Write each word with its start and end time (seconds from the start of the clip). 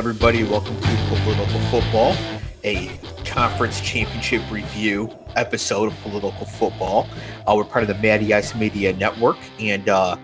Everybody. 0.00 0.44
Welcome 0.44 0.80
to 0.80 0.96
Political 1.10 1.60
Football, 1.68 2.16
a 2.64 2.88
conference 3.26 3.82
championship 3.82 4.40
review 4.50 5.14
episode 5.36 5.92
of 5.92 6.00
Political 6.00 6.46
Football. 6.46 7.06
Uh, 7.46 7.52
we're 7.54 7.64
part 7.64 7.82
of 7.82 7.88
the 7.88 8.02
Matty 8.02 8.32
Ice 8.32 8.54
Media 8.54 8.94
Network. 8.94 9.36
And 9.58 9.90
uh, 9.90 10.16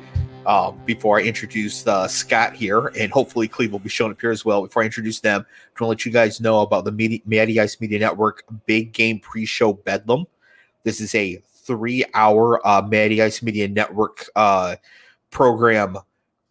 uh, 0.47 0.71
before 0.71 1.19
I 1.19 1.25
introduce 1.25 1.87
uh, 1.87 2.09
Scott 2.09 2.55
here, 2.57 2.91
and 2.99 3.13
hopefully 3.13 3.49
Cleve 3.49 3.71
will 3.71 3.79
be 3.79 3.91
showing 3.91 4.13
up 4.13 4.19
here 4.19 4.31
as 4.31 4.47
well, 4.47 4.63
before 4.63 4.81
I 4.81 4.87
introduce 4.87 5.21
them, 5.21 5.41
I'm 5.43 5.47
going 5.75 5.85
to 5.85 5.91
let 5.91 6.07
you 6.07 6.11
guys 6.11 6.41
know 6.41 6.63
about 6.63 6.87
the 6.87 7.21
Matty 7.27 7.61
Ice 7.61 7.79
Media 7.79 7.99
Network 7.99 8.45
Big 8.65 8.95
Game 8.95 9.21
Pre 9.21 9.45
Show 9.45 9.75
Bedlam. 9.75 10.25
This 10.85 11.03
is 11.03 11.15
a 11.15 11.43
three 11.53 12.03
hour 12.15 12.67
uh, 12.67 12.81
Matty 12.81 13.21
Ice 13.21 13.43
Media 13.43 13.69
Network 13.69 14.27
uh, 14.37 14.77
program 15.31 15.99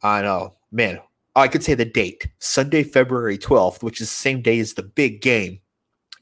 on, 0.04 0.26
uh, 0.26 0.50
man, 0.72 1.00
I 1.36 1.48
could 1.48 1.64
say 1.64 1.74
the 1.74 1.86
date 1.86 2.28
Sunday, 2.40 2.84
February 2.84 3.38
12th, 3.38 3.84
which 3.84 4.00
is 4.00 4.10
the 4.10 4.16
same 4.16 4.42
day 4.42 4.60
as 4.60 4.74
the 4.74 4.84
big 4.84 5.22
game. 5.22 5.60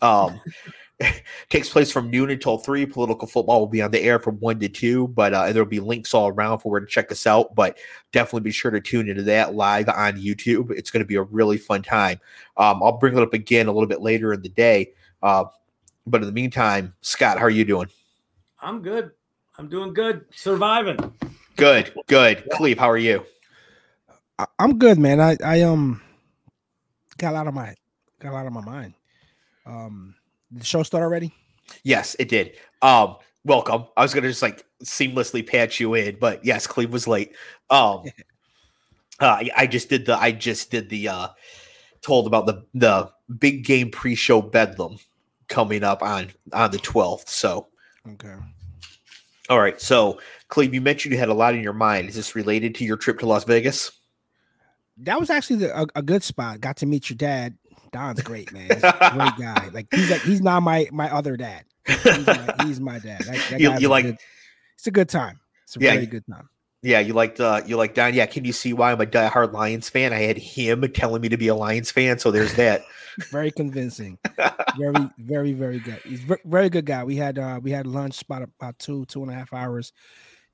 Um, 0.01 0.41
takes 1.49 1.69
place 1.69 1.91
from 1.91 2.09
noon 2.09 2.29
until 2.29 2.57
three. 2.57 2.85
Political 2.85 3.27
football 3.27 3.59
will 3.59 3.67
be 3.67 3.81
on 3.81 3.91
the 3.91 4.01
air 4.01 4.19
from 4.19 4.39
one 4.39 4.59
to 4.59 4.69
two, 4.69 5.07
but 5.09 5.33
uh, 5.33 5.51
there'll 5.51 5.67
be 5.67 5.79
links 5.79 6.13
all 6.13 6.29
around 6.29 6.59
for 6.59 6.71
where 6.71 6.79
to 6.79 6.87
check 6.87 7.11
us 7.11 7.27
out. 7.27 7.53
But 7.55 7.77
definitely 8.11 8.41
be 8.41 8.51
sure 8.51 8.71
to 8.71 8.81
tune 8.81 9.09
into 9.09 9.23
that 9.23 9.55
live 9.55 9.89
on 9.89 10.13
YouTube. 10.17 10.71
It's 10.71 10.91
going 10.91 11.03
to 11.03 11.07
be 11.07 11.15
a 11.15 11.23
really 11.23 11.57
fun 11.57 11.83
time. 11.83 12.19
Um, 12.57 12.81
I'll 12.81 12.97
bring 12.97 13.17
it 13.17 13.23
up 13.23 13.33
again 13.33 13.67
a 13.67 13.71
little 13.71 13.87
bit 13.87 14.01
later 14.01 14.33
in 14.33 14.41
the 14.41 14.49
day. 14.49 14.93
Uh, 15.21 15.45
but 16.05 16.21
in 16.21 16.27
the 16.27 16.33
meantime, 16.33 16.93
Scott, 17.01 17.37
how 17.37 17.45
are 17.45 17.49
you 17.49 17.65
doing? 17.65 17.87
I'm 18.61 18.81
good. 18.81 19.11
I'm 19.57 19.69
doing 19.69 19.93
good. 19.93 20.25
Surviving. 20.33 20.97
Good, 21.55 21.93
good. 22.07 22.49
Cleve, 22.51 22.79
how 22.79 22.89
are 22.89 22.97
you? 22.97 23.23
I, 24.43 24.63
I'm 24.63 24.77
good, 24.77 24.97
man. 24.97 25.19
I 25.19 25.37
I 25.43 25.61
um 25.61 26.01
got 27.17 27.31
a 27.31 27.35
lot 27.35 27.47
of 27.47 27.53
my 27.53 27.75
got 28.19 28.31
a 28.31 28.33
lot 28.33 28.45
on 28.45 28.53
my 28.53 28.61
mind. 28.61 28.93
Um, 29.65 30.15
did 30.51 30.61
the 30.61 30.65
show 30.65 30.83
start 30.83 31.03
already? 31.03 31.33
Yes, 31.83 32.15
it 32.19 32.27
did. 32.27 32.57
Um, 32.81 33.15
welcome. 33.45 33.85
I 33.95 34.01
was 34.01 34.13
gonna 34.13 34.27
just 34.27 34.41
like 34.41 34.65
seamlessly 34.83 35.45
patch 35.47 35.79
you 35.79 35.93
in, 35.93 36.17
but 36.19 36.43
yes, 36.43 36.67
Cleve 36.67 36.91
was 36.91 37.07
late. 37.07 37.35
Um, 37.69 38.03
uh, 39.19 39.25
I, 39.25 39.49
I 39.55 39.67
just 39.67 39.89
did 39.89 40.05
the 40.05 40.17
I 40.17 40.31
just 40.31 40.71
did 40.71 40.89
the 40.89 41.07
uh 41.07 41.27
told 42.01 42.27
about 42.27 42.45
the 42.45 42.65
the 42.73 43.09
big 43.39 43.63
game 43.63 43.89
pre-show 43.89 44.41
bedlam 44.41 44.97
coming 45.47 45.83
up 45.83 46.03
on 46.03 46.31
on 46.51 46.71
the 46.71 46.79
12th. 46.79 47.29
So 47.29 47.67
Okay. 48.05 48.35
all 49.49 49.61
right. 49.61 49.79
So 49.79 50.19
Cleve, 50.49 50.73
you 50.73 50.81
mentioned 50.81 51.13
you 51.13 51.19
had 51.19 51.29
a 51.29 51.33
lot 51.33 51.55
in 51.55 51.61
your 51.63 51.73
mind. 51.73 52.09
Is 52.09 52.15
this 52.15 52.35
related 52.35 52.75
to 52.75 52.85
your 52.85 52.97
trip 52.97 53.19
to 53.19 53.25
Las 53.25 53.45
Vegas? 53.45 53.91
That 54.97 55.19
was 55.19 55.29
actually 55.29 55.57
the, 55.57 55.81
a, 55.81 55.85
a 55.95 56.01
good 56.01 56.23
spot. 56.23 56.61
Got 56.61 56.77
to 56.77 56.85
meet 56.85 57.09
your 57.09 57.17
dad. 57.17 57.57
Don's 57.91 58.21
great, 58.21 58.51
man. 58.51 58.69
He's 58.69 58.79
great 58.81 59.37
guy. 59.37 59.69
Like 59.73 59.87
he's 59.93 60.09
like 60.09 60.21
he's 60.21 60.41
not 60.41 60.61
my 60.63 60.87
my 60.91 61.11
other 61.13 61.37
dad. 61.37 61.65
He's 61.87 62.25
my, 62.25 62.55
he's 62.65 62.79
my 62.79 62.99
dad. 62.99 63.21
That, 63.21 63.47
that 63.51 63.59
You- 63.59 63.77
you 63.77 63.87
like- 63.89 64.05
good- 64.05 64.17
it's 64.77 64.87
a 64.87 64.91
good 64.91 65.09
time. 65.09 65.39
It's 65.63 65.75
a 65.77 65.79
Yeah. 65.79 65.93
very 65.93 66.05
good 66.07 66.23
time. 66.29 66.49
Yeah, 66.81 66.99
you 66.99 67.13
liked 67.13 67.39
uh 67.39 67.61
you 67.65 67.77
liked 67.77 67.95
Don. 67.95 68.13
Yeah, 68.13 68.25
can 68.25 68.43
you 68.45 68.51
see 68.51 68.73
why 68.73 68.91
I'm 68.91 68.99
a 68.99 69.05
diehard 69.05 69.53
Lions 69.53 69.89
fan? 69.89 70.11
I 70.11 70.19
had 70.19 70.37
him 70.37 70.81
telling 70.91 71.21
me 71.21 71.29
to 71.29 71.37
be 71.37 71.47
a 71.47 71.55
Lions 71.55 71.91
fan, 71.91 72.19
so 72.19 72.29
there's 72.31 72.55
that. 72.55 72.83
Very 73.31 73.51
convincing. 73.51 74.17
very, 74.77 75.07
very, 75.19 75.53
very 75.53 75.79
good. 75.79 75.99
He's 76.03 76.19
ve- 76.21 76.35
very 76.45 76.69
good 76.69 76.85
guy. 76.85 77.03
We 77.03 77.15
had 77.15 77.37
uh 77.39 77.59
we 77.61 77.71
had 77.71 77.85
lunch 77.87 78.23
about 78.23 78.41
about 78.41 78.79
two 78.79 79.05
two 79.05 79.21
and 79.21 79.31
a 79.31 79.35
half 79.35 79.53
hours. 79.53 79.93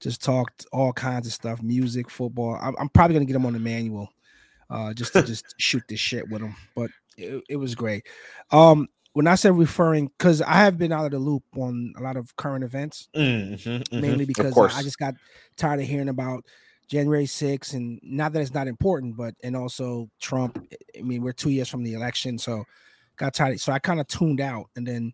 Just 0.02 0.22
talked 0.24 0.66
all 0.72 0.94
kinds 0.94 1.25
of 1.25 1.34
stuff, 1.34 1.62
music, 1.63 2.09
football. 2.09 2.59
I'm, 2.62 2.75
I'm 2.80 2.90
probably 2.90 3.16
gonna 3.16 3.25
get 3.25 3.36
him 3.36 3.46
on 3.46 3.53
the 3.53 3.59
manual, 3.59 4.09
uh, 4.69 4.94
just 4.94 5.13
to 5.13 5.24
just 5.24 5.56
shoot 5.57 5.84
this 5.88 6.00
shit 6.00 6.28
with 6.30 6.41
him. 6.41 6.56
But 6.75 6.91
it, 7.18 7.44
it 7.50 7.56
was 7.57 7.75
great. 7.75 8.07
Um, 8.52 8.88
when 9.13 9.28
I 9.28 9.35
said 9.35 9.57
referring, 9.57 10.07
because 10.18 10.41
I 10.41 10.53
have 10.53 10.78
been 10.78 10.91
out 10.91 11.06
of 11.06 11.12
the 11.12 11.19
loop 11.19 11.44
on 11.57 11.94
a 11.97 12.02
lot 12.02 12.16
of 12.16 12.35
current 12.35 12.63
events, 12.63 13.09
Mhm, 13.16 13.53
mhm, 13.53 13.91
mainly 14.02 14.25
because. 14.25 14.53
I, 14.75 14.80
I 14.80 14.84
just 14.84 15.00
got 15.00 15.16
tired 15.57 15.80
of 15.81 15.88
hearing 15.88 16.09
about 16.09 16.46
January 16.88 17.25
6th, 17.25 17.74
and 17.74 18.00
not 18.03 18.34
that 18.34 18.41
it's 18.41 18.53
not 18.53 18.68
important, 18.68 19.18
but 19.18 19.34
and 19.44 19.56
also 19.56 20.09
Trump. 20.19 20.63
I 20.97 21.01
mean, 21.01 21.22
we're 21.24 21.34
two 21.34 21.50
years 21.50 21.68
from 21.69 21.84
the 21.84 21.94
election, 21.94 22.38
so 22.38 22.66
got 23.18 23.34
tired. 23.34 23.59
So 23.59 23.72
I 23.74 23.80
kind 23.80 24.00
of 24.00 24.07
tuned 24.07 24.41
out, 24.41 24.69
and 24.75 24.86
then 24.88 25.13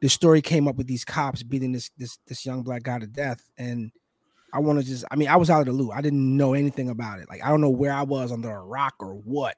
the 0.00 0.08
story 0.08 0.40
came 0.42 0.68
up 0.68 0.76
with 0.76 0.86
these 0.86 1.04
cops 1.04 1.42
beating 1.42 1.72
this 1.72 1.90
this 1.98 2.18
this 2.26 2.46
young 2.46 2.62
black 2.62 2.84
guy 2.84 2.98
to 3.00 3.06
death, 3.06 3.42
and 3.58 3.90
I 4.56 4.60
want 4.60 4.78
to 4.78 4.84
just. 4.84 5.04
I 5.10 5.16
mean, 5.16 5.28
I 5.28 5.36
was 5.36 5.50
out 5.50 5.60
of 5.60 5.66
the 5.66 5.72
loop. 5.72 5.92
I 5.94 6.00
didn't 6.00 6.36
know 6.36 6.54
anything 6.54 6.88
about 6.88 7.18
it. 7.18 7.28
Like 7.28 7.44
I 7.44 7.50
don't 7.50 7.60
know 7.60 7.68
where 7.68 7.92
I 7.92 8.02
was 8.02 8.32
under 8.32 8.50
a 8.50 8.64
rock 8.64 8.94
or 9.00 9.12
what. 9.12 9.56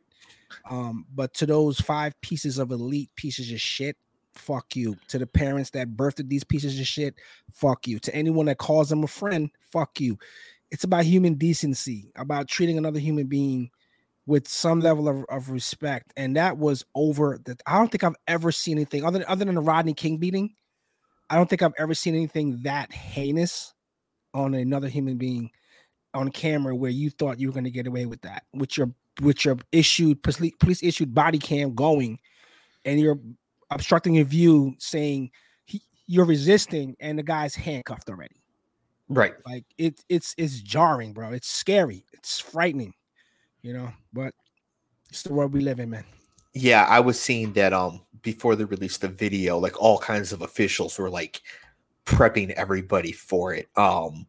Um, 0.69 1.07
but 1.15 1.33
to 1.35 1.47
those 1.47 1.81
five 1.81 2.21
pieces 2.21 2.59
of 2.59 2.73
elite 2.73 3.11
pieces 3.15 3.53
of 3.53 3.61
shit, 3.61 3.97
fuck 4.35 4.75
you. 4.75 4.97
To 5.09 5.19
the 5.19 5.27
parents 5.27 5.71
that 5.71 5.97
birthed 5.97 6.29
these 6.29 6.43
pieces 6.43 6.81
of 6.81 6.87
shit, 6.87 7.15
fuck 7.53 7.87
you. 7.87 8.01
To 8.01 8.15
anyone 8.15 8.47
that 8.47 8.59
calls 8.59 8.89
them 8.89 9.05
a 9.05 9.07
friend, 9.07 9.51
fuck 9.71 10.01
you. 10.01 10.19
It's 10.73 10.83
about 10.83 11.05
human 11.05 11.35
decency, 11.35 12.11
about 12.17 12.49
treating 12.49 12.77
another 12.77 12.99
human 12.99 13.29
being 13.29 13.71
with 14.27 14.49
some 14.49 14.81
level 14.81 15.09
of, 15.09 15.25
of 15.29 15.49
respect. 15.51 16.13
And 16.17 16.37
that 16.37 16.59
was 16.59 16.85
over 16.97 17.39
that. 17.45 17.63
I 17.67 17.79
don't 17.79 17.91
think 17.91 18.03
I've 18.03 18.17
ever 18.27 18.51
seen 18.51 18.79
anything 18.79 19.05
other 19.05 19.21
than, 19.21 19.29
other 19.29 19.45
than 19.45 19.55
the 19.55 19.61
Rodney 19.61 19.95
King 19.95 20.19
beating. 20.19 20.55
I 21.31 21.37
don't 21.37 21.49
think 21.49 21.63
I've 21.63 21.75
ever 21.79 21.95
seen 21.95 22.17
anything 22.17 22.63
that 22.63 22.93
heinous 22.93 23.75
on 24.39 24.55
another 24.55 24.89
human 24.89 25.17
being 25.17 25.51
on 26.15 26.31
camera 26.31 26.75
where 26.75 26.91
you 26.91 27.11
thought 27.11 27.39
you 27.39 27.49
were 27.49 27.53
going 27.53 27.65
to 27.65 27.71
get 27.71 27.87
away 27.87 28.07
with 28.07 28.21
that 28.23 28.45
with 28.55 28.77
your 28.77 28.91
with 29.21 29.45
your 29.45 29.59
issued 29.73 30.23
police, 30.23 30.55
police 30.61 30.83
issued 30.83 31.15
body 31.15 31.39
cam 31.39 31.75
going 31.75 32.19
and 32.85 33.01
you're 33.01 33.19
obstructing 33.71 34.15
your 34.15 34.25
view 34.25 34.75
saying 34.79 35.31
he, 35.67 35.83
you're 36.07 36.25
resisting 36.25 36.97
and 37.01 37.19
the 37.19 37.23
guy's 37.23 37.55
handcuffed 37.55 38.09
already. 38.09 38.37
Right. 39.11 39.35
like 39.47 39.65
it 39.79 40.01
it's 40.09 40.35
it's 40.39 40.61
jarring 40.61 41.13
bro. 41.13 41.33
It's 41.33 41.49
scary. 41.49 42.05
It's 42.13 42.39
frightening 42.39 42.95
you 43.63 43.73
know 43.73 43.91
but 44.13 44.33
it's 45.11 45.23
the 45.23 45.35
world 45.35 45.53
we 45.53 45.61
live 45.61 45.81
in 45.81 45.91
man. 45.91 46.05
Yeah, 46.55 46.87
I 46.89 47.01
was 47.01 47.21
seeing 47.21 47.53
that 47.55 47.73
um 47.73 48.03
before 48.23 48.57
they 48.57 48.65
released 48.65 49.01
the 49.01 49.09
video, 49.09 49.59
like 49.59 49.81
all 49.81 49.99
kinds 49.99 50.33
of 50.33 50.43
officials 50.43 50.99
were 50.99 51.11
like 51.11 51.41
prepping 52.09 52.51
everybody 52.53 53.13
for 53.13 53.53
it. 53.53 53.69
Um 53.77 54.27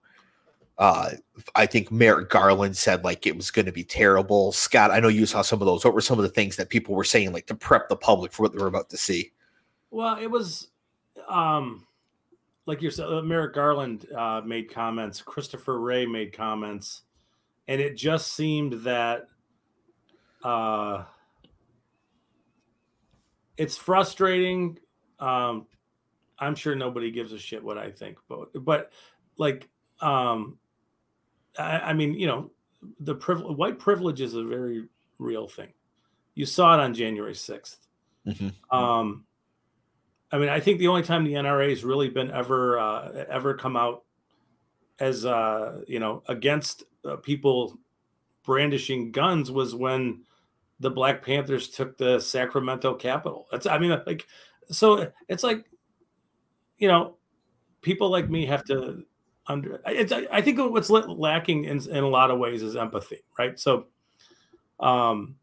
uh 0.78 1.12
I 1.56 1.66
think 1.66 1.92
Merrick 1.92 2.30
Garland 2.30 2.76
said 2.76 3.04
like 3.04 3.26
it 3.26 3.36
was 3.36 3.52
gonna 3.52 3.72
be 3.72 3.84
terrible. 3.84 4.52
Scott, 4.52 4.92
I 4.92 5.00
know 5.00 5.08
you 5.08 5.26
saw 5.26 5.42
some 5.42 5.62
of 5.62 5.66
those. 5.66 5.86
What 5.86 5.94
were 5.94 6.02
some 6.02 6.20
of 6.20 6.24
the 6.24 6.30
things 6.30 6.58
that 6.58 6.70
people 6.70 6.94
were 6.94 7.06
saying 7.06 7.32
like 7.32 7.48
to 7.48 7.56
prep 7.56 7.88
the 7.88 7.96
public 7.96 8.34
for 8.34 8.44
what 8.44 8.52
they 8.52 8.60
were 8.60 8.68
about 8.68 8.90
to 8.90 8.98
see? 8.98 9.32
Well, 9.92 10.18
it 10.20 10.30
was 10.30 10.68
um 11.30 11.86
like 12.66 12.82
you 12.82 12.92
said, 12.92 13.08
uh, 13.08 13.22
Merrick 13.22 13.56
Garland 13.56 14.06
uh, 14.16 14.42
made 14.46 14.72
comments, 14.72 15.24
Christopher 15.24 15.80
Wray 15.80 16.06
made 16.06 16.34
comments, 16.34 17.02
and 17.68 17.82
it 17.82 17.96
just 17.96 18.34
seemed 18.34 18.74
that 18.84 19.28
uh 20.44 21.06
it's 23.58 23.78
frustrating. 23.78 24.78
Um 25.20 25.66
I'm 26.40 26.56
sure 26.56 26.76
nobody 26.76 27.12
gives 27.12 27.34
a 27.34 27.40
shit 27.40 27.64
what 27.64 27.78
I 27.78 27.92
think, 27.92 28.18
but 28.28 28.50
but 28.64 28.92
like 29.38 29.70
um 30.02 30.58
I, 31.58 31.80
I 31.80 31.94
mean, 31.94 32.14
you 32.14 32.28
know, 32.28 32.52
the 33.00 33.16
privilege 33.16 33.58
white 33.58 33.80
privilege 33.80 34.22
is 34.22 34.36
a 34.36 34.44
very 34.44 34.86
real 35.18 35.48
thing. 35.48 35.74
You 36.36 36.46
saw 36.46 36.74
it 36.76 36.80
on 36.80 36.94
January 36.94 37.34
6th. 37.34 37.78
Mhm. 38.26 38.54
Um, 38.72 39.26
I 40.32 40.38
mean, 40.38 40.50
I 40.50 40.60
think 40.60 40.80
the 40.80 40.88
only 40.88 41.02
time 41.02 41.24
the 41.24 41.34
NRA 41.34 41.70
has 41.70 41.84
really 41.84 42.10
been 42.10 42.32
ever 42.32 42.80
uh, 42.80 43.26
ever 43.30 43.54
come 43.56 43.76
out 43.76 44.04
as 45.00 45.26
uh, 45.26 45.82
you 45.88 46.00
know 46.00 46.24
against 46.28 46.84
uh, 47.04 47.16
people 47.18 47.80
brandishing 48.44 49.12
guns 49.12 49.52
was 49.52 49.76
when 49.76 50.24
the 50.80 50.90
Black 50.90 51.24
Panthers 51.24 51.70
took 51.70 51.98
the 51.98 52.20
Sacramento 52.20 52.96
Capitol. 52.96 53.48
That's 53.52 53.66
I 53.66 53.78
mean, 53.78 54.00
like, 54.06 54.26
so 54.72 55.12
it's 55.28 55.44
like, 55.44 55.66
you 56.80 56.88
know, 56.88 57.16
people 57.82 58.10
like 58.10 58.30
me 58.30 58.46
have 58.48 58.64
to 58.66 59.04
under. 59.48 59.82
It's, 59.86 60.12
I 60.12 60.42
think 60.42 60.58
what's 60.60 60.90
lacking 60.90 61.66
in 61.66 61.88
in 61.90 62.04
a 62.04 62.08
lot 62.08 62.32
of 62.32 62.40
ways 62.40 62.64
is 62.64 62.76
empathy, 62.76 63.24
right? 63.38 63.60
So, 63.60 63.88
um, 64.80 65.36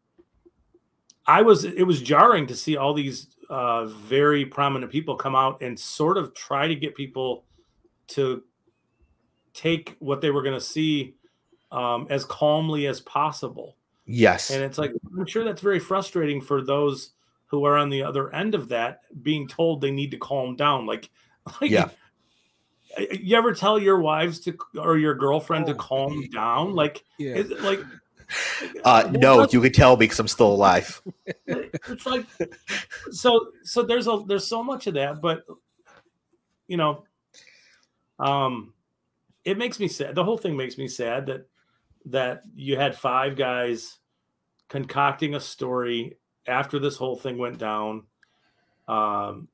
I 1.25 1.41
was 1.41 1.63
it 1.63 1.83
was 1.83 2.01
jarring 2.01 2.47
to 2.47 2.55
see 2.55 2.75
all 2.75 2.93
these 2.93 3.27
uh, 3.49 3.85
very 3.85 4.45
prominent 4.45 4.91
people 4.91 5.15
come 5.15 5.35
out 5.35 5.61
and 5.61 5.79
sort 5.79 6.17
of 6.17 6.33
try 6.33 6.67
to 6.67 6.75
get 6.75 6.95
people 6.95 7.45
to 8.07 8.43
take 9.53 9.95
what 9.99 10.21
they 10.21 10.31
were 10.31 10.41
going 10.41 10.53
to 10.53 10.61
see 10.61 11.15
um, 11.71 12.07
as 12.09 12.25
calmly 12.25 12.87
as 12.87 13.01
possible. 13.01 13.75
Yes. 14.05 14.51
And 14.51 14.63
it's 14.63 14.77
like 14.77 14.91
I'm 15.17 15.25
sure 15.25 15.43
that's 15.43 15.61
very 15.61 15.79
frustrating 15.79 16.41
for 16.41 16.63
those 16.63 17.11
who 17.47 17.65
are 17.65 17.77
on 17.77 17.89
the 17.89 18.03
other 18.03 18.33
end 18.33 18.55
of 18.55 18.69
that, 18.69 19.01
being 19.23 19.47
told 19.47 19.81
they 19.81 19.91
need 19.91 20.11
to 20.11 20.17
calm 20.17 20.55
down. 20.55 20.85
Like, 20.85 21.09
like 21.61 21.71
Yeah. 21.71 21.89
You 23.11 23.37
ever 23.37 23.53
tell 23.53 23.77
your 23.77 23.99
wives 23.99 24.39
to 24.41 24.57
or 24.79 24.97
your 24.97 25.13
girlfriend 25.13 25.67
to 25.67 25.73
Oh, 25.73 25.75
calm 25.75 26.21
yeah. 26.21 26.27
down? 26.33 26.73
Like, 26.73 27.03
yeah 27.17 27.35
is 27.35 27.51
it 27.51 27.61
like 27.61 27.79
Uh, 28.83 29.09
no, 29.11 29.47
you 29.51 29.61
can 29.61 29.71
tell 29.71 29.95
because 29.95 30.19
I'm 30.19 30.27
still 30.27 30.51
alive. 30.51 31.01
it's 31.47 32.05
like 32.05 32.25
so 33.11 33.51
so 33.63 33.83
there's 33.83 34.07
a 34.07 34.21
there's 34.27 34.47
so 34.47 34.63
much 34.63 34.87
of 34.87 34.95
that, 34.95 35.21
but 35.21 35.43
you 36.67 36.75
know, 36.77 37.05
um, 38.19 38.73
it 39.45 39.57
makes 39.57 39.79
me 39.79 39.87
sad. 39.87 40.15
The 40.15 40.23
whole 40.23 40.37
thing 40.37 40.57
makes 40.57 40.77
me 40.77 40.87
sad 40.87 41.27
that 41.27 41.47
that 42.07 42.41
you 42.55 42.77
had 42.77 42.97
five 42.97 43.35
guys 43.35 43.97
concocting 44.67 45.35
a 45.35 45.39
story 45.39 46.17
after 46.47 46.79
this 46.79 46.97
whole 46.97 47.15
thing 47.15 47.37
went 47.37 47.57
down, 47.57 48.03
um, 48.87 49.47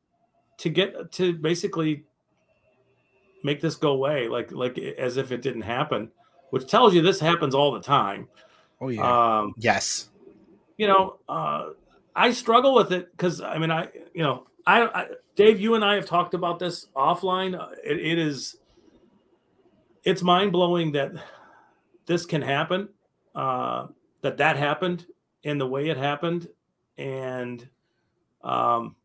to 0.64 0.70
get 0.70 1.12
to 1.12 1.34
basically 1.34 2.06
make 3.44 3.60
this 3.60 3.76
go 3.76 3.92
away, 3.92 4.30
like 4.30 4.50
like 4.54 4.78
as 4.78 5.18
if 5.18 5.34
it 5.34 5.42
didn't 5.42 5.64
happen, 5.64 6.10
which 6.52 6.70
tells 6.70 6.96
you 6.96 7.02
this 7.02 7.20
happens 7.20 7.54
all 7.54 7.74
the 7.74 7.82
time. 7.82 8.30
Oh 8.80 8.88
yeah. 8.88 9.40
Um, 9.40 9.54
Yes. 9.58 10.10
you 10.78 10.88
know, 10.88 11.20
uh, 11.28 11.72
I 12.16 12.32
struggle 12.32 12.74
with 12.76 12.94
it 12.94 13.12
because 13.12 13.42
I 13.42 13.58
mean, 13.58 13.72
I, 13.72 13.90
you 14.14 14.24
know, 14.24 14.48
I, 14.66 14.84
I, 14.84 15.08
Dave, 15.36 15.60
you 15.60 15.76
and 15.76 15.84
I 15.84 15.96
have 15.96 16.06
talked 16.06 16.34
about 16.34 16.60
this 16.60 16.88
offline. 16.96 17.60
Uh, 17.60 17.76
It, 17.84 18.00
it 18.00 18.18
is, 18.18 18.56
it's 20.06 20.22
mind 20.22 20.54
blowing 20.54 20.94
that 20.94 21.12
this 22.06 22.26
can 22.26 22.42
happen, 22.42 22.88
uh, 23.36 23.88
that 24.22 24.38
that 24.38 24.56
happened 24.56 25.08
in 25.44 25.58
the 25.58 25.68
way 25.68 25.90
it 25.90 25.98
happened, 25.98 26.48
and, 26.98 27.68
um, 28.46 28.96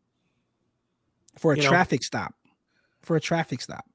for 1.39 1.53
a 1.53 1.57
you 1.57 1.63
know- 1.63 1.69
traffic 1.69 2.03
stop. 2.03 2.33
For 3.01 3.15
a 3.15 3.21
traffic 3.21 3.61
stop. 3.61 3.85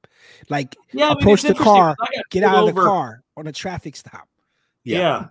Like 0.49 0.75
yeah, 0.91 1.05
I 1.05 1.09
mean, 1.09 1.17
Approach 1.19 1.41
the 1.43 1.49
interesting 1.49 1.63
car, 1.63 1.95
'cause 1.95 2.07
I 2.11 2.15
got 2.17 2.29
get 2.31 2.43
out 2.43 2.55
of 2.55 2.65
the 2.65 2.81
over- 2.81 2.83
car 2.89 3.23
on 3.37 3.47
a 3.47 3.51
traffic 3.51 3.95
stop. 3.95 4.27
Yeah. 4.83 5.27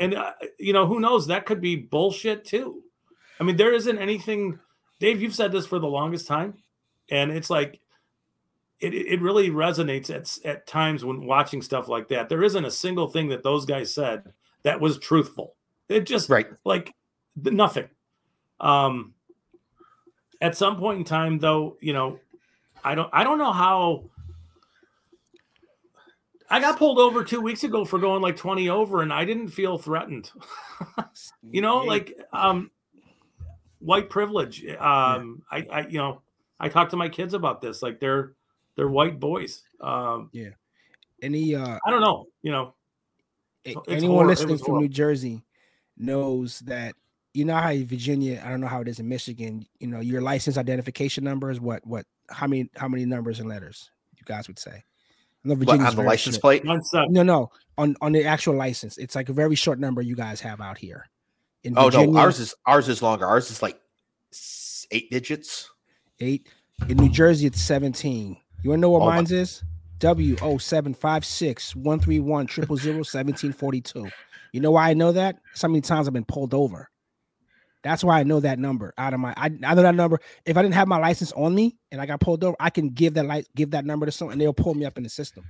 And, 0.00 0.14
uh, 0.14 0.32
you 0.58 0.72
know, 0.72 0.86
who 0.86 1.00
knows? 1.00 1.26
That 1.26 1.44
could 1.44 1.60
be 1.60 1.76
bullshit 1.76 2.44
too. 2.44 2.82
I 3.40 3.44
mean, 3.44 3.56
there 3.56 3.72
isn't 3.74 3.98
anything, 3.98 4.58
Dave, 5.00 5.20
you've 5.20 5.34
said 5.34 5.50
this 5.52 5.66
for 5.66 5.78
the 5.78 5.86
longest 5.88 6.26
time. 6.26 6.54
And 7.10 7.30
it's 7.32 7.50
like, 7.50 7.80
it, 8.80 8.94
it 8.94 9.20
really 9.20 9.50
resonates 9.50 10.08
at, 10.14 10.38
at 10.46 10.66
times 10.66 11.04
when 11.04 11.26
watching 11.26 11.62
stuff 11.62 11.88
like 11.88 12.08
that. 12.08 12.28
There 12.28 12.42
isn't 12.44 12.64
a 12.64 12.70
single 12.70 13.08
thing 13.08 13.28
that 13.28 13.42
those 13.42 13.64
guys 13.66 13.92
said 13.92 14.32
that 14.62 14.80
was 14.80 14.98
truthful. 14.98 15.56
It 15.88 16.06
just, 16.06 16.28
Right. 16.30 16.46
like, 16.64 16.94
nothing. 17.36 17.88
Um, 18.60 19.14
at 20.40 20.56
some 20.56 20.76
point 20.76 20.98
in 20.98 21.04
time, 21.04 21.38
though, 21.38 21.76
you 21.80 21.92
know, 21.92 22.18
I 22.84 22.94
don't, 22.94 23.10
I 23.12 23.24
don't 23.24 23.38
know 23.38 23.52
how. 23.52 24.04
I 26.50 26.60
got 26.60 26.78
pulled 26.78 26.98
over 26.98 27.24
two 27.24 27.42
weeks 27.42 27.62
ago 27.64 27.84
for 27.84 27.98
going 27.98 28.22
like 28.22 28.36
20 28.36 28.70
over 28.70 29.02
and 29.02 29.12
I 29.12 29.26
didn't 29.26 29.48
feel 29.48 29.76
threatened. 29.76 30.30
you 31.42 31.60
know, 31.60 31.78
like 31.80 32.18
um 32.32 32.70
white 33.80 34.08
privilege. 34.08 34.64
Um 34.66 35.42
I, 35.50 35.66
I 35.70 35.86
you 35.88 35.98
know, 35.98 36.22
I 36.58 36.70
talk 36.70 36.88
to 36.90 36.96
my 36.96 37.10
kids 37.10 37.34
about 37.34 37.60
this. 37.60 37.82
Like 37.82 38.00
they're 38.00 38.32
they're 38.76 38.88
white 38.88 39.20
boys. 39.20 39.62
Um 39.82 40.30
any 41.20 41.54
uh 41.54 41.78
I 41.84 41.90
don't 41.90 42.00
know, 42.00 42.28
you 42.40 42.52
know. 42.52 42.72
Anyone 43.66 44.16
horror- 44.16 44.28
listening 44.28 44.56
from. 44.56 44.78
New 44.78 44.88
Jersey 44.88 45.44
knows 45.98 46.60
that 46.60 46.94
you 47.38 47.44
know 47.44 47.54
how 47.56 47.70
in 47.70 47.86
Virginia, 47.86 48.42
I 48.44 48.50
don't 48.50 48.60
know 48.60 48.66
how 48.66 48.80
it 48.80 48.88
is 48.88 48.98
in 48.98 49.08
Michigan, 49.08 49.64
you 49.78 49.86
know, 49.86 50.00
your 50.00 50.20
license 50.20 50.58
identification 50.58 51.22
number 51.24 51.50
is 51.50 51.60
what 51.60 51.86
what 51.86 52.04
how 52.30 52.46
many 52.46 52.68
how 52.76 52.88
many 52.88 53.04
numbers 53.04 53.38
and 53.40 53.48
letters 53.48 53.90
you 54.16 54.22
guys 54.24 54.48
would 54.48 54.58
say? 54.58 54.72
I 55.44 55.48
know 55.48 55.54
But 55.54 55.66
Virginia's 55.68 55.90
on 55.90 55.96
the 55.96 56.02
license 56.02 56.36
short. 56.36 56.62
plate, 56.62 56.64
No, 57.10 57.22
no, 57.22 57.50
on 57.78 57.94
on 58.00 58.12
the 58.12 58.24
actual 58.24 58.54
license. 58.56 58.98
It's 58.98 59.14
like 59.14 59.28
a 59.28 59.32
very 59.32 59.54
short 59.54 59.78
number 59.78 60.02
you 60.02 60.16
guys 60.16 60.40
have 60.40 60.60
out 60.60 60.78
here. 60.78 61.06
In 61.64 61.78
oh 61.78 61.88
no, 61.88 62.16
ours 62.16 62.40
is 62.40 62.54
ours 62.66 62.88
is 62.88 63.02
longer. 63.02 63.24
Ours 63.26 63.50
is 63.50 63.62
like 63.62 63.78
eight 64.90 65.10
digits. 65.10 65.70
eight. 66.20 66.48
In 66.88 66.96
New 66.96 67.08
Jersey, 67.10 67.46
it's 67.46 67.60
17. 67.60 68.36
You 68.62 68.70
wanna 68.70 68.80
know 68.80 68.90
what 68.90 69.02
Oh 69.02 69.06
my- 69.06 69.16
mine's 69.16 69.32
is? 69.32 69.62
W 70.00 70.36
O 70.42 70.58
seven 70.58 70.94
five 70.94 71.24
six 71.24 71.74
one 71.74 71.98
three 71.98 72.20
one 72.20 72.46
triple 72.46 72.76
zero 72.76 73.02
seventeen 73.02 73.52
forty 73.52 73.80
two. 73.80 74.08
You 74.52 74.60
know 74.60 74.70
why 74.70 74.90
I 74.90 74.94
know 74.94 75.10
that? 75.12 75.40
So 75.54 75.66
many 75.68 75.80
times 75.80 76.06
I've 76.06 76.14
been 76.14 76.24
pulled 76.24 76.54
over. 76.54 76.88
That's 77.82 78.02
why 78.02 78.18
I 78.20 78.22
know 78.24 78.40
that 78.40 78.58
number 78.58 78.92
out 78.98 79.14
of 79.14 79.20
my. 79.20 79.32
I, 79.36 79.46
I 79.46 79.74
know 79.74 79.82
that 79.82 79.94
number. 79.94 80.20
If 80.44 80.56
I 80.56 80.62
didn't 80.62 80.74
have 80.74 80.88
my 80.88 80.98
license 80.98 81.32
on 81.32 81.54
me 81.54 81.76
and 81.92 82.00
I 82.00 82.06
got 82.06 82.20
pulled 82.20 82.42
over, 82.42 82.56
I 82.58 82.70
can 82.70 82.90
give 82.90 83.14
that 83.14 83.26
light, 83.26 83.46
give 83.54 83.70
that 83.70 83.84
number 83.84 84.06
to 84.06 84.12
someone, 84.12 84.32
and 84.32 84.40
they'll 84.40 84.52
pull 84.52 84.74
me 84.74 84.84
up 84.84 84.96
in 84.96 85.04
the 85.04 85.08
system. 85.08 85.44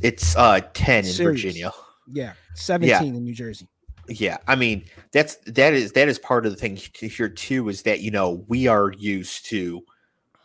It's 0.00 0.36
uh 0.36 0.60
ten 0.74 1.04
in 1.04 1.12
Serious. 1.12 1.42
Virginia. 1.42 1.72
Yeah, 2.12 2.34
seventeen 2.54 3.16
in 3.16 3.24
New 3.24 3.34
Jersey. 3.34 3.66
Yeah, 4.08 4.38
I 4.46 4.54
mean 4.54 4.84
that's 5.12 5.36
that 5.46 5.74
is 5.74 5.92
that 5.92 6.08
is 6.08 6.18
part 6.18 6.46
of 6.46 6.52
the 6.52 6.58
thing 6.58 6.76
here 6.76 7.28
too 7.28 7.68
is 7.68 7.82
that 7.82 8.00
you 8.00 8.10
know 8.10 8.44
we 8.48 8.66
are 8.66 8.92
used 8.96 9.44
to 9.46 9.82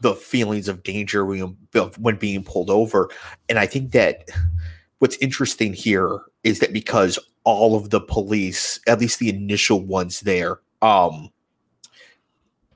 the 0.02 0.16
feelings 0.16 0.68
of 0.68 0.84
danger 0.84 1.26
when 1.26 1.56
when 2.00 2.16
being 2.18 2.44
pulled 2.44 2.70
over, 2.70 3.10
and 3.48 3.60
I 3.60 3.68
think 3.68 3.92
that 3.92 4.30
what's 5.00 5.18
interesting 5.18 5.74
here 5.74 6.22
is 6.44 6.60
that 6.60 6.74
because 6.74 7.20
all 7.46 7.76
of 7.76 7.90
the 7.90 8.02
police, 8.02 8.80
at 8.88 9.00
least 9.00 9.20
the 9.20 9.30
initial 9.30 9.82
ones 9.82 10.22
there, 10.22 10.60
um, 10.84 11.30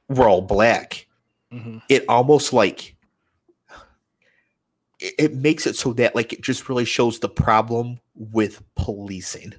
were 0.09 0.27
all 0.30 0.42
black, 0.42 1.06
Mhm. 1.51 1.81
it 1.89 2.06
almost 2.07 2.54
like 2.54 2.95
it, 5.00 5.13
it 5.19 5.33
makes 5.36 5.68
it 5.68 5.75
so 5.75 5.94
that 5.94 6.15
like 6.15 6.33
it 6.33 6.42
just 6.42 6.69
really 6.69 6.86
shows 6.86 7.19
the 7.19 7.30
problem 7.30 8.00
with 8.15 8.63
policing 8.75 9.54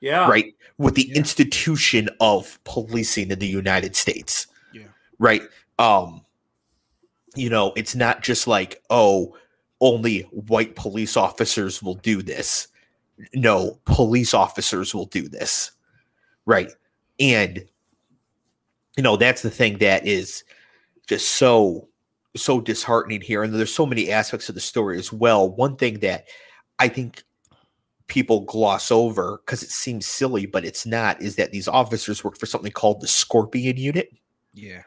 Yeah. 0.00 0.28
right 0.28 0.54
with 0.78 0.94
the 0.96 1.06
Yeah. 1.08 1.18
institution 1.18 2.08
of 2.20 2.58
policing 2.64 3.30
in 3.30 3.38
the 3.38 3.46
united 3.46 3.94
states 3.94 4.46
Yeah. 4.72 4.88
right 5.18 5.42
um 5.78 6.24
you 7.36 7.48
know 7.48 7.72
it's 7.76 7.94
not 7.94 8.22
just 8.22 8.46
like 8.48 8.82
oh 8.90 9.36
only 9.80 10.22
white 10.22 10.74
police 10.74 11.16
officers 11.16 11.80
will 11.82 11.94
do 11.94 12.20
this 12.22 12.68
no 13.34 13.78
police 13.84 14.34
officers 14.34 14.94
will 14.94 15.06
do 15.06 15.28
this 15.28 15.70
right 16.44 16.72
and 17.20 17.64
you 18.96 19.02
know 19.02 19.16
that's 19.16 19.42
the 19.42 19.50
thing 19.50 19.78
that 19.78 20.06
is 20.06 20.44
just 21.08 21.30
so 21.36 21.88
so 22.36 22.60
disheartening 22.60 23.20
here. 23.20 23.42
And 23.42 23.52
there's 23.54 23.74
so 23.74 23.86
many 23.86 24.10
aspects 24.12 24.48
of 24.48 24.54
the 24.54 24.60
story 24.60 24.98
as 24.98 25.12
well. 25.12 25.50
One 25.50 25.76
thing 25.76 26.00
that 26.00 26.26
i 26.78 26.88
think 26.88 27.24
people 28.06 28.40
gloss 28.40 28.90
over 28.90 29.40
because 29.44 29.62
it 29.62 29.70
seems 29.70 30.06
silly 30.06 30.46
but 30.46 30.64
it's 30.64 30.86
not 30.86 31.20
is 31.20 31.36
that 31.36 31.52
these 31.52 31.68
officers 31.68 32.24
work 32.24 32.38
for 32.38 32.46
something 32.46 32.72
called 32.72 33.00
the 33.00 33.08
scorpion 33.08 33.76
unit. 33.76 34.10
Yeah, 34.54 34.82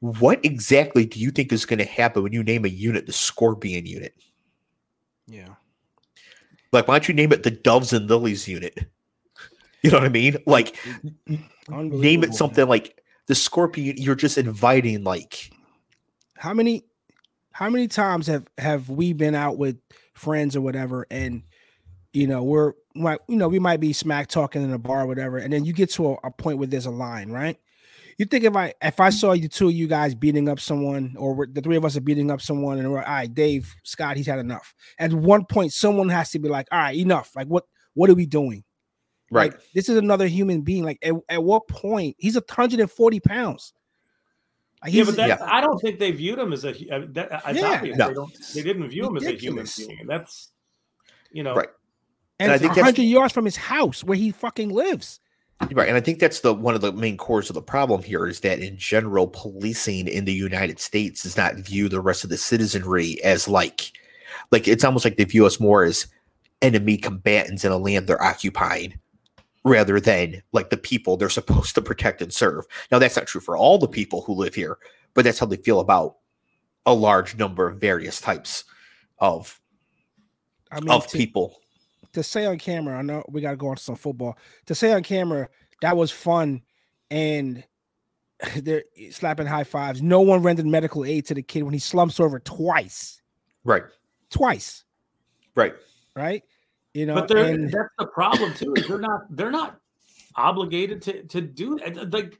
what 0.00 0.44
exactly 0.44 1.04
do 1.04 1.20
you 1.20 1.30
think 1.30 1.52
is 1.52 1.66
going 1.66 1.78
to 1.78 1.84
happen 1.84 2.22
when 2.22 2.32
you 2.32 2.42
name 2.42 2.64
a 2.64 2.68
unit 2.68 3.06
the 3.06 3.12
scorpion 3.12 3.84
unit? 3.86 4.14
Yeah. 5.26 5.54
like 6.72 6.88
why 6.88 6.94
don't 6.94 7.08
you 7.08 7.14
name 7.14 7.32
it 7.32 7.42
the 7.42 7.50
doves 7.50 7.92
and 7.92 8.08
lilies 8.08 8.48
unit 8.48 8.78
you 9.82 9.90
know 9.90 9.98
what 9.98 10.06
i 10.06 10.10
mean? 10.10 10.36
Like 10.46 10.76
name 11.68 12.24
it 12.24 12.28
man. 12.28 12.32
something 12.32 12.66
like 12.68 13.00
the 13.26 13.34
scorpion 13.34 13.96
you're 13.96 14.16
just 14.16 14.38
inviting 14.38 15.04
like 15.04 15.50
how 16.36 16.52
many 16.52 16.84
how 17.52 17.68
many 17.68 17.86
times 17.86 18.26
have 18.26 18.46
have 18.58 18.88
we 18.88 19.12
been 19.12 19.34
out 19.34 19.58
with 19.58 19.78
friends 20.14 20.56
or 20.56 20.60
whatever 20.60 21.06
and 21.10 21.42
you 22.12 22.26
know 22.26 22.42
we're 22.42 22.72
might 22.94 23.20
you 23.28 23.36
know 23.36 23.48
we 23.48 23.58
might 23.58 23.78
be 23.78 23.92
smack 23.92 24.26
talking 24.26 24.62
in 24.62 24.72
a 24.72 24.78
bar 24.78 25.02
or 25.02 25.06
whatever 25.06 25.38
and 25.38 25.52
then 25.52 25.64
you 25.64 25.72
get 25.72 25.90
to 25.90 26.12
a, 26.12 26.14
a 26.24 26.30
point 26.30 26.58
where 26.58 26.66
there's 26.66 26.86
a 26.86 26.90
line 26.90 27.30
right? 27.30 27.56
You 28.18 28.26
think 28.26 28.44
if 28.44 28.56
i 28.56 28.74
if 28.82 29.00
i 29.00 29.10
saw 29.10 29.32
you 29.32 29.48
two 29.48 29.68
of 29.68 29.74
you 29.74 29.86
guys 29.86 30.14
beating 30.14 30.48
up 30.48 30.58
someone 30.60 31.14
or 31.16 31.46
the 31.46 31.60
three 31.60 31.76
of 31.76 31.84
us 31.84 31.96
are 31.96 32.02
beating 32.02 32.30
up 32.30 32.40
someone 32.40 32.78
and 32.78 32.90
we're 32.90 32.98
all 32.98 33.04
right 33.04 33.32
dave 33.32 33.74
scott 33.84 34.16
he's 34.16 34.26
had 34.26 34.38
enough. 34.38 34.74
At 34.98 35.12
one 35.12 35.44
point 35.44 35.72
someone 35.72 36.08
has 36.08 36.30
to 36.30 36.38
be 36.38 36.48
like 36.48 36.66
all 36.72 36.80
right 36.80 36.96
enough. 36.96 37.30
Like 37.36 37.46
what 37.46 37.64
what 37.94 38.10
are 38.10 38.14
we 38.14 38.26
doing 38.26 38.64
right 39.30 39.52
like, 39.52 39.62
this 39.74 39.88
is 39.88 39.96
another 39.96 40.26
human 40.26 40.60
being 40.62 40.84
like 40.84 40.98
at, 41.02 41.14
at 41.28 41.42
what 41.42 41.66
point 41.68 42.16
he's 42.18 42.36
a 42.36 42.40
140 42.40 43.20
pounds 43.20 43.72
like, 44.82 44.92
Yeah, 44.94 45.04
but 45.04 45.16
that, 45.16 45.28
Yeah. 45.28 45.38
I 45.42 45.60
don't 45.60 45.78
think 45.80 45.98
they 45.98 46.10
viewed 46.10 46.38
him 46.38 46.52
as 46.54 46.64
a. 46.64 46.72
hu- 46.72 46.88
uh, 46.90 47.00
That, 47.10 47.42
it's 47.48 47.60
Yeah. 47.60 47.66
obvious 47.72 47.98
No. 47.98 48.08
they 48.08 48.14
don't. 48.14 48.32
They 48.54 48.62
didn't 48.62 48.88
view 48.88 49.06
him 49.06 49.16
as 49.18 49.24
a 49.24 49.32
human 49.32 49.64
Ridiculous. 49.64 49.86
being. 49.86 50.06
That's, 50.06 50.48
you 51.32 51.42
know, 51.42 51.54
Right. 51.54 51.68
and, 52.38 52.50
And 52.50 52.52
I 52.52 52.56
think 52.58 52.76
100 52.76 53.02
yards 53.02 53.34
from 53.34 53.44
his 53.44 53.56
house 53.56 54.02
where 54.02 54.16
he 54.16 54.30
fucking 54.30 54.70
lives. 54.70 55.20
Right, 55.72 55.86
and 55.88 55.98
I 55.98 56.00
think 56.00 56.18
that's 56.18 56.40
the 56.40 56.54
one 56.54 56.74
of 56.74 56.80
the 56.80 56.90
main 56.92 57.18
cores 57.18 57.50
of 57.50 57.54
the 57.54 57.60
problem 57.60 58.02
here 58.02 58.26
is 58.26 58.40
that 58.40 58.60
in 58.60 58.78
general, 58.78 59.26
policing 59.28 60.08
in 60.08 60.24
the 60.24 60.32
United 60.32 60.80
States 60.80 61.24
does 61.24 61.36
not 61.36 61.56
view 61.56 61.90
the 61.90 62.00
rest 62.00 62.24
of 62.24 62.30
the 62.30 62.38
citizenry 62.38 63.22
as 63.22 63.46
like, 63.46 63.92
like 64.50 64.66
it's 64.66 64.84
almost 64.84 65.04
like 65.04 65.18
they 65.18 65.24
view 65.24 65.44
us 65.44 65.60
more 65.60 65.84
as 65.84 66.06
enemy 66.62 66.96
combatants 66.96 67.66
in 67.66 67.72
a 67.72 67.76
land 67.76 68.06
they're 68.06 68.22
occupying, 68.22 68.98
rather 69.64 70.00
than 70.00 70.42
like 70.52 70.70
the 70.70 70.76
people 70.76 71.16
they're 71.16 71.28
supposed 71.30 71.74
to 71.74 71.82
protect 71.82 72.22
and 72.22 72.32
serve. 72.32 72.66
Now 72.90 72.98
that's 72.98 73.16
not 73.16 73.26
true 73.26 73.40
for 73.40 73.56
all 73.56 73.78
the 73.78 73.86
mm-hmm. 73.86 73.94
people 73.94 74.22
who 74.22 74.34
live 74.34 74.54
here, 74.54 74.78
but 75.14 75.24
that's 75.24 75.38
how 75.38 75.46
they 75.46 75.56
feel 75.56 75.80
about 75.80 76.16
a 76.86 76.94
large 76.94 77.36
number 77.36 77.68
of 77.68 77.80
various 77.80 78.20
types 78.20 78.64
of 79.18 79.60
I 80.72 80.80
mean, 80.80 80.90
of 80.90 81.06
to, 81.08 81.18
people. 81.18 81.60
to 82.12 82.22
say 82.22 82.46
on 82.46 82.58
camera, 82.58 82.98
I 82.98 83.02
know 83.02 83.22
we 83.28 83.40
got 83.40 83.50
to 83.50 83.56
go 83.56 83.68
on 83.68 83.76
to 83.76 83.82
some 83.82 83.96
football. 83.96 84.38
To 84.66 84.74
say 84.74 84.92
on 84.92 85.02
camera 85.02 85.48
that 85.82 85.96
was 85.96 86.10
fun, 86.10 86.62
and 87.10 87.64
they're 88.56 88.84
slapping 89.10 89.46
high 89.46 89.64
fives. 89.64 90.02
No 90.02 90.20
one 90.20 90.42
rendered 90.42 90.66
medical 90.66 91.04
aid 91.04 91.26
to 91.26 91.34
the 91.34 91.42
kid 91.42 91.62
when 91.62 91.74
he 91.74 91.80
slumps 91.80 92.20
over 92.20 92.38
twice. 92.38 93.20
Right. 93.64 93.82
Twice. 94.30 94.84
Right. 95.54 95.74
Right. 96.16 96.44
You 96.94 97.06
know, 97.06 97.14
but 97.14 97.30
and, 97.30 97.70
that's 97.70 97.94
the 97.98 98.06
problem 98.06 98.52
too. 98.54 98.74
Is 98.76 98.88
they're 98.88 98.98
not 98.98 99.20
they're 99.30 99.50
not 99.50 99.78
obligated 100.34 101.02
to 101.02 101.22
to 101.24 101.40
do 101.40 101.78
that. 101.78 102.12
Like, 102.12 102.38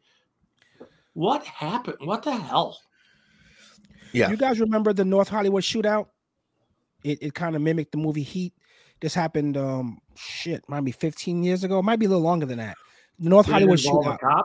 what 1.12 1.44
happened? 1.44 1.98
What 2.00 2.22
the 2.22 2.32
hell? 2.32 2.78
Yeah. 4.12 4.30
You 4.30 4.36
guys 4.36 4.58
remember 4.58 4.92
the 4.92 5.04
North 5.04 5.28
Hollywood 5.28 5.62
shootout? 5.62 6.08
It 7.04 7.18
it 7.22 7.34
kind 7.34 7.54
of 7.54 7.62
mimicked 7.62 7.92
the 7.92 7.98
movie 7.98 8.22
Heat. 8.22 8.52
This 9.00 9.14
happened 9.14 9.56
um 9.56 10.00
shit, 10.16 10.68
might 10.68 10.84
be 10.84 10.92
15 10.92 11.42
years 11.42 11.62
ago, 11.64 11.80
might 11.80 11.98
be 11.98 12.06
a 12.06 12.08
little 12.08 12.24
longer 12.24 12.46
than 12.46 12.58
that. 12.58 12.76
The 13.18 13.28
North 13.28 13.46
Did 13.46 13.52
Hollywood 13.52 13.78
shootout. 13.78 14.42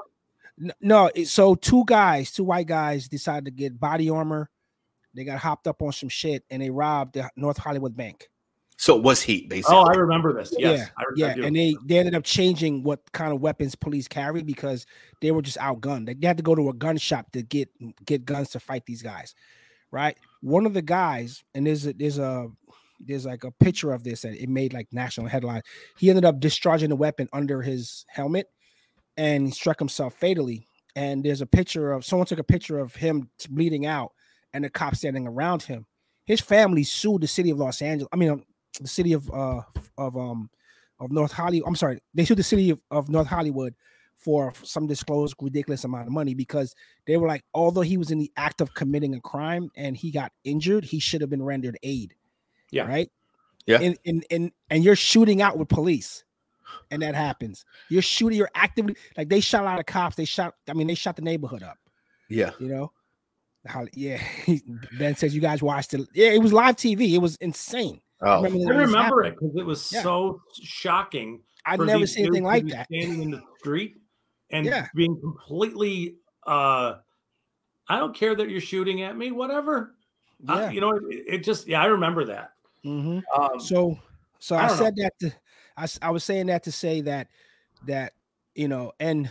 No, 0.80 1.10
so 1.26 1.56
two 1.56 1.84
guys, 1.86 2.32
two 2.32 2.46
white 2.46 2.68
guys 2.68 3.10
decided 3.10 3.46
to 3.46 3.52
get 3.52 3.78
body 3.78 4.10
armor. 4.10 4.50
They 5.14 5.26
got 5.26 5.40
hopped 5.40 5.68
up 5.68 5.82
on 5.82 5.92
some 5.92 6.10
shit 6.10 6.44
and 6.50 6.62
they 6.62 6.70
robbed 6.70 7.16
the 7.16 7.30
North 7.36 7.58
Hollywood 7.58 7.96
Bank. 7.96 8.30
So 8.78 8.98
it 8.98 9.04
was 9.04 9.22
heat, 9.22 9.50
basically. 9.50 9.76
Oh, 9.76 9.84
I 9.84 9.94
remember 9.94 10.34
this. 10.34 10.54
Yes, 10.58 10.90
yeah, 11.16 11.34
yeah. 11.36 11.46
And 11.46 11.56
they 11.56 11.76
they 11.86 11.98
ended 11.98 12.14
up 12.14 12.24
changing 12.24 12.84
what 12.84 13.12
kind 13.14 13.34
of 13.34 13.40
weapons 13.40 13.74
police 13.74 14.08
carry 14.08 14.44
because 14.44 14.86
they 15.22 15.32
were 15.32 15.42
just 15.42 15.58
outgunned. 15.58 16.08
They 16.08 16.28
had 16.28 16.38
to 16.38 16.44
go 16.44 16.56
to 16.56 16.70
a 16.70 16.74
gun 16.74 16.98
shop 16.98 17.32
to 17.32 17.42
get 17.42 17.70
get 18.06 18.26
guns 18.26 18.50
to 18.50 18.60
fight 18.60 18.86
these 18.86 19.02
guys, 19.02 19.34
right? 19.92 20.18
One 20.42 20.66
of 20.66 20.74
the 20.74 20.82
guys, 20.82 21.44
and 21.54 21.66
there's 21.66 21.88
a, 21.88 21.94
there's 21.94 22.18
a 22.18 22.50
there's 23.00 23.26
like 23.26 23.44
a 23.44 23.52
picture 23.52 23.92
of 23.92 24.04
this 24.04 24.24
and 24.24 24.36
it 24.36 24.50
made 24.50 24.74
like 24.74 24.88
national 24.92 25.28
headline. 25.28 25.62
He 25.98 26.10
ended 26.10 26.26
up 26.26 26.40
discharging 26.40 26.90
the 26.90 26.96
weapon 26.96 27.28
under 27.34 27.62
his 27.62 28.06
helmet 28.08 28.50
and 29.18 29.54
struck 29.54 29.80
himself 29.80 30.14
fatally. 30.16 30.68
And 30.96 31.24
there's 31.24 31.42
a 31.42 31.46
picture 31.46 31.92
of 31.92 32.06
someone 32.06 32.26
took 32.26 32.40
a 32.40 32.44
picture 32.44 32.80
of 32.80 32.96
him 32.96 33.30
bleeding 33.50 33.86
out 33.86 34.14
and 34.54 34.64
the 34.64 34.70
cops 34.70 35.00
standing 35.00 35.28
around 35.28 35.64
him. 35.64 35.86
His 36.26 36.42
family 36.42 36.84
sued 36.84 37.22
the 37.22 37.28
city 37.28 37.50
of 37.50 37.58
Los 37.58 37.82
Angeles. 37.82 38.10
I 38.12 38.16
mean, 38.16 38.44
the 38.84 38.88
city 38.88 39.14
of 39.14 39.30
uh 39.32 39.62
of 39.98 40.18
um 40.18 40.50
of 41.00 41.12
North 41.12 41.32
Hollywood. 41.32 41.68
I'm 41.68 41.76
sorry, 41.76 42.00
they 42.14 42.26
sued 42.26 42.38
the 42.38 42.44
city 42.44 42.70
of, 42.70 42.82
of 42.92 43.10
North 43.10 43.28
Hollywood 43.28 43.74
for 44.16 44.54
some 44.64 44.88
disclosed 44.88 45.36
ridiculous 45.42 45.84
amount 45.84 46.08
of 46.08 46.14
money 46.14 46.34
because 46.34 46.74
they 47.06 47.18
were 47.18 47.28
like, 47.28 47.44
although 47.54 47.82
he 47.82 47.98
was 47.98 48.12
in 48.12 48.18
the 48.18 48.32
act 48.38 48.62
of 48.62 48.74
committing 48.74 49.14
a 49.14 49.22
crime 49.22 49.70
and 49.76 49.96
he 49.96 50.10
got 50.10 50.32
injured, 50.44 50.86
he 50.86 51.00
should 51.00 51.22
have 51.22 51.30
been 51.30 51.44
rendered 51.44 51.78
aid. 51.84 52.16
Yeah. 52.72 52.88
Right. 52.88 53.12
Yeah. 53.66 53.80
And 53.82 53.98
and 54.06 54.26
and, 54.32 54.52
and 54.70 54.84
you're 54.84 54.96
shooting 54.96 55.42
out 55.42 55.58
with 55.58 55.70
police 55.70 56.24
and 56.92 57.02
that 57.02 57.16
happens. 57.16 57.66
You're 57.90 58.02
shooting, 58.02 58.38
you're 58.38 58.50
actively 58.56 58.96
like 59.18 59.30
they 59.30 59.40
shot 59.40 59.62
a 59.62 59.66
lot 59.66 59.80
of 59.80 59.86
cops. 59.86 60.16
They 60.16 60.26
shot, 60.26 60.56
I 60.70 60.74
mean, 60.74 60.88
they 60.88 60.96
shot 60.96 61.16
the 61.16 61.22
neighborhood 61.22 61.64
up. 61.64 61.78
Yeah. 62.30 62.52
You 62.60 62.68
know, 62.68 62.92
how 63.66 63.86
yeah. 63.94 64.22
ben 64.98 65.16
says 65.16 65.36
you 65.36 65.42
guys 65.42 65.62
watched 65.62 65.94
it. 65.94 66.08
Yeah, 66.14 66.30
it 66.30 66.42
was 66.42 66.54
live 66.54 66.76
TV. 66.76 67.14
It 67.14 67.20
was 67.20 67.36
insane. 67.38 68.02
Oh. 68.22 68.44
I 68.44 68.48
remember, 68.48 68.74
I 68.74 68.78
remember 68.78 69.24
it 69.24 69.36
because 69.40 69.56
it 69.56 69.66
was 69.66 69.92
yeah. 69.92 70.02
so 70.02 70.42
shocking. 70.62 71.42
I've 71.66 71.80
never 71.80 72.08
seen 72.08 72.28
anything 72.28 72.44
like 72.44 72.68
that. 72.68 72.88
Standing 72.88 73.22
in 73.24 73.32
the 73.32 73.42
street 73.60 73.98
and 74.52 74.66
yeah. 74.66 74.88
being 74.96 75.20
completely 75.20 76.16
uh 76.46 76.96
I 77.88 78.00
don't 78.00 78.16
care 78.16 78.36
that 78.36 78.50
you're 78.50 78.62
shooting 78.62 79.04
at 79.04 79.16
me, 79.16 79.32
whatever. 79.32 79.96
Yeah. 80.44 80.54
Uh, 80.54 80.70
you 80.70 80.82
know, 80.82 80.92
it, 80.92 81.24
it, 81.28 81.44
just 81.44 81.68
yeah, 81.68 81.82
I 81.82 81.86
remember 81.86 82.26
that. 82.26 82.52
Mm-hmm. 82.84 83.20
Um, 83.40 83.60
so 83.60 84.00
so 84.40 84.56
I, 84.56 84.66
I 84.66 84.68
said 84.70 84.96
know. 84.98 85.04
that 85.04 85.20
to 85.20 85.34
I, 85.78 86.08
I 86.08 86.12
was 86.12 86.24
saying 86.24 86.48
that 86.48 86.64
to 86.64 86.72
say 86.72 87.02
that 87.02 87.28
that 87.88 88.14
you 88.54 88.68
know, 88.68 88.94
and 89.00 89.30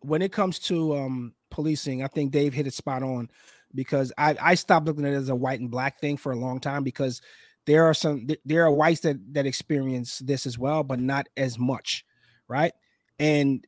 when 0.00 0.22
it 0.22 0.32
comes 0.32 0.58
to 0.60 0.96
um 0.96 1.34
policing, 1.50 2.02
I 2.02 2.08
think 2.08 2.32
Dave 2.32 2.54
hit 2.54 2.66
it 2.66 2.74
spot 2.74 3.02
on 3.02 3.30
because 3.74 4.12
I 4.16 4.36
I 4.40 4.54
stopped 4.54 4.86
looking 4.86 5.04
at 5.04 5.12
it 5.12 5.16
as 5.16 5.28
a 5.28 5.34
white 5.34 5.60
and 5.60 5.70
black 5.70 6.00
thing 6.00 6.16
for 6.16 6.32
a 6.32 6.36
long 6.36 6.60
time 6.60 6.84
because 6.84 7.20
there 7.66 7.84
are 7.84 7.94
some 7.94 8.26
there 8.44 8.64
are 8.64 8.70
whites 8.70 9.00
that 9.00 9.16
that 9.34 9.46
experience 9.46 10.18
this 10.18 10.46
as 10.46 10.58
well, 10.58 10.82
but 10.82 11.00
not 11.00 11.28
as 11.36 11.58
much, 11.58 12.04
right? 12.48 12.72
And 13.18 13.66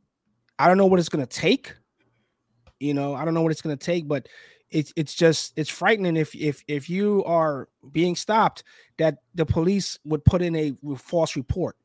I 0.58 0.68
don't 0.68 0.78
know 0.78 0.86
what 0.86 0.98
it's 0.98 1.08
gonna 1.08 1.26
take. 1.26 1.74
You 2.78 2.94
know, 2.94 3.14
I 3.14 3.24
don't 3.24 3.34
know 3.34 3.42
what 3.42 3.52
it's 3.52 3.62
gonna 3.62 3.76
take, 3.76 4.06
but 4.06 4.28
it's 4.70 4.92
it's 4.96 5.14
just 5.14 5.52
it's 5.56 5.70
frightening 5.70 6.16
if 6.16 6.34
if 6.34 6.62
if 6.68 6.90
you 6.90 7.24
are 7.24 7.68
being 7.92 8.16
stopped 8.16 8.64
that 8.98 9.18
the 9.34 9.46
police 9.46 9.98
would 10.04 10.24
put 10.24 10.42
in 10.42 10.56
a 10.56 10.72
false 10.96 11.36
report 11.36 11.76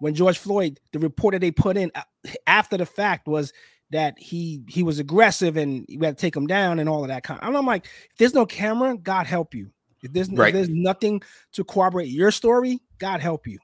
when 0.00 0.14
George 0.14 0.38
Floyd, 0.38 0.80
the 0.92 0.98
report 0.98 1.32
that 1.32 1.40
they 1.40 1.50
put 1.50 1.76
in 1.76 1.92
uh, 1.94 2.02
after 2.46 2.76
the 2.76 2.86
fact 2.86 3.28
was 3.28 3.52
that 3.90 4.18
he 4.18 4.62
he 4.68 4.82
was 4.82 4.98
aggressive 4.98 5.56
and 5.56 5.84
you 5.88 6.00
had 6.00 6.16
to 6.16 6.20
take 6.20 6.34
him 6.34 6.46
down 6.46 6.78
and 6.78 6.88
all 6.88 7.02
of 7.02 7.08
that 7.08 7.22
kind. 7.22 7.38
And 7.42 7.56
I'm 7.56 7.66
like, 7.66 7.84
if 7.84 8.16
there's 8.18 8.34
no 8.34 8.46
camera, 8.46 8.96
God 8.96 9.26
help 9.26 9.54
you. 9.54 9.70
If 10.02 10.12
there's, 10.12 10.30
right. 10.30 10.48
if 10.48 10.54
there's 10.54 10.68
nothing 10.68 11.22
to 11.52 11.64
corroborate 11.64 12.08
your 12.08 12.30
story, 12.30 12.80
God 12.98 13.20
help 13.20 13.46
you. 13.46 13.58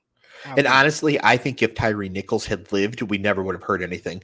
And 0.45 0.67
honestly, 0.67 1.19
I 1.23 1.37
think 1.37 1.63
if 1.63 1.75
Tyre 1.75 2.09
Nichols 2.09 2.47
had 2.47 2.71
lived, 2.73 3.03
we 3.03 3.19
never 3.19 3.43
would 3.43 3.55
have 3.55 3.63
heard 3.63 3.83
anything. 3.83 4.23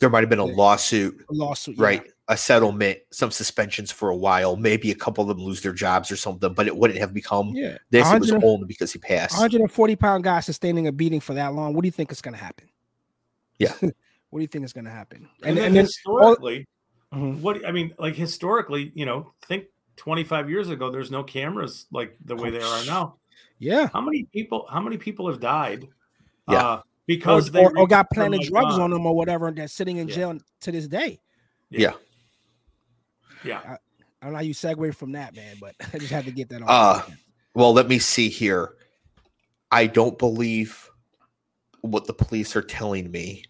There 0.00 0.10
might 0.10 0.20
have 0.20 0.30
been 0.30 0.40
a 0.40 0.44
lawsuit, 0.44 1.24
a 1.30 1.32
lawsuit, 1.32 1.78
right? 1.78 2.02
Yeah. 2.04 2.10
A 2.28 2.36
settlement, 2.36 2.98
some 3.12 3.30
suspensions 3.30 3.92
for 3.92 4.08
a 4.08 4.16
while. 4.16 4.56
Maybe 4.56 4.90
a 4.90 4.94
couple 4.94 5.22
of 5.22 5.28
them 5.28 5.44
lose 5.44 5.60
their 5.60 5.72
jobs 5.72 6.10
or 6.10 6.16
something, 6.16 6.54
but 6.54 6.66
it 6.66 6.76
wouldn't 6.76 6.98
have 6.98 7.14
become 7.14 7.52
yeah. 7.54 7.78
this. 7.90 8.10
It 8.10 8.20
was 8.20 8.32
only 8.32 8.66
because 8.66 8.92
he 8.92 8.98
passed. 8.98 9.34
140 9.34 9.96
pound 9.96 10.24
guy 10.24 10.40
sustaining 10.40 10.88
a 10.88 10.92
beating 10.92 11.20
for 11.20 11.34
that 11.34 11.54
long. 11.54 11.74
What 11.74 11.82
do 11.82 11.86
you 11.86 11.92
think 11.92 12.10
is 12.10 12.20
going 12.20 12.34
to 12.34 12.42
happen? 12.42 12.68
Yeah. 13.58 13.74
what 14.30 14.38
do 14.38 14.40
you 14.40 14.48
think 14.48 14.64
is 14.64 14.72
going 14.72 14.86
to 14.86 14.90
happen? 14.90 15.28
And, 15.42 15.50
and, 15.50 15.58
then, 15.58 15.64
and 15.66 15.76
then 15.76 15.84
historically, 15.84 16.66
all, 17.12 17.18
mm-hmm. 17.18 17.42
what 17.42 17.64
I 17.66 17.70
mean, 17.70 17.92
like 17.98 18.16
historically, 18.16 18.90
you 18.94 19.04
know, 19.04 19.34
think 19.46 19.66
25 19.96 20.50
years 20.50 20.70
ago, 20.70 20.90
there's 20.90 21.10
no 21.10 21.22
cameras 21.22 21.86
like 21.92 22.16
the 22.24 22.36
way 22.36 22.50
there 22.50 22.64
are 22.64 22.84
now. 22.84 23.16
Yeah. 23.58 23.88
How 23.92 24.00
many 24.00 24.24
people? 24.24 24.66
How 24.70 24.80
many 24.80 24.96
people 24.96 25.30
have 25.30 25.40
died? 25.40 25.88
Yeah. 26.48 26.66
Uh, 26.66 26.82
because 27.06 27.48
or, 27.48 27.52
they 27.52 27.64
or, 27.64 27.78
or 27.78 27.86
got 27.86 28.10
planted 28.10 28.42
drugs 28.42 28.78
on 28.78 28.90
them 28.90 29.06
or 29.06 29.14
whatever 29.14 29.48
and 29.48 29.56
they're 29.56 29.68
sitting 29.68 29.98
in 29.98 30.08
yeah. 30.08 30.14
jail 30.14 30.38
to 30.60 30.72
this 30.72 30.88
day. 30.88 31.20
Yeah. 31.70 31.92
Yeah. 33.44 33.60
I, 33.64 33.72
I, 33.72 33.78
don't 34.22 34.32
know 34.32 34.38
how 34.38 34.42
you 34.42 34.54
segue 34.54 34.94
from 34.94 35.12
that, 35.12 35.34
man, 35.34 35.56
but 35.60 35.74
I 35.94 35.98
just 35.98 36.12
had 36.12 36.24
to 36.26 36.30
get 36.30 36.48
that 36.50 36.62
on. 36.62 36.68
Uh, 36.68 37.02
well, 37.54 37.72
let 37.72 37.88
me 37.88 37.98
see 37.98 38.28
here. 38.28 38.74
I 39.70 39.86
don't 39.86 40.18
believe 40.18 40.90
what 41.80 42.06
the 42.06 42.14
police 42.14 42.54
are 42.56 42.62
telling 42.62 43.10
me. 43.10 43.44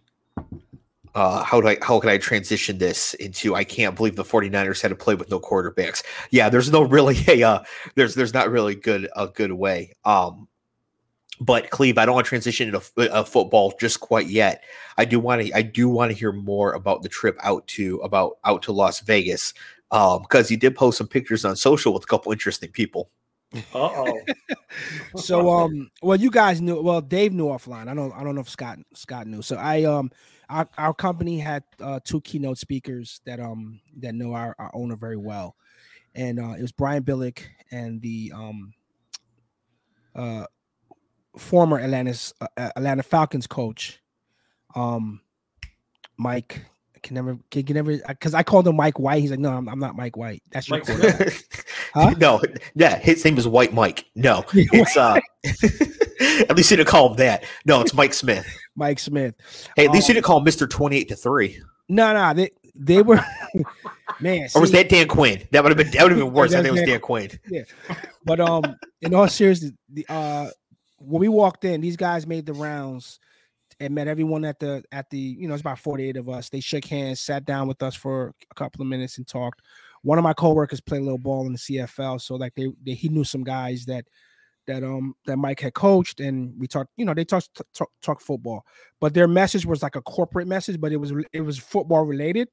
Uh, 1.14 1.42
how 1.42 1.61
do 1.61 1.69
I 1.69 1.76
how 1.83 2.00
can 2.00 2.09
I 2.09 2.16
transition 2.16 2.78
this 2.78 3.14
into 3.14 3.54
I 3.54 3.64
can't 3.64 3.95
believe 3.95 4.16
the 4.16 4.25
49ers 4.25 4.81
had 4.81 4.88
to 4.88 4.95
play 4.95 5.14
with 5.14 5.31
no 5.31 5.40
quarterbacks. 5.40 6.02
Yeah, 6.31 6.49
there's 6.49 6.71
no 6.71 6.83
really 6.83 7.19
a 7.28 7.42
uh, 7.42 7.64
there's 7.97 8.14
there's 8.14 8.33
not 8.33 8.50
really 8.50 8.75
good 8.75 9.09
a 9.14 9.28
good 9.28 9.52
way. 9.52 9.95
Um 10.04 10.49
but 11.42 11.71
Cleve, 11.71 11.99
I 11.99 12.07
don't 12.07 12.14
want 12.14 12.26
to 12.26 12.28
transition 12.28 12.69
into 12.69 12.83
a 12.99 13.12
uh, 13.12 13.25
football 13.25 13.75
just 13.81 14.00
quite 14.00 14.28
yet. 14.28 14.62
I 14.97 15.04
do 15.04 15.19
want 15.19 15.42
to. 15.42 15.52
I 15.57 15.62
do 15.62 15.88
want 15.88 16.12
to 16.12 16.16
hear 16.16 16.31
more 16.31 16.73
about 16.73 17.02
the 17.02 17.09
trip 17.09 17.37
out 17.42 17.66
to 17.69 17.97
about 17.99 18.38
out 18.45 18.62
to 18.64 18.73
Las 18.73 19.00
Vegas 19.00 19.52
because 19.90 20.16
um, 20.19 20.47
you 20.49 20.57
did 20.57 20.76
post 20.76 20.99
some 20.99 21.09
pictures 21.09 21.45
on 21.45 21.57
social 21.57 21.92
with 21.92 22.04
a 22.04 22.07
couple 22.07 22.33
interesting 22.33 22.71
people. 22.71 23.11
oh. 23.75 24.21
so 25.16 25.50
um, 25.50 25.90
well, 26.00 26.19
you 26.19 26.31
guys 26.31 26.61
knew. 26.61 26.81
Well, 26.81 27.00
Dave 27.00 27.33
knew 27.33 27.47
offline. 27.47 27.88
I 27.88 27.95
don't. 27.95 28.12
I 28.12 28.23
don't 28.23 28.35
know 28.35 28.40
if 28.40 28.49
Scott 28.49 28.78
Scott 28.95 29.26
knew. 29.26 29.42
So 29.42 29.57
I 29.57 29.83
um, 29.83 30.12
our, 30.49 30.68
our 30.78 30.94
company 30.94 31.38
had 31.38 31.62
uh, 31.80 32.00
two 32.04 32.20
keynote 32.20 32.58
speakers 32.58 33.20
that 33.25 33.40
um 33.40 33.80
that 33.99 34.14
know 34.14 34.34
our, 34.34 34.54
our 34.58 34.70
owner 34.75 34.96
very 34.96 35.16
well, 35.16 35.56
and 36.14 36.38
uh, 36.38 36.52
it 36.52 36.62
was 36.62 36.72
Brian 36.72 37.02
Billick 37.02 37.44
and 37.70 38.00
the 38.02 38.32
um 38.34 38.72
uh 40.14 40.44
former 41.37 41.78
Atlanta's 41.78 42.34
uh, 42.40 42.46
uh, 42.56 42.70
Atlanta 42.76 43.02
Falcons 43.02 43.46
coach, 43.46 44.00
um, 44.75 45.20
Mike. 46.16 46.62
I 46.94 46.99
can 47.00 47.14
never 47.14 47.38
can, 47.50 47.64
can 47.64 47.75
never 47.75 47.96
because 48.08 48.34
I 48.34 48.42
called 48.42 48.66
him 48.66 48.76
Mike 48.76 48.99
White. 48.99 49.20
He's 49.20 49.30
like, 49.30 49.40
no, 49.40 49.50
I'm, 49.50 49.68
I'm 49.68 49.78
not 49.78 49.96
Mike 49.96 50.16
White. 50.16 50.42
That's 50.50 50.68
your 50.68 50.82
huh? 51.94 52.14
No, 52.18 52.40
yeah, 52.75 52.99
his 52.99 53.25
name 53.25 53.38
is 53.38 53.49
White 53.49 53.72
Mike. 53.72 54.06
No, 54.14 54.44
it's 54.52 54.96
uh. 54.96 55.18
at 56.49 56.56
least 56.56 56.70
you 56.70 56.76
didn't 56.76 56.88
call 56.88 57.11
him 57.11 57.16
that. 57.16 57.44
No, 57.64 57.80
it's 57.80 57.94
Mike 57.94 58.14
Smith. 58.14 58.46
Mike 58.76 58.98
Smith. 58.98 59.34
Hey, 59.76 59.86
at 59.86 59.92
least 59.92 60.08
um, 60.08 60.12
you 60.12 60.14
didn't 60.14 60.26
call 60.26 60.40
Mister 60.40 60.66
Twenty 60.66 60.96
Eight 60.96 61.08
to 61.08 61.16
Three. 61.16 61.60
No, 61.88 62.12
no, 62.12 62.34
they 62.34 62.50
they 62.74 63.02
were 63.02 63.20
man. 64.20 64.48
See, 64.48 64.58
or 64.58 64.62
was 64.62 64.72
that 64.72 64.88
Dan 64.88 65.08
Quinn? 65.08 65.46
That 65.50 65.62
would 65.62 65.70
have 65.70 65.78
been 65.78 65.90
that 65.92 66.02
would 66.02 66.12
have 66.12 66.20
been 66.20 66.32
worse. 66.32 66.52
I 66.54 66.62
think 66.62 66.68
it 66.68 66.80
was 66.80 66.88
Dan 66.88 67.00
Quinn. 67.00 67.30
Yeah, 67.48 67.64
but 68.24 68.40
um, 68.40 68.76
in 69.00 69.14
all 69.14 69.28
seriousness, 69.28 69.72
the 69.92 70.06
uh 70.08 70.50
when 70.98 71.20
we 71.20 71.28
walked 71.28 71.64
in, 71.64 71.80
these 71.80 71.96
guys 71.96 72.26
made 72.26 72.46
the 72.46 72.54
rounds 72.54 73.18
and 73.80 73.94
met 73.94 74.06
everyone 74.08 74.44
at 74.44 74.58
the 74.60 74.84
at 74.92 75.10
the 75.10 75.18
you 75.18 75.48
know 75.48 75.54
it's 75.54 75.60
about 75.60 75.78
48 75.78 76.16
of 76.16 76.28
us 76.28 76.48
they 76.48 76.60
shook 76.60 76.84
hands 76.84 77.20
sat 77.20 77.44
down 77.44 77.66
with 77.66 77.82
us 77.82 77.96
for 77.96 78.32
a 78.50 78.54
couple 78.54 78.80
of 78.82 78.88
minutes 78.88 79.18
and 79.18 79.26
talked 79.26 79.60
one 80.02 80.18
of 80.18 80.24
my 80.24 80.32
coworkers 80.32 80.80
played 80.80 81.00
a 81.00 81.04
little 81.04 81.18
ball 81.18 81.46
in 81.46 81.52
the 81.52 81.58
cfl 81.58 82.20
so 82.20 82.36
like 82.36 82.54
they, 82.54 82.68
they 82.84 82.92
he 82.92 83.08
knew 83.08 83.24
some 83.24 83.42
guys 83.42 83.84
that 83.86 84.04
that 84.66 84.83
um 84.83 85.14
that 85.26 85.37
Mike 85.37 85.61
had 85.61 85.75
coached, 85.75 86.21
and 86.21 86.54
we 86.59 86.66
talked. 86.66 86.90
You 86.97 87.04
know, 87.04 87.14
they 87.14 87.25
talked 87.25 87.61
talk, 87.75 87.90
talk 88.02 88.21
football, 88.21 88.64
but 89.00 89.14
their 89.14 89.28
message 89.28 89.66
was 89.66 89.83
like 89.83 89.97
a 89.97 90.02
corporate 90.02 90.49
message, 90.49 90.81
but 90.81 90.92
it 90.92 90.97
was 90.97 91.12
it 91.33 91.40
was 91.40 91.59
football 91.59 92.04
related, 92.04 92.49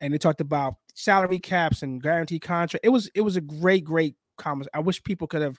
and 0.00 0.12
they 0.12 0.18
talked 0.18 0.40
about 0.40 0.74
salary 0.94 1.38
caps 1.38 1.82
and 1.82 2.02
guaranteed 2.02 2.42
contract. 2.42 2.84
It 2.84 2.90
was 2.90 3.10
it 3.14 3.20
was 3.22 3.36
a 3.36 3.40
great 3.40 3.84
great 3.84 4.16
conversation. 4.38 4.70
I 4.74 4.80
wish 4.80 5.02
people 5.02 5.26
could 5.26 5.42
have 5.42 5.58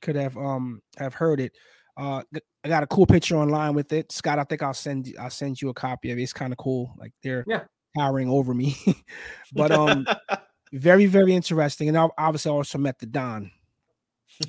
could 0.00 0.16
have 0.16 0.36
um 0.36 0.80
have 0.98 1.14
heard 1.14 1.40
it. 1.40 1.52
Uh, 1.96 2.22
I 2.64 2.68
got 2.68 2.82
a 2.82 2.86
cool 2.86 3.06
picture 3.06 3.36
online 3.36 3.74
with 3.74 3.92
it, 3.92 4.12
Scott. 4.12 4.38
I 4.38 4.44
think 4.44 4.62
I'll 4.62 4.74
send 4.74 5.14
I'll 5.18 5.30
send 5.30 5.60
you 5.60 5.68
a 5.68 5.74
copy 5.74 6.10
of 6.10 6.18
it. 6.18 6.22
It's 6.22 6.32
kind 6.32 6.52
of 6.52 6.58
cool. 6.58 6.94
Like 6.98 7.12
they're 7.22 7.44
yeah. 7.46 7.64
towering 7.96 8.28
over 8.28 8.54
me, 8.54 8.76
but 9.52 9.70
um, 9.70 10.06
very 10.72 11.06
very 11.06 11.34
interesting. 11.34 11.88
And 11.88 11.98
I 11.98 12.08
obviously 12.16 12.52
also 12.52 12.78
met 12.78 12.98
the 12.98 13.06
Don, 13.06 13.50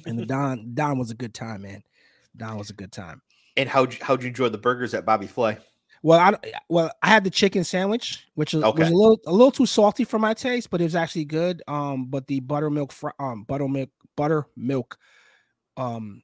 and 0.05 0.17
the 0.17 0.25
Don 0.25 0.71
Don 0.74 0.98
was 0.98 1.12
a 1.12 1.15
good 1.15 1.33
time, 1.33 1.63
man. 1.63 1.83
Don 2.36 2.57
was 2.57 2.69
a 2.69 2.74
good 2.74 2.91
time. 2.91 3.21
And 3.57 3.67
how 3.67 3.88
how'd 4.01 4.24
you 4.24 4.29
enjoy 4.29 4.50
the 4.50 4.57
burgers 4.57 4.93
at 4.93 5.05
Bobby 5.05 5.27
Flay? 5.27 5.57
Well, 6.03 6.19
I 6.19 6.53
well 6.69 6.91
I 7.01 7.10
had 7.10 7.24
the 7.24 7.29
chicken 7.29 7.63
sandwich, 7.63 8.25
which 8.36 8.53
was, 8.53 8.63
okay. 8.63 8.83
was, 8.83 8.91
a 8.91 8.95
little 8.95 9.19
a 9.27 9.31
little 9.31 9.51
too 9.51 9.65
salty 9.65 10.03
for 10.03 10.19
my 10.19 10.33
taste, 10.33 10.69
but 10.69 10.81
it 10.81 10.86
was 10.86 10.95
actually 10.95 11.25
good. 11.25 11.62
Um, 11.67 12.05
but 12.05 12.27
the 12.27 12.39
buttermilk 12.39 12.91
fr- 12.91 13.10
um 13.19 13.43
buttermilk 13.43 13.89
buttermilk 14.15 14.98
um 15.77 16.24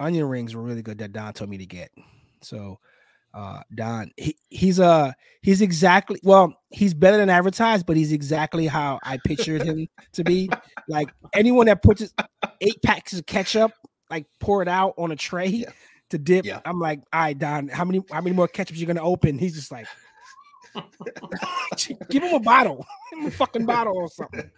onion 0.00 0.26
rings 0.26 0.54
were 0.54 0.62
really 0.62 0.82
good 0.82 0.98
that 0.98 1.12
Don 1.12 1.32
told 1.32 1.50
me 1.50 1.58
to 1.58 1.66
get. 1.66 1.90
So 2.42 2.78
uh 3.34 3.60
Don. 3.74 4.10
He, 4.16 4.36
he's 4.48 4.80
uh 4.80 5.12
he's 5.42 5.60
exactly 5.60 6.20
well 6.22 6.54
he's 6.70 6.94
better 6.94 7.16
than 7.16 7.30
advertised 7.30 7.86
but 7.86 7.96
he's 7.96 8.12
exactly 8.12 8.66
how 8.66 8.98
I 9.02 9.18
pictured 9.24 9.62
him 9.62 9.88
to 10.12 10.24
be. 10.24 10.50
Like 10.88 11.10
anyone 11.34 11.66
that 11.66 11.82
puts 11.82 12.12
eight 12.60 12.82
packs 12.82 13.12
of 13.12 13.26
ketchup 13.26 13.72
like 14.10 14.26
pour 14.40 14.62
it 14.62 14.68
out 14.68 14.94
on 14.96 15.12
a 15.12 15.16
tray 15.16 15.46
yeah. 15.46 15.70
to 16.10 16.18
dip 16.18 16.44
yeah. 16.44 16.60
I'm 16.64 16.80
like 16.80 17.00
all 17.12 17.20
right 17.20 17.38
Don 17.38 17.68
how 17.68 17.84
many 17.84 18.02
how 18.10 18.20
many 18.20 18.34
more 18.34 18.48
ketchups 18.48 18.76
you 18.76 18.86
gonna 18.86 19.02
open? 19.02 19.38
He's 19.38 19.54
just 19.54 19.70
like 19.70 19.86
give 22.10 22.22
him 22.22 22.34
a 22.34 22.40
bottle. 22.40 22.86
Him 23.12 23.24
a 23.24 23.30
fucking 23.30 23.64
bottle 23.64 23.96
or 23.96 24.08
something. 24.08 24.50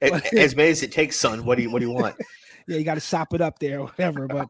As 0.00 0.56
many 0.56 0.70
as 0.70 0.82
it 0.82 0.90
takes 0.90 1.16
son 1.16 1.44
what 1.44 1.56
do 1.56 1.62
you 1.62 1.70
what 1.70 1.80
do 1.80 1.86
you 1.86 1.92
want 1.92 2.16
yeah, 2.70 2.78
you 2.78 2.84
got 2.84 2.94
to 2.94 3.00
sop 3.00 3.34
it 3.34 3.40
up 3.40 3.58
there 3.58 3.80
or 3.80 3.86
whatever. 3.96 4.28
But 4.28 4.48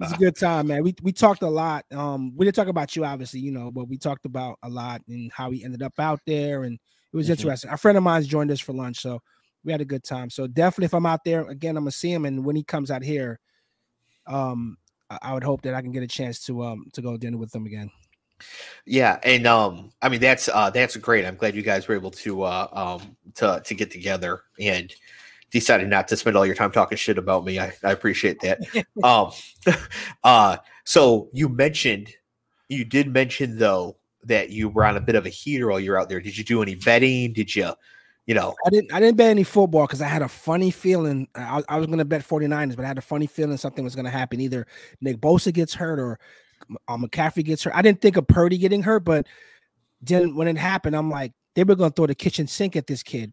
it's 0.00 0.12
a 0.12 0.16
good 0.16 0.36
time, 0.36 0.68
man. 0.68 0.82
We 0.82 0.94
we 1.02 1.12
talked 1.12 1.42
a 1.42 1.48
lot. 1.48 1.84
Um, 1.92 2.32
we 2.36 2.46
didn't 2.46 2.56
talk 2.56 2.68
about 2.68 2.94
you, 2.94 3.04
obviously, 3.04 3.40
you 3.40 3.50
know, 3.50 3.70
but 3.70 3.88
we 3.88 3.98
talked 3.98 4.24
about 4.24 4.58
a 4.62 4.68
lot 4.68 5.02
and 5.08 5.30
how 5.32 5.50
he 5.50 5.64
ended 5.64 5.82
up 5.82 5.94
out 5.98 6.20
there, 6.26 6.62
and 6.62 6.74
it 6.74 7.16
was 7.16 7.26
mm-hmm. 7.26 7.32
interesting. 7.32 7.70
A 7.70 7.76
friend 7.76 7.98
of 7.98 8.04
mine's 8.04 8.26
joined 8.26 8.50
us 8.50 8.60
for 8.60 8.72
lunch, 8.72 9.00
so 9.00 9.20
we 9.64 9.72
had 9.72 9.80
a 9.80 9.86
good 9.86 10.04
time. 10.04 10.30
So 10.30 10.46
definitely, 10.46 10.86
if 10.86 10.94
I'm 10.94 11.06
out 11.06 11.24
there 11.24 11.42
again, 11.42 11.76
I'm 11.76 11.84
gonna 11.84 11.90
see 11.90 12.12
him, 12.12 12.24
and 12.24 12.44
when 12.44 12.56
he 12.56 12.62
comes 12.62 12.90
out 12.90 13.02
here, 13.02 13.40
um, 14.26 14.76
I, 15.10 15.18
I 15.22 15.34
would 15.34 15.44
hope 15.44 15.62
that 15.62 15.74
I 15.74 15.82
can 15.82 15.92
get 15.92 16.04
a 16.04 16.08
chance 16.08 16.44
to 16.46 16.62
um 16.62 16.86
to 16.92 17.02
go 17.02 17.16
dinner 17.16 17.38
with 17.38 17.54
him 17.54 17.66
again. 17.66 17.90
Yeah, 18.84 19.18
and 19.22 19.46
um, 19.46 19.92
I 20.02 20.08
mean 20.08 20.20
that's 20.20 20.48
uh 20.48 20.70
that's 20.70 20.96
great. 20.96 21.24
I'm 21.24 21.36
glad 21.36 21.56
you 21.56 21.62
guys 21.62 21.88
were 21.88 21.96
able 21.96 22.12
to 22.12 22.42
uh 22.42 22.68
um 22.72 23.16
to 23.34 23.60
to 23.64 23.74
get 23.74 23.90
together 23.90 24.42
and 24.60 24.94
decided 25.58 25.88
not 25.88 26.08
to 26.08 26.16
spend 26.16 26.36
all 26.36 26.46
your 26.46 26.54
time 26.54 26.70
talking 26.70 26.98
shit 26.98 27.18
about 27.18 27.44
me. 27.44 27.58
I, 27.58 27.72
I 27.82 27.92
appreciate 27.92 28.40
that. 28.40 28.60
um, 29.02 29.30
uh, 30.24 30.58
so 30.84 31.28
you 31.32 31.48
mentioned, 31.48 32.10
you 32.68 32.84
did 32.84 33.12
mention 33.12 33.58
though 33.58 33.96
that 34.24 34.50
you 34.50 34.68
were 34.68 34.84
on 34.84 34.96
a 34.96 35.00
bit 35.00 35.14
of 35.14 35.24
a 35.24 35.30
heater 35.30 35.68
while 35.68 35.80
you're 35.80 35.98
out 35.98 36.08
there. 36.08 36.20
Did 36.20 36.36
you 36.36 36.44
do 36.44 36.62
any 36.62 36.74
betting? 36.74 37.32
Did 37.32 37.54
you, 37.54 37.72
you 38.26 38.34
know? 38.34 38.54
I 38.66 38.70
didn't. 38.70 38.92
I 38.92 39.00
didn't 39.00 39.16
bet 39.16 39.30
any 39.30 39.44
football 39.44 39.86
because 39.86 40.02
I 40.02 40.08
had 40.08 40.22
a 40.22 40.28
funny 40.28 40.70
feeling. 40.70 41.28
I, 41.34 41.62
I 41.68 41.78
was 41.78 41.86
going 41.86 41.98
to 41.98 42.04
bet 42.04 42.26
49ers, 42.26 42.76
but 42.76 42.84
I 42.84 42.88
had 42.88 42.98
a 42.98 43.02
funny 43.02 43.26
feeling 43.26 43.56
something 43.56 43.84
was 43.84 43.94
going 43.94 44.04
to 44.04 44.10
happen. 44.10 44.40
Either 44.40 44.66
Nick 45.00 45.18
Bosa 45.18 45.52
gets 45.52 45.74
hurt 45.74 45.98
or 45.98 46.18
uh, 46.88 46.96
McCaffrey 46.96 47.44
gets 47.44 47.62
hurt. 47.62 47.74
I 47.74 47.82
didn't 47.82 48.02
think 48.02 48.16
of 48.16 48.26
Purdy 48.26 48.58
getting 48.58 48.82
hurt, 48.82 49.04
but 49.04 49.26
then 50.02 50.34
when 50.34 50.48
it 50.48 50.58
happened, 50.58 50.96
I'm 50.96 51.10
like, 51.10 51.32
they 51.54 51.64
were 51.64 51.76
going 51.76 51.90
to 51.90 51.94
throw 51.94 52.06
the 52.06 52.14
kitchen 52.14 52.46
sink 52.46 52.76
at 52.76 52.86
this 52.86 53.02
kid 53.02 53.32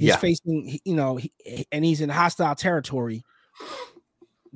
He's 0.00 0.08
yeah. 0.08 0.16
facing, 0.16 0.78
you 0.82 0.94
know, 0.94 1.16
he, 1.16 1.30
and 1.70 1.84
he's 1.84 2.00
in 2.00 2.08
hostile 2.08 2.54
territory. 2.54 3.22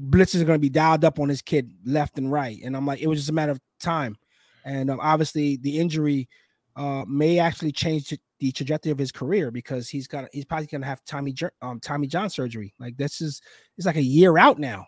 Blitzes 0.01 0.41
are 0.41 0.47
going 0.47 0.57
to 0.57 0.59
be 0.59 0.71
dialed 0.71 1.05
up 1.05 1.21
on 1.21 1.29
his 1.29 1.43
kid 1.43 1.71
left 1.85 2.17
and 2.17 2.33
right, 2.33 2.59
and 2.65 2.75
I'm 2.75 2.87
like, 2.87 3.03
it 3.03 3.09
was 3.09 3.19
just 3.19 3.29
a 3.29 3.35
matter 3.35 3.53
of 3.53 3.61
time. 3.79 4.17
And 4.65 4.91
um, 4.91 5.01
obviously, 5.03 5.57
the 5.57 5.79
injury 5.79 6.31
uh, 6.77 7.05
may 7.07 7.39
actually 7.39 7.73
change 7.73 8.09
the 8.39 8.53
trajectory 8.53 8.91
of 8.91 8.97
his 8.97 9.13
career 9.13 9.51
because 9.51 9.91
he's 9.91 10.07
got 10.07 10.25
he's 10.33 10.47
probably 10.47 10.67
going 10.67 10.81
to 10.81 10.87
have 10.87 11.05
Tommy 11.05 11.35
um, 11.61 11.79
Tommy 11.79 12.07
John 12.07 12.31
surgery. 12.31 12.73
Like 12.79 12.97
this 12.97 13.21
is 13.21 13.43
it's 13.77 13.87
like 13.87 13.97
a 13.97 14.03
year 14.03 14.39
out 14.39 14.59
now. 14.59 14.87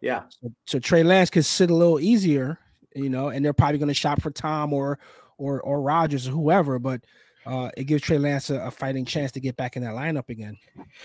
Yeah. 0.00 0.22
So, 0.30 0.52
so 0.66 0.78
Trey 0.78 1.02
Lance 1.02 1.28
could 1.28 1.44
sit 1.44 1.70
a 1.70 1.74
little 1.74 2.00
easier, 2.00 2.58
you 2.96 3.10
know, 3.10 3.28
and 3.28 3.44
they're 3.44 3.52
probably 3.52 3.76
going 3.76 3.88
to 3.88 3.94
shop 3.94 4.22
for 4.22 4.30
Tom 4.30 4.72
or 4.72 4.98
or 5.36 5.60
or 5.60 5.82
Rodgers 5.82 6.26
or 6.26 6.30
whoever, 6.30 6.78
but 6.78 7.04
uh, 7.46 7.70
it 7.76 7.84
gives 7.84 8.02
Trey 8.02 8.18
Lance 8.18 8.50
a, 8.50 8.60
a, 8.60 8.70
fighting 8.70 9.04
chance 9.04 9.32
to 9.32 9.40
get 9.40 9.56
back 9.56 9.76
in 9.76 9.82
that 9.82 9.94
lineup 9.94 10.28
again. 10.28 10.56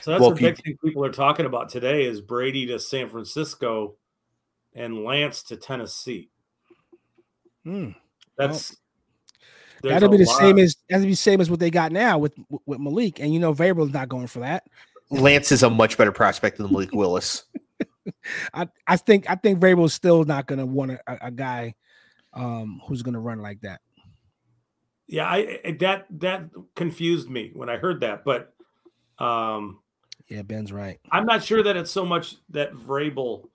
So 0.01 0.11
that's 0.11 0.21
well, 0.21 0.31
the 0.31 0.41
big 0.41 0.63
thing 0.63 0.77
people 0.83 1.03
are 1.03 1.11
talking 1.11 1.45
about 1.45 1.69
today 1.69 2.05
is 2.05 2.21
Brady 2.21 2.65
to 2.67 2.79
San 2.79 3.09
Francisco 3.09 3.95
and 4.75 5.03
Lance 5.03 5.43
to 5.43 5.57
Tennessee. 5.57 6.29
Hmm. 7.63 7.91
That's 8.37 8.77
well, 9.83 9.93
that'll 9.93 10.09
be 10.09 10.17
the 10.17 10.25
same 10.25 10.59
as 10.59 10.75
that'll 10.89 11.05
be 11.05 11.11
the 11.11 11.15
same 11.15 11.41
as 11.41 11.49
what 11.49 11.59
they 11.59 11.71
got 11.71 11.91
now 11.91 12.17
with 12.17 12.33
with 12.65 12.79
Malik, 12.79 13.19
and 13.19 13.33
you 13.33 13.39
know 13.39 13.53
Vrabel's 13.53 13.93
not 13.93 14.09
going 14.09 14.27
for 14.27 14.39
that. 14.39 14.63
Lance 15.09 15.51
is 15.51 15.63
a 15.63 15.69
much 15.69 15.97
better 15.97 16.11
prospect 16.11 16.57
than 16.57 16.71
Malik 16.71 16.91
Willis. 16.93 17.45
I, 18.53 18.67
I 18.85 18.97
think 18.97 19.29
I 19.29 19.35
think 19.35 19.59
Vrabel's 19.59 19.93
still 19.93 20.23
not 20.23 20.47
going 20.47 20.59
to 20.59 20.65
want 20.65 20.91
a, 20.91 21.27
a, 21.27 21.31
guy 21.31 21.75
um, 22.33 22.81
who's 22.87 23.01
going 23.01 23.13
to 23.13 23.19
run 23.19 23.39
like 23.39 23.61
that. 23.61 23.81
Yeah, 25.07 25.25
I 25.25 25.75
that 25.79 26.05
that 26.19 26.49
confused 26.75 27.29
me 27.29 27.51
when 27.53 27.69
I 27.69 27.77
heard 27.77 28.01
that, 28.01 28.25
but 28.25 28.53
um 29.19 29.79
yeah, 30.27 30.41
Ben's 30.41 30.73
right. 30.73 30.99
I'm 31.09 31.25
not 31.25 31.43
sure 31.43 31.63
that 31.63 31.77
it's 31.77 31.91
so 31.91 32.05
much 32.05 32.35
that 32.49 32.73
Vrabel 32.73 33.47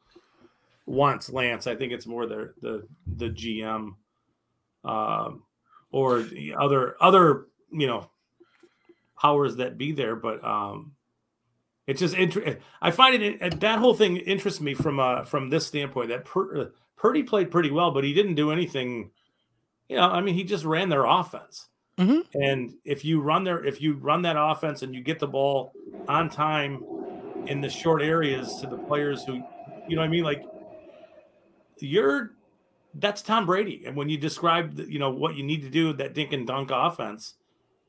wants 0.86 1.30
Lance. 1.30 1.66
I 1.66 1.76
think 1.76 1.92
it's 1.92 2.06
more 2.06 2.26
the 2.26 2.54
the 2.62 2.86
the 3.06 3.28
GM 3.28 3.96
um 4.84 5.42
or 5.90 6.22
the 6.22 6.54
other 6.58 6.96
other, 7.00 7.46
you 7.70 7.86
know, 7.86 8.10
powers 9.20 9.56
that 9.56 9.76
be 9.76 9.92
there, 9.92 10.16
but 10.16 10.42
um 10.42 10.92
it's 11.86 12.00
just 12.00 12.14
inter- 12.14 12.58
I 12.80 12.90
find 12.90 13.22
it 13.22 13.60
that 13.60 13.78
whole 13.78 13.94
thing 13.94 14.16
interests 14.16 14.60
me 14.60 14.72
from 14.72 14.98
uh 14.98 15.24
from 15.24 15.50
this 15.50 15.66
standpoint 15.66 16.08
that 16.08 16.24
Pur- 16.24 16.72
Purdy 16.96 17.22
played 17.22 17.50
pretty 17.50 17.70
well, 17.70 17.90
but 17.90 18.04
he 18.04 18.14
didn't 18.14 18.36
do 18.36 18.50
anything 18.50 19.10
you 19.92 19.98
know, 19.98 20.08
I 20.08 20.22
mean, 20.22 20.34
he 20.34 20.42
just 20.42 20.64
ran 20.64 20.88
their 20.88 21.04
offense. 21.04 21.68
Mm-hmm. 21.98 22.20
And 22.40 22.74
if 22.86 23.04
you 23.04 23.20
run 23.20 23.44
their, 23.44 23.62
if 23.62 23.82
you 23.82 23.92
run 23.94 24.22
that 24.22 24.36
offense 24.38 24.80
and 24.80 24.94
you 24.94 25.02
get 25.02 25.18
the 25.18 25.26
ball 25.26 25.74
on 26.08 26.30
time 26.30 26.82
in 27.46 27.60
the 27.60 27.68
short 27.68 28.00
areas 28.00 28.56
to 28.62 28.66
the 28.66 28.78
players 28.78 29.22
who, 29.24 29.34
you 29.86 29.96
know, 29.96 30.00
what 30.00 30.06
I 30.06 30.08
mean, 30.08 30.24
like 30.24 30.42
you're, 31.78 32.32
that's 32.94 33.20
Tom 33.20 33.44
Brady. 33.44 33.82
And 33.86 33.94
when 33.94 34.08
you 34.08 34.16
describe, 34.16 34.76
the, 34.76 34.90
you 34.90 34.98
know, 34.98 35.10
what 35.10 35.36
you 35.36 35.42
need 35.42 35.60
to 35.62 35.68
do 35.68 35.92
that 35.92 36.14
dink 36.14 36.32
and 36.32 36.46
dunk 36.46 36.70
offense, 36.72 37.34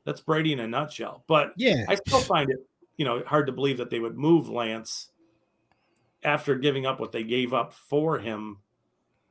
that's 0.04 0.20
Brady 0.20 0.52
in 0.52 0.60
a 0.60 0.68
nutshell. 0.68 1.24
But 1.26 1.54
yeah, 1.56 1.86
I 1.88 1.94
still 1.94 2.20
find 2.20 2.50
it, 2.50 2.58
you 2.98 3.06
know, 3.06 3.22
hard 3.26 3.46
to 3.46 3.52
believe 3.52 3.78
that 3.78 3.88
they 3.88 4.00
would 4.00 4.18
move 4.18 4.50
Lance 4.50 5.08
after 6.22 6.56
giving 6.56 6.84
up 6.84 7.00
what 7.00 7.12
they 7.12 7.22
gave 7.22 7.54
up 7.54 7.72
for 7.72 8.18
him. 8.18 8.58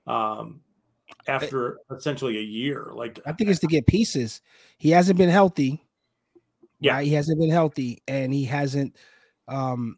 Um, 0.07 0.61
after 1.27 1.79
essentially 1.91 2.37
a 2.37 2.41
year. 2.41 2.91
Like 2.93 3.19
I 3.25 3.33
think 3.33 3.49
it's 3.49 3.59
to 3.59 3.67
get 3.67 3.87
pieces. 3.87 4.41
He 4.77 4.91
hasn't 4.91 5.17
been 5.17 5.29
healthy. 5.29 5.85
Yeah, 6.79 6.95
right? 6.95 7.07
he 7.07 7.13
hasn't 7.13 7.39
been 7.39 7.49
healthy, 7.49 8.01
and 8.07 8.33
he 8.33 8.45
hasn't. 8.45 8.95
Um, 9.47 9.97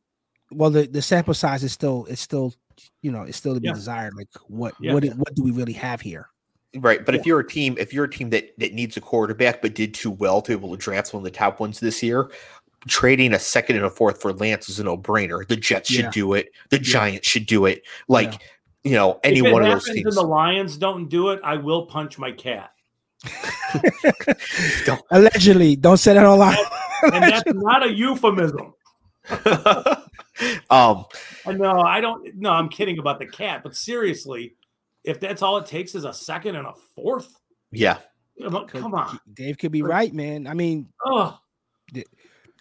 well, 0.51 0.69
the 0.69 0.87
the 0.87 1.01
sample 1.01 1.33
size 1.33 1.63
is 1.63 1.73
still 1.73 2.05
it's 2.09 2.21
still 2.21 2.53
you 3.01 3.11
know 3.11 3.23
it's 3.23 3.37
still 3.37 3.53
to 3.53 3.59
be 3.59 3.67
yeah. 3.67 3.73
desired. 3.73 4.13
Like 4.15 4.29
what 4.47 4.75
yeah. 4.79 4.93
what 4.93 5.03
what 5.05 5.33
do 5.35 5.43
we 5.43 5.51
really 5.51 5.73
have 5.73 6.01
here? 6.01 6.29
Right, 6.77 7.05
but 7.05 7.15
yeah. 7.15 7.21
if 7.21 7.25
you're 7.25 7.39
a 7.39 7.47
team, 7.47 7.75
if 7.79 7.93
you're 7.93 8.05
a 8.05 8.09
team 8.09 8.29
that 8.31 8.57
that 8.59 8.73
needs 8.73 8.97
a 8.97 9.01
quarterback 9.01 9.61
but 9.61 9.75
did 9.75 9.93
too 9.93 10.11
well 10.11 10.41
to 10.41 10.51
be 10.51 10.57
able 10.57 10.75
to 10.75 10.77
draft 10.77 11.13
one 11.13 11.21
of 11.21 11.23
the 11.23 11.31
top 11.31 11.59
ones 11.59 11.79
this 11.79 12.03
year, 12.03 12.29
trading 12.87 13.33
a 13.33 13.39
second 13.39 13.77
and 13.77 13.85
a 13.85 13.89
fourth 13.89 14.21
for 14.21 14.33
Lance 14.33 14.69
is 14.69 14.79
a 14.79 14.83
no 14.83 14.97
brainer. 14.97 15.47
The 15.47 15.55
Jets 15.55 15.89
should 15.89 16.11
do 16.11 16.33
it. 16.33 16.51
The 16.69 16.79
Giants 16.79 17.27
should 17.27 17.45
do 17.45 17.65
it. 17.65 17.83
Like 18.07 18.41
you 18.85 18.91
know, 18.91 19.19
any 19.23 19.41
one 19.41 19.63
of 19.63 19.69
those 19.69 19.85
teams. 19.85 20.05
And 20.05 20.15
the 20.15 20.21
Lions 20.21 20.77
don't 20.77 21.09
do 21.09 21.29
it, 21.29 21.41
I 21.43 21.57
will 21.57 21.87
punch 21.87 22.19
my 22.19 22.31
cat. 22.31 22.71
don't. 24.85 25.01
Allegedly, 25.09 25.75
don't 25.75 25.97
say 25.97 26.13
that 26.13 26.25
online. 26.25 26.57
and 27.01 27.23
that's 27.23 27.43
not 27.53 27.83
a 27.83 27.91
euphemism. 27.91 28.73
um, 30.69 31.05
no, 31.47 31.81
I 31.81 31.99
don't. 31.99 32.35
No, 32.35 32.51
I'm 32.51 32.69
kidding 32.69 32.99
about 32.99 33.17
the 33.17 33.25
cat. 33.25 33.63
But 33.63 33.75
seriously, 33.75 34.53
if 35.03 35.19
that's 35.19 35.41
all 35.41 35.57
it 35.57 35.65
takes 35.65 35.95
is 35.95 36.05
a 36.05 36.13
second 36.13 36.55
and 36.55 36.67
a 36.67 36.73
fourth, 36.93 37.39
yeah, 37.71 37.97
come 38.39 38.93
on. 38.93 39.19
Dave 39.33 39.57
could 39.57 39.71
be 39.71 39.81
right, 39.81 40.13
man. 40.13 40.45
I 40.45 40.53
mean, 40.53 40.89
oh. 41.03 41.39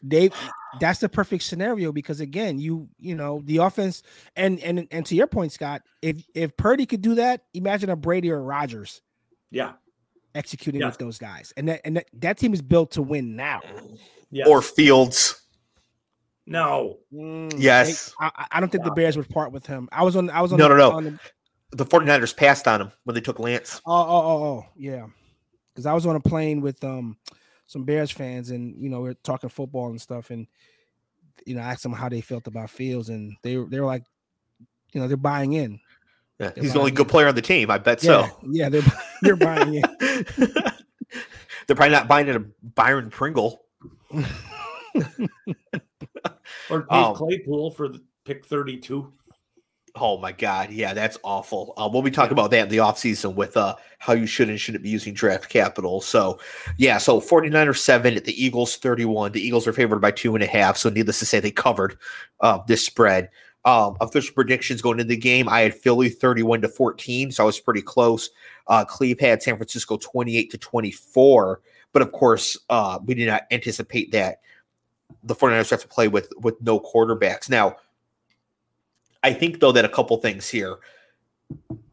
Dave 0.07 0.33
that's 0.81 1.01
the 1.01 1.09
perfect 1.09 1.43
scenario 1.45 1.93
because 1.93 2.21
again, 2.21 2.59
you 2.59 2.89
you 2.99 3.15
know 3.15 3.41
the 3.45 3.59
offense 3.59 4.03
and 4.37 4.59
and 4.61 4.87
and 4.91 5.07
to 5.07 5.15
your 5.15 5.27
point, 5.27 5.53
Scott, 5.53 5.83
if 6.03 6.25
if 6.35 6.57
Purdy 6.57 6.87
could 6.87 7.03
do 7.03 7.15
that, 7.17 7.45
imagine 7.55 7.91
a 7.91 7.97
Brady 7.97 8.31
or 8.31 8.43
Rodgers, 8.43 9.01
Yeah. 9.51 9.73
executing 10.35 10.81
Yeah. 10.81 10.89
with 10.89 10.99
those 10.99 11.19
guys, 11.19 11.53
and 11.57 11.69
that 11.69 11.81
and 11.85 11.97
that, 11.97 12.07
that 12.21 12.39
team 12.39 12.53
is 12.55 12.63
built 12.63 12.93
to 12.93 13.03
win 13.03 13.37
now. 13.37 13.61
Yeah. 14.31 14.47
Or 14.49 14.61
Fields. 14.63 15.41
no. 16.47 16.99
Mm, 17.13 17.55
Yes. 17.57 18.13
I, 18.21 18.31
I- 18.37 18.47
I 18.53 18.61
don't 18.61 18.71
think 18.71 18.85
the 18.85 18.91
Bears 18.91 19.17
would 19.17 19.29
part 19.29 19.53
with 19.53 19.67
him. 19.67 19.89
I 19.93 20.03
was 20.03 20.17
on. 20.17 20.29
I 20.31 20.41
was 20.43 20.53
on. 20.53 20.59
No, 20.59 20.69
the, 20.69 20.75
no, 20.77 20.91
no. 20.91 20.97
on 20.97 21.05
the- 21.05 21.19
The 21.77 21.87
49ers 21.87 22.37
passed 22.37 22.69
on 22.69 22.81
him 22.83 22.93
when 23.05 23.15
they 23.15 23.21
took 23.21 23.39
Lance. 23.39 23.81
Oh, 23.87 23.93
oh, 23.93 24.07
oh, 24.27 24.45
oh, 24.45 24.67
yeah. 24.77 25.07
Because 25.73 25.87
I 25.87 25.93
was 25.93 26.07
on 26.07 26.15
a 26.17 26.21
plane 26.21 26.61
with 26.61 26.83
um 26.85 27.17
some 27.67 27.85
Bears 27.85 28.11
fans, 28.11 28.51
and 28.51 28.75
you 28.83 28.89
know 28.91 29.01
we 29.01 29.11
are 29.11 29.15
talking 29.23 29.49
football 29.51 29.89
and 29.91 30.01
stuff, 30.01 30.31
and 30.31 30.47
you 31.47 31.55
know 31.55 31.63
I 31.63 31.67
asked 31.73 31.83
them 31.83 31.93
how 31.93 32.09
they 32.09 32.21
felt 32.21 32.47
about 32.47 32.71
Fields, 32.71 33.09
and 33.09 33.37
they 33.43 33.57
were 33.57 33.67
they 33.67 33.81
were 33.81 33.87
like, 33.87 34.05
you 34.93 35.01
know, 35.01 35.09
they're 35.09 35.17
buying 35.17 35.53
in. 35.55 35.81
Yeah, 36.41 36.51
They're 36.51 36.65
he's 36.65 36.73
the 36.73 36.79
only 36.81 36.91
buying 36.91 36.95
good 36.97 37.07
in. 37.07 37.11
player 37.11 37.29
on 37.29 37.35
the 37.35 37.43
team. 37.43 37.71
I 37.71 37.79
bet 37.79 38.03
Yeah, 38.03 38.29
so. 38.29 38.41
yeah, 38.51 38.69
they're 38.69 38.83
they're 39.23 39.37
buying 39.37 39.75
in. 39.75 39.85
They're 41.67 41.77
probably 41.77 41.93
not 41.95 42.09
buying 42.09 42.29
in 42.29 42.37
a 42.37 42.45
Byron 42.75 43.09
Pringle. 43.09 43.63
Or 46.71 46.81
Dave 46.81 46.87
Um, 46.91 47.15
Claypool 47.17 47.71
for 47.73 47.89
the 47.89 48.03
pick 48.25 48.45
32. 48.47 49.13
Oh 49.97 50.19
my 50.19 50.33
God. 50.33 50.73
Yeah, 50.73 50.93
that's 50.93 51.19
awful. 51.23 51.73
Uh, 51.77 51.89
we'll 51.93 52.03
be 52.03 52.11
talking 52.11 52.33
about 52.33 52.51
that 52.51 52.65
in 52.65 52.69
the 52.69 52.79
offseason 52.79 53.37
with 53.37 53.57
uh, 53.57 53.77
how 54.01 54.13
you 54.13 54.27
should 54.27 54.49
and 54.49 54.59
shouldn't 54.59 54.83
be 54.83 54.91
using 54.91 55.15
draft 55.15 55.49
capital. 55.49 56.01
So, 56.01 56.41
yeah, 56.79 56.99
so 56.99 57.21
49ers 57.21 57.79
seven, 57.79 58.15
the 58.15 58.45
Eagles 58.45 58.77
31. 58.77 59.31
The 59.33 59.41
Eagles 59.41 59.69
are 59.69 59.73
favored 59.73 60.01
by 60.01 60.11
two 60.11 60.35
and 60.35 60.43
a 60.43 60.49
half. 60.49 60.77
So, 60.77 60.91
needless 60.91 61.21
to 61.21 61.27
say, 61.27 61.39
they 61.39 61.53
covered 61.53 61.97
uh, 62.41 62.59
this 62.67 62.85
spread. 62.85 63.31
Um, 63.65 63.97
official 64.01 64.35
predictions 64.35 64.83
going 64.83 64.99
into 64.99 65.09
the 65.09 65.17
game, 65.17 65.49
I 65.49 65.61
had 65.61 65.75
Philly 65.75 66.09
31 66.09 66.63
to 66.63 66.69
14. 66.69 67.31
So, 67.31 67.45
I 67.45 67.47
was 67.47 67.61
pretty 67.61 67.83
close. 67.83 68.31
Uh, 68.67 68.85
Cleve 68.85 69.21
had 69.21 69.45
San 69.45 69.57
Francisco 69.57 69.97
28 69.97 70.51
to 70.51 70.59
24. 70.59 71.61
But 71.93 72.03
of 72.03 72.11
course, 72.11 72.59
uh, 72.69 72.99
we 73.05 73.15
did 73.15 73.29
not 73.29 73.43
anticipate 73.53 74.11
that 74.11 74.41
the 75.23 75.37
49ers 75.37 75.71
have 75.71 75.83
to 75.83 75.89
play 75.89 76.09
with 76.09 76.31
with 76.41 76.61
no 76.61 76.81
quarterbacks. 76.81 77.49
Now, 77.49 77.77
I 79.25 79.33
think 79.33 79.59
though 79.59 79.73
that 79.73 79.85
a 79.85 79.89
couple 79.89 80.17
things 80.19 80.49
here. 80.49 80.77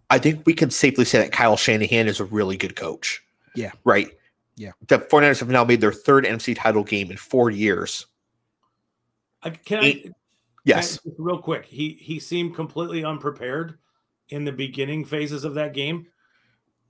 I 0.10 0.20
think 0.20 0.46
we 0.46 0.54
can 0.54 0.70
safely 0.70 1.06
say 1.06 1.20
that 1.20 1.32
Kyle 1.32 1.56
Shanahan 1.58 2.08
is 2.08 2.20
a 2.20 2.26
really 2.26 2.58
good 2.58 2.76
coach. 2.76 3.24
Yeah. 3.56 3.72
Right. 3.86 4.10
Yeah. 4.58 4.72
The 4.88 5.00
49ers 5.00 5.39
have 5.39 5.50
now 5.50 5.63
made 5.63 5.80
their 5.82 5.94
third 5.94 6.26
NFC 6.26 6.56
title 6.56 6.84
game 6.84 7.10
in 7.10 7.17
four 7.17 7.50
years. 7.50 8.06
I, 9.41 9.52
can 9.52 9.80
I, 9.80 9.84
Eight- 9.86 10.04
can 10.04 10.12
I- 10.12 10.15
Yes. 10.63 11.00
real 11.17 11.39
quick. 11.39 11.65
He 11.65 11.98
he 12.00 12.20
seemed 12.20 12.54
completely 12.54 13.04
unprepared 13.04 13.80
in 14.30 14.46
the 14.46 14.52
beginning 14.52 15.06
phases 15.06 15.44
of 15.44 15.56
that 15.56 15.74
game. 15.74 16.06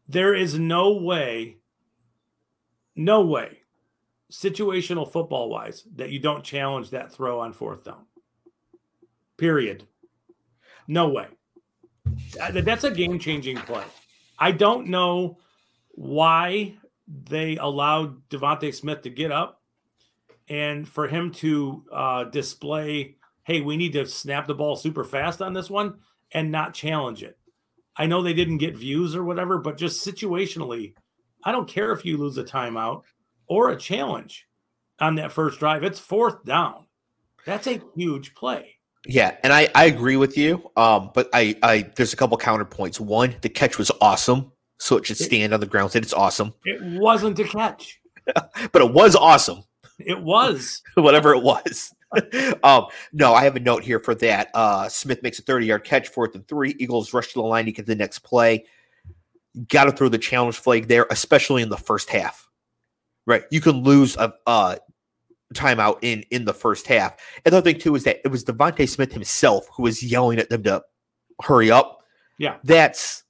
There 0.09 0.33
is 0.35 0.59
no 0.59 0.91
way, 0.97 1.55
no 2.97 3.21
way, 3.21 3.59
situational 4.29 5.09
football 5.09 5.49
wise, 5.49 5.85
that 5.95 6.09
you 6.09 6.19
don't 6.19 6.43
challenge 6.43 6.89
that 6.89 7.13
throw 7.13 7.39
on 7.39 7.53
fourth 7.53 7.85
down. 7.85 8.05
Period. 9.37 9.87
No 10.87 11.09
way. 11.09 11.27
That's 12.51 12.83
a 12.83 12.91
game 12.91 13.19
changing 13.19 13.57
play. 13.57 13.83
I 14.39 14.51
don't 14.51 14.87
know 14.87 15.37
why 15.91 16.75
they 17.07 17.57
allowed 17.57 18.27
DeVonta 18.29 18.73
Smith 18.73 19.01
to 19.03 19.09
get 19.09 19.31
up 19.31 19.61
and 20.47 20.87
for 20.87 21.07
him 21.07 21.31
to 21.31 21.83
uh, 21.91 22.23
display, 22.25 23.15
hey, 23.43 23.61
we 23.61 23.77
need 23.77 23.93
to 23.93 24.05
snap 24.05 24.47
the 24.47 24.55
ball 24.55 24.75
super 24.75 25.03
fast 25.03 25.41
on 25.41 25.53
this 25.53 25.69
one 25.69 25.99
and 26.31 26.51
not 26.51 26.73
challenge 26.73 27.23
it. 27.23 27.37
I 27.95 28.05
know 28.05 28.21
they 28.21 28.33
didn't 28.33 28.57
get 28.57 28.77
views 28.77 29.15
or 29.15 29.23
whatever, 29.23 29.57
but 29.57 29.77
just 29.77 30.05
situationally, 30.05 30.93
I 31.43 31.51
don't 31.51 31.67
care 31.67 31.91
if 31.91 32.05
you 32.05 32.17
lose 32.17 32.37
a 32.37 32.43
timeout 32.43 33.03
or 33.47 33.69
a 33.69 33.77
challenge 33.77 34.47
on 34.99 35.15
that 35.15 35.31
first 35.31 35.59
drive. 35.59 35.83
It's 35.83 35.99
fourth 35.99 36.43
down. 36.45 36.85
That's 37.45 37.67
a 37.67 37.81
huge 37.95 38.33
play. 38.33 38.77
Yeah, 39.05 39.35
and 39.43 39.51
I, 39.51 39.67
I 39.73 39.85
agree 39.85 40.17
with 40.17 40.37
you. 40.37 40.69
Um, 40.75 41.11
but 41.13 41.29
I, 41.33 41.55
I 41.63 41.89
there's 41.95 42.13
a 42.13 42.15
couple 42.15 42.37
counterpoints. 42.37 42.99
One, 42.99 43.35
the 43.41 43.49
catch 43.49 43.77
was 43.77 43.91
awesome, 43.99 44.51
so 44.79 44.97
it 44.97 45.05
should 45.05 45.17
stand 45.17 45.53
on 45.53 45.59
the 45.59 45.65
ground. 45.65 45.91
That 45.91 46.03
it's 46.03 46.13
awesome, 46.13 46.53
It 46.65 46.81
wasn't 46.99 47.39
a 47.39 47.43
catch. 47.43 47.99
but 48.25 48.81
it 48.81 48.93
was 48.93 49.15
awesome. 49.15 49.63
It 49.99 50.21
was. 50.21 50.81
whatever 50.95 51.33
it 51.33 51.43
was. 51.43 51.93
um, 52.63 52.87
no, 53.13 53.33
I 53.33 53.43
have 53.43 53.55
a 53.55 53.59
note 53.59 53.83
here 53.83 53.99
for 53.99 54.13
that. 54.15 54.49
Uh, 54.53 54.89
Smith 54.89 55.23
makes 55.23 55.39
a 55.39 55.43
30 55.43 55.65
yard 55.65 55.83
catch, 55.83 56.09
fourth 56.09 56.35
and 56.35 56.47
three. 56.47 56.75
Eagles 56.77 57.13
rush 57.13 57.29
to 57.29 57.33
the 57.35 57.41
line 57.41 57.65
to 57.65 57.71
get 57.71 57.85
the 57.85 57.95
next 57.95 58.19
play. 58.19 58.65
Got 59.67 59.85
to 59.85 59.91
throw 59.91 60.09
the 60.09 60.17
challenge 60.17 60.57
flag 60.57 60.87
there, 60.87 61.07
especially 61.09 61.61
in 61.61 61.69
the 61.69 61.77
first 61.77 62.09
half. 62.09 62.47
Right, 63.27 63.43
you 63.51 63.61
can 63.61 63.83
lose 63.83 64.17
a, 64.17 64.33
a 64.47 64.79
timeout 65.53 65.99
in 66.01 66.23
in 66.31 66.45
the 66.45 66.53
first 66.53 66.87
half. 66.87 67.15
Another 67.45 67.63
thing 67.71 67.79
too 67.79 67.95
is 67.95 68.03
that 68.03 68.21
it 68.23 68.29
was 68.29 68.43
DeVonta 68.43 68.87
Smith 68.87 69.11
himself 69.11 69.67
who 69.75 69.83
was 69.83 70.03
yelling 70.03 70.39
at 70.39 70.49
them 70.49 70.63
to 70.63 70.83
hurry 71.41 71.71
up. 71.71 71.99
Yeah. 72.37 72.57
that's 72.63 73.23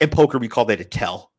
in 0.00 0.10
poker 0.10 0.36
we 0.36 0.48
call 0.48 0.66
that 0.66 0.80
a 0.80 0.84
tell. 0.84 1.32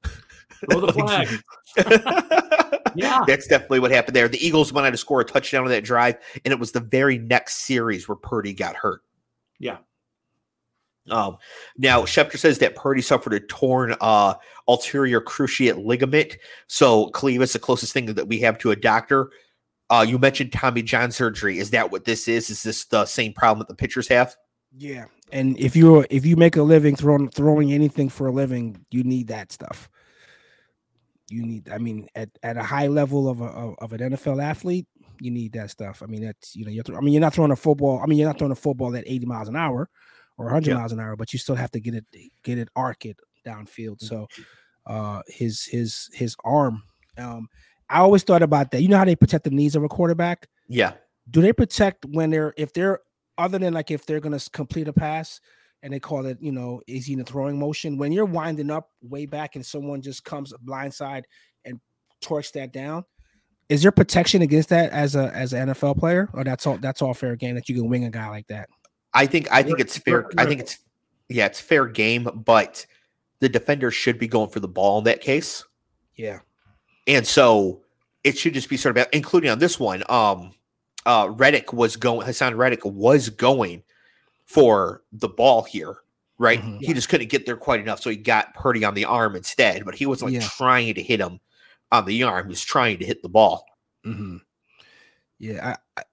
Throw 0.70 0.82
the 0.82 0.94
flag. 1.76 2.60
Yeah. 2.96 3.24
That's 3.28 3.48
definitely 3.48 3.80
what 3.80 3.92
happened 3.92 4.16
there. 4.16 4.28
The 4.28 4.46
Eagles 4.46 4.74
went 4.74 4.86
on 4.86 4.92
to 4.92 4.98
score 4.98 5.22
a 5.22 5.26
touchdown 5.26 5.64
on 5.64 5.70
that 5.70 5.84
drive, 5.84 6.18
and 6.44 6.52
it 6.52 6.60
was 6.60 6.72
the 6.72 6.80
very 6.80 7.18
next 7.18 7.66
series 7.66 8.08
where 8.08 8.16
Purdy 8.16 8.54
got 8.54 8.76
hurt. 8.76 9.02
Yeah. 9.60 9.78
Um, 11.10 11.38
now 11.78 12.02
Schefter 12.02 12.38
says 12.38 12.60
that 12.60 12.76
Purdy 12.76 13.02
suffered 13.02 13.34
a 13.34 13.40
torn 13.40 13.96
uh 14.00 14.36
ulterior 14.68 15.22
cruciate 15.22 15.84
ligament. 15.84 16.38
So 16.68 17.08
Cleve 17.08 17.42
is 17.42 17.54
the 17.54 17.60
closest 17.60 17.94
thing 17.94 18.08
that 18.08 18.28
we 18.28 18.40
have 18.40 18.60
to 18.60 18.72
a 18.72 18.76
doctor. 18.76 19.32
Uh, 19.90 20.06
you 20.08 20.20
mentioned 20.20 20.54
Tommy 20.54 20.82
John 20.84 21.12
surgery. 21.12 21.58
Is 21.58 21.72
that 21.72 21.92
what 21.92 22.06
this 22.06 22.28
is? 22.28 22.50
Is 22.50 22.62
this 22.64 22.86
the 22.86 23.06
same 23.06 23.34
problem 23.34 23.60
that 23.60 23.68
the 23.68 23.76
pitchers 23.76 24.08
have? 24.08 24.36
Yeah, 24.78 25.06
and 25.32 25.60
if 25.60 25.76
you're 25.76 26.06
if 26.12 26.26
you 26.26 26.36
make 26.36 26.56
a 26.58 26.62
living 26.62 26.96
throwing 26.96 27.30
throwing 27.30 27.74
anything 27.74 28.08
for 28.10 28.28
a 28.28 28.32
living, 28.32 28.86
you 28.92 29.04
need 29.04 29.28
that 29.28 29.52
stuff. 29.52 29.90
You 31.32 31.44
need, 31.46 31.70
I 31.70 31.78
mean, 31.78 32.08
at, 32.16 32.30
at 32.42 32.58
a 32.58 32.64
high 32.64 32.88
level 32.88 33.30
of 33.30 33.42
a 33.42 33.46
of, 33.46 33.94
an 33.94 34.00
NFL 34.00 34.44
athlete, 34.44 34.88
you 35.20 35.30
need 35.32 35.54
that 35.54 35.70
stuff. 35.70 36.02
I 36.04 36.08
mean, 36.08 36.24
that's 36.24 36.56
you 36.56 36.66
know, 36.66 36.72
you're, 36.72 36.84
I 36.96 37.02
mean, 37.02 37.14
you're 37.14 37.22
not 37.22 37.34
throwing 37.34 37.52
a 37.52 37.56
football. 37.56 38.00
I 38.02 38.08
mean, 38.08 38.18
you're 38.18 38.28
not 38.28 38.38
throwing 38.40 38.52
a 38.52 38.56
football 38.56 38.96
at 38.96 39.04
80 39.08 39.26
miles 39.28 39.48
an 39.48 39.56
hour 39.56 39.90
or 40.38 40.46
100 40.46 40.70
Yeah. 40.70 40.78
miles 40.78 40.92
an 40.92 41.00
hour, 41.00 41.16
but 41.16 41.32
you 41.34 41.40
still 41.40 41.56
have 41.56 41.72
to 41.72 41.80
get 41.80 41.94
it 41.96 42.06
get 42.44 42.58
it 42.58 42.70
arc 42.76 43.06
it 43.06 43.20
downfield. 43.46 44.02
So, 44.02 44.28
uh, 44.86 45.22
his 45.28 45.66
his 45.66 46.10
his 46.14 46.36
arm. 46.44 46.84
Um, 47.18 47.48
I 47.90 48.00
always 48.00 48.24
thought 48.24 48.44
about 48.44 48.72
that. 48.72 48.82
You 48.82 48.88
know 48.88 48.98
how 48.98 49.06
they 49.06 49.16
protect 49.16 49.44
the 49.46 49.50
knees 49.50 49.76
of 49.76 49.84
a 49.84 49.90
quarterback? 49.90 50.48
Yeah. 50.68 50.94
do 51.32 51.42
they 51.42 51.54
protect 51.54 52.06
when 52.06 52.30
they're 52.30 52.54
if 52.58 52.74
they're 52.74 53.00
other 53.38 53.58
than 53.58 53.74
like 53.74 53.92
if 53.92 54.06
they're 54.06 54.20
gonna 54.20 54.40
complete 54.52 54.88
a 54.88 54.94
pass 54.94 55.42
and 55.82 55.94
they 55.94 56.00
call 56.00 56.26
it 56.26 56.38
you 56.42 56.52
know 56.52 56.82
is 56.88 57.06
he 57.06 57.14
in 57.14 57.22
a 57.22 57.24
throwing 57.24 57.58
motion 57.58 57.98
when 57.98 58.12
you're 58.12 58.26
winding 58.26 58.70
up 58.70 58.90
way 59.02 59.26
back 59.26 59.56
and 59.56 59.66
someone 59.66 60.02
just 60.02 60.24
comes 60.24 60.54
blindside 60.66 61.24
and 61.66 61.80
torch 62.22 62.52
that 62.52 62.72
down 62.74 63.04
is 63.70 63.82
there 63.82 63.92
protection 63.92 64.42
against 64.42 64.70
that 64.70 64.92
as 64.92 65.16
a 65.16 65.32
as 65.34 65.54
an 65.54 65.70
NFL 65.70 65.98
player 65.98 66.30
or 66.34 66.44
that's 66.44 66.68
all 66.68 66.78
that's 66.78 67.02
all 67.02 67.14
fair 67.14 67.36
game 67.36 67.56
that 67.56 67.70
you 67.70 67.76
can 67.76 67.90
wing 67.90 68.04
a 68.04 68.10
guy 68.10 68.30
like 68.30 68.48
that 68.48 68.70
I 69.14 69.26
think 69.26 69.52
I 69.52 69.64
think 69.64 69.80
it's 69.80 69.98
fair. 69.98 70.30
I 70.38 70.46
think 70.46 70.62
it's 70.62 70.78
yeah, 71.30 71.46
it's 71.46 71.60
fair 71.60 71.88
game, 71.88 72.30
but 72.46 72.86
the 73.40 73.50
defender 73.50 73.92
should 73.92 74.20
be 74.20 74.28
going 74.28 74.50
for 74.50 74.60
the 74.60 74.68
ball 74.68 75.00
in 75.00 75.04
that 75.06 75.22
case. 75.22 75.64
yeah 76.16 76.40
And 77.10 77.28
so 77.28 77.82
it 78.24 78.38
should 78.38 78.54
just 78.54 78.70
be 78.70 78.78
sort 78.78 78.98
of 78.98 79.08
including 79.12 79.50
on 79.50 79.60
this 79.60 79.80
one. 79.80 80.04
Um 80.10 80.54
uh 81.06 81.30
Reddick 81.32 81.74
was 81.74 81.96
going 81.98 82.26
Haason 82.26 82.56
Reddick 82.56 82.86
was 82.86 83.30
going 83.30 83.84
for 84.46 85.04
the 85.12 85.28
ball 85.30 85.64
here, 85.64 85.98
right? 86.38 86.62
Mhm. 86.62 86.80
He 86.82 86.94
just 86.94 87.10
couldn't 87.10 87.30
get 87.30 87.46
there 87.46 87.58
quite 87.58 87.80
enough. 87.80 88.02
So 88.02 88.10
he 88.10 88.16
got 88.16 88.54
Purdy 88.54 88.84
on 88.86 88.94
the 88.94 89.06
arm 89.06 89.36
instead, 89.36 89.86
but 89.86 89.96
he 89.96 90.06
wasn't 90.06 90.32
like 90.32 90.42
Yeah. 90.42 90.48
trying 90.48 90.94
to 90.96 91.04
hit 91.04 91.20
him 91.20 91.40
on 91.92 92.06
the 92.06 92.24
arm. 92.24 92.46
He 92.46 92.50
was 92.50 92.64
trying 92.64 93.00
to 93.00 93.06
hit 93.06 93.22
the 93.24 93.30
ball. 93.30 93.66
Mm-hmm. 94.06 94.38
yeah 95.40 95.76
I, 95.96 96.00
I 96.02 96.04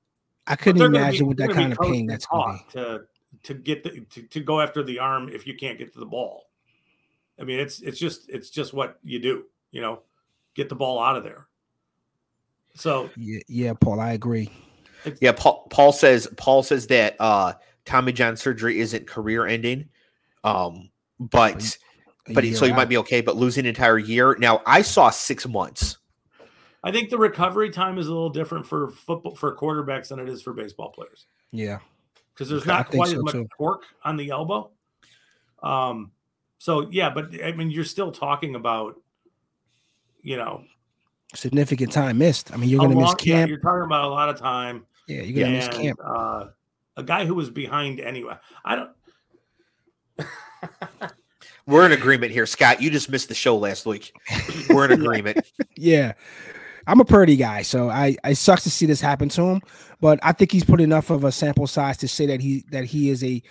I 0.49 0.57
couldn't 0.57 0.79
they're 0.79 0.87
imagine 0.89 1.25
be- 1.25 1.29
what 1.29 1.37
that 1.39 1.51
kind 1.51 1.73
of 1.73 1.79
pain 1.79 2.01
and 2.01 2.11
that's 2.11 2.27
gonna 2.27 2.59
to 2.73 3.01
to 3.43 3.55
get 3.55 3.83
the 3.85 4.01
to, 4.11 4.23
to 4.23 4.41
go 4.41 4.61
after 4.61 4.83
the 4.83 4.99
arm 4.99 5.29
if 5.29 5.47
you 5.47 5.55
can't 5.55 5.79
get 5.79 5.93
to 5.93 5.99
the 6.01 6.07
ball. 6.07 6.45
I 7.41 7.45
mean, 7.45 7.59
it's 7.61 7.81
it's 7.81 7.99
just 7.99 8.29
it's 8.29 8.49
just 8.51 8.73
what 8.73 8.99
you 9.05 9.19
do, 9.19 9.45
you 9.73 9.81
know, 9.83 10.03
get 10.57 10.69
the 10.69 10.75
ball 10.75 10.99
out 10.99 11.17
of 11.17 11.23
there. 11.23 11.47
So 12.75 13.09
yeah 13.17 13.41
yeah 13.49 13.73
Paul 13.75 14.01
I 14.01 14.13
agree 14.13 14.51
Yeah, 15.21 15.33
Paul, 15.33 15.67
Paul 15.71 15.93
says 15.93 16.27
Paul 16.37 16.63
says 16.65 16.89
that 16.89 17.15
uh 17.21 17.55
Tommy 17.85 18.13
John 18.13 18.37
surgery 18.37 18.81
isn't 18.81 19.07
career 19.07 19.47
ending. 19.47 19.89
Um, 20.43 20.91
but 21.21 21.79
A 22.29 22.33
but 22.35 22.43
he, 22.43 22.53
so 22.55 22.65
you 22.67 22.75
might 22.75 22.89
be 22.89 22.97
okay, 22.99 23.21
but 23.21 23.37
losing 23.37 23.65
an 23.65 23.69
entire 23.69 23.99
year. 23.99 24.37
Now 24.41 24.63
I 24.67 24.83
saw 24.83 25.11
six 25.11 25.47
months. 25.47 25.99
I 26.83 26.91
think 26.93 27.11
the 27.11 27.19
recovery 27.19 27.71
time 27.71 27.99
is 27.99 28.07
a 28.09 28.13
little 28.13 28.31
different 28.31 28.67
for 28.67 28.91
football 28.91 29.35
for 29.37 29.57
quarterbacks 29.57 30.09
than 30.09 30.19
it 30.19 30.29
is 30.29 30.43
for 30.43 30.53
baseball 30.53 30.91
players 30.91 31.27
Yeah. 31.53 31.79
because 32.35 32.49
there's 32.49 32.63
Okay, 32.63 32.71
not 32.71 32.91
think 32.91 33.05
quite 33.05 33.11
so 33.13 33.19
as 33.19 33.23
much 33.25 33.33
too. 33.33 33.49
torque 33.57 33.85
on 34.05 34.17
the 34.17 34.31
elbow. 34.31 34.71
Um, 35.63 36.13
so 36.59 36.89
yeah, 36.91 37.11
but 37.11 37.31
I 37.43 37.53
mean, 37.53 37.71
you're 37.71 37.85
still 37.85 38.13
talking 38.13 38.55
about, 38.55 39.01
you 40.27 40.37
know, 40.37 40.65
Significant 41.35 41.93
time 41.93 42.19
missed. 42.19 42.53
I 42.53 42.57
mean, 42.57 42.69
you're 42.69 42.81
gonna 42.81 42.95
miss 42.95 43.05
long- 43.05 43.17
yeah, 43.23 43.35
camp. 43.37 43.49
you're 43.51 43.59
talking 43.61 43.83
about 43.85 44.05
a 44.05 44.09
lot 44.09 44.29
of 44.29 44.39
time. 44.39 44.87
Yeah, 45.07 45.23
you're 45.23 45.45
gonna 45.45 45.57
miss 45.57 45.69
camp. 45.69 45.99
Uh, 46.05 46.47
a 46.97 47.03
guy 47.03 47.25
who 47.27 47.35
was 47.35 47.49
behind 47.51 48.01
anyway. 48.01 48.35
I 48.65 48.77
don't. 48.77 48.91
We're 51.67 51.85
in 51.85 51.93
agreement 51.93 52.33
here, 52.33 52.47
Scott. 52.47 52.81
You 52.81 52.91
just 52.91 53.11
missed 53.11 53.29
the 53.29 53.35
show 53.35 53.57
last 53.57 53.87
week. 53.87 54.13
We're 54.71 54.85
in 54.87 54.93
agreement. 55.01 55.39
Yeah. 55.77 56.13
I'm 56.87 57.01
a 57.01 57.05
Purdy 57.05 57.35
guy, 57.37 57.63
so 57.63 57.89
I 57.91 58.17
it 58.25 58.37
sucks 58.37 58.63
to 58.63 58.71
see 58.71 58.87
this 58.87 59.01
happen 59.01 59.29
to 59.31 59.43
him. 59.43 59.61
But 60.01 60.21
I 60.23 60.33
think 60.33 60.53
he's 60.53 60.65
put 60.65 60.81
enough 60.81 61.11
of 61.11 61.25
a 61.25 61.33
sample 61.33 61.67
size 61.67 61.97
to 61.99 62.09
say 62.09 62.27
that 62.27 62.41
he 62.41 62.65
that 62.71 62.85
he 62.85 63.11
is 63.11 63.23
a 63.25 63.43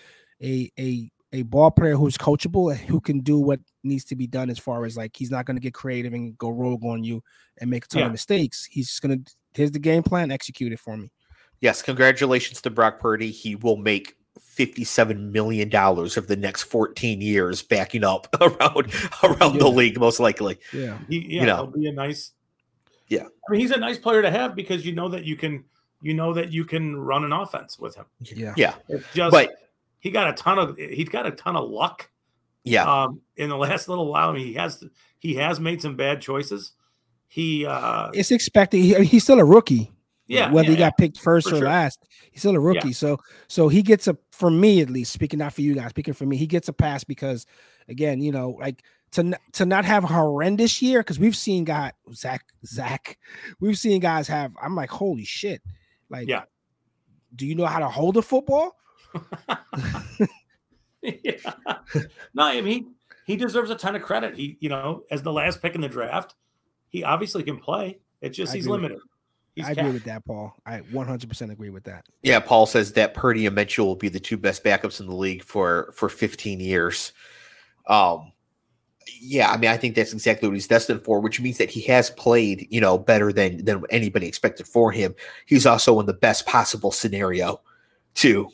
a 0.42 0.72
a 0.80 1.12
a 1.36 1.43
ball 1.43 1.69
player 1.71 1.95
who's 1.95 2.17
coachable 2.17 2.71
and 2.71 2.80
who 2.80 3.00
can 3.02 3.19
do 3.19 3.38
what 3.39 3.60
needs 3.84 4.06
to 4.06 4.15
be 4.15 4.26
done 4.28 4.50
as 4.50 4.58
far 4.58 4.86
as 4.86 4.95
like 4.95 5.15
he's 5.15 5.30
not 5.32 5.45
going 5.45 5.56
to 5.56 5.62
get 5.62 5.74
creative 5.74 6.13
and 6.13 6.38
go 6.38 6.50
rogue 6.50 6.84
on 6.86 7.04
you 7.04 7.21
and 7.60 7.69
make 7.69 7.86
a 7.86 7.88
ton 7.88 8.00
Yeah. 8.02 8.06
of 8.08 8.12
mistakes. 8.12 8.65
He's 8.65 8.88
just 8.88 9.02
going 9.02 9.24
to 9.24 9.32
here's 9.54 9.71
the 9.71 9.80
game 9.80 10.04
plan, 10.04 10.32
execute 10.32 10.71
it 10.74 10.80
for 10.80 10.95
me. 10.98 11.12
Yes, 11.62 11.82
congratulations 11.82 12.62
to 12.62 12.69
Brock 12.69 13.00
Purdy. 13.00 13.32
He 13.32 13.56
will 13.56 13.78
make 13.78 14.15
$57 14.58 15.32
million 15.32 15.74
over 15.76 16.21
the 16.21 16.36
next 16.36 16.63
14 16.63 17.21
years 17.21 17.62
backing 17.62 18.04
up 18.04 18.28
around 18.41 18.93
around 19.24 19.60
the 19.60 19.69
league, 19.69 20.00
most 20.00 20.19
likely. 20.19 20.58
Yeah. 20.74 20.98
He, 21.10 21.36
yeah, 21.38 21.45
know. 21.45 21.56
he'll 21.58 21.67
be 21.67 21.88
a 21.88 21.91
nice. 21.93 22.32
Yeah. 23.08 23.24
I 23.24 23.52
mean, 23.52 23.62
he's 23.62 23.71
a 23.71 23.78
nice 23.78 23.98
player 23.98 24.21
to 24.21 24.32
have 24.32 24.56
because 24.56 24.86
you 24.86 24.93
know 24.93 25.10
that 25.10 25.26
you 25.26 25.36
can, 25.36 25.63
you 26.02 26.13
know 26.13 26.34
that 26.34 26.52
you 26.52 26.65
can 26.65 26.95
run 26.95 27.24
an 27.24 27.32
offense 27.34 27.78
with 27.80 27.95
him. 27.95 28.06
Yeah. 28.21 28.54
Yeah. 28.58 28.76
It's 28.89 29.06
just, 29.13 29.32
But 29.32 29.52
he 30.06 30.12
got 30.12 30.30
a 30.30 30.34
ton 30.34 30.60
of, 30.60 30.78
he's 30.78 31.10
got 31.10 31.26
a 31.26 31.32
ton 31.32 31.56
of 31.56 31.68
luck. 31.68 32.12
yeah, 32.63 32.84
Um, 32.84 33.22
in 33.38 33.50
the 33.50 33.58
last 33.58 33.89
little 33.89 34.06
while, 34.06 34.30
I 34.30 34.34
mean, 34.34 34.46
he 34.46 34.54
has, 34.54 34.84
he 35.18 35.34
has 35.34 35.60
made 35.60 35.82
some 35.82 35.96
bad 35.96 36.22
choices. 36.22 36.74
He, 37.28 37.65
uh, 37.65 38.12
It's 38.13 38.30
expected. 38.30 38.82
He, 38.82 38.94
he's 39.04 39.24
still 39.24 39.39
a 39.39 39.44
rookie. 39.44 39.91
yeah, 40.28 40.52
whether 40.52 40.68
yeah, 40.68 40.76
he 40.76 40.78
got 40.78 40.98
picked 41.00 41.20
first 41.20 41.48
or 41.48 41.58
sure. 41.58 41.65
last, 41.65 42.06
he's 42.30 42.41
still 42.41 42.56
a 42.56 42.60
rookie. 42.60 42.94
So 42.94 43.18
so 43.48 43.68
he 43.68 43.82
gets 43.82 44.08
a 44.08 44.15
for 44.32 44.52
me 44.52 44.82
at 44.82 44.91
least, 44.91 45.12
speaking 45.12 45.39
not 45.39 45.54
for 45.54 45.62
you 45.62 45.74
guys, 45.74 45.89
speaking 45.89 46.13
for 46.13 46.28
me, 46.28 46.38
he 46.38 46.46
gets 46.46 46.68
a 46.68 46.74
pass 46.74 47.04
because 47.04 47.48
again, 47.88 48.22
you 48.22 48.32
know, 48.32 48.52
like 48.60 48.84
to 49.13 49.34
to 49.54 49.65
not 49.65 49.86
have 49.86 50.04
a 50.04 50.08
horrendous 50.08 50.84
year 50.84 51.00
because 51.00 51.18
we've 51.18 51.36
seen 51.36 51.63
guy 51.63 51.94
Zach 52.13 52.46
Zach, 52.63 53.18
we've 53.60 53.78
seen 53.78 54.00
guys 54.02 54.28
have. 54.28 54.52
I'm 54.62 54.76
like, 54.76 54.91
holy 54.91 55.26
shit, 55.26 55.63
like 56.12 56.28
Yeah. 56.28 56.44
Do 57.36 57.48
you 57.48 57.56
know 57.56 57.65
how 57.65 57.80
to 57.80 57.89
hold 57.89 58.18
a 58.18 58.22
football? 58.22 58.76
Yeah. 61.01 61.54
No, 62.34 62.43
I 62.43 62.62
mean 62.62 62.95
he, 63.25 63.34
he 63.34 63.38
deserves 63.38 63.69
a 63.69 63.75
ton 63.75 63.95
of 63.95 64.01
credit. 64.01 64.36
He, 64.36 64.58
you 64.60 64.69
know, 64.69 65.04
as 65.12 65.23
the 65.23 65.32
last 65.32 65.62
pick 65.62 65.75
in 65.75 65.82
the 65.82 65.89
draft, 65.89 66.36
he 66.89 67.04
obviously 67.04 67.43
can 67.43 67.58
play. 67.58 67.99
It's 68.21 68.38
just 68.38 68.54
I 68.54 68.58
he's 68.58 68.67
limited. 68.67 68.99
He's 69.56 69.65
I 69.65 69.71
agree 69.71 69.91
with 69.91 70.04
that, 70.04 70.25
Paul. 70.25 70.54
I 70.65 70.80
100% 70.80 71.51
agree 71.51 71.69
with 71.69 71.86
that. 71.86 72.06
yeah. 72.23 72.39
Paul 72.41 72.65
says 72.65 72.91
that 72.93 73.13
Purdy 73.13 73.45
and 73.45 73.56
Mitchell 73.56 73.86
will 73.86 73.95
be 73.95 74.10
the 74.10 74.19
two 74.19 74.36
best 74.36 74.63
backups 74.63 74.99
in 74.99 75.08
the 75.08 75.15
league 75.15 75.43
for 75.43 75.93
for 75.95 76.10
15 76.10 76.60
years. 76.60 77.13
Um, 77.88 78.34
yeah, 79.21 79.51
I 79.51 79.58
mean, 79.58 79.69
I 79.69 79.78
think 79.78 79.95
that's 79.95 80.13
exactly 80.13 80.49
what 80.49 80.56
he's 80.56 80.67
destined 80.67 81.04
for, 81.04 81.19
which 81.19 81.39
means 81.39 81.58
that 81.60 81.69
he 81.69 81.82
has 81.82 82.10
played, 82.10 82.67
you 82.69 82.82
know, 82.82 82.97
better 82.97 83.32
than 83.32 83.63
than 83.63 83.84
anybody 83.89 84.28
expected 84.28 84.67
for 84.67 84.91
him. 84.91 85.15
He's 85.45 85.65
also 85.65 85.99
in 85.99 86.06
the 86.06 86.13
best 86.13 86.45
possible 86.45 86.91
scenario 86.91 87.62
to 88.15 88.49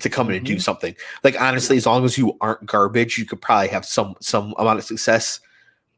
to 0.00 0.08
come 0.10 0.28
in 0.28 0.36
and 0.36 0.44
do 0.46 0.56
Mhm. 0.56 0.62
something. 0.62 0.94
Like 1.24 1.40
honestly, 1.40 1.76
as 1.76 1.86
long 1.86 2.04
as 2.04 2.18
you 2.18 2.36
aren't 2.40 2.66
garbage, 2.66 3.18
you 3.18 3.24
could 3.24 3.40
probably 3.40 3.68
have 3.68 3.84
some 3.84 4.14
some 4.20 4.54
amount 4.58 4.78
of 4.78 4.84
success 4.84 5.40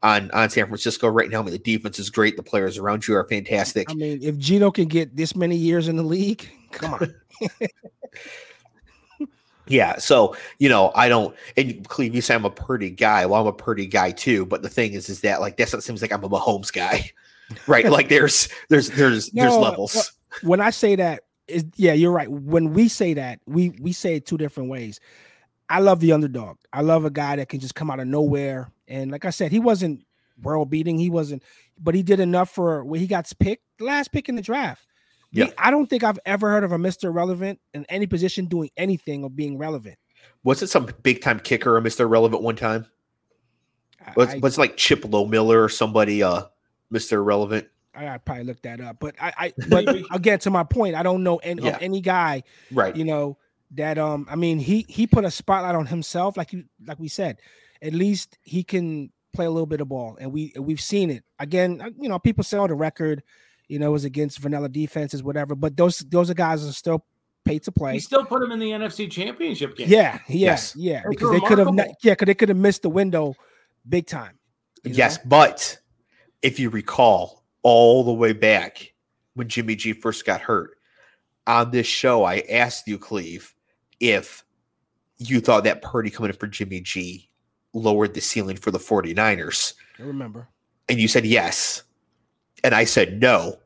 on 0.03 0.31
on 0.31 0.49
San 0.49 0.65
Francisco 0.67 1.07
right 1.09 1.29
now. 1.29 1.39
I 1.39 1.43
mean, 1.43 1.51
the 1.51 1.57
defense 1.59 1.99
is 1.99 2.09
great. 2.09 2.37
The 2.37 2.43
players 2.43 2.77
around 2.77 3.07
you 3.07 3.15
are 3.15 3.27
fantastic. 3.27 3.89
I 3.91 3.93
mean, 3.95 4.19
if 4.21 4.37
Gino 4.37 4.71
can 4.71 4.87
get 4.87 5.15
this 5.15 5.35
many 5.35 5.55
years 5.57 5.87
in 5.89 5.97
the 5.97 6.03
league, 6.03 6.49
come 6.71 6.93
on. 6.93 7.13
Yeah, 9.67 9.97
so 9.99 10.35
you 10.57 10.67
know, 10.67 10.91
I 10.95 11.09
don't. 11.09 11.35
And 11.55 11.87
Cleve, 11.87 12.15
you 12.15 12.21
say 12.21 12.33
I'm 12.33 12.43
a 12.45 12.49
Purdy 12.49 12.89
guy. 12.89 13.27
Well, 13.27 13.41
I'm 13.41 13.47
a 13.47 13.53
Purdy 13.53 13.85
guy 13.85 14.09
too. 14.11 14.45
But 14.47 14.63
the 14.63 14.69
thing 14.69 14.93
is, 14.93 15.09
is 15.09 15.21
that 15.21 15.41
like 15.41 15.57
that's 15.57 15.73
what 15.73 15.83
seems 15.83 16.01
like 16.01 16.11
I'm 16.11 16.23
a 16.23 16.29
Mahomes 16.29 16.73
guy, 16.73 17.11
right? 17.67 17.85
like 17.85 18.09
there's 18.09 18.49
there's 18.69 18.89
there's 18.89 19.29
there's 19.29 19.55
levels. 19.55 20.13
when 20.41 20.59
I 20.59 20.71
say 20.71 20.95
that, 20.95 21.25
is 21.49 21.65
yeah, 21.75 21.93
you're 21.93 22.11
right. 22.11 22.29
When 22.29 22.73
we 22.73 22.87
say 22.87 23.13
that, 23.15 23.39
we 23.45 23.69
we 23.81 23.91
say 23.91 24.15
it 24.15 24.25
two 24.25 24.37
different 24.37 24.69
ways. 24.69 24.99
I 25.69 25.79
love 25.79 25.99
the 25.99 26.11
underdog. 26.11 26.57
I 26.73 26.81
love 26.81 27.05
a 27.05 27.11
guy 27.11 27.35
that 27.35 27.49
can 27.49 27.59
just 27.59 27.75
come 27.75 27.91
out 27.91 27.99
of 27.99 28.07
nowhere. 28.07 28.71
And 28.87 29.11
like 29.11 29.25
I 29.25 29.29
said, 29.29 29.51
he 29.51 29.59
wasn't 29.59 30.03
world 30.41 30.69
beating. 30.69 30.97
He 30.97 31.09
wasn't, 31.09 31.43
but 31.79 31.93
he 31.93 32.01
did 32.01 32.19
enough 32.19 32.49
for 32.49 32.83
when 32.83 32.99
he 32.99 33.07
got 33.07 33.31
picked, 33.39 33.63
last 33.79 34.11
pick 34.11 34.29
in 34.29 34.35
the 34.35 34.41
draft. 34.41 34.85
Yeah. 35.31 35.51
I 35.59 35.69
don't 35.69 35.87
think 35.87 36.03
I've 36.03 36.19
ever 36.25 36.49
heard 36.49 36.63
of 36.63 36.71
a 36.71 36.77
Mr. 36.77 37.13
Relevant 37.13 37.59
in 37.73 37.85
any 37.87 38.07
position 38.07 38.45
doing 38.45 38.71
anything 38.77 39.23
or 39.23 39.29
being 39.29 39.59
relevant. 39.59 39.97
Was 40.43 40.63
it 40.63 40.67
some 40.67 40.89
big 41.03 41.21
time 41.21 41.39
kicker 41.39 41.75
or 41.75 41.81
Mr. 41.81 42.09
Relevant 42.09 42.41
one 42.41 42.55
time? 42.55 42.87
Was 44.15 44.35
was 44.37 44.57
it 44.57 44.61
like 44.61 44.77
Chip 44.77 45.03
Lohmiller 45.03 45.63
or 45.63 45.69
somebody 45.69 46.23
uh 46.23 46.43
Mr. 46.91 47.23
Relevant? 47.23 47.67
I 47.95 48.03
gotta 48.05 48.19
probably 48.19 48.43
look 48.45 48.61
that 48.63 48.79
up. 48.81 48.97
But 48.99 49.15
I, 49.21 49.33
I 49.37 49.53
but 49.69 49.85
again, 50.11 50.39
to 50.39 50.49
my 50.49 50.63
point, 50.63 50.95
I 50.95 51.03
don't 51.03 51.23
know 51.23 51.37
any, 51.37 51.63
Yeah. 51.63 51.75
of 51.75 51.81
any 51.81 52.01
guy 52.01 52.43
Right. 52.71 52.95
you 52.95 53.03
know 53.05 53.37
that 53.75 53.99
um 53.99 54.25
i 54.31 54.35
mean 54.35 54.57
he 54.57 54.83
he 54.89 55.05
put 55.05 55.23
a 55.23 55.29
spotlight 55.29 55.75
on 55.75 55.85
himself 55.85 56.35
like 56.35 56.51
you 56.53 56.63
like 56.87 56.97
we 56.99 57.07
said 57.07 57.37
at 57.83 57.93
least 57.93 58.35
he 58.41 58.63
can 58.63 59.11
play 59.31 59.45
a 59.45 59.49
little 59.51 59.67
bit 59.67 59.79
of 59.79 59.87
ball 59.87 60.17
and 60.19 60.33
we 60.33 60.51
we've 60.59 60.81
seen 60.81 61.11
it 61.11 61.23
again 61.37 61.79
uh, 61.79 61.89
you 62.01 62.09
know 62.09 62.17
people 62.17 62.43
say 62.43 62.57
on 62.57 62.67
the 62.67 62.73
record 62.73 63.21
you 63.67 63.77
know 63.77 63.91
was 63.91 64.05
against 64.05 64.39
vanilla 64.39 64.67
defenses 64.67 65.21
whatever 65.21 65.53
but 65.53 65.77
those 65.77 65.99
those 65.99 66.31
are 66.31 66.33
guys 66.33 66.63
that 66.63 66.69
are 66.69 66.73
still 66.73 67.05
paid 67.45 67.61
to 67.61 67.71
play. 67.71 67.93
He 67.93 67.99
still 67.99 68.25
put 68.25 68.41
him 68.41 68.51
in 68.51 68.57
the 68.57 68.71
NFC 68.71 69.07
Championship 69.09 69.75
game. 69.77 69.87
yeah 69.87 70.13
yeah 70.27 70.47
Yes. 70.49 70.75
yeah 70.75 71.01
That's 71.03 71.09
because 71.09 71.29
they 71.31 71.39
could 71.41 71.59
have 71.59 71.69
yeah 72.01 72.13
because 72.13 72.25
they 72.25 72.33
could 72.33 72.49
have 72.49 72.57
missed 72.57 72.81
the 72.81 72.89
window 72.89 73.35
big 73.87 74.07
time 74.07 74.39
Yes, 74.83 75.17
know? 75.17 75.23
but 75.27 75.77
if 76.41 76.59
you 76.59 76.71
recall 76.71 77.38
all 77.63 78.03
the 78.03 78.13
way 78.13 78.33
back 78.33 78.93
when 79.33 79.47
Jimmy 79.47 79.75
G 79.75 79.93
first 79.93 80.25
got 80.25 80.41
hurt 80.41 80.79
on 81.49 81.71
this 81.71 81.87
show, 81.87 82.23
I 82.23 82.43
asked 82.49 82.87
you, 82.87 82.97
Cleve, 82.99 83.53
if 83.99 84.45
you 85.17 85.41
thought 85.41 85.63
that 85.65 85.81
Purdy 85.81 86.09
coming 86.09 86.31
in 86.31 86.37
for 86.37 86.47
Jimmy 86.47 86.79
G 86.79 87.29
lowered 87.73 88.13
the 88.13 88.21
ceiling 88.21 88.55
for 88.55 88.71
the 88.71 88.79
49ers. 88.79 89.73
i 89.99 90.03
remember 90.03 90.47
And 90.87 90.99
you 90.99 91.07
said 91.07 91.25
yes. 91.25 91.83
And 92.63 92.75
I 92.75 92.83
said 92.83 93.19
no, 93.19 93.57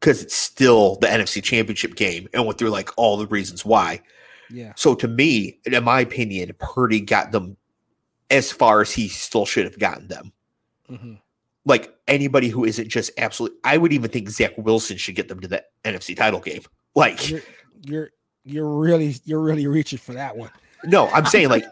because 0.00 0.22
it's 0.22 0.34
still 0.34 0.96
the 0.96 1.06
NFC 1.06 1.42
championship 1.42 1.94
game 1.94 2.28
and 2.34 2.44
went 2.44 2.58
through 2.58 2.70
like 2.70 2.90
all 2.96 3.16
the 3.16 3.26
reasons 3.26 3.64
why. 3.64 4.00
yeah 4.50 4.72
So 4.76 4.94
to 4.96 5.08
me, 5.08 5.60
in 5.64 5.84
my 5.84 6.00
opinion, 6.00 6.52
Purdy 6.58 7.00
got 7.00 7.32
them 7.32 7.56
as 8.30 8.50
far 8.50 8.80
as 8.80 8.92
he 8.92 9.08
still 9.08 9.46
should 9.46 9.64
have 9.64 9.78
gotten 9.78 10.08
them 10.08 10.32
mhm. 10.90 11.18
Like 11.68 11.94
anybody 12.08 12.48
who 12.48 12.64
isn't 12.64 12.88
just 12.88 13.12
absolutely 13.18 13.58
I 13.62 13.76
would 13.76 13.92
even 13.92 14.10
think 14.10 14.28
Zach 14.30 14.58
Wilson 14.58 14.96
should 14.96 15.14
get 15.14 15.28
them 15.28 15.40
to 15.40 15.48
the 15.48 15.64
NFC 15.84 16.16
title 16.16 16.40
game. 16.40 16.62
Like 16.96 17.30
you're 17.30 17.42
you're 17.82 18.10
you're 18.44 18.68
really 18.68 19.14
you're 19.24 19.40
really 19.40 19.66
reaching 19.68 19.98
for 19.98 20.14
that 20.14 20.36
one 20.36 20.50
no, 20.84 21.08
I'm 21.08 21.26
saying 21.26 21.48
like 21.48 21.64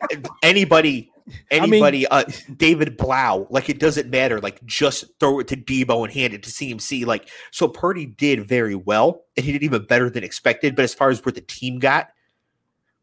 anybody 0.42 1.10
mean- 1.26 1.40
anybody 1.50 2.06
uh 2.06 2.24
David 2.56 2.96
Blough, 2.96 3.46
like 3.50 3.68
it 3.68 3.78
doesn't 3.78 4.10
matter. 4.10 4.40
Like 4.40 4.64
just 4.64 5.04
throw 5.20 5.38
it 5.40 5.48
to 5.48 5.56
Deebo 5.56 6.04
and 6.04 6.12
hand 6.12 6.34
it 6.34 6.42
to 6.44 6.50
CMC. 6.50 7.06
Like 7.06 7.28
so 7.50 7.68
Purdy 7.68 8.06
did 8.06 8.46
very 8.46 8.74
well 8.74 9.24
and 9.36 9.44
he 9.44 9.52
did 9.52 9.62
even 9.62 9.84
better 9.84 10.10
than 10.10 10.24
expected. 10.24 10.76
But 10.76 10.84
as 10.84 10.94
far 10.94 11.10
as 11.10 11.24
where 11.24 11.32
the 11.32 11.40
team 11.40 11.78
got, 11.78 12.08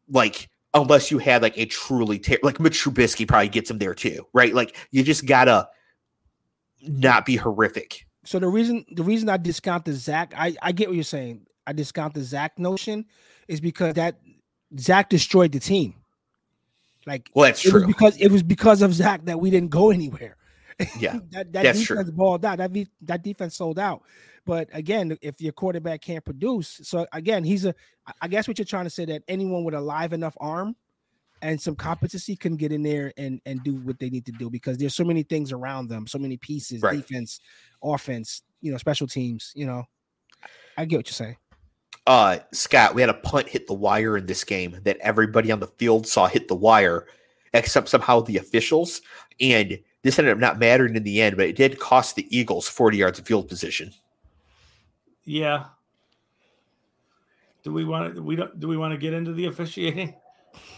like 0.09 0.49
unless 0.73 1.11
you 1.11 1.19
had 1.19 1.41
like 1.41 1.57
a 1.57 1.65
truly 1.65 2.19
ter- 2.19 2.39
like 2.43 2.59
Mitch 2.59 2.83
Trubisky 2.83 3.27
probably 3.27 3.49
gets 3.49 3.69
him 3.69 3.77
there 3.77 3.93
too, 3.93 4.25
right? 4.33 4.53
Like 4.53 4.75
you 4.91 5.03
just 5.03 5.25
gotta 5.25 5.69
not 6.87 7.25
be 7.25 7.35
horrific. 7.35 8.05
so 8.25 8.39
the 8.39 8.47
reason 8.47 8.85
the 8.91 9.03
reason 9.03 9.29
I 9.29 9.37
discount 9.37 9.85
the 9.85 9.93
Zach, 9.93 10.33
I 10.37 10.55
I 10.61 10.71
get 10.71 10.87
what 10.89 10.95
you're 10.95 11.03
saying. 11.03 11.45
I 11.65 11.73
discount 11.73 12.13
the 12.13 12.21
Zach 12.23 12.59
notion 12.59 13.05
is 13.47 13.61
because 13.61 13.93
that 13.95 14.19
Zach 14.79 15.09
destroyed 15.09 15.51
the 15.51 15.59
team. 15.59 15.95
Like 17.05 17.29
Well, 17.33 17.45
that's 17.45 17.65
it 17.65 17.73
was 17.73 17.83
true. 17.83 17.87
because 17.87 18.17
it 18.17 18.31
was 18.31 18.43
because 18.43 18.81
of 18.81 18.93
Zach 18.93 19.25
that 19.25 19.39
we 19.39 19.49
didn't 19.49 19.69
go 19.69 19.91
anywhere. 19.91 20.37
Yeah, 20.97 21.19
that 21.31 21.51
that 21.53 21.63
that's 21.63 21.81
true. 21.83 21.97
defense 21.97 22.11
balled 22.11 22.45
out. 22.45 22.57
That 22.57 22.71
that 23.03 23.23
defense 23.23 23.55
sold 23.55 23.77
out. 23.79 24.03
But 24.45 24.69
again, 24.73 25.17
if 25.21 25.39
your 25.39 25.53
quarterback 25.53 26.01
can't 26.01 26.23
produce, 26.25 26.81
so 26.83 27.05
again, 27.13 27.43
he's 27.43 27.65
a. 27.65 27.73
I 28.21 28.27
guess 28.27 28.47
what 28.47 28.57
you're 28.57 28.65
trying 28.65 28.83
to 28.85 28.89
say 28.89 29.05
that 29.05 29.23
anyone 29.29 29.63
with 29.63 29.73
a 29.73 29.79
live 29.81 30.11
enough 30.11 30.35
arm 30.41 30.75
and 31.43 31.61
some 31.61 31.75
competency 31.75 32.35
can 32.35 32.55
get 32.55 32.71
in 32.71 32.81
there 32.81 33.13
and 33.17 33.39
and 33.45 33.61
do 33.63 33.75
what 33.75 33.99
they 33.99 34.09
need 34.09 34.25
to 34.25 34.31
do 34.31 34.49
because 34.49 34.77
there's 34.77 34.95
so 34.95 35.03
many 35.03 35.21
things 35.21 35.51
around 35.51 35.89
them, 35.89 36.07
so 36.07 36.17
many 36.17 36.37
pieces, 36.37 36.81
Right. 36.81 36.97
defense, 36.97 37.39
offense. 37.83 38.41
you 38.61 38.71
know, 38.71 38.77
special 38.77 39.05
teams. 39.05 39.51
You 39.55 39.65
know, 39.65 39.83
I 40.77 40.85
get 40.85 40.95
what 40.97 41.07
you're 41.07 41.13
saying. 41.13 41.35
Uh, 42.07 42.39
Scott, 42.53 42.95
we 42.95 43.01
had 43.01 43.09
a 43.09 43.13
punt 43.13 43.47
hit 43.47 43.67
the 43.67 43.73
wire 43.73 44.17
in 44.17 44.25
this 44.25 44.43
game 44.45 44.79
that 44.83 44.97
everybody 45.01 45.51
on 45.51 45.59
the 45.59 45.67
field 45.67 46.07
saw 46.07 46.27
hit 46.27 46.47
the 46.47 46.55
wire, 46.55 47.07
except 47.53 47.89
somehow 47.89 48.21
the 48.21 48.37
officials. 48.37 49.01
And 49.41 49.79
this 50.01 50.17
ended 50.17 50.33
up 50.33 50.39
not 50.39 50.59
mattering 50.59 50.95
in 50.95 51.03
the 51.03 51.21
end, 51.21 51.35
but 51.37 51.47
it 51.47 51.55
did 51.57 51.77
cost 51.79 52.15
the 52.15 52.25
Eagles 52.37 52.69
40 52.69 52.97
yards 52.97 53.19
of 53.19 53.25
field 53.25 53.47
position. 53.49 53.91
Yeah. 55.25 55.65
Do 57.63 57.71
we 57.73 57.83
want 57.85 58.15
to? 58.15 58.21
We 58.23 58.35
don't. 58.35 58.59
Do 58.59 58.67
we 58.67 58.77
want 58.77 58.93
to 58.93 58.97
get 58.97 59.13
into 59.13 59.33
the 59.33 59.45
officiating? 59.45 60.15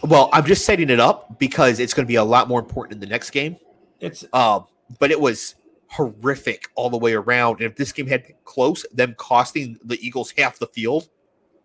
Well, 0.02 0.28
I'm 0.32 0.44
just 0.44 0.64
setting 0.64 0.90
it 0.90 1.00
up 1.00 1.38
because 1.38 1.80
it's 1.80 1.94
going 1.94 2.06
to 2.06 2.08
be 2.08 2.16
a 2.16 2.24
lot 2.24 2.48
more 2.48 2.60
important 2.60 2.94
in 2.94 3.00
the 3.00 3.06
next 3.06 3.30
game. 3.30 3.56
It's 4.00 4.24
Um, 4.32 4.66
but 4.98 5.10
it 5.10 5.20
was 5.20 5.54
horrific 5.88 6.68
all 6.74 6.90
the 6.90 6.98
way 6.98 7.14
around. 7.14 7.60
And 7.60 7.70
if 7.70 7.76
this 7.76 7.92
game 7.92 8.06
had 8.06 8.24
been 8.24 8.36
close, 8.44 8.84
them 8.92 9.14
costing 9.14 9.78
the 9.84 9.98
Eagles 10.04 10.32
half 10.36 10.58
the 10.58 10.66
field 10.66 11.08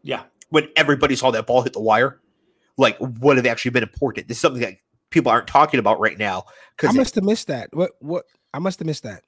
yeah. 0.03 0.23
when 0.49 0.69
everybody 0.75 1.15
saw 1.15 1.31
that 1.31 1.47
ball 1.47 1.61
hit 1.61 1.73
the 1.73 1.81
wire, 1.81 2.19
like 2.77 2.97
would 2.99 3.37
have 3.37 3.45
actually 3.45 3.71
been 3.71 3.83
important. 3.83 4.27
This 4.27 4.37
is 4.37 4.41
something 4.41 4.61
that 4.61 4.75
people 5.09 5.31
aren't 5.31 5.47
talking 5.47 5.79
about 5.79 5.99
right 5.99 6.17
now 6.17 6.45
Because 6.75 6.95
I 6.95 6.97
must 6.97 7.15
have 7.15 7.23
missed 7.23 7.47
that. 7.47 7.69
What? 7.73 7.91
What? 7.99 8.25
I 8.53 8.59
must 8.59 8.79
have 8.79 8.85
missed 8.85 9.03
that. 9.03 9.23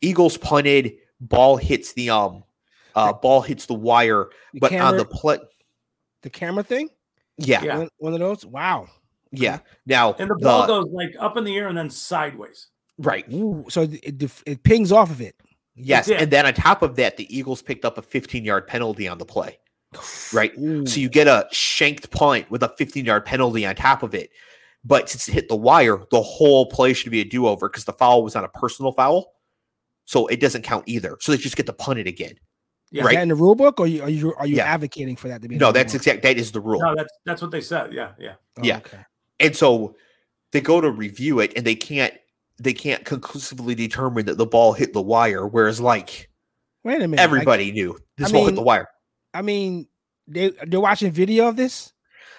Eagles 0.00 0.36
punted, 0.36 0.94
ball 1.20 1.56
hits 1.56 1.92
the 1.92 2.10
um, 2.10 2.44
uh, 2.94 3.12
ball 3.12 3.40
hits 3.40 3.66
the 3.66 3.74
wire, 3.74 4.30
The 4.52 4.60
but 4.60 4.72
on 4.74 4.96
the 4.96 5.04
play, 5.04 5.38
the 6.22 6.30
camera 6.30 6.62
thing. 6.62 6.88
Yeah, 7.38 7.60
yeah, 7.62 7.64
Yeah. 7.64 7.78
One, 7.78 7.88
one 7.98 8.12
of 8.14 8.18
those. 8.20 8.44
Wow. 8.46 8.88
Yeah. 9.32 9.58
Now 9.86 10.12
And 10.14 10.30
the 10.30 10.36
ball 10.36 10.62
the- 10.66 10.82
goes 10.82 10.92
like 10.92 11.14
up 11.18 11.36
in 11.36 11.44
the 11.44 11.56
air 11.56 11.68
and 11.68 11.76
then 11.76 11.90
sideways. 11.90 12.68
right, 12.98 13.24
Ooh, 13.32 13.64
so 13.68 13.82
it, 13.82 14.22
it, 14.22 14.32
it 14.46 14.62
pings 14.62 14.92
off 14.92 15.10
of 15.10 15.20
it. 15.20 15.34
yes, 15.74 16.06
did. 16.06 16.20
and 16.22 16.30
then 16.30 16.46
on 16.46 16.54
top 16.54 16.82
of 16.82 16.94
that, 16.96 17.16
the 17.16 17.36
Eagles 17.36 17.60
picked 17.62 17.84
up 17.84 17.98
a 17.98 18.02
15 18.02 18.44
yard 18.44 18.66
penalty 18.66 19.08
on 19.08 19.18
the 19.18 19.24
play. 19.26 19.58
Right. 20.32 20.52
Ooh. 20.58 20.84
So 20.86 20.98
you 21.00 21.08
get 21.08 21.26
a 21.28 21.46
shanked 21.52 22.10
punt 22.10 22.50
with 22.50 22.62
a 22.64 22.68
15 22.76 23.04
yard 23.04 23.24
penalty 23.24 23.64
on 23.66 23.74
top 23.76 24.02
of 24.02 24.14
it. 24.14 24.30
But 24.84 25.08
since 25.08 25.28
it 25.28 25.32
hit 25.32 25.48
the 25.48 25.56
wire, 25.56 25.98
the 26.10 26.20
whole 26.20 26.66
play 26.66 26.92
should 26.92 27.10
be 27.12 27.20
a 27.20 27.24
do 27.24 27.46
over 27.46 27.68
because 27.68 27.84
the 27.84 27.92
foul 27.92 28.22
was 28.22 28.34
not 28.34 28.44
a 28.44 28.48
personal 28.48 28.92
foul. 28.92 29.32
So 30.04 30.26
it 30.26 30.40
doesn't 30.40 30.62
count 30.62 30.84
either. 30.86 31.16
So 31.20 31.32
they 31.32 31.38
just 31.38 31.56
get 31.56 31.66
to 31.66 31.72
punt 31.72 31.98
it 32.00 32.06
again. 32.06 32.34
Is 32.94 33.04
right. 33.04 33.16
that 33.16 33.22
in 33.22 33.28
the 33.28 33.34
rule 33.34 33.56
book, 33.56 33.80
or 33.80 33.88
you, 33.88 34.02
are 34.02 34.08
you 34.08 34.34
are 34.36 34.46
you 34.46 34.56
Yeah. 34.56 34.72
advocating 34.72 35.16
for 35.16 35.26
that 35.28 35.42
to 35.42 35.48
be? 35.48 35.56
No, 35.56 35.72
that's 35.72 35.92
book? 35.92 36.00
exact. 36.00 36.22
That 36.22 36.38
is 36.38 36.52
the 36.52 36.60
rule. 36.60 36.80
No, 36.80 36.94
that's 36.94 37.12
that's 37.24 37.42
what 37.42 37.50
they 37.50 37.60
said. 37.60 37.92
Yeah, 37.92 38.12
yeah. 38.18 38.34
Oh, 38.56 38.62
yeah. 38.62 38.76
Okay. 38.76 39.00
And 39.40 39.56
so 39.56 39.96
they 40.52 40.60
go 40.60 40.80
to 40.80 40.90
review 40.90 41.40
it 41.40 41.52
and 41.56 41.66
they 41.66 41.74
can't 41.74 42.14
they 42.58 42.72
can't 42.72 43.04
conclusively 43.04 43.74
determine 43.74 44.26
that 44.26 44.38
the 44.38 44.46
ball 44.46 44.72
hit 44.72 44.92
the 44.92 45.02
wire. 45.02 45.44
Whereas 45.44 45.80
like 45.80 46.30
Wait 46.84 46.96
a 46.96 46.98
minute. 47.00 47.16
like, 47.16 47.20
everybody 47.20 47.72
knew 47.72 47.98
this 48.16 48.28
I 48.28 48.32
ball 48.32 48.46
hit 48.46 48.54
the 48.54 48.62
wire. 48.62 48.88
I 49.32 49.42
mean, 49.42 49.88
they 50.28 50.52
they're 50.64 50.80
watching 50.80 51.10
video 51.10 51.48
of 51.48 51.56
this. 51.56 51.92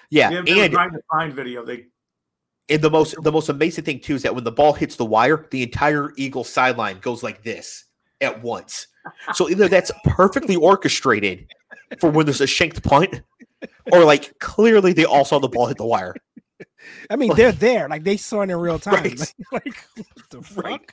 Yeah. 0.08 0.30
They, 0.30 0.54
they 0.54 0.64
and 0.64 0.72
trying 0.72 0.92
to 0.92 1.00
find 1.12 1.34
video. 1.34 1.66
They 1.66 1.88
and 2.70 2.80
the 2.80 2.90
most 2.90 3.14
the 3.22 3.30
most 3.30 3.50
amazing 3.50 3.84
thing 3.84 4.00
too 4.00 4.14
is 4.14 4.22
that 4.22 4.34
when 4.34 4.44
the 4.44 4.52
ball 4.52 4.72
hits 4.72 4.96
the 4.96 5.04
wire, 5.04 5.46
the 5.50 5.62
entire 5.62 6.12
Eagle 6.16 6.44
sideline 6.44 6.98
goes 7.00 7.22
like 7.22 7.42
this 7.42 7.84
at 8.22 8.42
once. 8.42 8.86
So 9.34 9.48
either 9.48 9.68
that's 9.68 9.90
perfectly 10.04 10.56
orchestrated 10.56 11.46
for 12.00 12.10
when 12.10 12.26
there's 12.26 12.40
a 12.40 12.46
shanked 12.46 12.82
punt, 12.82 13.22
or 13.92 14.04
like 14.04 14.38
clearly 14.38 14.92
they 14.92 15.04
all 15.04 15.24
saw 15.24 15.38
the 15.38 15.48
ball 15.48 15.66
hit 15.66 15.76
the 15.78 15.86
wire. 15.86 16.14
I 17.10 17.16
mean, 17.16 17.34
they're 17.34 17.52
there, 17.52 17.88
like 17.88 18.04
they 18.04 18.16
saw 18.16 18.40
it 18.42 18.50
in 18.50 18.56
real 18.56 18.78
time. 18.78 18.94
Right. 18.94 19.18
Like, 19.18 19.34
like, 19.52 19.84
what 19.96 20.30
the 20.30 20.42
fuck? 20.42 20.64
Right. 20.64 20.92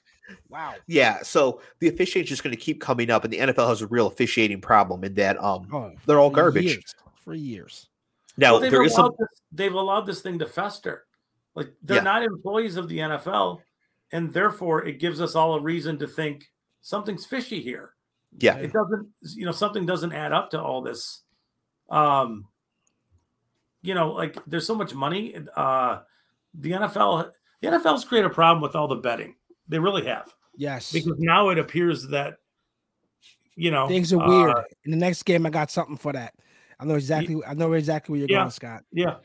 Wow. 0.49 0.73
Yeah, 0.87 1.21
so 1.21 1.61
the 1.79 1.89
officiating 1.89 2.23
is 2.23 2.29
just 2.29 2.43
going 2.43 2.55
to 2.55 2.61
keep 2.61 2.79
coming 2.81 3.09
up, 3.09 3.23
and 3.23 3.31
the 3.33 3.39
NFL 3.39 3.67
has 3.69 3.81
a 3.81 3.87
real 3.87 4.07
officiating 4.07 4.61
problem 4.61 5.03
in 5.03 5.13
that 5.15 5.41
um 5.43 5.67
Oh, 5.71 5.91
they're 6.05 6.19
all 6.19 6.29
garbage. 6.29 6.63
years, 6.63 6.95
for 7.23 7.33
years. 7.33 7.87
Now 8.37 8.53
well, 8.53 8.61
they've 8.61 8.71
there 8.71 8.83
is 8.83 8.93
some 8.93 9.05
allowed 9.05 9.17
this, 9.19 9.27
they've 9.51 9.73
allowed 9.73 10.01
this 10.07 10.21
thing 10.21 10.39
to 10.39 10.45
fester. 10.47 11.05
Like 11.55 11.71
they're 11.83 11.97
Yeah. 11.97 12.03
not 12.03 12.23
employees 12.23 12.77
of 12.77 12.87
the 12.89 12.99
NFL, 12.99 13.59
and 14.11 14.33
therefore 14.33 14.85
it 14.85 14.99
gives 14.99 15.21
us 15.21 15.35
all 15.35 15.55
a 15.55 15.61
reason 15.61 15.97
to 15.99 16.07
think 16.07 16.49
something's 16.81 17.25
fishy 17.25 17.61
here. 17.61 17.93
Yeah 18.39 18.55
It 18.57 18.73
doesn't, 18.73 19.07
you 19.35 19.45
know, 19.45 19.51
something 19.51 19.85
doesn't 19.85 20.13
add 20.13 20.31
up 20.33 20.51
to 20.51 20.61
all 20.61 20.81
this. 20.81 21.21
Um, 21.89 22.45
you 23.81 23.93
know, 23.93 24.11
like 24.11 24.37
there's 24.47 24.65
so 24.65 24.75
much 24.75 24.93
money. 24.93 25.35
Uh, 25.55 25.99
the 26.53 26.71
NFL, 26.71 27.31
the 27.61 27.67
NFL's 27.67 28.05
created 28.05 28.31
a 28.31 28.33
problem 28.33 28.61
with 28.61 28.75
all 28.75 28.87
the 28.87 28.95
betting. 28.95 29.35
They 29.67 29.79
really 29.79 30.05
have 30.05 30.33
Yes. 30.55 30.91
because 30.91 31.15
now 31.19 31.49
it 31.49 31.57
appears 31.57 32.07
that, 32.09 32.37
you 33.55 33.71
know, 33.71 33.87
Things 33.87 34.13
are 34.13 34.21
uh, 34.21 34.27
weird. 34.27 34.55
In 34.85 34.91
the 34.91 34.97
next 34.97 35.23
game, 35.23 35.45
I 35.45 35.49
got 35.49 35.69
something 35.71 35.97
for 35.97 36.13
that. 36.13 36.33
I 36.79 36.85
know 36.85 36.95
exactly. 36.95 37.41
I 37.45 37.53
know 37.53 37.73
exactly 37.73 38.11
where 38.13 38.19
you're 38.19 38.29
Yeah. 38.29 38.39
going, 38.43 38.51
Scott. 38.51 38.83
yeah, 38.91 39.15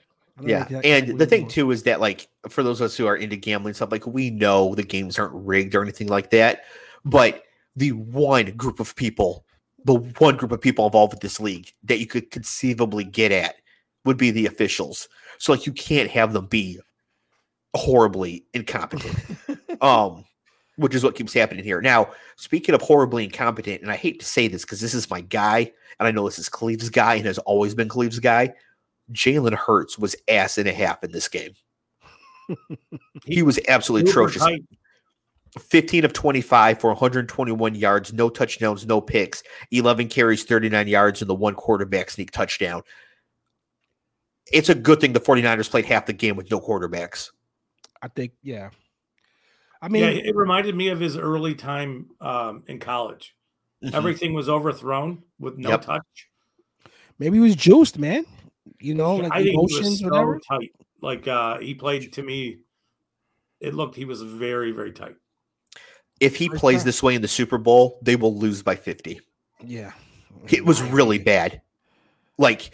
Yeah, 0.42 0.62
exactly 0.64 0.90
and 0.92 1.18
the 1.18 1.27
thing 1.27 1.42
going. 1.42 1.51
too 1.51 1.71
is 1.71 1.83
that 1.85 2.01
like 2.01 2.29
for 2.49 2.62
those 2.62 2.81
of 2.81 2.87
us 2.87 2.97
who 2.97 3.07
are 3.07 3.16
into 3.16 3.37
gambling 3.37 3.75
stuff, 3.75 3.90
like 3.90 4.07
we 4.07 4.31
know 4.31 4.75
the 4.75 4.83
games 4.83 5.18
aren't 5.18 5.35
rigged 5.35 5.75
or 5.75 5.83
anything 5.83 6.09
like 6.09 6.31
that, 6.31 6.64
but 7.05 7.42
the 7.79 7.93
one 7.93 8.47
group 8.57 8.81
of 8.81 8.95
people, 8.97 9.45
the 9.85 9.95
one 9.95 10.37
group 10.37 10.53
of 10.53 10.61
people 10.61 10.87
involved 10.87 11.14
with 11.14 11.21
this 11.21 11.41
league 11.41 11.73
that 11.85 11.99
you 11.99 12.07
could 12.07 12.31
conceivably 12.31 13.05
get 13.05 13.33
at 13.33 13.57
would 14.05 14.17
be 14.17 14.31
the 14.31 14.47
officials. 14.47 15.09
So 15.38 15.53
like 15.53 15.67
you 15.67 15.73
can't 15.73 16.11
have 16.11 16.33
them 16.33 16.47
be 16.47 16.81
horribly 17.75 18.45
incompetent. 18.55 19.17
um 19.81 20.25
which 20.77 20.95
is 20.95 21.03
what 21.03 21.17
keeps 21.17 21.35
happening 21.35 21.64
here. 21.64 21.81
Now, 21.81 22.12
speaking 22.37 22.73
of 22.73 22.81
horribly 22.81 23.25
incompetent, 23.25 23.83
and 23.83 23.91
I 23.91 23.97
hate 23.97 24.21
to 24.21 24.27
say 24.27 24.47
this 24.47 24.62
because 24.62 24.81
this 24.81 24.95
is 24.95 25.11
my 25.11 25.21
guy, 25.21 25.73
and 25.99 26.07
I 26.07 26.12
know 26.12 26.25
this 26.25 26.38
is 26.38 26.49
Cleve's 26.49 26.88
guy 26.88 27.17
and 27.17 27.27
has 27.27 27.38
always 27.38 27.75
been 27.75 27.88
Cleve's 27.88 28.21
guy. 28.21 28.55
Jalen 29.12 29.55
Hurts 29.55 29.99
was 29.99 30.14
ass 30.29 30.57
and 30.57 30.69
a 30.69 30.73
half 30.73 31.03
in 31.03 31.11
this 31.11 31.27
game. 31.27 31.53
he 33.25 33.43
was 33.43 33.59
absolutely 33.67 34.09
Super 34.09 34.29
atrocious. 34.29 34.43
tight. 34.43 34.64
15 35.59 36.05
of 36.05 36.13
25 36.13 36.81
for 36.81 36.91
121 36.91 37.75
yards, 37.75 38.13
no 38.13 38.29
touchdowns, 38.29 38.87
no 38.87 39.01
picks, 39.01 39.43
11 39.71 40.09
carries, 40.09 40.45
39 40.45 40.89
yards, 40.89 41.21
and 41.23 41.29
the 41.31 41.35
one 41.35 41.55
quarterback 41.55 42.11
sneak 42.11 42.31
touchdown. 42.31 42.83
It's 44.53 44.69
a 44.69 44.75
good 44.75 45.01
thing 45.01 45.13
the 45.13 45.21
49ers 45.21 45.71
played 45.71 45.85
half 45.85 46.07
the 46.07 46.13
game 46.13 46.37
with 46.37 46.51
no 46.51 46.61
quarterbacks. 46.61 47.31
I 48.01 48.09
think, 48.09 48.33
yeah. 48.43 48.71
I 49.81 49.89
mean, 49.89 50.03
yeah, 50.03 50.09
it 50.11 50.35
reminded 50.35 50.75
me 50.75 50.89
of 50.89 50.99
his 51.01 51.17
early 51.17 51.55
time 51.55 52.09
um, 52.21 52.65
in 52.67 52.79
college. 52.79 53.35
Mhm. 53.85 53.95
Everything 53.95 54.35
was 54.35 54.49
overthrown 54.49 55.23
with 55.39 55.57
no 55.57 55.71
Yep. 55.71 55.83
touch. 55.83 56.03
maybe 57.19 57.37
he 57.37 57.41
was 57.41 57.55
juiced, 57.57 57.99
man. 57.99 58.25
You 58.81 58.95
know, 58.95 59.17
like 59.17 59.33
I 59.33 59.37
think 59.37 59.49
he 59.49 59.53
emotions, 59.55 59.89
was 59.89 59.99
so 60.01 60.09
whatever. 60.09 60.41
tight. 60.49 60.73
Like 61.01 61.27
uh, 61.29 61.59
he 61.59 61.75
played 61.75 62.13
to 62.15 62.23
me. 62.23 62.59
It 63.61 63.75
looked 63.75 63.95
he 63.97 64.05
was 64.05 64.21
very 64.23 64.73
very 64.73 64.93
tight. 64.93 65.17
If 66.21 66.37
he 66.37 66.49
First 66.49 66.61
plays 66.61 66.79
time. 66.81 66.87
this 66.87 67.03
way 67.03 67.15
in 67.15 67.23
the 67.23 67.29
Super 67.29 67.59
Bowl, 67.59 67.99
they 68.03 68.17
will 68.17 68.37
lose 68.37 68.63
by 68.63 68.75
50. 68.77 69.21
Yeah, 69.65 69.93
It 70.49 70.65
was 70.65 70.83
really 70.83 71.19
bad. 71.19 71.61
Like, 72.39 72.71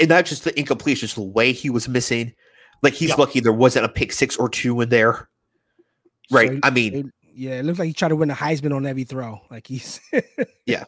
and 0.00 0.08
not 0.08 0.24
just 0.26 0.44
the 0.44 0.52
incompletions, 0.52 1.14
the 1.14 1.22
way 1.22 1.52
he 1.52 1.70
was 1.70 1.88
missing. 1.88 2.34
Like, 2.82 2.92
he's 2.94 3.10
Yeah. 3.10 3.14
lucky 3.16 3.40
there 3.40 3.52
wasn't 3.52 3.86
a 3.86 3.88
pick 3.88 4.12
six 4.12 4.36
or 4.36 4.48
two 4.48 4.80
in 4.80 4.88
there. 4.90 5.28
Right. 6.30 6.52
So, 6.52 6.60
I 6.62 6.70
mean, 6.70 6.94
it- 6.94 7.06
yeah, 7.36 7.58
it 7.58 7.64
looks 7.64 7.78
like 7.78 7.88
he 7.88 7.92
tried 7.94 8.08
to 8.10 8.16
win 8.16 8.28
the 8.28 8.34
Heisman 8.34 8.74
on 8.74 8.86
every 8.86 9.04
throw. 9.04 9.40
Like 9.50 9.66
he's 9.66 10.00
yeah. 10.66 10.84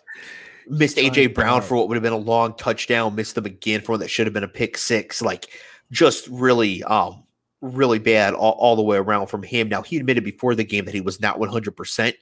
missed 0.68 0.96
AJ 0.96 1.34
Brown 1.34 1.60
for 1.62 1.76
what 1.76 1.88
would 1.88 1.96
have 1.96 2.02
been 2.04 2.12
a 2.12 2.16
long 2.16 2.54
touchdown, 2.56 3.14
missed 3.16 3.34
them 3.34 3.46
again 3.46 3.80
for 3.80 3.92
one 3.92 4.00
that 4.00 4.08
should 4.10 4.26
have 4.26 4.34
been 4.34 4.44
a 4.44 4.48
pick 4.48 4.78
six. 4.78 5.20
Like, 5.20 5.48
just 5.90 6.28
really, 6.28 6.82
um, 6.84 7.24
really 7.74 7.98
bad 7.98 8.34
all, 8.34 8.52
all 8.52 8.76
the 8.76 8.82
way 8.82 8.96
around 8.96 9.26
from 9.26 9.42
him. 9.42 9.68
Now, 9.68 9.82
he 9.82 9.96
admitted 9.96 10.24
before 10.24 10.54
the 10.54 10.64
game 10.64 10.84
that 10.84 10.94
he 10.94 11.00
was 11.00 11.20
not 11.20 11.38
100%. 11.38 12.14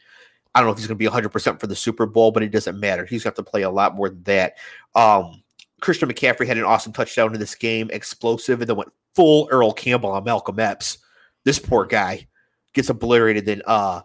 I 0.54 0.60
don't 0.60 0.66
know 0.66 0.72
if 0.72 0.78
he's 0.78 0.86
going 0.86 0.98
to 0.98 1.10
be 1.10 1.10
100% 1.10 1.60
for 1.60 1.66
the 1.66 1.76
Super 1.76 2.06
Bowl, 2.06 2.30
but 2.30 2.42
it 2.42 2.50
doesn't 2.50 2.78
matter. 2.78 3.04
He's 3.04 3.24
got 3.24 3.36
to 3.36 3.42
play 3.42 3.62
a 3.62 3.70
lot 3.70 3.96
more 3.96 4.08
than 4.08 4.22
that. 4.24 4.56
Um, 4.94 5.42
Christian 5.80 6.08
McCaffrey 6.08 6.46
had 6.46 6.56
an 6.56 6.64
awesome 6.64 6.92
touchdown 6.92 7.34
in 7.34 7.40
this 7.40 7.54
game, 7.54 7.90
explosive, 7.92 8.60
and 8.60 8.68
then 8.68 8.76
went 8.76 8.92
full 9.14 9.48
Earl 9.50 9.72
Campbell 9.72 10.10
on 10.10 10.24
Malcolm 10.24 10.58
Epps. 10.60 10.98
This 11.44 11.58
poor 11.58 11.84
guy 11.84 12.26
gets 12.72 12.88
obliterated. 12.88 13.46
Then, 13.46 13.62
uh, 13.66 14.02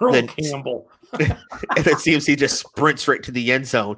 Earl 0.00 0.12
Then- 0.12 0.28
Campbell. 0.28 0.90
and 1.20 1.84
then 1.84 1.94
CMC 1.94 2.36
just 2.36 2.58
sprints 2.58 3.06
right 3.06 3.22
to 3.22 3.30
the 3.30 3.52
end 3.52 3.66
zone. 3.66 3.96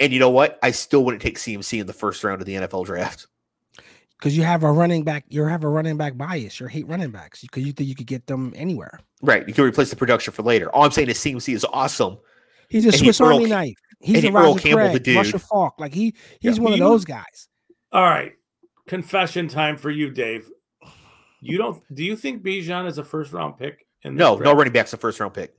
And 0.00 0.12
you 0.12 0.18
know 0.18 0.28
what? 0.28 0.58
I 0.62 0.72
still 0.72 1.04
wouldn't 1.04 1.22
take 1.22 1.38
CMC 1.38 1.80
in 1.80 1.86
the 1.86 1.92
first 1.92 2.22
round 2.24 2.40
of 2.42 2.46
the 2.46 2.54
NFL 2.54 2.84
draft. 2.84 3.28
Because 4.18 4.36
you 4.36 4.42
have 4.42 4.62
a 4.64 4.70
running 4.72 5.04
back. 5.04 5.24
You 5.28 5.44
have 5.44 5.64
a 5.64 5.68
running 5.68 5.96
back 5.96 6.16
bias. 6.16 6.58
You 6.60 6.66
hate 6.66 6.86
running 6.88 7.10
backs 7.10 7.42
because 7.42 7.64
you 7.64 7.72
think 7.72 7.88
you 7.88 7.94
could 7.94 8.06
get 8.06 8.26
them 8.26 8.52
anywhere. 8.56 8.98
Right. 9.22 9.46
You 9.46 9.54
can 9.54 9.64
replace 9.64 9.90
the 9.90 9.96
production 9.96 10.32
for 10.32 10.42
later. 10.42 10.70
All 10.74 10.84
I'm 10.84 10.90
saying 10.90 11.08
is 11.08 11.18
CMC 11.18 11.54
is 11.54 11.64
awesome. 11.72 12.18
He's 12.68 12.84
a 12.84 12.88
And 12.88 12.96
Swiss 12.96 13.20
Earl 13.20 13.34
Army 13.34 13.48
Ca- 13.48 13.54
knife. 13.54 13.74
He's 14.00 14.18
a 14.18 14.20
he- 14.22 14.28
Earl 14.28 14.52
Roger 14.54 14.58
Campbell, 14.60 14.92
the 14.92 15.00
Craig, 15.00 15.16
Russia 15.16 15.32
dude. 15.32 15.40
Falk. 15.42 15.74
Like 15.78 15.94
he, 15.94 16.14
he's 16.40 16.58
Yeah. 16.58 16.64
one 16.64 16.72
of 16.72 16.78
those 16.78 17.04
guys. 17.04 17.48
All 17.92 18.02
right, 18.02 18.32
confession 18.88 19.48
time 19.48 19.76
for 19.76 19.90
you, 19.90 20.10
Dave. 20.10 20.50
You 21.40 21.58
don't? 21.58 21.82
Do 21.94 22.02
you 22.04 22.16
think 22.16 22.42
Bijan 22.42 22.86
is 22.88 22.98
a 22.98 23.04
first 23.04 23.32
round 23.32 23.56
pick? 23.58 23.86
In 24.02 24.14
this 24.14 24.18
No, 24.18 24.36
no 24.36 24.52
running 24.54 24.72
back's 24.72 24.92
a 24.92 24.96
first 24.96 25.20
round 25.20 25.32
pick. 25.34 25.54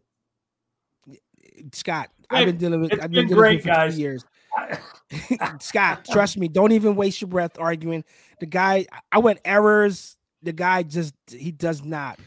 Scott, 1.74 2.10
I've 2.30 2.46
been 2.46 2.58
dealing 2.58 2.82
with. 2.82 2.94
it's 2.94 3.04
I've 3.04 3.12
been 3.12 3.28
been 3.28 3.28
dealing 3.30 3.38
with 3.38 3.38
great, 3.38 3.56
you 3.58 3.62
for 3.62 3.68
guys. 3.70 3.98
years. 4.00 4.26
Scott, 5.60 6.06
trust 6.12 6.38
me. 6.38 6.48
Don't 6.48 6.72
even 6.72 6.96
waste 6.96 7.22
your 7.22 7.30
breath 7.30 7.58
arguing. 7.60 8.04
The 8.40 8.46
guy, 8.46 8.88
I 9.12 9.20
went 9.20 9.40
errors. 9.46 10.18
The 10.44 10.54
guy 10.54 10.84
just 10.84 11.14
he 11.30 11.52
does 11.52 11.84
not. 11.84 12.20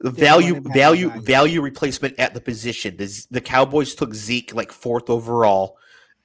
The 0.00 0.10
value, 0.10 0.60
value, 0.60 1.10
value 1.20 1.60
replacement 1.60 2.18
at 2.18 2.32
the 2.32 2.40
position. 2.40 2.96
The, 2.96 3.26
the 3.30 3.40
Cowboys 3.40 3.94
took 3.94 4.14
Zeke 4.14 4.54
like 4.54 4.70
fourth 4.70 5.10
overall, 5.10 5.76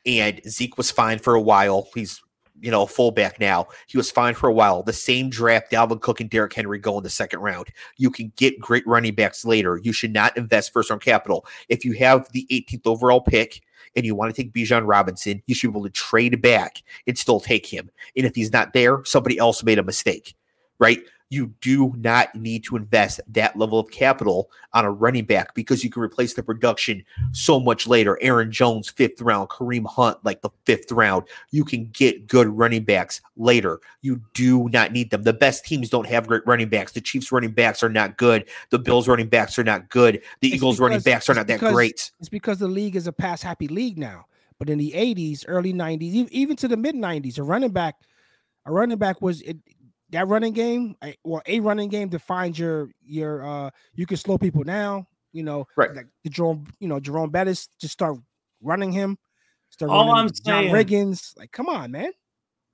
and 0.05 0.39
Zeke 0.47 0.77
was 0.77 0.91
fine 0.91 1.17
for 1.17 1.33
a 1.33 1.41
while. 1.41 1.87
He's 1.95 2.21
you 2.61 2.69
know 2.69 2.83
a 2.83 2.87
fullback 2.87 3.39
now. 3.39 3.67
He 3.87 3.97
was 3.97 4.11
fine 4.11 4.35
for 4.35 4.47
a 4.47 4.53
while. 4.53 4.83
The 4.83 4.93
same 4.93 5.29
draft, 5.29 5.71
Dalvin 5.71 6.01
Cook 6.01 6.21
and 6.21 6.29
Derrick 6.29 6.53
Henry 6.53 6.77
go 6.77 6.97
in 6.97 7.03
the 7.03 7.09
second 7.09 7.39
round. 7.39 7.67
You 7.97 8.11
can 8.11 8.31
get 8.35 8.59
great 8.59 8.85
running 8.85 9.15
backs 9.15 9.43
later. 9.43 9.79
You 9.81 9.91
should 9.91 10.13
not 10.13 10.37
invest 10.37 10.71
first 10.71 10.91
round 10.91 11.01
capital. 11.01 11.45
If 11.67 11.83
you 11.83 11.93
have 11.93 12.31
the 12.31 12.45
18th 12.51 12.85
overall 12.85 13.21
pick 13.21 13.61
and 13.95 14.05
you 14.05 14.15
want 14.15 14.33
to 14.33 14.43
take 14.43 14.53
Bijan 14.53 14.87
Robinson, 14.87 15.41
you 15.47 15.55
should 15.55 15.67
be 15.67 15.71
able 15.71 15.83
to 15.83 15.89
trade 15.89 16.41
back 16.41 16.81
and 17.07 17.17
still 17.17 17.39
take 17.39 17.65
him. 17.65 17.89
And 18.15 18.25
if 18.25 18.35
he's 18.35 18.51
not 18.51 18.73
there, 18.73 19.03
somebody 19.05 19.37
else 19.37 19.63
made 19.63 19.79
a 19.79 19.83
mistake, 19.83 20.35
right? 20.79 21.03
You 21.33 21.53
do 21.61 21.93
not 21.97 22.35
need 22.35 22.63
to 22.65 22.75
invest 22.75 23.19
that 23.29 23.57
level 23.57 23.79
of 23.79 23.89
capital 23.89 24.51
on 24.73 24.85
a 24.85 24.91
running 24.91 25.25
back 25.25 25.55
because 25.55 25.83
you 25.83 25.89
can 25.89 26.03
replace 26.03 26.35
the 26.35 26.43
production 26.43 27.03
so 27.31 27.59
much 27.59 27.87
later. 27.87 28.19
Aaron 28.21 28.51
Jones, 28.51 28.89
fifth 28.89 29.19
round, 29.19 29.49
Kareem 29.49 29.85
Hunt, 29.87 30.17
like 30.23 30.43
the 30.43 30.51
fifth 30.65 30.91
round. 30.91 31.23
You 31.49 31.65
can 31.65 31.89
get 31.93 32.27
good 32.27 32.47
running 32.47 32.83
backs 32.83 33.19
later. 33.35 33.81
You 34.01 34.21
do 34.33 34.69
not 34.69 34.91
need 34.91 35.09
them. 35.09 35.23
The 35.23 35.33
best 35.33 35.65
teams 35.65 35.89
don't 35.89 36.07
have 36.07 36.27
great 36.27 36.43
running 36.45 36.69
backs. 36.69 36.91
The 36.91 37.01
Chiefs 37.01 37.31
running 37.31 37.51
backs 37.51 37.81
are 37.81 37.89
not 37.89 38.17
good. 38.17 38.47
The 38.69 38.77
Bills 38.77 39.07
running 39.07 39.27
backs 39.27 39.57
are 39.57 39.63
not 39.63 39.89
good. 39.89 40.21
The 40.41 40.49
It's 40.49 40.57
Eagles 40.57 40.79
running 40.79 40.99
backs 40.99 41.29
are 41.29 41.33
not 41.33 41.47
that 41.47 41.59
great. 41.59 42.11
It's 42.19 42.29
because 42.29 42.59
the 42.59 42.67
league 42.67 42.95
is 42.95 43.07
a 43.07 43.11
pass 43.11 43.41
happy 43.41 43.67
league 43.67 43.97
now. 43.97 44.25
But 44.59 44.69
in 44.69 44.77
the 44.77 44.91
80s, 44.91 45.45
early 45.47 45.73
90s, 45.73 46.03
e- 46.03 46.27
even 46.31 46.55
to 46.57 46.67
the 46.67 46.77
mid 46.77 46.95
90s, 46.95 47.39
a 47.39 47.43
running 47.43 47.71
back, 47.71 47.95
a 48.65 48.71
running 48.71 48.97
back 48.97 49.21
was 49.21 49.41
it, 49.41 49.57
that 50.13 50.27
running 50.27 50.53
game, 50.53 50.95
well, 51.23 51.41
a 51.45 51.59
running 51.59 51.89
game 51.89 52.07
defines 52.09 52.57
your 52.57 52.89
your 53.05 53.45
uh 53.45 53.69
you 53.93 54.05
can 54.05 54.17
slow 54.17 54.37
people 54.37 54.63
down, 54.63 55.05
you 55.33 55.43
know, 55.43 55.67
Right. 55.75 55.93
like 55.93 56.07
the 56.23 56.29
Jerome, 56.29 56.65
you 56.79 56.87
know, 56.87 56.99
Jerome 56.99 57.29
Bettis 57.29 57.67
just 57.79 57.93
start 57.93 58.17
running 58.61 58.91
him. 58.91 59.17
Start 59.69 59.91
All 59.91 60.07
running 60.07 60.25
I'm 60.25 60.27
John 60.29 60.63
saying- 60.71 60.73
Riggins. 60.73 61.37
Like, 61.37 61.51
come 61.51 61.67
on, 61.67 61.91
man. 61.91 62.11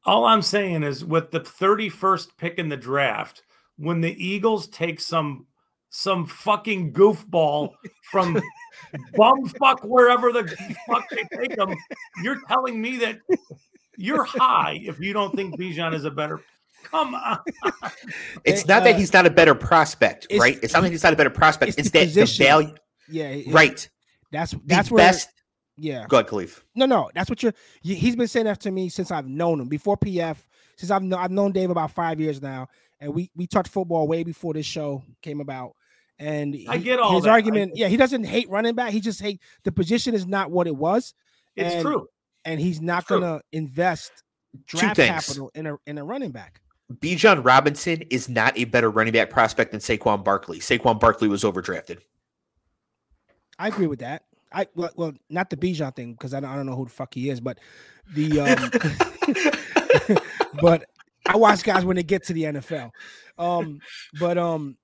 All 0.06 0.26
I'm 0.26 0.42
saying 0.42 0.84
is 0.84 1.04
with 1.04 1.32
the 1.32 1.40
31st 1.42 2.38
pick 2.38 2.58
in 2.58 2.70
the 2.70 2.78
draft, 2.78 3.44
when 3.78 4.00
the 4.02 4.14
Eagles 4.24 4.68
take 4.68 5.00
some 5.02 5.46
some 5.90 6.26
fucking 6.26 6.94
goofball 6.94 7.74
from 8.12 8.40
bumfuck 9.16 9.84
wherever 9.84 10.32
the 10.32 10.48
fuck 10.88 11.10
they 11.10 11.24
take 11.38 11.56
them, 11.56 11.76
you're 12.24 12.40
telling 12.48 12.80
me 12.82 12.98
that 12.98 13.20
you're 13.98 14.24
high 14.24 14.80
if 14.84 15.00
you 15.00 15.14
don't 15.14 15.36
think 15.36 15.60
Bijan 15.60 15.94
is 15.94 16.06
a 16.06 16.12
better. 16.12 16.42
Come 16.84 17.16
on. 17.16 17.40
It's 18.46 18.64
They, 18.64 18.74
not 18.74 18.84
that 18.84 18.96
uh, 18.96 18.98
he's 18.98 19.14
not 19.14 19.26
a 19.26 19.30
better 19.30 19.54
prospect, 19.56 20.26
it's- 20.30 20.40
right? 20.40 20.58
It's 20.64 20.74
not 20.74 20.82
that 20.84 20.92
he's 20.92 21.04
not 21.04 21.14
a 21.14 21.16
better 21.16 21.30
prospect. 21.30 21.70
it's 21.70 21.78
It's, 21.78 21.90
the 21.92 22.00
that 22.00 22.06
position. 22.08 22.44
the 22.44 22.48
value, 22.50 22.76
Yeah, 23.10 23.30
it- 23.30 23.48
right? 23.54 23.90
That's 24.32 24.52
The 24.52 24.60
that's 24.66 24.90
where 24.92 25.06
best. 25.06 25.30
yeah. 25.78 26.06
Go 26.08 26.18
ahead, 26.18 26.28
Khalif. 26.30 26.62
No, 26.76 26.86
no, 26.86 27.10
that's 27.14 27.30
what 27.30 27.42
you're. 27.44 27.54
He's 27.82 28.16
been 28.16 28.28
saying 28.28 28.46
that 28.46 28.60
to 28.62 28.72
me 28.72 28.90
since 28.90 29.12
I've 29.12 29.28
known 29.28 29.60
him 29.62 29.68
before 29.68 29.98
PF. 29.98 30.38
Since 30.78 30.92
I've 30.92 31.04
known 31.04 31.20
I've 31.20 31.32
known 31.32 31.52
Dave 31.52 31.70
about 31.72 31.92
five 31.92 32.20
years 32.20 32.42
now, 32.42 32.68
and 33.00 33.14
we 33.14 33.30
we 33.36 33.48
talked 33.48 33.68
football 33.70 34.08
way 34.08 34.24
before 34.24 34.54
this 34.54 34.66
show 34.66 35.04
came 35.22 35.42
about. 35.42 35.74
And 36.20 36.56
I 36.68 36.78
get 36.78 37.00
all 37.00 37.16
his 37.16 37.24
that. 37.24 37.32
Argument. 37.32 37.72
get- 37.74 37.80
Yeah, 37.82 37.88
he 37.88 37.98
doesn't 37.98 38.24
hate 38.26 38.50
running 38.50 38.76
back. 38.76 38.92
He 38.92 39.00
just 39.00 39.22
hate 39.22 39.42
the 39.64 39.72
position 39.72 40.14
is 40.14 40.26
not 40.28 40.52
what 40.52 40.68
it 40.68 40.76
was, 40.76 41.14
It's 41.56 41.76
And- 41.76 41.82
true. 41.84 42.08
and 42.46 42.60
he's 42.60 42.82
not 42.82 43.08
gonna 43.08 43.42
invest 43.52 44.12
draft 44.68 44.98
capital 44.98 45.50
in 45.56 45.66
a 45.68 45.78
in 45.88 45.98
a 45.98 46.04
running 46.04 46.32
back. 46.32 46.62
Bijan 46.94 47.46
Robinson 47.46 48.02
is 48.10 48.30
not 48.30 48.58
a 48.58 48.66
better 48.66 48.90
running 48.90 49.14
back 49.14 49.30
prospect 49.30 49.72
than 49.72 49.80
Saquon 49.80 50.24
Barkley. 50.24 50.60
Saquon 50.60 51.00
Barkley 51.00 51.28
was 51.28 51.44
overdrafted. 51.44 52.00
I 53.60 53.68
agree 53.68 53.88
with 53.88 54.00
that. 54.00 54.24
I 54.52 54.68
well, 54.74 54.90
well 54.96 55.14
not 55.30 55.50
the 55.50 55.58
Bijan 55.58 55.96
thing 55.96 56.14
because 56.14 56.34
I 56.34 56.40
don't, 56.40 56.50
I 56.50 56.56
don't 56.56 56.66
know 56.66 56.76
who 56.76 56.86
the 56.86 56.92
fuck 56.92 57.14
he 57.14 57.30
is, 57.30 57.40
but 57.40 57.60
the 58.16 58.40
um, 58.40 60.18
but 60.62 60.86
I 61.28 61.36
watch 61.36 61.64
guys 61.64 61.86
when 61.86 61.96
they 61.96 62.04
get 62.04 62.24
to 62.26 62.34
the 62.34 62.44
NFL. 62.44 62.90
Um, 63.38 63.80
but 64.20 64.38
um, 64.40 64.78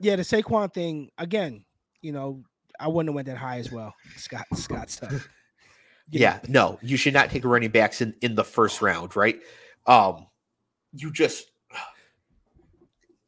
yeah, 0.00 0.16
the 0.16 0.22
Saquon 0.22 0.72
thing 0.72 1.10
again. 1.18 1.64
You 2.00 2.12
know, 2.12 2.44
I 2.78 2.88
wouldn't 2.88 3.10
have 3.10 3.14
went 3.14 3.26
that 3.26 3.36
high 3.36 3.58
as 3.58 3.72
well. 3.72 3.92
Scott 4.16 4.46
Scott 4.54 4.90
stuff. 4.90 5.10
Know, 5.10 5.20
Yeah, 6.10 6.38
no, 6.48 6.78
you 6.80 6.96
should 6.96 7.14
not 7.14 7.30
take 7.30 7.44
running 7.44 7.70
backs 7.70 8.00
in, 8.00 8.14
in 8.22 8.36
the 8.36 8.44
first 8.44 8.80
round, 8.80 9.16
right? 9.16 9.40
Um, 9.86 10.26
you 10.92 11.12
just 11.12 11.50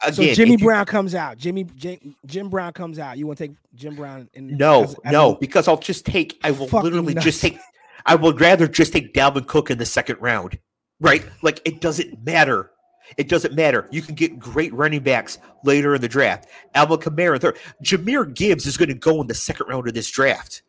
again. 0.04 0.14
So 0.14 0.34
Jimmy 0.34 0.52
you- 0.52 0.58
Brown 0.58 0.86
comes 0.86 1.14
out. 1.14 1.38
Jimmy 1.38 1.64
Jim, 1.64 2.16
Jim 2.26 2.48
Brown 2.48 2.72
comes 2.72 2.98
out. 2.98 3.18
You 3.18 3.26
want 3.26 3.38
to 3.38 3.48
take 3.48 3.56
Jim 3.74 3.94
Brown? 3.94 4.28
In, 4.34 4.56
No, 4.56 4.84
as- 4.84 4.96
as 5.04 5.12
no, 5.12 5.34
a- 5.34 5.38
because 5.38 5.68
I'll 5.68 5.76
just 5.78 6.04
take. 6.06 6.38
I 6.44 6.50
will 6.50 6.66
literally 6.68 7.14
just 7.14 7.40
take. 7.40 7.58
I 8.04 8.14
would 8.16 8.40
rather 8.40 8.66
just 8.66 8.92
take 8.92 9.14
Dalvin 9.14 9.46
Cook 9.46 9.70
in 9.70 9.78
the 9.78 9.86
second 9.86 10.16
round, 10.20 10.58
right? 11.00 11.24
Like 11.42 11.60
it 11.64 11.80
doesn't 11.80 12.24
matter. 12.24 12.70
It 13.18 13.28
doesn't 13.28 13.54
matter. 13.54 13.88
You 13.90 14.00
can 14.00 14.14
get 14.14 14.38
great 14.38 14.72
running 14.72 15.02
backs 15.02 15.38
later 15.64 15.94
in 15.94 16.00
the 16.00 16.08
draft. 16.08 16.48
Alvin 16.74 16.98
Kamara, 16.98 17.40
third. 17.40 17.58
Jahmyr 17.84 18.32
Gibbs 18.32 18.64
is 18.64 18.76
going 18.76 18.88
to 18.88 18.94
go 18.94 19.20
in 19.20 19.26
the 19.26 19.34
second 19.34 19.66
round 19.68 19.86
of 19.86 19.94
this 19.94 20.10
draft. 20.10 20.62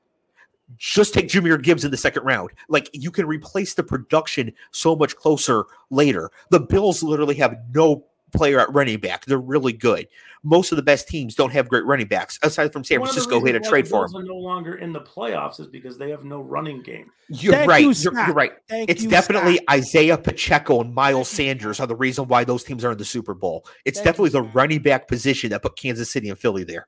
Just 0.77 1.13
take 1.13 1.27
Jahmyr 1.27 1.61
Gibbs 1.61 1.85
in 1.85 1.91
the 1.91 1.97
second 1.97 2.23
round. 2.23 2.51
Like 2.69 2.89
you 2.93 3.11
can 3.11 3.25
replace 3.25 3.73
the 3.73 3.83
production 3.83 4.53
so 4.71 4.95
much 4.95 5.15
closer 5.15 5.65
later. 5.89 6.31
The 6.49 6.59
Bills 6.59 7.03
literally 7.03 7.35
have 7.35 7.55
no 7.73 8.05
player 8.33 8.59
at 8.59 8.73
running 8.73 8.99
back. 8.99 9.25
They're 9.25 9.37
really 9.37 9.73
good. 9.73 10.07
Most 10.41 10.71
of 10.71 10.75
the 10.75 10.81
best 10.81 11.07
teams 11.07 11.35
don't 11.35 11.51
have 11.51 11.69
great 11.69 11.85
running 11.85 12.07
backs, 12.07 12.37
aside 12.41 12.73
from 12.73 12.83
San 12.83 12.99
One 12.99 13.07
Francisco, 13.07 13.39
who 13.39 13.45
had 13.45 13.55
a 13.55 13.59
trade 13.59 13.87
for 13.87 14.05
him. 14.05 14.11
Bills 14.11 14.23
Are 14.23 14.27
no 14.27 14.35
longer 14.35 14.75
in 14.75 14.91
the 14.91 14.99
playoffs 15.01 15.59
is 15.59 15.67
because 15.67 15.97
they 15.97 16.09
have 16.09 16.25
no 16.25 16.41
running 16.41 16.81
game. 16.81 17.09
You're 17.29 17.53
Thank 17.53 17.69
right. 17.69 17.83
you, 17.83 17.91
you're, 17.91 18.13
you're 18.13 18.33
right. 18.33 18.51
Thank 18.67 18.89
It's 18.89 19.03
you, 19.03 19.09
definitely 19.09 19.57
Scott. 19.57 19.65
Isaiah 19.69 20.17
Pacheco 20.17 20.81
and 20.81 20.93
Miles 20.93 21.29
Sanders 21.29 21.79
are 21.79 21.87
the 21.87 21.95
reason 21.95 22.27
why 22.27 22.43
those 22.43 22.63
teams 22.63 22.83
are 22.83 22.91
in 22.91 22.97
the 22.97 23.05
Super 23.05 23.33
Bowl. 23.33 23.65
It's 23.85 23.99
Thank 23.99 24.05
you, 24.05 24.11
definitely 24.11 24.29
the 24.31 24.41
running 24.53 24.81
back 24.81 25.07
position 25.07 25.51
that 25.51 25.61
put 25.61 25.77
Kansas 25.77 26.11
City 26.11 26.29
and 26.29 26.37
Philly 26.37 26.63
there. 26.65 26.87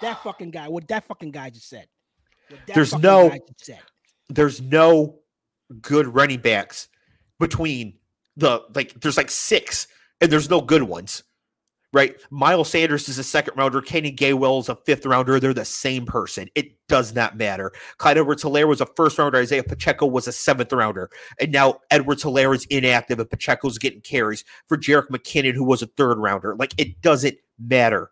that 0.00 0.22
fucking 0.22 0.50
guy. 0.50 0.68
What 0.68 0.88
that 0.88 1.04
fucking 1.04 1.30
guy 1.30 1.50
just 1.50 1.68
said. 1.68 1.86
There's 2.66 2.96
no- 2.96 3.28
guy 3.28 3.40
just 3.46 3.64
said. 3.64 3.80
There's 4.28 4.60
no 4.60 5.18
good 5.80 6.06
running 6.06 6.40
backs 6.40 6.88
between 7.38 7.98
the 8.36 8.62
like. 8.74 8.98
There's 9.00 9.16
like 9.16 9.30
six, 9.30 9.86
and 10.20 10.30
there's 10.32 10.48
no 10.48 10.60
good 10.60 10.82
ones. 10.84 11.22
Right, 11.94 12.16
Miles 12.30 12.70
Sanders 12.70 13.06
is 13.10 13.18
a 13.18 13.24
second 13.24 13.54
rounder. 13.58 13.82
Kenny 13.82 14.10
Gainwell 14.10 14.58
is 14.60 14.70
a 14.70 14.76
fifth 14.86 15.04
rounder. 15.04 15.38
They're 15.38 15.52
the 15.52 15.66
same 15.66 16.06
person. 16.06 16.48
It 16.54 16.72
does 16.88 17.14
not 17.14 17.36
matter. 17.36 17.70
Clyde 17.98 18.16
Edwards 18.16 18.42
Helaire 18.42 18.66
was 18.66 18.80
a 18.80 18.86
first 18.96 19.18
rounder. 19.18 19.36
Isaiah 19.36 19.62
Pacheco 19.62 20.06
was 20.06 20.26
a 20.26 20.32
seventh 20.32 20.72
rounder. 20.72 21.10
And 21.38 21.52
now 21.52 21.80
Edwards 21.90 22.24
Helaire 22.24 22.54
is 22.54 22.64
inactive 22.70 23.20
and 23.20 23.28
Pacheco's 23.28 23.76
getting 23.76 24.00
carries 24.00 24.42
for 24.68 24.78
Jerick 24.78 25.08
McKinnon, 25.08 25.52
who 25.52 25.64
was 25.64 25.82
a 25.82 25.86
third 25.86 26.16
rounder. 26.16 26.56
Like 26.56 26.72
it 26.78 27.02
doesn't 27.02 27.36
matter. 27.58 28.10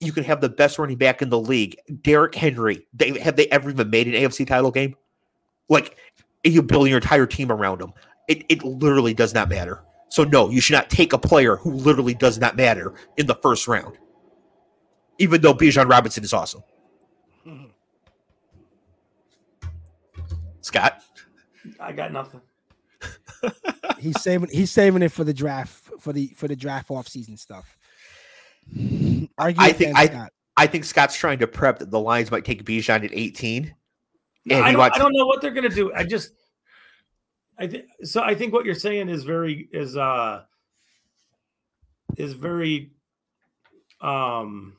You 0.00 0.12
can 0.12 0.24
have 0.24 0.40
the 0.40 0.48
best 0.48 0.78
running 0.78 0.96
back 0.96 1.22
in 1.22 1.30
the 1.30 1.38
league. 1.38 1.76
Derrick 2.02 2.34
Henry. 2.34 2.86
They 2.92 3.18
have 3.20 3.36
they 3.36 3.46
ever 3.48 3.70
even 3.70 3.90
made 3.90 4.06
an 4.06 4.14
AFC 4.14 4.46
title 4.46 4.70
game? 4.70 4.96
Like 5.68 5.96
you 6.42 6.62
build 6.62 6.88
your 6.88 6.98
entire 6.98 7.26
team 7.26 7.50
around 7.50 7.80
him. 7.80 7.92
It 8.28 8.44
it 8.48 8.62
literally 8.64 9.14
does 9.14 9.34
not 9.34 9.48
matter. 9.48 9.82
So 10.08 10.24
no, 10.24 10.50
you 10.50 10.60
should 10.60 10.74
not 10.74 10.90
take 10.90 11.12
a 11.12 11.18
player 11.18 11.56
who 11.56 11.72
literally 11.72 12.14
does 12.14 12.38
not 12.38 12.56
matter 12.56 12.94
in 13.16 13.26
the 13.26 13.34
first 13.36 13.66
round. 13.66 13.96
Even 15.18 15.40
though 15.40 15.54
Bijan 15.54 15.88
Robinson 15.88 16.24
is 16.24 16.32
awesome. 16.32 16.62
Scott. 20.60 21.02
I 21.80 21.92
got 21.92 22.12
nothing. 22.12 22.40
he's 23.98 24.20
saving 24.20 24.48
he's 24.50 24.70
saving 24.70 25.02
it 25.02 25.10
for 25.10 25.24
the 25.24 25.34
draft 25.34 25.90
for 25.98 26.12
the 26.12 26.28
for 26.36 26.48
the 26.48 26.56
draft 26.56 26.90
off 26.90 27.08
season 27.08 27.36
stuff. 27.36 27.76
Argue 29.38 29.62
I 29.62 29.72
think- 29.72 29.96
I- 29.96 30.06
Scott. 30.06 30.30
I 30.56 30.68
think 30.68 30.84
Scott's 30.84 31.16
trying 31.16 31.40
to 31.40 31.48
prep 31.48 31.80
that 31.80 31.90
the 31.90 31.98
Lions 31.98 32.30
might 32.30 32.44
take 32.44 32.64
Bijan 32.64 33.04
at 33.04 33.10
18. 33.12 33.74
And 34.50 34.64
I 34.64 34.70
don't, 34.70 34.78
wants 34.78 34.96
I 34.96 35.02
don't 35.02 35.12
know 35.12 35.26
what 35.26 35.40
they're 35.40 35.50
gonna 35.50 35.68
do. 35.68 35.92
I 35.92 36.04
just 36.04 36.32
I 37.58 37.66
think 37.66 37.86
so 38.04 38.22
I 38.22 38.34
think 38.36 38.52
what 38.52 38.64
you're 38.64 38.74
saying 38.76 39.08
is 39.08 39.24
very 39.24 39.68
is 39.72 39.96
uh 39.96 40.42
is 42.16 42.34
very 42.34 42.92
um 44.00 44.76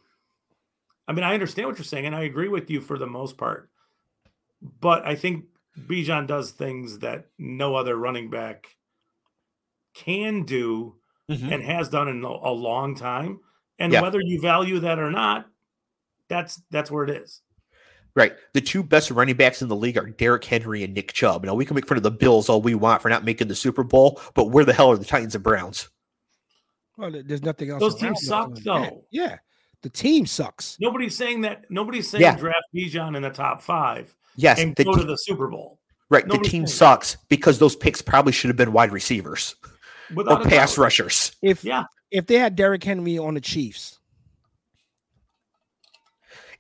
I 1.08 1.12
mean 1.14 1.26
I 1.26 1.34
understand 1.34 1.68
what 1.68 1.78
you're 1.78 1.84
saying 1.84 2.06
and 2.06 2.16
I 2.16 2.22
agree 2.22 2.48
with 2.48 2.70
you 2.70 2.80
for 2.80 2.98
the 2.98 3.08
most 3.08 3.38
part. 3.38 3.70
But 4.80 5.06
I 5.06 5.16
think 5.16 5.46
Bijan 5.78 6.26
does 6.26 6.52
things 6.52 7.00
that 7.00 7.26
no 7.38 7.76
other 7.76 7.98
running 7.98 8.30
back 8.30 8.68
can 9.94 10.44
do 10.44 10.96
Mhm. 11.30 11.52
and 11.54 11.64
has 11.64 11.90
done 11.90 12.08
in 12.08 12.24
a, 12.24 12.28
a 12.28 12.52
long 12.54 12.96
time. 12.96 13.40
And 13.80 13.92
Yeah. 13.94 14.02
whether 14.02 14.20
you 14.22 14.40
value 14.42 14.80
that 14.80 15.00
or 15.00 15.12
not, 15.12 15.48
that's 16.30 16.62
that's 16.72 16.90
where 16.90 17.04
it 17.04 17.10
is. 17.10 17.42
Right. 18.16 18.34
The 18.54 18.62
two 18.62 18.82
best 18.82 19.12
running 19.12 19.36
backs 19.36 19.62
in 19.62 19.68
the 19.68 19.76
league 19.76 19.98
are 19.98 20.06
Derrick 20.10 20.46
Henry 20.46 20.84
and 20.84 20.94
Nick 20.94 21.12
Chubb. 21.12 21.44
Now 21.46 21.54
we 21.54 21.66
can 21.66 21.76
make 21.76 21.86
fun 21.86 21.98
of 21.98 22.04
the 22.04 22.12
Bills 22.12 22.48
all 22.48 22.62
we 22.62 22.74
want 22.74 23.02
for 23.02 23.10
not 23.10 23.26
making 23.26 23.50
the 23.50 23.56
Super 23.56 23.84
Bowl, 23.84 24.22
but 24.34 24.46
where 24.52 24.64
the 24.64 24.72
hell 24.74 24.90
are 24.92 24.98
the 24.98 25.04
Titans 25.04 25.36
and 25.36 25.44
Browns? 25.44 25.90
Well, 26.98 27.12
there's 27.12 27.44
nothing 27.44 27.70
else. 27.72 27.82
Those 27.82 27.96
teams 27.96 28.26
suck, 28.26 28.56
though. 28.64 29.04
Yeah, 29.12 29.40
the 29.82 29.90
team 29.90 30.26
sucks. 30.26 30.78
Nobody's 30.80 31.16
saying 31.18 31.42
that. 31.42 31.70
Nobody's 31.70 32.10
saying 32.10 32.22
Yeah. 32.22 32.38
draft 32.38 32.64
Bijan 32.74 33.18
in 33.18 33.22
the 33.24 33.30
top 33.32 33.62
five 33.62 34.16
Yes, 34.38 34.60
and 34.60 34.74
the 34.78 34.86
go 34.86 34.96
to 34.96 35.04
the 35.04 35.18
Super 35.18 35.48
Bowl 35.50 35.80
right. 36.10 36.26
nobody's 36.26 36.48
the 36.48 36.52
team 36.52 36.68
saying 36.68 36.78
sucks 36.78 37.18
because 37.28 37.60
those 37.60 37.76
picks 37.76 38.02
probably 38.02 38.32
should 38.32 38.48
have 38.48 38.56
been 38.56 38.72
wide 38.72 38.94
receivers 38.94 39.56
without 40.14 40.46
or 40.46 40.50
pass 40.50 40.76
doubt. 40.76 40.84
rushers. 40.84 41.36
If 41.42 41.66
Yeah. 41.66 41.84
If 42.16 42.28
they 42.28 42.36
had 42.36 42.56
Derrick 42.56 42.84
Henry 42.84 43.18
on 43.18 43.34
the 43.36 43.42
Chiefs, 43.42 44.00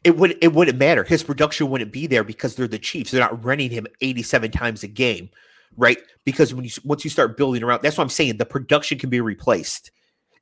It 0.04 0.18
would 0.18 0.38
it 0.42 0.54
wouldn't 0.54 0.78
matter. 0.78 1.04
His 1.04 1.24
production 1.24 1.70
wouldn't 1.70 1.92
be 1.92 2.06
there 2.08 2.24
because 2.24 2.56
they're 2.56 2.68
the 2.68 2.78
Chiefs. 2.80 3.12
They're 3.12 3.22
not 3.22 3.44
running 3.44 3.72
him 3.72 3.88
87 4.02 4.52
times 4.52 4.84
a 4.84 4.88
game, 4.88 5.30
right? 5.78 5.98
Because 6.26 6.54
when 6.54 6.64
you 6.66 6.72
once 6.84 7.04
you 7.04 7.10
start 7.10 7.38
building 7.38 7.64
around, 7.64 7.82
that's 7.82 7.98
what 7.98 8.04
I'm 8.04 8.10
saying. 8.10 8.38
The 8.38 8.46
production 8.46 9.00
can 9.00 9.10
be 9.10 9.22
replaced. 9.22 9.92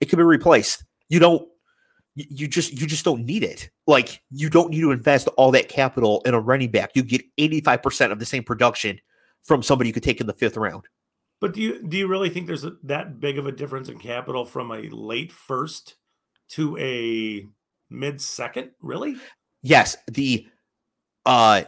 It 0.02 0.10
can 0.10 0.18
be 0.18 0.24
replaced. 0.24 0.84
You 1.10 1.20
don't 1.20 1.48
you 2.16 2.48
just 2.48 2.74
you 2.74 2.88
just 2.88 3.06
don't 3.06 3.26
need 3.26 3.44
it. 3.44 3.70
Like 3.88 4.22
you 4.32 4.50
don't 4.50 4.72
need 4.72 4.82
to 4.82 4.92
invest 4.92 5.30
all 5.38 5.52
that 5.52 5.70
capital 5.70 6.22
in 6.26 6.34
a 6.34 6.42
running 6.42 6.72
back. 6.72 6.92
You 6.96 7.04
get 7.04 7.24
85% 7.38 8.12
of 8.12 8.20
the 8.20 8.26
same 8.26 8.44
production 8.44 9.00
from 9.44 9.64
somebody 9.64 9.90
you 9.90 9.94
could 9.94 10.04
take 10.04 10.22
in 10.22 10.28
the 10.28 10.34
fifth 10.34 10.58
round. 10.58 10.84
But 11.44 11.52
do 11.52 11.62
you 11.62 11.84
do 11.86 11.98
you 11.98 12.08
really 12.08 12.30
think 12.30 12.48
there's 12.48 12.64
a, 12.64 12.78
that 12.84 13.20
big 13.20 13.38
of 13.38 13.48
a 13.48 13.52
difference 13.52 13.90
in 13.90 14.00
capital 14.00 14.46
from 14.46 14.72
a 14.72 14.84
late 14.84 15.30
first 15.30 15.96
to 16.52 16.78
a 16.78 17.46
mid 17.90 18.22
second? 18.22 18.72
Really? 18.82 19.18
Yes, 19.62 19.98
the 20.10 20.48
uh 21.26 21.64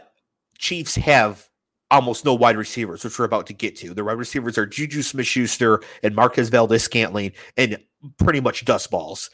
Chiefs 0.56 0.94
have 0.94 1.46
almost 1.90 2.24
no 2.24 2.32
wide 2.32 2.56
receivers, 2.56 3.04
which 3.04 3.18
we're 3.18 3.26
about 3.26 3.46
to 3.48 3.52
get 3.52 3.76
to. 3.76 3.92
The 3.92 4.02
wide 4.02 4.16
receivers 4.16 4.56
are 4.56 4.64
Juju 4.64 5.02
Smith 5.02 5.26
Schuster 5.26 5.82
and 6.02 6.14
Marquez 6.14 6.48
Valdes 6.48 6.82
Scantling 6.82 7.32
and 7.58 7.78
pretty 8.16 8.40
much 8.40 8.64
dust 8.64 8.90
balls. 8.90 9.28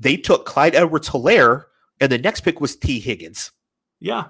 They 0.00 0.16
took 0.16 0.44
Clyde 0.44 0.74
Edwards 0.74 1.08
Helaire, 1.08 1.66
and 2.00 2.10
the 2.10 2.18
next 2.18 2.40
pick 2.40 2.60
was 2.60 2.74
Tee 2.74 2.98
Higgins. 2.98 3.52
Yeah. 4.00 4.24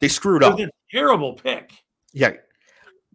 They 0.00 0.08
screwed 0.08 0.42
up. 0.42 0.58
terrible 0.90 1.34
pick. 1.34 1.70
Yeah. 2.14 2.32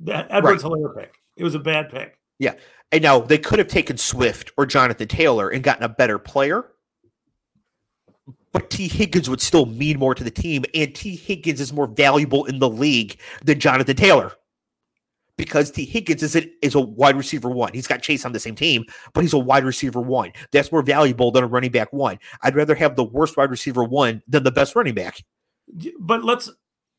That 0.02 0.28
Edwards 0.30 0.62
Helaire 0.62 0.96
pick. 0.96 1.17
It 1.38 1.44
was 1.44 1.56
a 1.56 1.60
bad 1.60 1.90
pick. 1.90 2.18
Yeah. 2.40 2.54
And 2.92 3.04
now 3.04 3.20
they 3.20 3.38
could 3.38 3.60
have 3.60 3.68
taken 3.68 3.98
Swift 3.98 4.52
or 4.58 4.66
Jonathan 4.66 5.08
Taylor 5.08 5.50
and 5.50 5.64
gotten 5.64 5.84
a 5.84 5.90
better 5.90 6.18
player. 6.18 6.66
But 8.54 8.70
Tee 8.70 8.88
Higgins 8.88 9.30
would 9.30 9.42
still 9.42 9.66
mean 9.66 10.00
more 10.00 10.16
to 10.16 10.24
the 10.24 10.32
team, 10.32 10.66
and 10.74 10.96
Tee 10.96 11.16
Higgins 11.16 11.62
is 11.62 11.72
more 11.74 11.86
valuable 11.86 12.46
in 12.46 12.60
the 12.60 12.70
league 12.70 13.20
than 13.44 13.60
Jonathan 13.60 13.96
Taylor. 13.96 14.32
Because 15.38 15.70
Tee 15.70 15.86
Higgins 15.86 16.24
is 16.24 16.36
a, 16.36 16.50
is 16.66 16.74
a 16.74 16.80
wide 16.80 17.16
receiver 17.16 17.50
one. 17.50 17.74
He's 17.74 17.86
got 17.86 18.02
Chase 18.02 18.26
on 18.26 18.32
the 18.32 18.40
same 18.40 18.56
team, 18.56 18.86
but 19.14 19.22
he's 19.22 19.34
a 19.34 19.38
wide 19.38 19.64
receiver 19.66 20.02
one. 20.02 20.32
That's 20.52 20.72
more 20.72 20.82
valuable 20.82 21.30
than 21.30 21.44
a 21.44 21.48
running 21.48 21.72
back 21.72 21.94
one. 21.94 22.18
I'd 22.42 22.56
rather 22.56 22.74
have 22.74 22.96
the 22.96 23.04
worst 23.04 23.38
wide 23.38 23.52
receiver 23.52 23.84
one 23.84 24.24
than 24.28 24.42
the 24.44 24.52
best 24.52 24.76
running 24.76 24.96
back. 24.96 25.24
But 26.00 26.24
let's 26.24 26.50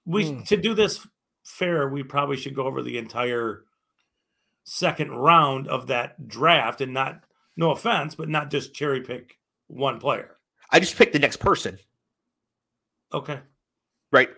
we 0.07 0.30
Hmm. 0.30 0.43
to 0.43 0.57
do 0.57 0.74
this 0.74 1.05
fair, 1.43 1.89
we 1.89 2.05
probably 2.05 2.36
should 2.36 2.55
go 2.55 2.64
over 2.64 2.82
the 2.82 2.99
entire 2.99 3.64
second 4.68 5.10
round 5.10 5.66
of 5.68 5.86
that 5.86 6.28
draft 6.28 6.80
and 6.80 6.92
not 6.92 7.24
no 7.56 7.70
offense, 7.70 8.14
but 8.14 8.28
not 8.28 8.50
just 8.50 8.74
cherry 8.74 9.00
pick 9.00 9.38
one 9.66 9.98
player. 9.98 10.36
I 10.70 10.80
just 10.80 10.96
picked 10.96 11.14
the 11.14 11.18
next 11.18 11.38
person, 11.38 11.78
Okay. 13.12 13.40
right? 14.12 14.28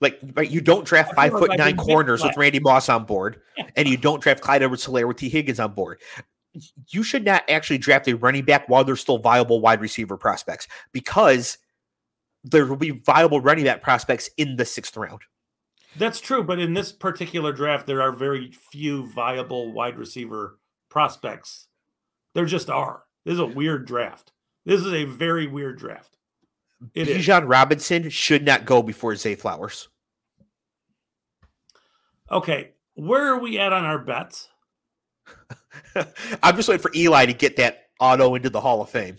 Like, 0.00 0.20
right, 0.34 0.50
you 0.50 0.60
don't 0.60 0.84
draft 0.84 1.14
five 1.14 1.32
foot 1.32 1.48
like 1.48 1.58
nine 1.58 1.76
corners 1.76 2.22
with. 2.22 2.36
Randy 2.36 2.58
Moss 2.60 2.88
on 2.88 3.04
board, 3.04 3.40
and 3.76 3.88
you 3.88 3.96
don't 3.96 4.20
draft 4.22 4.42
Clyde 4.42 4.62
Edwards 4.62 4.86
Helaire 4.86 5.08
with 5.08 5.16
Tee 5.16 5.28
Higgins 5.28 5.60
on 5.60 5.72
board. 5.72 6.00
You 6.88 7.02
should 7.02 7.24
not 7.24 7.48
actually 7.48 7.78
draft 7.78 8.08
a 8.08 8.14
running 8.16 8.44
back 8.44 8.68
while 8.68 8.84
there's 8.84 9.00
still 9.00 9.18
viable 9.18 9.60
wide 9.60 9.80
receiver 9.80 10.18
prospects 10.18 10.68
because 10.92 11.56
there 12.44 12.66
will 12.66 12.76
be 12.76 12.90
viable 12.90 13.40
running 13.40 13.64
back 13.64 13.80
prospects 13.80 14.28
in 14.36 14.56
the 14.56 14.64
sixth 14.64 14.96
round. 14.96 15.22
That's 15.96 16.20
true, 16.20 16.42
but 16.42 16.58
in 16.58 16.74
this 16.74 16.92
particular 16.92 17.52
draft, 17.52 17.86
there 17.86 18.00
are 18.00 18.12
very 18.12 18.52
few 18.70 19.06
viable 19.12 19.72
wide 19.72 19.98
receiver 19.98 20.58
prospects. 20.88 21.68
There 22.34 22.46
just 22.46 22.70
are. 22.70 23.04
This 23.24 23.34
is 23.34 23.40
a 23.40 23.46
weird 23.46 23.86
draft. 23.86 24.32
This 24.64 24.80
is 24.80 24.92
a 24.92 25.04
very 25.04 25.46
weird 25.46 25.78
draft. 25.78 26.16
It. 26.94 27.08
Bijan 27.08 27.48
Robinson 27.48 28.10
should 28.10 28.44
not 28.44 28.64
go 28.64 28.82
before 28.82 29.14
Zay 29.16 29.34
Flowers. 29.34 29.88
Okay, 32.30 32.70
where 32.94 33.26
are 33.26 33.38
we 33.38 33.58
at 33.58 33.72
on 33.72 33.84
our 33.84 33.98
bets? 33.98 34.48
I'm 36.42 36.56
just 36.56 36.68
waiting 36.68 36.82
for 36.82 36.90
Eli 36.94 37.26
to 37.26 37.34
get 37.34 37.56
that 37.56 37.88
auto 38.00 38.34
into 38.34 38.50
the 38.50 38.60
Hall 38.60 38.80
of 38.80 38.88
Fame. 38.88 39.18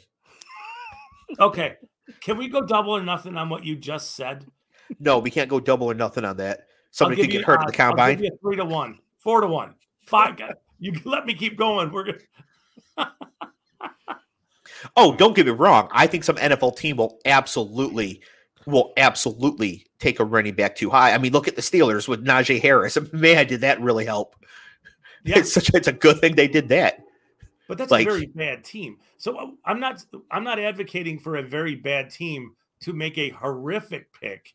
Okay, 1.39 1.75
can 2.21 2.37
we 2.37 2.47
go 2.47 2.61
double 2.61 2.95
or 2.95 3.03
nothing 3.03 3.37
on 3.37 3.49
what 3.49 3.63
you 3.63 3.75
just 3.75 4.15
said? 4.15 4.45
No, 4.99 5.19
we 5.19 5.31
can't 5.31 5.49
go 5.49 5.59
double 5.59 5.87
or 5.89 5.93
nothing 5.93 6.25
on 6.25 6.37
that. 6.37 6.67
Somebody 6.91 7.21
could 7.21 7.33
you 7.33 7.39
get 7.39 7.45
hurt 7.47 7.61
at 7.61 7.67
the 7.67 7.73
combine. 7.73 8.21
you 8.23 8.29
three 8.41 8.55
to 8.57 8.65
one, 8.65 8.99
four 9.17 9.41
to 9.41 9.47
one, 9.47 9.75
five. 10.01 10.39
You 10.79 10.93
let 11.05 11.25
me 11.25 11.33
keep 11.33 11.57
going. 11.57 11.91
We're 11.91 12.03
gonna. 12.97 13.11
Oh, 14.97 15.15
don't 15.15 15.35
get 15.35 15.45
me 15.45 15.51
wrong. 15.53 15.87
I 15.91 16.07
think 16.07 16.23
some 16.23 16.35
NFL 16.35 16.75
team 16.77 16.97
will 16.97 17.19
absolutely 17.25 18.21
will 18.65 18.93
absolutely 18.97 19.85
take 19.99 20.19
a 20.19 20.25
running 20.25 20.53
back 20.55 20.75
too 20.75 20.89
high. 20.89 21.13
I 21.13 21.17
mean, 21.17 21.31
look 21.33 21.47
at 21.47 21.55
the 21.55 21.61
Steelers 21.61 22.07
with 22.07 22.25
Najee 22.25 22.61
Harris. 22.61 22.97
Man, 23.13 23.47
did 23.47 23.61
that 23.61 23.79
really 23.81 24.05
help? 24.05 24.35
Yeah, 25.23 25.39
It's 25.39 25.53
such 25.53 25.73
it's 25.73 25.87
a 25.87 25.93
good 25.93 26.19
thing 26.19 26.35
they 26.35 26.47
did 26.47 26.67
that. 26.69 26.99
but 27.67 27.77
that's 27.77 27.91
like- 27.91 28.07
a 28.07 28.11
very 28.11 28.25
bad 28.27 28.63
team. 28.63 28.97
So 29.17 29.37
uh, 29.37 29.47
I'm 29.65 29.79
not. 29.79 30.03
I'm 30.31 30.43
not 30.43 30.59
advocating 30.59 31.17
for 31.17 31.37
a 31.37 31.43
very 31.43 31.75
bad 31.75 32.09
team 32.09 32.55
to 32.81 32.91
make 32.91 33.17
a 33.17 33.29
horrific 33.29 34.11
pick. 34.19 34.53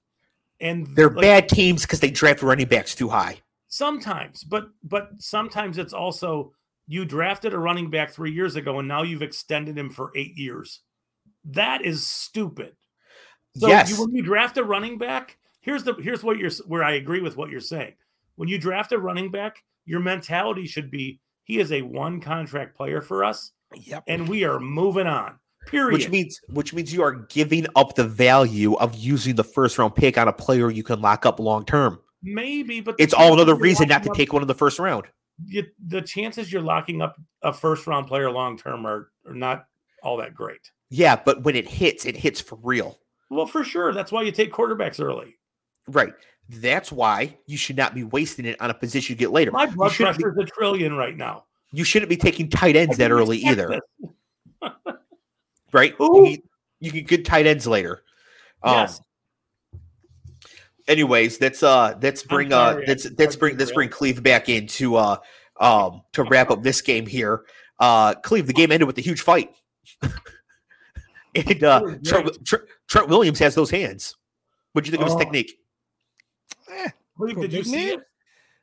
And 0.60 0.86
They're 0.96 1.10
like, 1.10 1.22
bad 1.22 1.48
teams 1.48 1.82
because 1.82 2.00
they 2.00 2.10
draft 2.10 2.42
running 2.42 2.66
backs 2.68 2.94
too 2.94 3.08
high. 3.08 3.40
sometimes, 3.68 4.42
but 4.44 4.68
but 4.82 5.10
sometimes 5.18 5.78
it's 5.78 5.92
also 5.92 6.52
you 6.86 7.04
drafted 7.04 7.52
a 7.54 7.58
running 7.58 7.90
back 7.90 8.10
three 8.10 8.32
years 8.32 8.56
ago 8.56 8.78
and 8.78 8.88
now 8.88 9.02
you've 9.02 9.22
extended 9.22 9.76
him 9.78 9.90
for 9.90 10.10
eight 10.16 10.36
years. 10.36 10.80
That 11.44 11.84
is 11.84 12.06
stupid. 12.06 12.74
So 13.56 13.68
yes. 13.68 13.90
you, 13.90 14.00
when 14.00 14.14
you 14.14 14.22
draft 14.22 14.56
a 14.56 14.64
running 14.64 14.98
back, 14.98 15.38
here's 15.60 15.84
the 15.84 15.94
here's 15.94 16.22
what 16.24 16.38
you're 16.38 16.50
where 16.66 16.82
I 16.84 16.92
agree 16.92 17.20
with 17.20 17.36
what 17.36 17.50
you're 17.50 17.60
saying. 17.60 17.94
When 18.36 18.48
you 18.48 18.58
draft 18.58 18.92
a 18.92 18.98
running 18.98 19.30
back, 19.30 19.62
your 19.84 20.00
mentality 20.00 20.66
should 20.66 20.90
be 20.90 21.20
he 21.44 21.58
is 21.58 21.72
a 21.72 21.82
one 21.82 22.20
contract 22.20 22.76
player 22.76 23.00
for 23.00 23.24
us, 23.24 23.52
Yep. 23.74 24.04
and 24.06 24.28
we 24.28 24.44
are 24.44 24.58
moving 24.60 25.06
on. 25.06 25.38
Period. 25.68 25.92
which 25.92 26.08
means 26.08 26.40
which 26.48 26.72
means 26.74 26.92
you 26.92 27.02
are 27.02 27.12
giving 27.12 27.66
up 27.76 27.94
the 27.94 28.04
value 28.04 28.74
of 28.76 28.94
using 28.96 29.36
the 29.36 29.44
first 29.44 29.78
round 29.78 29.94
pick 29.94 30.16
on 30.18 30.26
a 30.28 30.32
player 30.32 30.70
you 30.70 30.82
can 30.82 31.00
lock 31.00 31.26
up 31.26 31.38
long 31.38 31.64
term. 31.64 32.00
maybe, 32.22 32.80
but 32.80 32.94
It's 32.98 33.12
all 33.14 33.34
another 33.34 33.54
reason 33.54 33.88
not 33.88 34.02
to 34.04 34.10
up- 34.10 34.16
take 34.16 34.32
one 34.32 34.42
in 34.42 34.48
the 34.48 34.54
first 34.54 34.78
round. 34.78 35.04
you, 35.46 35.64
the 35.86 36.00
chances 36.02 36.52
you're 36.52 36.62
locking 36.62 37.02
up 37.02 37.16
a 37.42 37.52
first 37.52 37.86
round 37.86 38.06
player 38.06 38.30
long 38.30 38.56
term 38.58 38.86
are, 38.86 39.10
are 39.26 39.34
not 39.34 39.66
all 40.02 40.16
that 40.16 40.34
great. 40.34 40.70
Yeah, 40.90 41.16
but 41.22 41.42
when 41.42 41.54
it 41.54 41.68
hits, 41.68 42.06
it 42.06 42.16
hits 42.16 42.40
for 42.40 42.58
real. 42.62 42.98
Well, 43.30 43.46
for 43.46 43.62
sure. 43.62 43.92
That's 43.92 44.10
why 44.10 44.22
you 44.22 44.32
take 44.32 44.50
quarterbacks 44.52 45.04
early. 45.04 45.36
Right. 45.86 46.14
That's 46.48 46.90
why 46.90 47.36
you 47.46 47.58
should 47.58 47.76
not 47.76 47.94
be 47.94 48.04
wasting 48.04 48.46
it 48.46 48.58
on 48.60 48.70
a 48.70 48.74
position 48.74 49.12
you 49.12 49.18
get 49.18 49.32
later. 49.32 49.50
My 49.50 49.66
blood 49.66 49.92
pressure 49.92 50.30
is 50.30 50.38
a 50.38 50.46
trillion 50.46 50.94
right 50.96 51.14
now. 51.16 51.44
you 51.72 51.84
shouldn't 51.84 52.08
be 52.08 52.16
taking 52.16 52.48
tight 52.48 52.74
ends 52.74 52.96
that 52.96 53.10
early 53.10 53.36
either. 53.38 53.78
right? 55.72 55.94
Who? 55.98 56.28
You, 56.28 56.36
can- 56.38 56.48
you 56.80 56.92
can 56.92 57.04
get 57.04 57.24
tight 57.24 57.46
ends 57.46 57.66
later. 57.66 58.02
Um, 58.62 58.74
Yes. 58.74 59.00
Anyways, 60.86 61.38
let's 61.40 61.62
uh 61.62 61.98
let's 62.00 62.22
bring 62.22 62.50
uh 62.52 62.72
sorry, 62.72 62.84
I 62.84 62.88
let's 62.88 63.06
let's 63.18 63.36
bring 63.36 63.54
to 63.54 63.58
let's 63.58 63.72
bring 63.72 63.88
derail. 63.88 63.98
Cleve 63.98 64.22
back 64.22 64.48
in 64.48 64.66
to 64.68 64.96
uh 64.96 65.16
um 65.60 66.00
to 66.12 66.22
wrap 66.22 66.50
up 66.50 66.62
this 66.62 66.80
game 66.80 67.04
here. 67.06 67.42
Uh 67.78 68.14
Cleve, 68.14 68.46
the 68.46 68.54
game 68.54 68.72
ended 68.72 68.86
with 68.86 68.96
a 68.96 69.02
huge 69.02 69.20
fight. 69.20 69.54
and 71.34 71.62
uh 71.64 71.80
Trent. 72.04 72.44
Trent, 72.46 72.64
Trent 72.88 73.08
Williams 73.08 73.38
has 73.38 73.54
those 73.54 73.70
hands. 73.70 74.16
What'd 74.72 74.86
you 74.86 74.90
think 74.92 75.02
of 75.02 75.08
his 75.08 75.16
Oh. 75.16 75.18
technique? 75.18 75.58
Eh, 76.70 76.88
Cleve, 77.18 77.34
for 77.34 77.40
did 77.42 77.52
you 77.52 77.64
see 77.64 77.88
it? 77.90 78.00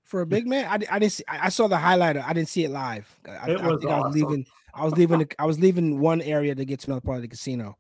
for 0.04 0.22
a 0.22 0.26
big 0.26 0.48
man, 0.48 0.66
I, 0.66 0.96
I 0.96 1.00
didn't 1.00 1.12
see. 1.14 1.24
I 1.28 1.46
I 1.46 1.50
saw 1.50 1.68
the 1.68 1.76
highlighter. 1.76 2.24
I 2.26 2.34
didn't 2.34 2.50
see 2.50 2.64
it 2.64 2.72
live. 2.72 3.08
I, 3.28 3.52
It 3.52 3.62
I 3.62 3.68
was 3.68 3.80
think 3.82 3.92
I 3.92 4.00
was 4.00 4.16
leaving. 4.16 4.46
I 4.76 4.84
was 4.84 4.94
leaving. 4.94 5.20
the- 5.20 5.36
I 5.40 5.46
was 5.46 5.58
leaving 5.60 6.00
one 6.00 6.22
area 6.22 6.54
to 6.54 6.66
get 6.66 6.82
to 6.82 6.88
another 6.88 7.02
part 7.02 7.18
of 7.18 7.22
the 7.22 7.28
casino. 7.30 7.78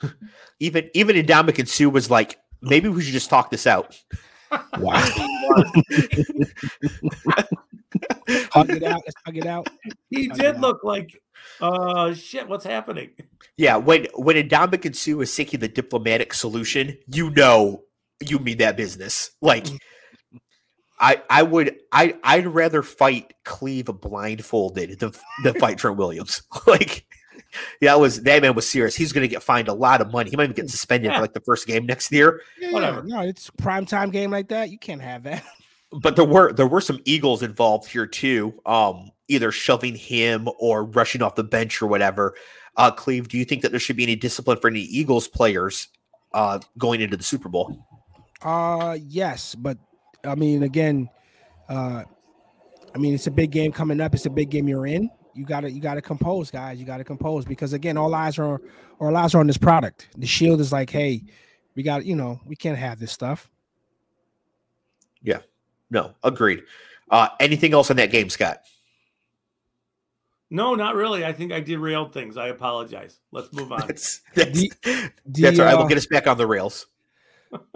Even 0.60 0.88
even 0.94 1.16
Ndamukong 1.16 1.68
Suh 1.68 1.90
was 1.90 2.10
like, 2.10 2.38
maybe 2.62 2.88
we 2.88 3.02
should 3.02 3.12
just 3.12 3.28
talk 3.30 3.50
this 3.50 3.66
out. 3.66 4.00
Wow. 4.78 5.00
hug 8.52 8.70
it 8.70 8.82
out. 8.82 9.02
Let's 9.06 9.14
hug 9.24 9.36
it 9.36 9.46
out. 9.46 9.68
He 10.10 10.28
I 10.30 10.34
did 10.34 10.56
know. 10.56 10.68
look 10.68 10.82
like, 10.84 11.20
uh, 11.60 12.14
shit. 12.14 12.48
What's 12.48 12.64
happening? 12.64 13.10
Yeah, 13.56 13.76
when 13.76 14.06
when 14.14 14.36
Ndamukong 14.36 14.96
Suh 14.96 15.20
is 15.20 15.32
seeking 15.32 15.60
the 15.60 15.68
diplomatic 15.68 16.34
solution, 16.34 16.96
you 17.06 17.30
know 17.30 17.84
you 18.20 18.38
mean 18.40 18.58
that 18.58 18.76
business. 18.76 19.30
Like 19.40 19.66
I 21.00 21.22
I 21.30 21.42
would 21.42 21.76
I 21.92 22.14
I'd 22.22 22.46
rather 22.46 22.82
fight 22.82 23.32
Cleve 23.44 23.86
blindfolded 23.86 24.98
than, 25.00 25.12
than 25.42 25.54
fight 25.54 25.78
Trent 25.78 25.96
Williams. 25.96 26.42
like 26.66 27.06
yeah, 27.80 27.92
that 27.92 28.00
was 28.00 28.22
that 28.22 28.42
man 28.42 28.54
was 28.54 28.68
serious. 28.68 28.94
He's 28.94 29.12
gonna 29.12 29.26
get 29.26 29.42
fined 29.42 29.68
a 29.68 29.72
lot 29.72 30.00
of 30.00 30.12
money. 30.12 30.30
He 30.30 30.36
might 30.36 30.44
even 30.44 30.54
get 30.56 30.70
suspended 30.70 31.10
Yeah. 31.10 31.16
for 31.16 31.22
like 31.22 31.32
the 31.32 31.40
first 31.40 31.66
game 31.66 31.86
next 31.86 32.12
year. 32.12 32.42
Yeah, 32.60 32.72
Whatever. 32.72 33.02
No, 33.02 33.20
it's 33.22 33.50
prime 33.50 33.86
time 33.86 34.10
game 34.10 34.30
like 34.30 34.48
that. 34.48 34.70
You 34.70 34.78
can't 34.78 35.02
have 35.02 35.22
that. 35.24 35.44
But 35.92 36.14
there 36.14 36.24
were 36.24 36.52
there 36.52 36.68
were 36.68 36.80
some 36.80 37.00
Eagles 37.04 37.42
involved 37.42 37.90
here 37.90 38.06
too. 38.06 38.54
Um, 38.64 39.10
either 39.26 39.50
shoving 39.50 39.96
him 39.96 40.48
or 40.60 40.84
rushing 40.84 41.20
off 41.20 41.34
the 41.34 41.42
bench 41.42 41.82
or 41.82 41.88
whatever. 41.88 42.36
Uh, 42.76 42.92
Cleve, 42.92 43.26
do 43.26 43.36
you 43.36 43.44
think 43.44 43.62
that 43.62 43.72
there 43.72 43.80
should 43.80 43.96
be 43.96 44.04
any 44.04 44.14
discipline 44.14 44.56
for 44.60 44.68
any 44.68 44.82
Eagles 44.82 45.26
players 45.26 45.88
uh 46.32 46.60
going 46.78 47.00
into 47.00 47.16
the 47.16 47.24
Super 47.24 47.48
Bowl? 47.48 47.84
Uh 48.40 48.96
yes, 49.02 49.56
but 49.56 49.78
I 50.24 50.34
mean 50.34 50.62
again, 50.62 51.08
uh 51.68 52.04
I 52.94 52.98
mean 52.98 53.14
it's 53.14 53.26
a 53.26 53.30
big 53.30 53.50
game 53.50 53.72
coming 53.72 54.00
up. 54.00 54.14
It's 54.14 54.26
a 54.26 54.30
big 54.30 54.50
game 54.50 54.68
you're 54.68 54.86
in. 54.86 55.10
You 55.34 55.44
gotta 55.44 55.70
you 55.70 55.80
gotta 55.80 56.02
compose, 56.02 56.50
guys. 56.50 56.78
You 56.78 56.84
gotta 56.86 57.04
compose 57.04 57.44
because 57.44 57.72
again, 57.72 57.96
all 57.96 58.14
eyes 58.14 58.38
are 58.38 58.60
all 59.00 59.16
eyes 59.16 59.34
are 59.34 59.38
on 59.40 59.46
this 59.46 59.58
product. 59.58 60.08
The 60.18 60.26
shield 60.26 60.60
is 60.60 60.72
like, 60.72 60.90
hey, 60.90 61.22
we 61.74 61.82
got 61.82 62.04
you 62.04 62.16
know, 62.16 62.40
we 62.46 62.56
can't 62.56 62.76
have 62.78 62.98
this 62.98 63.12
stuff. 63.12 63.48
Yeah, 65.22 65.40
no, 65.90 66.14
agreed. 66.24 66.62
Uh, 67.10 67.28
anything 67.40 67.72
else 67.74 67.90
on 67.90 67.96
that 67.96 68.10
game, 68.10 68.28
Scott? 68.30 68.58
No, 70.50 70.74
not 70.74 70.94
really. 70.96 71.24
I 71.24 71.32
think 71.32 71.52
I 71.52 71.60
derailed 71.60 72.12
things. 72.12 72.36
I 72.36 72.48
apologize. 72.48 73.20
Let's 73.30 73.52
move 73.52 73.70
on. 73.72 73.86
That's 73.86 74.20
that's, 74.34 74.60
The- 74.60 75.10
that's 75.26 75.58
all 75.58 75.64
right. 75.66 75.74
uh, 75.74 75.78
We'll 75.78 75.88
get 75.88 75.98
us 75.98 76.06
back 76.06 76.26
on 76.26 76.36
the 76.38 76.46
rails. 76.46 76.86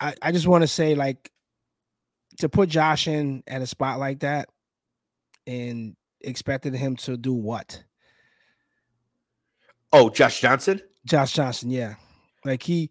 I, 0.00 0.14
I 0.20 0.32
just 0.32 0.46
want 0.46 0.62
to 0.62 0.68
say, 0.68 0.94
like, 0.94 1.30
to 2.38 2.48
put 2.48 2.68
Josh 2.68 3.08
in 3.08 3.42
at 3.46 3.62
a 3.62 3.66
spot 3.66 3.98
like 3.98 4.20
that 4.20 4.48
and 5.46 5.96
expected 6.20 6.74
him 6.74 6.96
to 6.96 7.16
do 7.16 7.32
what? 7.32 7.82
Oh, 9.92 10.08
Josh 10.10 10.40
Johnson. 10.40 10.80
Josh 11.04 11.32
Johnson, 11.32 11.70
yeah. 11.70 11.94
Like 12.44 12.62
he, 12.62 12.90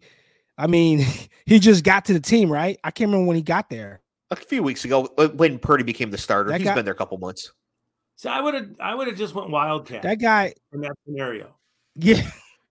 I 0.56 0.66
mean, 0.66 1.04
he 1.46 1.58
just 1.58 1.84
got 1.84 2.04
to 2.06 2.12
the 2.12 2.20
team, 2.20 2.50
right? 2.50 2.78
I 2.84 2.90
can't 2.90 3.08
remember 3.08 3.26
when 3.28 3.36
he 3.36 3.42
got 3.42 3.68
there. 3.70 4.00
A 4.30 4.36
few 4.36 4.62
weeks 4.62 4.84
ago, 4.84 5.08
uh, 5.18 5.28
when 5.28 5.58
Purdy 5.58 5.82
became 5.84 6.10
the 6.10 6.18
starter, 6.18 6.50
That 6.50 6.60
he's 6.60 6.68
guy- 6.68 6.74
been 6.74 6.84
there 6.84 6.94
a 6.94 6.96
couple 6.96 7.18
months. 7.18 7.52
So 8.16 8.30
I 8.30 8.40
would 8.40 8.54
have 8.54 8.68
I 8.78 8.94
would 8.94 9.08
have 9.08 9.16
just 9.16 9.34
went 9.34 9.50
wildcat 9.50 10.02
That 10.02 10.20
guy, 10.20 10.54
in 10.72 10.80
that 10.82 10.92
scenario. 11.04 11.54
yeah, 11.96 12.22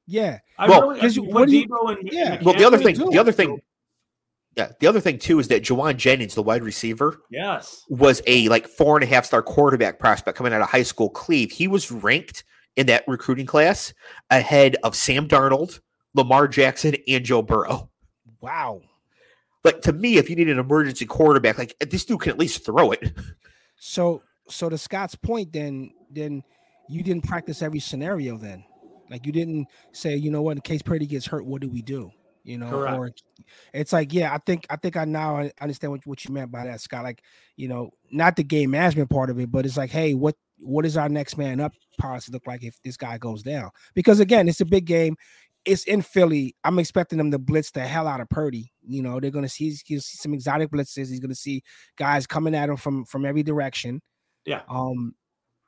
yeah. 0.07 0.39
I 0.57 0.69
Well, 0.69 0.87
really, 0.89 1.01
'cause 1.01 1.17
I 1.17 1.21
you- 1.21 1.23
put 1.27 1.33
what 1.33 1.49
do 1.49 1.57
you- 1.57 1.67
Deebo 1.67 1.97
and, 1.99 2.09
yeah. 2.11 2.33
and 2.33 2.45
Well, 2.45 2.55
the 2.55 2.63
other 2.65 2.77
thing, 2.77 2.95
the 2.95 3.17
other 3.19 3.31
thing, 3.33 3.59
yeah, 4.57 4.71
the 4.79 4.87
other 4.87 4.99
thing 4.99 5.17
too 5.17 5.39
is 5.39 5.47
that 5.47 5.63
Jauan 5.63 5.97
Jennings, 5.97 6.35
the 6.35 6.43
wide 6.43 6.63
receiver, 6.63 7.21
Yes. 7.29 7.85
was 7.89 8.21
a 8.27 8.47
like 8.49 8.67
four 8.67 8.97
and 8.97 9.03
a 9.03 9.07
half 9.07 9.25
star 9.25 9.41
quarterback 9.41 9.97
prospect 9.99 10.37
coming 10.37 10.53
out 10.53 10.61
of 10.61 10.69
high 10.69 10.83
school. 10.83 11.09
Cleve, 11.09 11.51
he 11.51 11.67
was 11.67 11.91
ranked 11.91 12.43
in 12.75 12.87
that 12.87 13.03
recruiting 13.07 13.45
class 13.45 13.93
ahead 14.29 14.75
of 14.83 14.95
Sam 14.95 15.27
Darnold, 15.27 15.79
Lamar 16.13 16.47
Jackson, 16.47 16.95
and 17.07 17.23
Joe 17.23 17.41
Burrow. 17.41 17.89
Wow. 18.41 18.81
Like 19.63 19.81
to 19.83 19.93
me, 19.93 20.17
if 20.17 20.29
you 20.29 20.35
need 20.35 20.49
an 20.49 20.59
emergency 20.59 21.05
quarterback, 21.05 21.57
like 21.57 21.75
this 21.79 22.05
dude 22.05 22.21
can 22.21 22.31
at 22.31 22.39
least 22.39 22.65
throw 22.65 22.91
it. 22.91 23.13
So, 23.77 24.21
so 24.47 24.69
to 24.69 24.77
Scott's 24.77 25.15
point, 25.15 25.53
then, 25.53 25.91
then 26.09 26.43
you 26.89 27.03
didn't 27.03 27.23
practice 27.23 27.61
every 27.61 27.79
scenario. 27.79 28.37
Then, 28.37 28.63
like 29.09 29.25
you 29.25 29.31
didn't 29.31 29.67
say, 29.91 30.15
you 30.15 30.29
know 30.31 30.41
what, 30.41 30.57
in 30.57 30.61
case 30.61 30.81
Purdy 30.81 31.05
gets 31.05 31.25
hurt, 31.25 31.45
what 31.45 31.61
do 31.61 31.69
we 31.69 31.81
do? 31.81 32.11
You 32.43 32.57
know, 32.57 32.69
Correct. 32.69 32.97
or 32.97 33.11
it's 33.73 33.93
like, 33.93 34.13
yeah, 34.13 34.33
I 34.33 34.39
think, 34.39 34.65
I 34.69 34.75
think 34.75 34.97
I 34.97 35.05
now 35.05 35.49
understand 35.59 35.91
what, 35.91 36.05
what 36.05 36.25
you 36.25 36.33
meant 36.33 36.51
by 36.51 36.65
that, 36.65 36.81
Scott. 36.81 37.03
Like, 37.03 37.21
you 37.55 37.67
know, 37.67 37.91
not 38.11 38.35
the 38.35 38.43
game 38.43 38.71
management 38.71 39.09
part 39.09 39.29
of 39.29 39.39
it, 39.39 39.51
but 39.51 39.65
it's 39.65 39.77
like, 39.77 39.91
hey, 39.91 40.13
what, 40.13 40.35
what 40.57 40.85
is 40.85 40.97
our 40.97 41.09
next 41.09 41.37
man 41.37 41.59
up 41.59 41.73
policy 41.99 42.31
look 42.31 42.47
like 42.47 42.63
if 42.63 42.81
this 42.83 42.97
guy 42.97 43.17
goes 43.17 43.43
down? 43.43 43.69
Because 43.93 44.19
again, 44.19 44.47
it's 44.47 44.61
a 44.61 44.65
big 44.65 44.85
game. 44.85 45.15
It's 45.65 45.83
in 45.83 46.01
Philly. 46.01 46.55
I'm 46.63 46.79
expecting 46.79 47.19
them 47.19 47.29
to 47.31 47.37
blitz 47.37 47.71
the 47.71 47.81
hell 47.81 48.07
out 48.07 48.21
of 48.21 48.29
Purdy. 48.29 48.71
You 48.87 49.03
know, 49.03 49.19
they're 49.19 49.29
gonna 49.29 49.47
see, 49.49 49.71
see 49.71 49.99
some 49.99 50.33
exotic 50.33 50.71
blitzes. 50.71 51.09
He's 51.09 51.19
gonna 51.19 51.35
see 51.35 51.61
guys 51.97 52.25
coming 52.25 52.55
at 52.55 52.69
him 52.69 52.77
from 52.77 53.05
from 53.05 53.25
every 53.25 53.43
direction. 53.43 54.01
Yeah. 54.45 54.61
Um, 54.67 55.13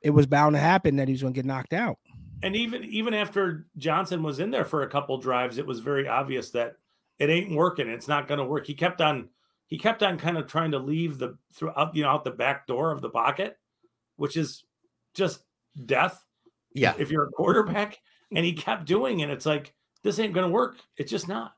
it 0.02 0.10
was 0.10 0.26
bound 0.26 0.54
to 0.54 0.60
happen 0.60 0.96
that 0.96 1.06
he 1.06 1.12
was 1.12 1.22
gonna 1.22 1.32
get 1.32 1.44
knocked 1.44 1.72
out. 1.72 1.98
And 2.44 2.54
even 2.56 2.84
even 2.84 3.14
after 3.14 3.66
Johnson 3.78 4.22
was 4.22 4.38
in 4.38 4.50
there 4.50 4.66
for 4.66 4.82
a 4.82 4.88
couple 4.88 5.16
drives, 5.16 5.56
it 5.56 5.66
was 5.66 5.80
very 5.80 6.06
obvious 6.06 6.50
that 6.50 6.76
it 7.18 7.30
ain't 7.30 7.56
working. 7.56 7.88
It's 7.88 8.06
not 8.06 8.28
going 8.28 8.38
to 8.38 8.44
work. 8.44 8.66
He 8.66 8.74
kept 8.74 9.00
on 9.00 9.30
he 9.66 9.78
kept 9.78 10.02
on 10.02 10.18
kind 10.18 10.36
of 10.36 10.46
trying 10.46 10.72
to 10.72 10.78
leave 10.78 11.16
the 11.16 11.38
throughout 11.54 11.96
you 11.96 12.02
know 12.02 12.10
out 12.10 12.22
the 12.22 12.30
back 12.30 12.66
door 12.66 12.90
of 12.90 13.00
the 13.00 13.08
pocket, 13.08 13.56
which 14.16 14.36
is 14.36 14.62
just 15.14 15.40
death 15.86 16.22
Yeah, 16.74 16.92
if 16.98 17.10
you're 17.10 17.24
a 17.24 17.30
quarterback. 17.30 17.98
And 18.30 18.44
he 18.44 18.52
kept 18.52 18.84
doing 18.84 19.20
it. 19.20 19.30
It's 19.30 19.46
like 19.46 19.72
this 20.02 20.18
ain't 20.18 20.34
going 20.34 20.46
to 20.46 20.52
work. 20.52 20.76
It's 20.98 21.10
just 21.10 21.28
not. 21.28 21.54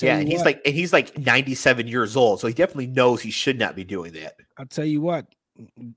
Yeah, 0.00 0.14
you 0.14 0.20
and 0.20 0.28
he's 0.28 0.44
like, 0.44 0.60
and 0.64 0.74
he's 0.74 0.92
like 0.92 1.18
97 1.18 1.88
years 1.88 2.14
old, 2.14 2.38
so 2.38 2.46
he 2.46 2.54
definitely 2.54 2.86
knows 2.86 3.20
he 3.20 3.30
should 3.30 3.58
not 3.58 3.74
be 3.74 3.82
doing 3.82 4.12
that. 4.12 4.34
I'll 4.58 4.66
tell 4.66 4.84
you 4.84 5.00
what, 5.00 5.26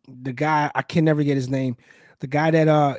the 0.07 0.33
guy 0.33 0.71
I 0.73 0.81
can 0.81 1.05
never 1.05 1.23
get 1.23 1.35
his 1.35 1.49
name. 1.49 1.77
The 2.19 2.27
guy 2.27 2.49
that 2.51 2.67
uh 2.67 2.97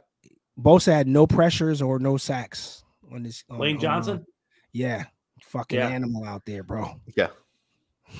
Bosa 0.60 0.92
had 0.92 1.08
no 1.08 1.26
pressures 1.26 1.82
or 1.82 1.98
no 1.98 2.16
sacks 2.16 2.84
on 3.12 3.22
this. 3.22 3.44
on- 3.50 3.58
Lane 3.58 3.76
on, 3.76 3.78
uh, 3.78 3.80
Johnson. 3.82 4.26
yeah, 4.72 5.04
fucking 5.42 5.78
Yeah. 5.78 5.88
animal 5.88 6.24
out 6.24 6.44
there, 6.46 6.62
bro. 6.62 7.00
Yeah. 7.16 7.28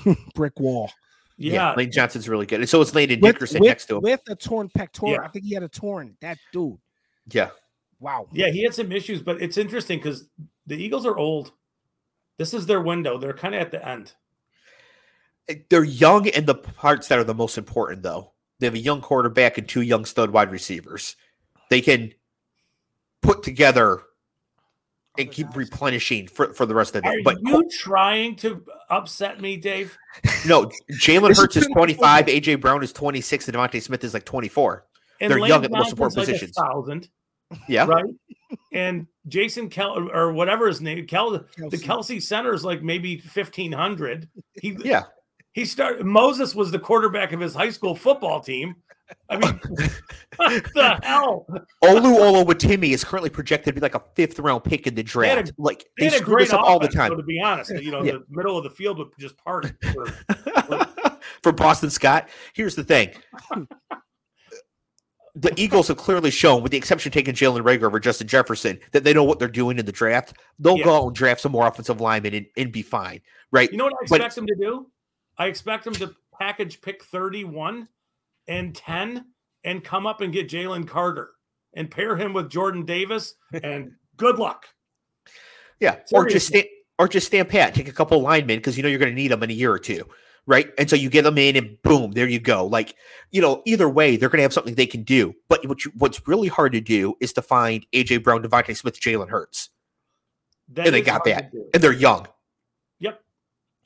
Brick 0.35 0.59
wall. 0.59 0.91
Yeah. 1.37 1.73
Lane 1.75 1.91
Johnson's 1.91 2.27
really 2.29 2.45
good, 2.45 2.59
and 2.61 2.69
so 2.69 2.81
is 2.81 2.93
Landon 2.95 3.19
With, 3.19 3.33
Dickerson 3.35 3.59
with, 3.59 3.67
next 3.69 3.85
to 3.87 3.97
him. 3.97 4.01
with 4.03 4.21
a 4.29 4.35
torn 4.35 4.69
pectoral. 4.69 5.11
Yeah. 5.11 5.21
I 5.21 5.27
think 5.27 5.45
he 5.45 5.53
had 5.53 5.63
a 5.63 5.69
torn. 5.69 6.15
That 6.21 6.37
dude. 6.53 6.77
yeah, 7.31 7.49
Wow. 7.99 8.27
Yeah, 8.33 8.49
he 8.49 8.63
had 8.63 8.73
some 8.73 8.91
issues, 8.91 9.21
but 9.21 9.41
it's 9.41 9.57
interesting 9.57 9.99
because 9.99 10.27
the 10.67 10.75
Eagles 10.75 11.05
are 11.05 11.17
old. 11.17 11.51
This 12.37 12.53
is 12.53 12.65
their 12.65 12.81
window. 12.81 13.17
They're 13.17 13.33
kind 13.33 13.55
of 13.55 13.61
at 13.61 13.71
the 13.71 13.87
end. 13.87 14.13
they're 15.69 15.83
young 15.83 16.25
in 16.25 16.45
the 16.45 16.55
parts 16.55 17.07
that 17.07 17.19
are 17.19 17.23
the 17.23 17.33
most 17.33 17.57
important, 17.57 18.01
though. 18.03 18.33
They 18.59 18.67
have 18.67 18.73
a 18.73 18.79
young 18.79 19.01
quarterback 19.01 19.57
and 19.57 19.67
two 19.67 19.81
young 19.81 20.05
stud 20.05 20.31
wide 20.31 20.51
receivers. 20.51 21.15
They 21.69 21.81
can 21.81 22.13
put 23.25 23.43
together 23.43 24.01
and 25.17 25.31
keep 25.31 25.55
replenishing 25.55 26.27
for, 26.27 26.53
for 26.53 26.65
the 26.65 26.75
rest 26.75 26.95
of 26.95 27.01
the 27.01 27.07
Are 27.09 27.15
day. 27.15 27.21
But 27.23 27.37
you 27.41 27.67
trying 27.69 28.35
to 28.37 28.63
upset 28.89 29.39
me, 29.41 29.57
Dave? 29.57 29.97
no, 30.45 30.69
Jalen 30.91 31.29
This 31.29 31.39
Hurts 31.39 31.55
is 31.55 31.67
25, 31.67 32.25
AJ 32.25 32.61
Brown 32.61 32.83
is 32.83 32.91
26, 32.93 33.47
and 33.47 33.57
DeVonta 33.57 33.81
Smith 33.81 34.03
is 34.03 34.13
like 34.13 34.25
24. 34.25 34.85
And 35.21 35.31
They're 35.31 35.39
Lane 35.39 35.49
young 35.49 35.63
at 35.63 35.71
the 35.71 35.77
most 35.77 35.91
important 35.91 36.17
like 36.17 36.27
positions. 36.27 36.55
thousand, 36.57 37.09
Yeah. 37.67 37.85
right? 37.85 38.03
and 38.73 39.07
Jason 39.27 39.69
Kel 39.69 40.09
or 40.13 40.31
whatever 40.33 40.67
his 40.67 40.81
name, 40.81 41.05
Kel, 41.07 41.31
the 41.31 41.39
Kelce. 41.57 41.81
Kelce 41.83 42.21
Center 42.21 42.53
is 42.53 42.63
like 42.65 42.83
maybe 42.83 43.17
fifteen 43.17 43.71
hundred. 43.71 44.29
He 44.61 44.77
Yeah. 44.83 45.03
he 45.53 45.63
started. 45.65 46.05
Moses 46.05 46.53
was 46.53 46.69
the 46.71 46.79
quarterback 46.79 47.31
of 47.31 47.39
his 47.39 47.55
high 47.55 47.69
school 47.71 47.95
football 47.95 48.41
team. 48.41 48.75
I 49.29 49.37
mean, 49.37 49.59
what 50.37 50.63
the 50.73 50.99
hell? 51.03 51.45
Olu 51.83 52.43
Oluwatimi 52.45 52.89
is 52.91 53.03
currently 53.03 53.29
projected 53.29 53.73
to 53.75 53.79
be 53.79 53.81
like 53.83 53.95
a 53.95 54.03
fifth 54.15 54.39
round 54.39 54.63
pick 54.63 54.87
in 54.87 54.95
the 54.95 55.03
They 55.03 55.29
a- 55.29 55.35
draft. 55.35 55.51
like 55.57 55.85
They 55.97 56.09
they, 56.09 56.17
screw 56.17 56.35
great 56.35 56.45
this 56.45 56.53
up 56.53 56.61
all 56.61 56.79
the 56.79 56.87
time. 56.87 57.11
though, 57.11 57.17
to 57.17 57.23
be 57.23 57.39
honest, 57.39 57.71
you 57.81 57.91
know, 57.91 58.03
Yeah. 58.03 58.13
the 58.13 58.23
middle 58.29 58.57
of 58.57 58.63
the 58.63 58.69
field 58.71 58.97
would 58.97 59.09
just 59.19 59.37
part. 59.37 59.71
For, 59.93 60.05
for 61.43 61.51
Boston 61.51 61.89
Scott. 61.91 62.29
Here's 62.53 62.75
the 62.75 62.83
thing. 62.83 63.11
The 65.37 65.51
Eagles 65.57 65.89
have 65.89 65.97
clearly 65.97 66.31
shown, 66.31 66.63
with 66.63 66.71
the 66.71 66.77
exception 66.77 67.09
of 67.09 67.13
taking 67.13 67.33
Jalen 67.33 67.59
Reagor 67.61 67.83
over 67.87 67.99
Justin 67.99 68.25
Jefferson, 68.25 68.79
that 68.93 69.03
they 69.03 69.13
know 69.13 69.25
what 69.25 69.37
they're 69.37 69.49
doing 69.49 69.77
in 69.77 69.85
the 69.85 69.91
draft. 69.91 70.31
They'll 70.59 70.77
Yeah. 70.77 70.85
go 70.85 70.95
out 70.95 71.07
and 71.07 71.13
draft 71.15 71.41
some 71.41 71.51
more 71.51 71.67
offensive 71.67 71.99
linemen 71.99 72.33
and, 72.35 72.45
and 72.55 72.71
be 72.71 72.81
fine, 72.81 73.19
right? 73.51 73.69
You 73.69 73.77
know 73.77 73.83
what 73.83 73.95
I 73.95 74.05
But- 74.07 74.15
expect 74.21 74.35
them 74.35 74.47
to 74.47 74.55
do? 74.55 74.89
I 75.37 75.47
expect 75.47 75.83
them 75.83 75.93
to 75.95 76.15
package 76.39 76.79
pick 76.79 77.03
31 77.03 77.89
and 78.47 78.75
10 78.75 79.25
and 79.63 79.83
come 79.83 80.05
up 80.05 80.21
and 80.21 80.31
get 80.33 80.49
Jalen 80.49 80.87
Carter 80.87 81.31
and 81.73 81.89
pair 81.91 82.15
him 82.15 82.33
with 82.33 82.49
Jordan 82.49 82.85
Davis 82.85 83.33
and 83.63 83.91
good 84.17 84.37
luck. 84.37 84.65
yeah, 85.79 85.97
or 86.13 86.25
just 86.27 86.47
stand, 86.47 86.65
or 86.99 87.07
just 87.07 87.27
stand 87.27 87.49
pat, 87.49 87.73
take 87.75 87.87
a 87.87 87.91
couple 87.93 88.21
linemen 88.21 88.57
because 88.57 88.77
you 88.77 88.83
know 88.83 88.89
you're 88.89 88.99
going 88.99 89.11
to 89.11 89.15
need 89.15 89.29
them 89.31 89.43
in 89.43 89.49
a 89.49 89.53
year 89.53 89.71
or 89.71 89.79
two, 89.79 90.03
right? 90.45 90.69
And 90.77 90.89
so 90.89 90.95
you 90.95 91.09
get 91.09 91.23
them 91.23 91.37
in, 91.37 91.55
and 91.57 91.81
boom, 91.81 92.11
there 92.13 92.27
you 92.27 92.39
go. 92.39 92.65
Like 92.65 92.95
you 93.31 93.41
know, 93.41 93.61
either 93.65 93.89
way, 93.89 94.15
they're 94.15 94.29
going 94.29 94.37
to 94.37 94.43
have 94.43 94.53
something 94.53 94.75
they 94.75 94.85
can 94.85 95.03
do. 95.03 95.33
But 95.49 95.67
what 95.67 95.83
you, 95.83 95.91
what's 95.97 96.25
really 96.27 96.47
hard 96.47 96.71
to 96.73 96.81
do 96.81 97.15
is 97.19 97.33
to 97.33 97.41
find 97.41 97.85
AJ 97.93 98.23
Brown, 98.23 98.41
DeVonta 98.43 98.75
Smith, 98.77 98.99
Jalen 98.99 99.29
Hurts, 99.29 99.69
That 100.73 100.85
and 100.87 100.95
they 100.95 101.01
got 101.01 101.25
that. 101.25 101.51
and 101.73 101.83
they're 101.83 101.91
young. 101.91 102.27
Yep. 102.99 103.19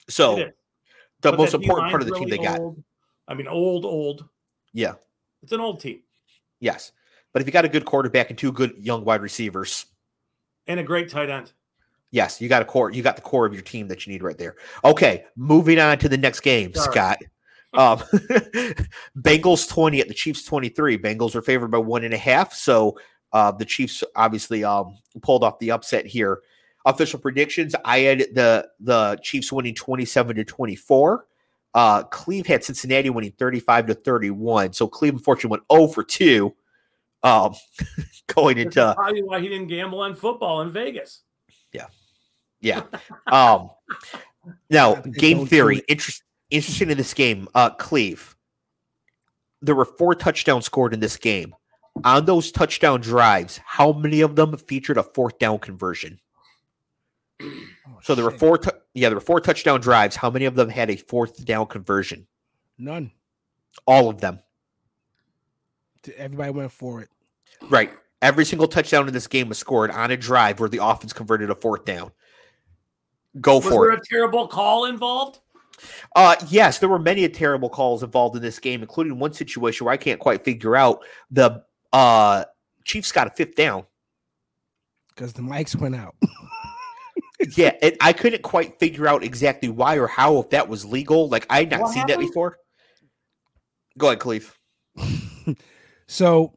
So 0.10 0.36
the 0.36 0.52
But 1.22 1.38
most 1.38 1.54
important 1.56 1.90
part 1.90 2.02
of 2.04 2.08
the 2.08 2.14
team 2.14 2.26
really 2.26 2.38
they 2.38 2.44
got. 2.44 2.60
old. 2.60 2.84
I 3.28 3.34
mean, 3.34 3.48
old, 3.48 3.86
old. 3.86 4.26
Yeah. 4.74 4.94
It's 5.42 5.52
an 5.52 5.62
old 5.62 5.80
team 5.80 6.02
Yes. 6.60 6.92
But 7.32 7.42
if 7.42 7.48
you 7.48 7.52
got 7.52 7.66
a 7.66 7.70
good 7.70 7.86
quarterback 7.86 8.30
and 8.30 8.38
two 8.38 8.52
good 8.52 8.74
young 8.78 9.06
wide 9.06 9.22
receivers, 9.22 9.86
and 10.68 10.80
a 10.80 10.84
great 10.84 11.10
tight 11.10 11.30
end. 11.30 11.52
Yes, 12.12 12.42
you 12.42 12.50
got 12.50 12.62
a 12.62 12.66
core. 12.66 12.92
You 12.92 13.04
got 13.04 13.16
the 13.16 13.22
core 13.22 13.46
of 13.46 13.54
your 13.54 13.62
team 13.62 13.88
that 13.88 14.06
you 14.06 14.14
need 14.14 14.24
right 14.24 14.38
there. 14.38 14.56
Okay, 14.84 15.26
moving 15.36 15.80
on 15.80 16.00
to 16.00 16.10
the 16.10 16.18
next 16.18 16.40
game, 16.42 16.74
Sorry. 16.74 16.92
Scott. 16.92 17.18
Um, 17.76 18.00
Bengals 19.16 19.70
twenty 19.70 20.02
at 20.02 20.08
the 20.08 20.14
Chiefs 20.16 20.44
twenty 20.44 20.70
three. 20.70 20.98
Bengals 20.98 21.36
are 21.36 21.42
favored 21.44 21.70
by 21.70 21.78
one 21.78 22.04
and 22.04 22.16
a 22.16 22.18
half. 22.18 22.52
So 22.52 22.98
uh, 23.32 23.52
the 23.52 23.64
Chiefs 23.64 24.04
obviously 24.16 24.64
um, 24.64 24.98
pulled 25.22 25.44
off 25.44 25.60
the 25.60 25.70
upset 25.70 26.08
here. 26.08 26.40
Official 26.86 27.20
predictions: 27.20 27.76
I 27.86 28.00
had 28.00 28.26
the 28.34 28.68
the 28.80 29.20
Chiefs 29.22 29.52
winning 29.52 29.76
twenty 29.76 30.06
seven 30.06 30.36
to 30.38 30.44
twenty 30.44 30.76
four. 30.76 31.28
Uh, 31.74 32.04
Cleve 32.04 32.48
had 32.48 32.64
Cincinnati 32.64 33.10
winning 33.10 33.34
thirty 33.38 33.60
five 33.60 33.86
to 33.88 33.94
thirty 33.94 34.32
one. 34.32 34.74
So 34.74 34.88
Cleve 34.88 35.14
unfortunately 35.14 35.60
went 35.60 35.64
zero 35.72 35.88
for 35.88 36.04
two. 36.04 36.56
Um, 37.22 37.54
going 38.34 38.58
This 38.58 38.68
is 38.68 38.78
into 38.78 38.94
probably 38.96 39.24
why 39.24 39.40
he 39.40 39.48
didn't 39.50 39.68
gamble 39.68 40.00
on 40.00 40.16
football 40.16 40.62
in 40.62 40.72
Vegas. 40.72 41.22
Yeah. 41.74 41.88
Yeah. 42.62 42.84
um 43.32 43.70
now 44.70 44.96
game 44.96 45.46
theory. 45.46 45.80
it. 45.80 45.86
Interest, 45.88 46.24
interesting 46.50 46.90
in 46.90 46.98
this 46.98 47.14
game. 47.14 47.48
Uh 47.54 47.70
Cleve. 47.72 48.36
There 49.62 49.76
were 49.76 49.86
four 49.86 50.16
touchdowns 50.16 50.66
scored 50.66 50.94
in 50.94 51.02
this 51.02 51.18
game. 51.18 51.54
On 52.06 52.24
those 52.24 52.52
touchdown 52.52 53.02
drives, 53.02 53.60
how 53.66 53.92
many 53.92 54.22
of 54.22 54.38
them 54.38 54.56
featured 54.56 54.98
a 54.98 55.04
fourth 55.04 55.38
down 55.38 55.60
conversion? 55.60 56.20
Oh, 57.90 57.98
So 58.04 58.16
there 58.16 58.24
were 58.26 58.32
four 58.32 58.58
tou- 58.58 58.72
yeah, 58.94 59.10
there 59.10 59.16
were 59.18 59.22
four 59.22 59.42
touchdown 59.42 59.82
drives. 59.82 60.16
How 60.16 60.30
many 60.30 60.46
of 60.46 60.56
them 60.56 60.70
had 60.70 60.90
a 60.90 60.96
fourth 60.96 61.44
down 61.46 61.66
conversion? 61.68 62.28
None. 62.78 63.12
All 63.86 64.10
of 64.10 64.22
them. 64.22 64.40
Everybody 66.18 66.52
went 66.52 66.72
for 66.72 67.02
it. 67.02 67.10
Right. 67.70 67.92
Every 68.22 68.46
single 68.46 68.68
touchdown 68.68 69.08
in 69.08 69.14
this 69.14 69.28
game 69.28 69.50
was 69.50 69.58
scored 69.58 69.92
on 69.92 70.12
a 70.12 70.18
drive 70.18 70.60
where 70.60 70.70
the 70.70 70.84
offense 70.84 71.14
converted 71.14 71.50
a 71.50 71.56
fourth 71.56 71.86
down. 71.86 72.12
Go 73.40 73.56
Was 73.58 73.66
for 73.66 73.72
it. 73.72 73.74
Was 73.74 73.88
there 73.88 73.92
it. 73.94 74.00
a 74.00 74.10
terrible 74.10 74.48
call 74.48 74.86
involved? 74.86 75.40
Uh, 76.16 76.36
yes, 76.50 76.80
there 76.80 76.90
were 76.90 77.00
many 77.00 77.28
terrible 77.30 77.70
calls 77.70 78.04
involved 78.04 78.36
in 78.36 78.42
this 78.42 78.60
game, 78.60 78.82
including 78.82 79.18
one 79.20 79.32
situation 79.34 79.86
where 79.86 79.94
I 79.94 79.98
can't 79.98 80.20
quite 80.20 80.44
figure 80.44 80.76
out 80.76 81.04
the 81.32 81.64
uh 81.94 82.44
Chiefs 82.84 83.12
got 83.12 83.28
a 83.28 83.30
fifth 83.30 83.56
down. 83.56 83.86
because 85.10 85.34
the 85.34 85.42
mics 85.42 85.76
went 85.76 85.96
out. 85.96 86.16
Yeah, 87.56 87.74
and 87.82 87.96
I 88.02 88.12
couldn't 88.14 88.42
quite 88.44 88.80
figure 88.80 89.08
out 89.08 89.24
exactly 89.24 89.70
why 89.70 89.98
or 89.98 90.08
how 90.08 90.40
if 90.40 90.50
that 90.50 90.68
was 90.68 90.86
legal. 90.86 91.30
Like 91.30 91.46
I 91.50 91.60
had 91.60 91.72
not 91.72 91.82
What 91.82 91.94
seen 91.94 92.08
that 92.08 92.20
before. 92.20 92.58
Go 93.98 94.08
ahead, 94.08 94.20
Cleve. 94.20 94.58
so 96.08 96.54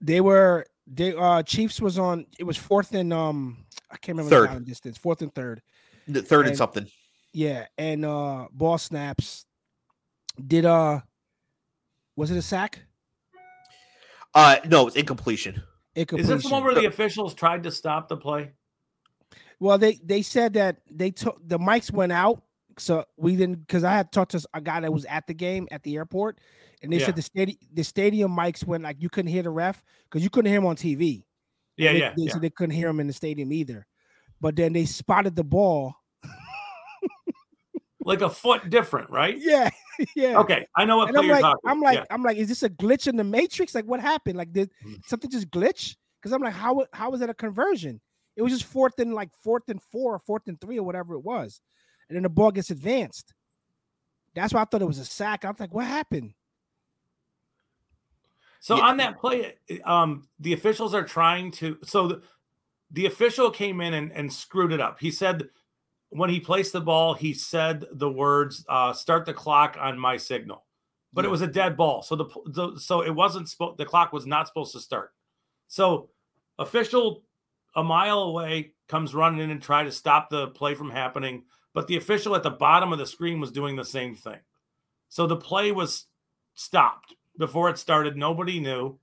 they 0.00 0.20
were 0.20 0.66
they 0.86 1.14
uh 1.14 1.42
Chiefs 1.42 1.80
was 1.80 1.98
on 1.98 2.26
it 2.38 2.44
was 2.44 2.56
fourth 2.56 2.94
and 2.94 3.12
um 3.12 3.64
I 3.90 3.96
can't 3.96 4.16
remember 4.18 4.30
Third. 4.30 4.48
the 4.48 4.52
down 4.54 4.64
distance, 4.64 4.98
fourth 4.98 5.22
and 5.22 5.34
third. 5.34 5.62
The 6.08 6.22
third 6.22 6.40
and 6.42 6.48
And- 6.50 6.58
something. 6.58 6.86
Yeah, 7.32 7.66
and 7.78 8.04
uh 8.04 8.46
ball 8.52 8.78
snaps. 8.78 9.46
Did 10.46 10.64
uh 10.64 11.00
was 12.16 12.30
it 12.30 12.36
a 12.36 12.42
sack? 12.42 12.80
Uh, 14.34 14.56
no, 14.66 14.86
it's 14.86 14.96
incompletion. 14.96 15.62
Is 15.94 16.26
this 16.28 16.42
the 16.44 16.48
one 16.48 16.64
where 16.64 16.74
the 16.74 16.86
officials 16.86 17.34
tried 17.34 17.62
to 17.64 17.70
stop 17.70 18.08
the 18.08 18.16
play? 18.16 18.52
Well, 19.62 19.78
they 19.78 20.00
they 20.02 20.22
said 20.22 20.54
that 20.54 20.78
they 20.90 21.12
took 21.12 21.38
the 21.46 21.56
mics 21.56 21.92
went 21.92 22.10
out, 22.10 22.42
so 22.78 23.04
we 23.16 23.36
didn't 23.36 23.64
because 23.64 23.84
I 23.84 23.92
had 23.92 24.10
talked 24.10 24.32
to 24.32 24.44
a 24.52 24.60
guy 24.60 24.80
that 24.80 24.92
was 24.92 25.04
at 25.04 25.28
the 25.28 25.34
game 25.34 25.68
at 25.70 25.84
the 25.84 25.94
airport, 25.94 26.40
and 26.82 26.92
they 26.92 26.98
Yeah. 26.98 27.06
said 27.06 27.14
the 27.14 27.22
stadium 27.22 27.58
the 27.72 27.84
stadium 27.84 28.36
mics 28.36 28.66
went 28.66 28.82
like 28.82 28.96
you 29.00 29.08
couldn't 29.08 29.30
hear 29.30 29.44
the 29.44 29.50
ref 29.50 29.80
because 30.10 30.24
you 30.24 30.30
couldn't 30.30 30.50
hear 30.50 30.58
him 30.58 30.66
on 30.66 30.74
TV. 30.74 31.24
Yeah, 31.76 31.92
they, 31.92 31.98
yeah, 32.00 32.14
They 32.16 32.24
yeah. 32.24 32.32
said 32.32 32.42
they 32.42 32.50
couldn't 32.50 32.74
hear 32.74 32.88
him 32.88 32.98
in 32.98 33.06
the 33.06 33.12
stadium 33.12 33.52
either, 33.52 33.86
but 34.40 34.56
then 34.56 34.72
they 34.72 34.84
spotted 34.84 35.36
the 35.36 35.44
ball. 35.44 35.94
Like 38.04 38.20
a 38.20 38.30
foot 38.30 38.68
different, 38.68 39.10
right? 39.10 39.38
Yeah, 39.38 39.70
yeah. 40.16 40.40
Okay, 40.40 40.66
I 40.76 40.84
know 40.84 40.96
what 40.96 41.08
And 41.10 41.16
I'm 41.18 41.24
you're 41.24 41.34
like, 41.34 41.42
talking. 41.42 41.70
I'm 41.70 41.80
like, 41.80 41.98
yeah. 41.98 42.04
I'm 42.10 42.24
like, 42.24 42.36
is 42.36 42.48
this 42.48 42.64
a 42.64 42.68
glitch 42.68 43.06
in 43.06 43.14
the 43.14 43.22
matrix? 43.22 43.76
Like, 43.76 43.84
what 43.84 44.00
happened? 44.00 44.36
Like, 44.36 44.52
did 44.52 44.72
Mm. 44.84 44.98
something 45.06 45.30
just 45.30 45.48
glitch? 45.50 45.94
Because 46.20 46.32
I'm 46.32 46.42
like, 46.42 46.52
how 46.52 46.84
how 46.92 47.10
was 47.12 47.20
that 47.20 47.30
a 47.30 47.34
conversion? 47.34 48.00
It 48.36 48.42
was 48.42 48.52
just 48.52 48.64
fourth 48.64 48.98
and 48.98 49.14
like 49.14 49.30
fourth 49.42 49.68
and 49.68 49.82
four 49.82 50.14
or 50.14 50.18
fourth 50.18 50.46
and 50.46 50.60
three 50.60 50.78
or 50.78 50.82
whatever 50.82 51.14
it 51.14 51.24
was, 51.24 51.60
and 52.08 52.16
then 52.16 52.22
the 52.22 52.28
ball 52.28 52.50
gets 52.50 52.70
advanced. 52.70 53.34
That's 54.34 54.54
why 54.54 54.62
I 54.62 54.64
thought 54.64 54.82
it 54.82 54.86
was 54.86 54.98
a 54.98 55.04
sack. 55.04 55.44
I 55.44 55.50
was 55.50 55.60
like, 55.60 55.74
what 55.74 55.86
happened? 55.86 56.32
So 58.60 58.76
Yeah. 58.76 58.84
on 58.84 58.96
that 58.98 59.18
play, 59.18 59.56
um, 59.84 60.28
the 60.38 60.52
officials 60.52 60.94
are 60.94 61.02
trying 61.02 61.50
to. 61.52 61.78
So 61.84 62.08
the, 62.08 62.22
the 62.92 63.06
official 63.06 63.50
came 63.50 63.80
in 63.80 63.94
and, 63.94 64.12
and 64.12 64.32
screwed 64.32 64.72
it 64.72 64.80
up. 64.80 65.00
He 65.00 65.10
said 65.10 65.48
when 66.10 66.30
he 66.30 66.40
placed 66.40 66.72
the 66.72 66.80
ball, 66.80 67.14
he 67.14 67.34
said 67.34 67.84
the 67.92 68.10
words 68.10 68.64
uh, 68.68 68.92
"start 68.92 69.26
the 69.26 69.34
clock" 69.34 69.76
on 69.80 69.98
my 69.98 70.16
signal, 70.16 70.64
but 71.12 71.24
it 71.24 71.30
was 71.30 71.40
a 71.40 71.46
dead 71.46 71.76
ball. 71.76 72.02
So 72.02 72.16
the, 72.16 72.26
the 72.46 72.78
so 72.78 73.02
it 73.02 73.14
wasn't 73.14 73.48
supposed. 73.48 73.78
The 73.78 73.86
clock 73.86 74.12
was 74.12 74.26
not 74.26 74.46
supposed 74.46 74.72
to 74.72 74.80
start. 74.80 75.12
So 75.68 76.10
official 76.58 77.24
a 77.74 77.82
mile 77.82 78.20
away 78.20 78.72
comes 78.88 79.14
running 79.14 79.40
in 79.40 79.50
and 79.50 79.62
try 79.62 79.84
to 79.84 79.92
stop 79.92 80.28
the 80.30 80.48
play 80.48 80.74
from 80.74 80.90
happening, 80.90 81.44
but 81.74 81.86
the 81.86 81.96
official 81.96 82.34
at 82.36 82.42
the 82.42 82.50
bottom 82.50 82.92
of 82.92 82.98
the 82.98 83.06
screen 83.06 83.40
was 83.40 83.50
doing 83.50 83.76
the 83.76 83.84
same 83.84 84.14
thing. 84.14 84.38
So 85.08 85.26
the 85.26 85.36
play 85.36 85.72
was 85.72 86.06
stopped 86.54 87.14
before 87.38 87.70
it 87.70 87.78
started. 87.78 88.16
Nobody 88.16 88.60
knew. 88.60 88.98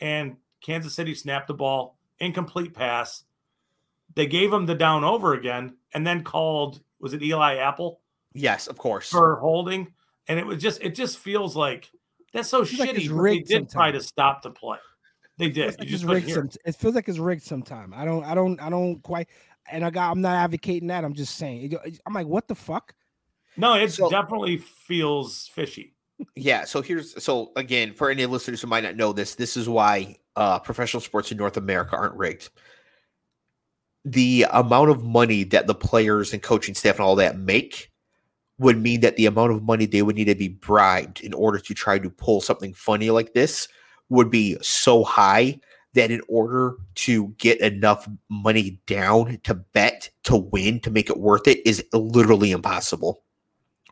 And 0.00 0.36
Kansas 0.60 0.94
City 0.94 1.14
snapped 1.14 1.48
the 1.48 1.54
ball, 1.54 1.98
incomplete 2.18 2.74
pass. 2.74 3.24
They 4.14 4.26
gave 4.26 4.52
him 4.52 4.66
the 4.66 4.74
down 4.74 5.04
over 5.04 5.34
again 5.34 5.76
and 5.92 6.06
then 6.06 6.22
called, 6.24 6.80
was 7.00 7.14
it 7.14 7.22
Eli 7.22 7.56
Apple 7.56 8.00
Yes, 8.32 8.66
of 8.66 8.76
course. 8.78 9.08
for 9.10 9.36
holding? 9.36 9.92
And 10.28 10.38
it 10.38 10.46
was 10.46 10.60
just, 10.62 10.82
it 10.82 10.94
just 10.94 11.18
feels 11.18 11.56
like 11.56 11.90
that's 12.32 12.48
so 12.48 12.60
like 12.60 12.68
shitty. 12.68 12.96
it's 12.96 13.08
but 13.08 13.22
they 13.22 13.38
did 13.40 13.70
try 13.70 13.90
to 13.92 14.00
stop 14.00 14.42
the 14.42 14.50
play. 14.50 14.78
They 15.38 15.46
It 15.46 15.54
did. 15.54 15.64
feels 15.64 15.78
like 15.78 15.88
just 15.88 16.04
it's 16.04 16.12
rigged. 16.12 16.26
hear. 16.26 16.34
Some, 16.36 16.50
it 16.64 16.76
feels 16.76 16.94
like 16.94 17.08
it's 17.08 17.18
rigged 17.18 17.42
sometime. 17.42 17.92
I 17.94 18.04
don't, 18.04 18.24
I 18.24 18.34
don't, 18.34 18.60
I 18.60 18.70
don't 18.70 19.02
quite. 19.02 19.28
And 19.70 19.84
I 19.84 19.90
got, 19.90 20.10
I'm 20.10 20.20
not 20.20 20.34
advocating 20.36 20.88
that. 20.88 21.04
I'm 21.04 21.14
just 21.14 21.36
saying. 21.36 21.74
I'm 22.06 22.12
like, 22.14 22.26
what 22.26 22.46
the 22.48 22.54
fuck? 22.54 22.94
No, 23.56 23.74
it 23.74 23.90
So- 23.92 24.10
definitely 24.10 24.58
feels 24.58 25.48
fishy. 25.48 25.92
Yeah, 26.36 26.64
so 26.64 26.80
here's 26.80 27.20
so 27.22 27.50
again 27.56 27.92
for 27.92 28.08
any 28.08 28.24
listeners 28.26 28.60
who 28.62 28.68
might 28.68 28.84
not 28.84 28.94
know 28.94 29.12
this, 29.12 29.34
this 29.34 29.56
is 29.56 29.68
why 29.68 30.16
uh, 30.36 30.60
professional 30.60 31.00
sports 31.00 31.32
in 31.32 31.36
North 31.38 31.56
America 31.56 31.96
aren't 31.96 32.14
rigged. 32.14 32.50
The 34.04 34.46
amount 34.52 34.90
of 34.90 35.02
money 35.02 35.42
that 35.44 35.66
the 35.66 35.74
players 35.74 36.32
and 36.32 36.40
coaching 36.42 36.74
staff 36.74 36.96
and 36.96 37.04
all 37.04 37.16
that 37.16 37.38
make 37.38 37.90
would 38.58 38.80
mean 38.80 39.00
that 39.00 39.16
the 39.16 39.26
amount 39.26 39.52
of 39.52 39.62
money 39.64 39.86
they 39.86 40.02
would 40.02 40.14
need 40.14 40.26
to 40.26 40.34
be 40.36 40.48
bribed 40.48 41.20
in 41.20 41.34
order 41.34 41.58
to 41.58 41.74
try 41.74 41.98
to 41.98 42.10
pull 42.10 42.40
something 42.40 42.74
funny 42.74 43.10
like 43.10 43.32
this 43.32 43.66
would 44.14 44.30
be 44.30 44.56
so 44.62 45.04
high 45.04 45.58
that 45.94 46.10
in 46.10 46.20
order 46.28 46.74
to 46.96 47.28
get 47.38 47.60
enough 47.60 48.08
money 48.28 48.80
down 48.86 49.38
to 49.44 49.54
bet 49.54 50.10
to 50.24 50.36
win 50.36 50.80
to 50.80 50.90
make 50.90 51.08
it 51.08 51.18
worth 51.18 51.46
it 51.46 51.64
is 51.66 51.84
literally 51.92 52.50
impossible. 52.50 53.22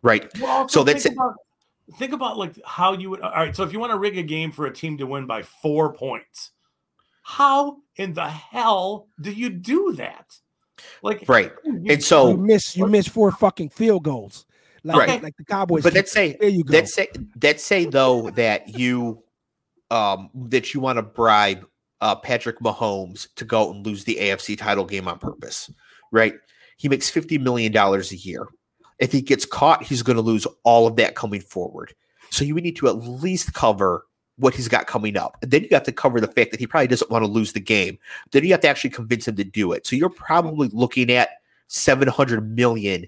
Right? 0.03 0.27
Well, 0.41 0.68
So 0.68 0.83
that's 0.83 1.05
think 1.05 1.14
it. 1.14 1.18
about, 1.18 1.35
think 1.99 2.12
about 2.12 2.39
like 2.39 2.59
how 2.64 2.95
you 2.95 3.11
would. 3.11 3.20
All 3.20 3.31
right, 3.31 3.55
so 3.55 3.62
if 3.62 3.73
you 3.73 3.79
want 3.79 3.93
to 3.93 3.99
rig 3.99 4.18
a 4.18 4.23
game 4.25 4.51
for 4.51 4.66
a 4.66 4.73
team 4.75 4.99
to 4.99 5.07
win 5.07 5.27
by 5.27 5.43
four 5.43 5.93
points, 5.93 6.51
how 7.23 7.77
in 7.97 8.14
the 8.14 8.29
hell 8.29 9.07
do 9.20 9.31
you 9.31 9.49
do 9.51 9.93
that? 9.93 10.37
Like, 11.03 11.29
Right. 11.29 11.53
you- 11.64 11.73
And 11.75 11.89
you 11.89 12.01
so 12.01 12.37
miss, 12.37 12.77
you 12.77 12.89
miss 12.89 13.07
four 13.07 13.31
fucking 13.31 13.68
field 13.68 14.03
goals, 14.03 14.45
like 14.83 14.97
Right. 15.09 15.23
like 15.23 15.37
the 15.37 15.45
Cowboys. 15.45 15.85
but 15.85 15.91
kick. 15.91 15.99
let's 16.01 16.11
say 16.12 16.37
there 16.41 16.49
you 16.49 16.64
go. 16.64 16.73
let's 16.73 16.93
say 16.93 17.07
let's 17.41 17.62
say 17.62 17.85
though 17.85 18.31
that 18.31 18.77
you 18.77 19.23
um 19.93 20.30
that 20.34 20.72
you 20.74 20.80
want 20.80 20.97
to 20.97 21.03
bribe 21.03 21.66
uh 22.01 22.16
Patrick 22.16 22.59
Mahomes 22.61 23.28
to 23.36 23.45
go 23.45 23.70
and 23.70 23.84
lose 23.86 24.05
the 24.05 24.16
AFC 24.16 24.59
title 24.59 24.84
game 24.84 25.07
on 25.07 25.18
purpose, 25.18 25.70
right? 26.11 26.34
He 26.78 26.88
makes 26.88 27.11
50 27.11 27.38
million 27.38 27.70
dollars 27.70 28.11
a 28.11 28.16
year. 28.16 28.49
If 28.99 29.12
he 29.12 29.20
gets 29.20 29.45
caught, 29.45 29.82
he's 29.82 30.03
going 30.03 30.16
to 30.16 30.22
lose 30.22 30.47
all 30.64 30.86
of 30.86 30.97
that 30.97 31.16
coming 31.16 31.40
forward. 31.40 31.95
So 32.30 32.45
you 32.45 32.55
would 32.55 32.64
need 32.64 32.76
to 32.76 32.88
at 32.88 32.97
least 32.97 33.53
cover 33.53 34.07
what 34.36 34.55
he's 34.55 34.68
got 34.68 34.86
coming 34.86 35.16
up. 35.16 35.36
And 35.43 35.51
then 35.51 35.62
you 35.62 35.68
have 35.72 35.82
to 35.84 35.93
cover 35.93 36.20
the 36.20 36.28
fact 36.28 36.51
that 36.51 36.61
he 36.61 36.66
probably 36.66 36.86
doesn't 36.88 37.11
want 37.11 37.24
to 37.24 37.30
lose 37.30 37.53
the 37.53 37.61
game. 37.61 37.99
Then 38.30 38.45
you 38.45 38.51
have 38.53 38.61
to 38.61 38.68
actually 38.68 38.90
convince 38.90 39.28
him 39.28 39.36
to 39.36 39.45
do 39.45 39.72
it. 39.72 39.86
So 39.86 39.97
you're 39.97 40.09
probably 40.09 40.68
looking 40.72 41.11
at 41.11 41.30
700 41.68 42.57
million 42.57 43.07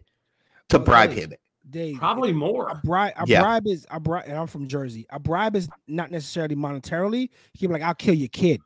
to 0.69 0.79
bribe 0.79 1.13
him. 1.13 1.33
Dave, 1.71 1.97
probably 1.97 2.31
a 2.31 2.35
more. 2.35 2.81
bribe, 2.85 3.15
a 3.17 3.27
Yeah. 3.27 3.41
bribe 3.41 3.67
is 3.67 3.87
a 3.91 3.99
bribe, 3.99 4.25
and 4.27 4.37
I'm 4.37 4.47
from 4.47 4.69
Jersey. 4.69 5.07
A 5.11 5.19
bribe 5.19 5.57
is 5.57 5.69
not 5.89 6.11
necessarily 6.11 6.55
monetarily. 6.57 7.31
He 7.55 7.67
be 7.67 7.73
like, 7.73 7.83
"I'll 7.83 7.95
kill 7.95 8.15
your 8.15 8.29
kid." 8.29 8.61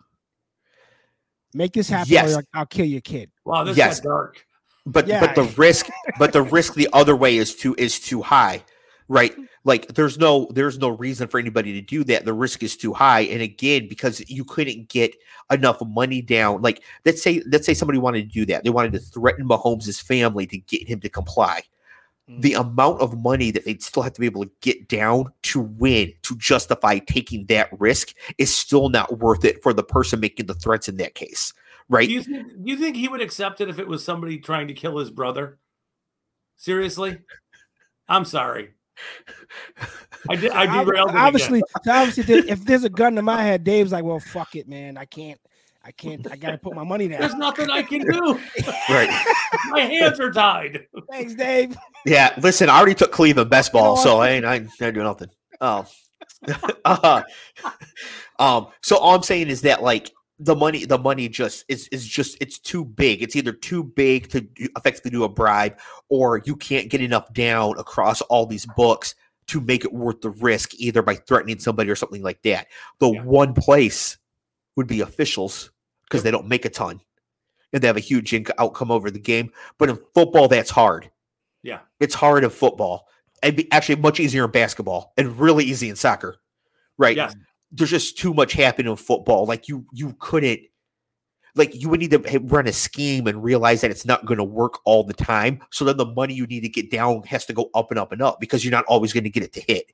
Make 1.55 1.72
this 1.72 1.88
happen, 1.88 2.12
or 2.12 2.14
Yes. 2.14 2.34
like, 2.34 2.44
I'll 2.55 2.66
kill 2.66 2.86
your 2.86 3.01
kid. 3.01 3.30
Wow, 3.44 3.64
this 3.64 3.76
Yes. 3.76 4.01
got 4.01 4.09
dark. 4.09 4.44
but 4.86 5.07
Yeah. 5.07 5.20
but 5.20 5.34
the 5.34 5.42
risk 5.61 5.86
but 6.18 6.32
the 6.32 6.40
risk 6.42 6.72
the 6.74 6.88
other 6.94 7.14
way 7.14 7.36
is 7.36 7.55
too 7.55 7.74
is 7.78 8.01
too 8.01 8.22
high 8.22 8.62
right? 9.09 9.34
Like 9.64 9.86
there's 9.88 10.18
no 10.18 10.49
there's 10.53 10.78
no 10.78 10.88
reason 10.90 11.28
for 11.28 11.38
anybody 11.38 11.72
to 11.74 11.80
do 11.80 12.05
that. 12.05 12.24
The 12.24 12.32
risk 12.32 12.62
is 12.62 12.76
too 12.76 12.92
high. 12.92 13.20
And 13.20 13.40
again, 13.42 13.88
because 13.88 14.22
you 14.28 14.44
couldn't 14.44 14.88
get 14.88 15.14
enough 15.51 15.80
money 15.86 16.20
down, 16.22 16.62
like 16.62 16.82
let's 17.05 17.22
say 17.22 17.42
let's 17.51 17.66
say 17.66 17.74
somebody 17.74 17.99
wanted 17.99 18.28
to 18.28 18.32
do 18.32 18.46
that. 18.46 18.64
They 18.64 18.70
wanted 18.70 18.92
to 18.92 18.99
threaten 18.99 19.46
Mahomes' 19.49 20.01
family 20.03 20.46
to 20.46 20.59
get 20.59 20.86
him 20.86 21.01
to 21.01 21.09
comply. 21.09 21.62
Mm. 22.29 22.43
The 22.43 22.55
amount 22.55 23.01
of 23.01 23.22
money 23.22 23.51
that 23.51 23.64
they'd 23.64 23.83
still 23.83 24.03
have 24.03 24.12
to 24.14 24.20
be 24.20 24.26
able 24.26 24.45
to 24.45 24.51
get 24.61 24.89
down 24.89 25.33
to 25.45 25.61
win 25.61 26.12
to 26.22 26.37
justify 26.37 26.99
taking 26.99 27.47
that 27.47 27.68
risk 27.79 28.14
is 28.37 28.55
still 28.55 28.89
not 28.89 29.18
worth 29.18 29.45
it 29.45 29.62
for 29.62 29.72
the 29.72 29.83
person 29.83 30.20
making 30.20 30.47
the 30.47 30.55
threats 30.55 30.89
in 30.89 30.97
that 30.99 31.14
case. 31.14 31.53
Right. 31.89 32.07
Do 32.07 32.14
you 32.14 32.22
think 32.22 32.49
do 32.49 32.70
you 32.70 32.76
think 32.76 32.97
he 32.97 33.09
would 33.09 33.22
accept 33.22 33.61
it 33.61 33.68
if 33.70 33.79
it 33.79 33.89
was 33.89 34.05
somebody 34.05 34.39
trying 34.39 34.68
to 34.68 34.74
kill 34.74 34.99
his 34.99 35.11
brother? 35.11 35.59
Seriously? 36.57 37.18
I'm 38.09 38.24
sorry. 38.24 38.70
I 40.29 40.37
did 40.37 40.51
I 40.53 40.66
Ob- 40.66 40.87
derailed 40.87 41.11
it 41.11 41.16
obviously, 41.16 41.61
again. 41.61 42.09
obviously, 42.09 42.51
if 42.51 42.64
there's 42.64 42.85
a 42.85 42.91
gun 42.91 43.14
to 43.14 43.22
my 43.22 43.43
head, 43.43 43.64
Dave's 43.64 43.93
like, 43.93 44.05
"Well, 44.05 44.18
fuck 44.18 44.57
it, 44.57 44.68
man. 44.68 44.97
I 44.97 45.05
can't, 45.05 45.41
I 45.89 45.91
can't. 45.93 46.30
I 46.30 46.36
gotta 46.36 46.59
put 46.59 46.74
my 46.74 46.84
money 46.84 47.09
down. 47.09 47.22
There's 47.22 47.34
nothing 47.34 47.70
I 47.70 47.82
can 47.82 48.03
do. 48.03 48.39
Right. 48.91 49.09
My 49.70 49.80
hands 49.80 50.20
are 50.20 50.30
tied. 50.30 50.86
Thanks, 51.11 51.34
Dave. 51.34 51.76
Yeah, 52.05 52.34
listen, 52.43 52.68
I 52.68 52.76
already 52.76 52.95
took 52.95 53.11
Cleveland 53.11 53.49
best 53.49 53.72
You 53.72 53.80
know 53.80 53.84
ball, 53.84 53.97
so? 53.97 54.18
I 54.18 54.28
ain't 54.30 54.45
I 54.45 54.57
ain't 54.57 54.70
doing 54.78 54.99
nothing. 54.99 55.30
Oh. 55.62 55.86
uh, 56.84 57.22
um, 58.39 58.66
so 58.82 58.99
all 58.99 59.14
I'm 59.14 59.22
saying 59.22 59.49
is 59.49 59.62
that 59.62 59.82
like 59.82 60.12
the 60.39 60.55
money, 60.55 60.84
the 60.84 60.99
money 60.99 61.26
just 61.26 61.64
is 61.68 61.89
is 61.89 62.07
just 62.07 62.36
it's 62.43 62.59
too 62.59 62.84
big. 62.84 63.22
It's 63.22 63.34
either 63.34 63.53
too 63.53 63.82
big 63.82 64.28
to 64.28 64.43
do, 64.43 64.68
effectively 64.76 65.11
do 65.11 65.24
a 65.24 65.28
bribe, 65.28 65.78
or 66.11 66.43
you 66.45 66.55
can't 66.55 66.91
get 66.91 67.01
enough 67.01 67.32
down 67.32 67.78
across 67.78 68.20
all 68.22 68.45
these 68.45 68.66
books 68.76 69.14
to 69.47 69.61
make 69.62 69.86
it 69.86 69.93
worth 69.95 70.20
the 70.20 70.30
risk, 70.30 70.74
either 70.74 71.01
by 71.01 71.14
threatening 71.14 71.59
somebody 71.59 71.89
or 71.89 71.97
something 71.97 72.22
like 72.22 72.43
that. 72.43 72.66
The 73.01 73.11
Yeah. 73.11 73.22
one 73.22 73.55
place 73.55 74.18
would 74.76 74.86
be 74.86 75.01
officials 75.01 75.70
because 76.09 76.22
they 76.22 76.30
don't 76.30 76.48
make 76.48 76.64
a 76.64 76.70
ton 76.70 77.00
and 77.72 77.82
they 77.82 77.86
have 77.86 77.96
a 77.96 78.00
huge 78.00 78.30
inc- 78.30 78.50
outcome 78.59 78.90
over 78.90 79.11
the 79.11 79.18
game. 79.18 79.52
But 79.78 79.90
in 79.90 79.98
football, 80.14 80.48
that's 80.48 80.70
hard. 80.70 81.11
Yeah. 81.62 81.80
It's 82.00 82.14
hard 82.14 82.44
in 82.44 82.50
football. 82.50 83.06
And 83.42 83.56
be 83.56 83.70
actually 83.70 83.96
much 83.96 84.18
easier 84.18 84.44
in 84.44 84.50
basketball 84.50 85.12
and 85.16 85.38
really 85.38 85.64
easy 85.64 85.88
in 85.88 85.96
soccer. 85.96 86.36
Right. 86.96 87.16
Yeah. 87.16 87.30
There's 87.70 87.90
just 87.90 88.18
too 88.18 88.34
much 88.34 88.54
happening 88.54 88.90
in 88.90 88.96
football. 88.96 89.46
Like 89.46 89.68
you 89.68 89.84
you 89.92 90.16
couldn't 90.18 90.61
like 91.54 91.74
you 91.74 91.88
would 91.88 92.00
need 92.00 92.11
to 92.11 92.38
run 92.44 92.66
a 92.66 92.72
scheme 92.72 93.26
and 93.26 93.44
realize 93.44 93.82
that 93.82 93.90
it's 93.90 94.06
not 94.06 94.24
going 94.24 94.38
to 94.38 94.44
work 94.44 94.78
all 94.84 95.04
the 95.04 95.12
time. 95.12 95.61
So 95.70 95.84
then 95.84 95.98
the 95.98 96.06
money 96.06 96.34
you 96.34 96.46
need 96.46 96.61
to 96.62 96.68
get 96.68 96.90
down 96.90 97.22
has 97.24 97.46
to 97.46 97.52
go 97.52 97.70
up 97.74 97.90
and 97.90 97.98
up 97.98 98.11
and 98.12 98.22
up 98.22 98.40
because 98.40 98.64
you're 98.64 98.72
not 98.72 98.86
always 98.86 99.12
going 99.12 99.24
to 99.24 99.30
get 99.30 99.42
it 99.42 99.52
to 99.52 99.61
hit. 99.61 99.92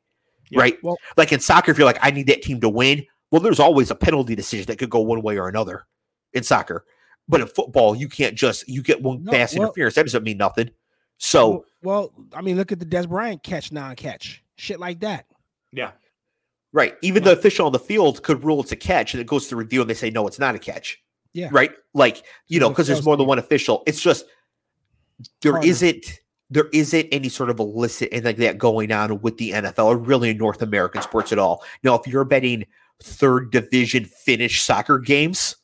Yeah. 0.50 0.60
Right. 0.60 0.78
Well- 0.82 0.96
like 1.16 1.32
in 1.32 1.40
soccer, 1.40 1.70
if 1.70 1.78
you're 1.78 1.86
like, 1.86 1.98
I 2.00 2.10
need 2.10 2.28
that 2.28 2.42
team 2.42 2.60
to 2.60 2.68
win, 2.68 3.04
well, 3.30 3.42
there's 3.42 3.60
always 3.60 3.90
a 3.90 3.94
penalty 3.94 4.34
decision 4.34 4.66
that 4.66 4.78
could 4.78 4.90
go 4.90 5.00
one 5.00 5.20
way 5.22 5.38
or 5.38 5.48
another 5.48 5.86
in 6.34 6.42
soccer. 6.42 6.84
But 7.28 7.40
in 7.40 7.46
football, 7.46 7.94
you 7.94 8.08
can't 8.08 8.34
just 8.34 8.68
you 8.68 8.82
get 8.82 9.02
one 9.02 9.24
No, 9.24 9.32
pass 9.32 9.54
well- 9.54 9.64
interference. 9.64 9.94
That 9.94 10.04
doesn't 10.04 10.24
mean 10.24 10.36
nothing. 10.36 10.70
So 11.16 11.48
well, 11.48 11.64
well, 11.82 12.26
I 12.34 12.42
mean, 12.42 12.56
look 12.56 12.72
at 12.72 12.80
the 12.80 12.86
Dez 12.86 13.08
Bryant 13.08 13.42
catch, 13.42 13.72
non-catch, 13.72 14.42
shit 14.56 14.80
like 14.80 15.00
that. 15.00 15.26
Yeah. 15.72 15.92
Right. 16.72 16.96
Even 17.02 17.22
the 17.22 17.32
official 17.32 17.66
on 17.66 17.72
the 17.72 17.78
field 17.78 18.22
could 18.24 18.42
rule 18.42 18.60
it's 18.60 18.72
a 18.72 18.76
catch 18.76 19.14
and 19.14 19.20
it 19.20 19.28
goes 19.28 19.46
to 19.48 19.56
review 19.56 19.80
and 19.80 19.88
they 19.88 19.94
say, 19.94 20.10
no, 20.10 20.26
it's 20.26 20.40
not 20.40 20.56
a 20.56 20.58
catch. 20.58 21.00
Yeah. 21.32 21.48
Right. 21.52 21.70
Like, 21.94 22.24
you 22.48 22.58
know, 22.58 22.68
because 22.68 22.88
there's 22.88 23.04
more 23.04 23.16
than 23.16 23.26
one 23.26 23.38
official. 23.38 23.84
It's 23.86 24.00
just 24.00 24.26
there 25.40 25.52
Harder. 25.52 25.66
not 25.68 26.18
there 26.50 26.68
isn't 26.72 27.08
any 27.10 27.28
sort 27.28 27.50
of 27.50 27.58
illicit 27.58 28.08
and 28.12 28.24
like 28.24 28.36
that 28.38 28.58
going 28.58 28.92
on 28.92 29.20
with 29.20 29.36
the 29.38 29.52
NFL 29.52 29.86
or 29.86 29.96
really 29.96 30.30
in 30.30 30.36
North 30.36 30.62
American 30.62 31.02
sports 31.02 31.32
at 31.32 31.38
all. 31.38 31.62
Now, 31.82 31.94
if 31.94 32.06
you're 32.06 32.24
betting 32.24 32.64
third 33.02 33.50
division 33.50 34.04
Finnish 34.04 34.62
soccer 34.62 34.98
games, 34.98 35.56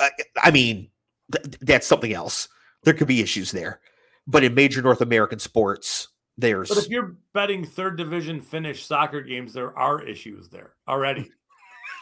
I, 0.00 0.10
I 0.42 0.50
mean, 0.50 0.90
th- 1.32 1.58
that's 1.60 1.86
something 1.86 2.12
else. 2.12 2.48
There 2.84 2.94
could 2.94 3.08
be 3.08 3.20
issues 3.20 3.50
there. 3.50 3.80
But 4.26 4.44
in 4.44 4.54
major 4.54 4.82
North 4.82 5.00
American 5.00 5.38
sports, 5.38 6.08
there's 6.36 6.68
But 6.68 6.78
if 6.78 6.88
you're 6.88 7.16
betting 7.32 7.64
third 7.64 7.96
division 7.96 8.40
Finnish 8.40 8.84
soccer 8.84 9.22
games, 9.22 9.52
there 9.52 9.76
are 9.78 10.02
issues 10.02 10.48
there 10.48 10.74
already. 10.88 11.30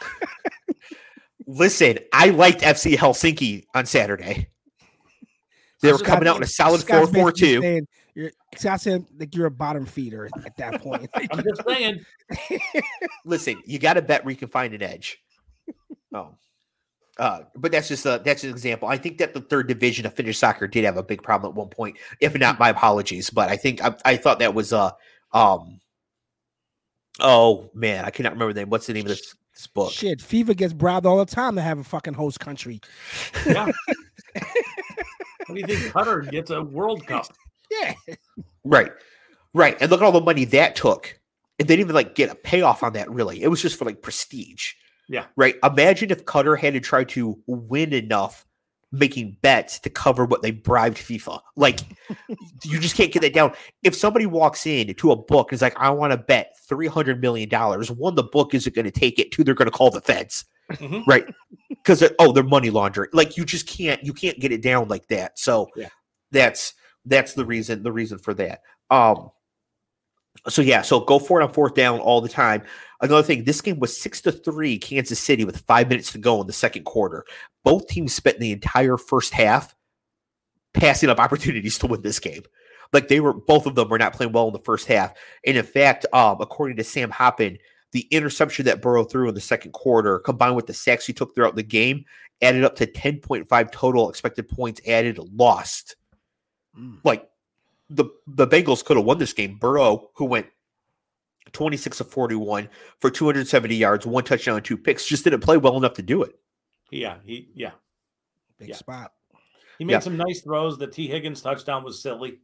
Listen, 1.47 1.99
I 2.11 2.29
liked 2.29 2.61
FC 2.61 2.95
Helsinki 2.95 3.65
on 3.75 3.85
Saturday. 3.85 4.49
They 5.81 5.91
were 5.91 5.99
coming 5.99 6.27
out 6.27 6.37
in 6.37 6.43
a 6.43 6.47
solid 6.47 6.81
Scott's 6.81 7.11
4 7.11 7.13
4 7.13 7.31
basically 7.31 7.55
2. 7.55 7.61
saying 7.61 7.87
You're 8.15 8.31
Scott 8.55 8.81
saying 8.81 9.07
like 9.19 9.35
you're 9.35 9.45
a 9.45 9.51
bottom 9.51 9.85
feeder 9.85 10.29
at 10.45 10.57
that 10.57 10.81
point. 10.81 11.09
I'm 11.13 11.43
just 11.43 11.63
saying. 11.67 12.03
Listen, 13.25 13.61
you 13.65 13.77
got 13.77 13.93
to 13.93 14.01
bet 14.01 14.25
where 14.25 14.31
you 14.31 14.37
can 14.37 14.47
find 14.47 14.73
an 14.73 14.81
edge. 14.81 15.19
Oh. 16.13 16.35
Uh, 17.17 17.41
but 17.55 17.71
that's 17.71 17.87
just 17.87 18.05
a 18.05 18.21
that's 18.25 18.43
an 18.43 18.49
example. 18.49 18.87
I 18.89 18.97
think 18.97 19.17
that 19.19 19.33
the 19.33 19.41
third 19.41 19.67
division 19.67 20.05
of 20.05 20.13
Finnish 20.13 20.37
soccer 20.37 20.67
did 20.67 20.83
have 20.83 20.97
a 20.97 21.03
big 21.03 21.23
problem 21.23 21.51
at 21.51 21.55
one 21.55 21.69
point. 21.69 21.97
If 22.19 22.37
not, 22.37 22.59
my 22.59 22.69
apologies. 22.69 23.29
But 23.29 23.49
I 23.49 23.55
think 23.55 23.83
I, 23.83 23.95
I 24.03 24.17
thought 24.17 24.39
that 24.39 24.53
was 24.53 24.73
uh 24.73 24.91
um 25.31 25.79
oh 27.19 27.69
man, 27.73 28.05
I 28.05 28.09
cannot 28.09 28.33
remember 28.33 28.53
the 28.53 28.61
name. 28.61 28.69
What's 28.69 28.87
the 28.87 28.93
name 28.93 29.05
of 29.05 29.09
this, 29.09 29.35
this 29.53 29.67
book? 29.67 29.91
Shit, 29.91 30.19
FIFA 30.19 30.57
gets 30.57 30.73
bribed 30.73 31.05
all 31.05 31.17
the 31.17 31.25
time 31.25 31.55
to 31.55 31.61
have 31.61 31.79
a 31.79 31.83
fucking 31.83 32.15
host 32.15 32.39
country. 32.39 32.81
Yeah. 33.45 33.65
what 34.35 34.45
do 35.47 35.55
you 35.55 35.65
think 35.65 35.93
Qatar 35.93 36.29
gets 36.29 36.51
a 36.51 36.61
World 36.61 37.07
Cup? 37.07 37.27
Yeah, 37.71 37.93
Right. 38.65 38.91
Right. 39.53 39.77
And 39.79 39.89
look 39.89 40.01
at 40.01 40.05
all 40.05 40.11
the 40.11 40.21
money 40.21 40.43
that 40.45 40.75
took. 40.75 41.17
And 41.57 41.67
they 41.67 41.75
didn't 41.77 41.85
even 41.85 41.95
like 41.95 42.15
get 42.15 42.29
a 42.29 42.35
payoff 42.35 42.83
on 42.83 42.93
that 42.93 43.09
really. 43.09 43.41
It 43.41 43.47
was 43.47 43.61
just 43.61 43.79
for 43.79 43.85
like 43.85 44.01
prestige. 44.01 44.73
Yeah. 45.07 45.25
Right. 45.35 45.55
Imagine 45.63 46.11
if 46.11 46.25
Qatar 46.25 46.57
had 46.59 46.73
to 46.73 46.79
try 46.79 47.03
to 47.05 47.39
win 47.47 47.93
enough 47.93 48.45
making 48.91 49.35
bets 49.41 49.79
to 49.79 49.89
cover 49.89 50.25
what 50.25 50.41
they 50.41 50.51
bribed 50.51 50.97
FIFA. 50.97 51.39
Like 51.55 51.81
you 52.63 52.79
just 52.79 52.95
can't 52.95 53.11
get 53.11 53.21
that 53.21 53.33
down. 53.33 53.53
If 53.83 53.95
somebody 53.95 54.25
walks 54.25 54.65
in 54.65 54.93
to 54.93 55.11
a 55.11 55.15
book 55.15 55.51
and 55.51 55.57
is 55.57 55.61
like, 55.61 55.77
I 55.77 55.89
want 55.89 56.11
to 56.11 56.17
bet 56.17 56.55
$300 56.69 57.19
million, 57.19 57.49
one, 57.49 58.15
the 58.15 58.23
book 58.23 58.53
isn't 58.53 58.73
going 58.75 58.85
to 58.85 58.91
take 58.91 59.19
it. 59.19 59.31
Two, 59.31 59.43
they're 59.43 59.53
going 59.53 59.69
to 59.69 59.77
call 59.77 59.91
the 59.91 60.01
feds. 60.01 60.45
Mhm. 60.71 61.03
Right. 61.05 61.25
Because, 61.69 62.03
oh, 62.19 62.31
they're 62.31 62.43
money 62.43 62.69
laundering. 62.71 63.09
Like 63.13 63.37
you 63.37 63.45
just 63.45 63.67
can't, 63.67 64.03
you 64.03 64.13
can't 64.13 64.39
get 64.39 64.51
it 64.51 64.61
down 64.61 64.87
like 64.87 65.07
that. 65.09 65.37
So 65.37 65.67
Yeah. 65.75 65.89
that's, 66.31 66.73
that's 67.05 67.33
the 67.33 67.45
reason, 67.45 67.83
the 67.83 67.91
reason 67.91 68.17
for 68.17 68.33
that. 68.35 68.61
Um, 68.89 69.29
so 70.47 70.61
yeah, 70.61 70.81
so 70.81 70.99
go 70.99 71.19
for 71.19 71.39
it 71.39 71.43
on 71.43 71.53
fourth 71.53 71.73
down 71.75 71.99
all 71.99 72.21
the 72.21 72.29
time. 72.29 72.63
Another 73.05 73.23
thing, 73.23 73.43
this 73.43 73.61
game 73.61 73.79
was 73.79 73.95
six 73.95 74.19
to 74.21 74.31
three, 74.31 74.77
Kansas 74.77 75.19
City, 75.19 75.45
with 75.45 75.61
five 75.61 75.89
minutes 75.89 76.11
to 76.13 76.17
go 76.17 76.41
in 76.41 76.47
the 76.47 76.53
second 76.53 76.83
quarter. 76.83 77.23
Both 77.63 77.87
teams 77.87 78.13
spent 78.13 78.39
the 78.39 78.51
entire 78.51 78.97
first 78.97 79.33
half 79.33 79.75
passing 80.73 81.09
up 81.09 81.19
opportunities 81.19 81.77
to 81.79 81.87
win 81.87 82.01
this 82.01 82.19
game. 82.19 82.43
Like 82.93 83.07
they 83.07 83.19
were, 83.19 83.33
both 83.33 83.65
of 83.65 83.75
them 83.75 83.89
were 83.89 83.97
not 83.97 84.13
playing 84.13 84.31
well 84.31 84.47
in 84.47 84.53
the 84.53 84.59
first 84.59 84.87
half. 84.87 85.13
And 85.45 85.55
in 85.55 85.65
fact, 85.65 86.05
um, 86.13 86.37
according 86.39 86.77
to 86.77 86.83
Sam 86.83 87.11
Hoppen, 87.11 87.57
the 87.91 88.07
interception 88.11 88.65
that 88.65 88.81
Burrow 88.81 89.03
threw 89.03 89.29
in 89.29 89.35
the 89.35 89.41
second 89.41 89.71
quarter, 89.71 90.19
combined 90.19 90.55
with 90.55 90.67
the 90.67 90.73
sacks 90.73 91.05
he 91.05 91.13
took 91.13 91.33
throughout 91.33 91.55
the 91.55 91.63
game, 91.63 92.05
added 92.41 92.63
up 92.63 92.75
to 92.77 92.87
10.5 92.87 93.71
total 93.71 94.09
expected 94.09 94.49
points 94.49 94.81
added 94.87 95.19
lost. 95.19 95.95
Mm. 96.77 96.99
Like 97.03 97.29
the 97.89 98.05
the 98.27 98.47
Bengals 98.47 98.83
could 98.83 98.97
have 98.97 99.05
won 99.05 99.19
this 99.19 99.33
game. 99.33 99.57
Burrow, 99.57 100.09
who 100.15 100.25
went 100.25 100.47
26 101.53 101.99
of 102.01 102.09
41 102.09 102.69
for 102.99 103.09
270 103.09 103.75
yards, 103.75 104.05
one 104.05 104.23
touchdown, 104.23 104.55
and 104.57 104.65
two 104.65 104.77
picks, 104.77 105.05
just 105.05 105.23
didn't 105.23 105.41
play 105.41 105.57
well 105.57 105.77
enough 105.77 105.93
to 105.93 106.01
do 106.01 106.23
it. 106.23 106.37
Yeah, 106.91 107.17
he 107.25 107.49
yeah. 107.53 107.71
big 108.59 108.69
Yeah. 108.69 108.75
spot. 108.75 109.13
He 109.77 109.85
made 109.85 109.93
Yeah. 109.93 109.99
some 109.99 110.17
nice 110.17 110.41
throws. 110.41 110.77
The 110.77 110.87
Tee 110.87 111.07
Higgins 111.07 111.41
touchdown 111.41 111.83
was 111.83 112.01
silly. 112.01 112.39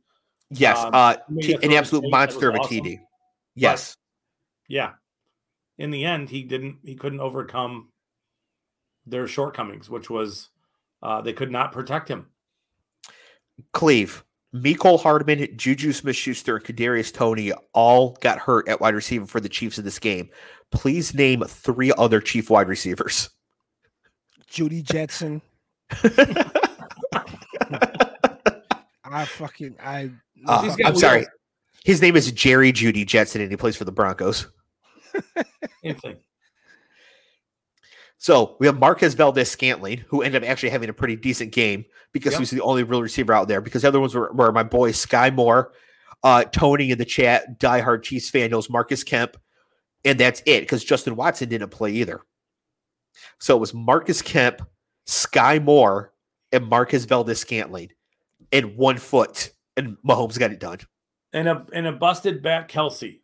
Yes, 0.49 0.77
Um, 0.79 0.91
uh, 0.93 1.15
he 1.29 1.33
made 1.33 1.41
t- 1.43 1.53
a 1.53 1.59
an 1.59 1.71
absolute 1.73 2.09
monster 2.11 2.49
of 2.49 2.55
a 2.55 2.59
awesome. 2.59 2.77
TD. 2.77 2.99
Yes, 3.55 3.95
Yeah. 4.67 4.93
In 5.77 5.91
the 5.91 6.03
end, 6.05 6.29
he 6.29 6.43
didn't 6.43 6.79
he 6.83 6.95
couldn't 6.95 7.21
overcome 7.21 7.89
their 9.05 9.27
shortcomings, 9.27 9.89
which 9.89 10.09
was 10.09 10.49
uh 11.01 11.21
they 11.21 11.33
could 11.33 11.51
not 11.51 11.71
protect 11.71 12.07
him. 12.09 12.27
Cleve, 13.73 14.23
Mecole 14.53 14.99
Hardman, 14.99 15.47
Juju 15.55 15.93
Smith 15.93 16.15
Schuster, 16.15 16.57
and 16.57 16.65
Kadarius 16.65 17.13
Toney 17.13 17.53
all 17.73 18.17
got 18.21 18.39
hurt 18.39 18.67
at 18.67 18.81
wide 18.81 18.95
receiver 18.95 19.25
for 19.25 19.39
the 19.39 19.49
Chiefs 19.49 19.77
in 19.77 19.85
this 19.85 19.99
game. 19.99 20.29
Please 20.71 21.13
name 21.13 21.43
three 21.47 21.93
other 21.97 22.19
Chief 22.19 22.49
wide 22.49 22.67
receivers. 22.67 23.29
Judy 24.47 24.81
Jetson. 24.81 25.41
I 29.13 29.25
fucking 29.25 29.75
I. 29.81 30.11
Uh, 30.45 30.75
I'm 30.85 30.95
sorry. 30.95 31.25
His 31.83 32.01
name 32.01 32.15
is 32.15 32.31
Jerry 32.31 32.71
Judy 32.71 33.05
Jetson, 33.05 33.41
and 33.41 33.51
he 33.51 33.57
plays 33.57 33.75
for 33.75 33.85
the 33.85 33.91
Broncos. 33.91 34.47
Same 35.83 35.95
thing. 35.95 36.17
So 38.21 38.55
we 38.59 38.67
have 38.67 38.77
Marquez 38.77 39.15
Valdes 39.15 39.49
Scantling, 39.49 40.03
who 40.07 40.21
ended 40.21 40.43
up 40.43 40.49
actually 40.49 40.69
having 40.69 40.89
a 40.89 40.93
pretty 40.93 41.15
decent 41.15 41.51
game 41.51 41.85
because 42.13 42.33
Yep. 42.33 42.37
he 42.37 42.41
was 42.43 42.49
the 42.51 42.61
only 42.61 42.83
real 42.83 43.01
receiver 43.01 43.33
out 43.33 43.47
there. 43.47 43.61
Because 43.61 43.81
the 43.81 43.87
other 43.87 43.99
ones 43.99 44.13
were, 44.13 44.31
were 44.31 44.51
my 44.51 44.61
boy 44.61 44.91
Skyy 44.91 45.33
Moore, 45.33 45.73
Uh, 46.23 46.43
Tony 46.43 46.91
in 46.91 46.99
the 46.99 47.05
chat, 47.05 47.59
diehard 47.59 48.03
Chiefs 48.03 48.29
fan 48.29 48.51
knows 48.51 48.69
Marcus 48.69 49.03
Kemp, 49.03 49.37
and 50.05 50.19
that's 50.19 50.43
it 50.45 50.59
because 50.59 50.83
Justin 50.83 51.15
Watson 51.15 51.49
didn't 51.49 51.69
play 51.71 51.93
either. 51.93 52.21
So 53.39 53.57
it 53.57 53.59
was 53.59 53.73
Marcus 53.73 54.21
Kemp, 54.21 54.61
Skyy 55.07 55.63
Moore, 55.63 56.13
and 56.51 56.67
Marquez 56.67 57.05
Valdes-Scantling 57.05 57.89
in 58.51 58.77
one 58.77 58.99
foot, 58.99 59.49
and 59.75 59.97
Mahomes 60.07 60.37
got 60.37 60.51
it 60.51 60.59
done. 60.59 60.77
And 61.33 61.49
a 61.49 61.65
and 61.73 61.87
a 61.87 61.91
busted 61.91 62.43
back 62.43 62.69
Kelce. 62.69 63.21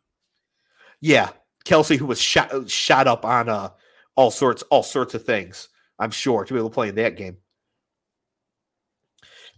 Yeah, 1.01 1.29
Kelce, 1.65 1.97
who 1.97 2.07
was 2.07 2.19
shot 2.19 2.67
shot 2.67 3.05
up 3.05 3.25
on 3.25 3.47
uh 3.47 3.69
all 4.17 4.31
sorts 4.31 4.63
all 4.63 4.83
sorts 4.83 5.13
of 5.13 5.23
things. 5.23 5.69
I'm 5.99 6.11
sure 6.11 6.43
to 6.43 6.53
be 6.53 6.59
able 6.59 6.69
to 6.69 6.73
play 6.73 6.89
in 6.89 6.95
that 6.95 7.15
game. 7.15 7.37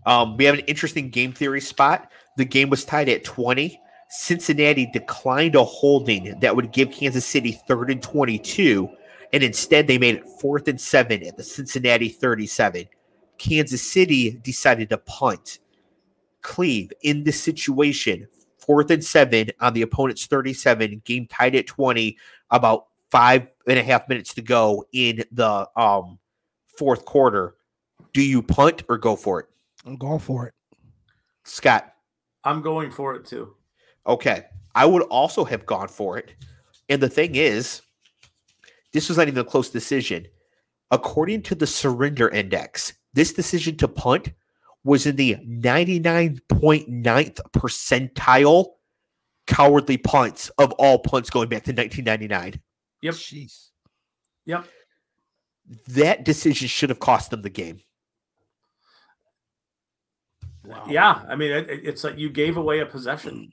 Um, 0.06 0.38
we 0.38 0.46
have 0.46 0.56
an 0.56 0.66
interesting 0.68 1.10
game 1.10 1.34
theory 1.34 1.62
spot. 1.62 2.12
The 2.38 2.46
game 2.46 2.70
was 2.70 2.86
tied 2.86 3.10
at 3.10 3.24
20. 3.24 3.82
Cincinnati 4.10 4.86
declined 4.92 5.56
a 5.56 5.64
holding 5.64 6.40
that 6.40 6.56
would 6.56 6.72
give 6.72 6.92
Kansas 6.92 7.26
City 7.26 7.60
third 7.68 7.92
and 7.92 8.02
22, 8.02 8.90
and 9.34 9.44
instead 9.44 9.88
they 9.88 9.98
made 9.98 10.16
it 10.16 10.28
fourth 10.40 10.68
and 10.68 10.80
seven 10.80 11.26
at 11.26 11.38
the 11.38 11.44
Cincinnati 11.44 12.10
37. 12.10 12.86
Kansas 13.38 13.82
City 13.82 14.32
decided 14.44 14.90
to 14.90 14.98
punt. 14.98 15.60
Cleve 16.42 16.92
in 17.02 17.24
this 17.24 17.42
situation, 17.42 18.28
fourth 18.58 18.90
and 18.90 19.04
seven 19.04 19.50
on 19.60 19.74
the 19.74 19.82
opponent's 19.82 20.26
37, 20.26 21.02
game 21.06 21.28
tied 21.28 21.56
at 21.56 21.68
20, 21.68 22.18
about 22.50 22.88
five 23.12 23.48
and 23.68 23.80
a 23.80 23.84
half 23.84 24.08
minutes 24.10 24.34
to 24.36 24.42
go 24.42 24.86
in 24.94 25.24
the 25.32 25.68
um, 25.76 26.20
fourth 26.78 27.06
quarter. 27.06 27.56
Do 28.14 28.22
you 28.22 28.42
punt 28.42 28.84
or 28.90 28.98
go 28.98 29.16
for 29.16 29.40
it? 29.40 29.48
I'm 29.86 29.96
going 29.96 30.20
for 30.20 30.48
it. 30.48 30.54
Scott. 31.44 31.94
I'm 32.44 32.62
going 32.62 32.92
for 32.92 33.16
it 33.16 33.26
too. 33.26 33.56
Okay. 34.08 34.44
I 34.76 34.86
would 34.86 35.04
also 35.04 35.44
have 35.44 35.66
gone 35.66 35.88
for 35.88 36.18
it. 36.18 36.36
And 36.90 37.02
the 37.02 37.10
thing 37.10 37.36
is, 37.36 37.82
this 38.94 39.10
was 39.10 39.18
not 39.18 39.28
even 39.28 39.42
a 39.42 39.46
close 39.46 39.70
decision. 39.70 40.26
According 40.92 41.44
to 41.44 41.56
the 41.56 41.68
surrender 41.68 42.30
index, 42.30 42.94
this 43.14 43.34
decision 43.34 43.78
to 43.78 43.88
punt 43.88 44.32
was 44.84 45.06
in 45.06 45.16
the 45.16 45.36
99.9th 45.36 47.40
percentile 47.52 48.66
cowardly 49.46 49.98
punts 49.98 50.50
of 50.58 50.72
all 50.74 51.00
punts 51.00 51.30
going 51.30 51.50
back 51.50 51.64
to 51.64 51.72
1999. 51.72 52.60
Yep. 53.02 53.14
Jeez. 53.16 53.70
Yep. 54.46 54.66
That 55.90 56.26
decision 56.26 56.68
should 56.68 56.90
have 56.90 57.00
cost 57.00 57.32
them 57.32 57.42
the 57.42 57.50
game. 57.50 57.82
Wow. 60.64 60.86
Yeah, 60.88 61.22
I 61.28 61.36
mean, 61.36 61.52
it, 61.52 61.68
it's 61.70 62.04
like 62.04 62.18
you 62.18 62.30
gave 62.30 62.58
away 62.58 62.80
a 62.80 62.86
possession 62.86 63.52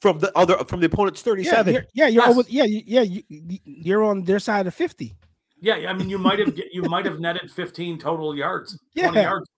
from 0.00 0.18
the 0.18 0.36
other 0.36 0.58
from 0.64 0.80
the 0.80 0.86
opponent's 0.86 1.22
37. 1.22 1.66
Yeah, 1.66 1.72
you're, 1.72 1.86
yeah, 1.94 2.06
you're 2.08 2.24
yes. 2.24 2.36
over, 2.36 2.48
yeah, 2.48 2.64
yeah, 2.64 3.00
you, 3.02 3.22
you're 3.64 4.02
on 4.02 4.24
their 4.24 4.40
side 4.40 4.66
of 4.66 4.74
50. 4.74 5.14
Yeah, 5.60 5.74
I 5.88 5.92
mean, 5.92 6.10
you 6.10 6.18
might 6.18 6.40
have 6.40 6.58
you 6.72 6.82
might 6.82 7.06
have 7.06 7.20
netted 7.20 7.50
15 7.50 7.98
total 7.98 8.36
yards, 8.36 8.78
yeah. 8.94 9.10
20 9.10 9.20
yards. 9.22 9.48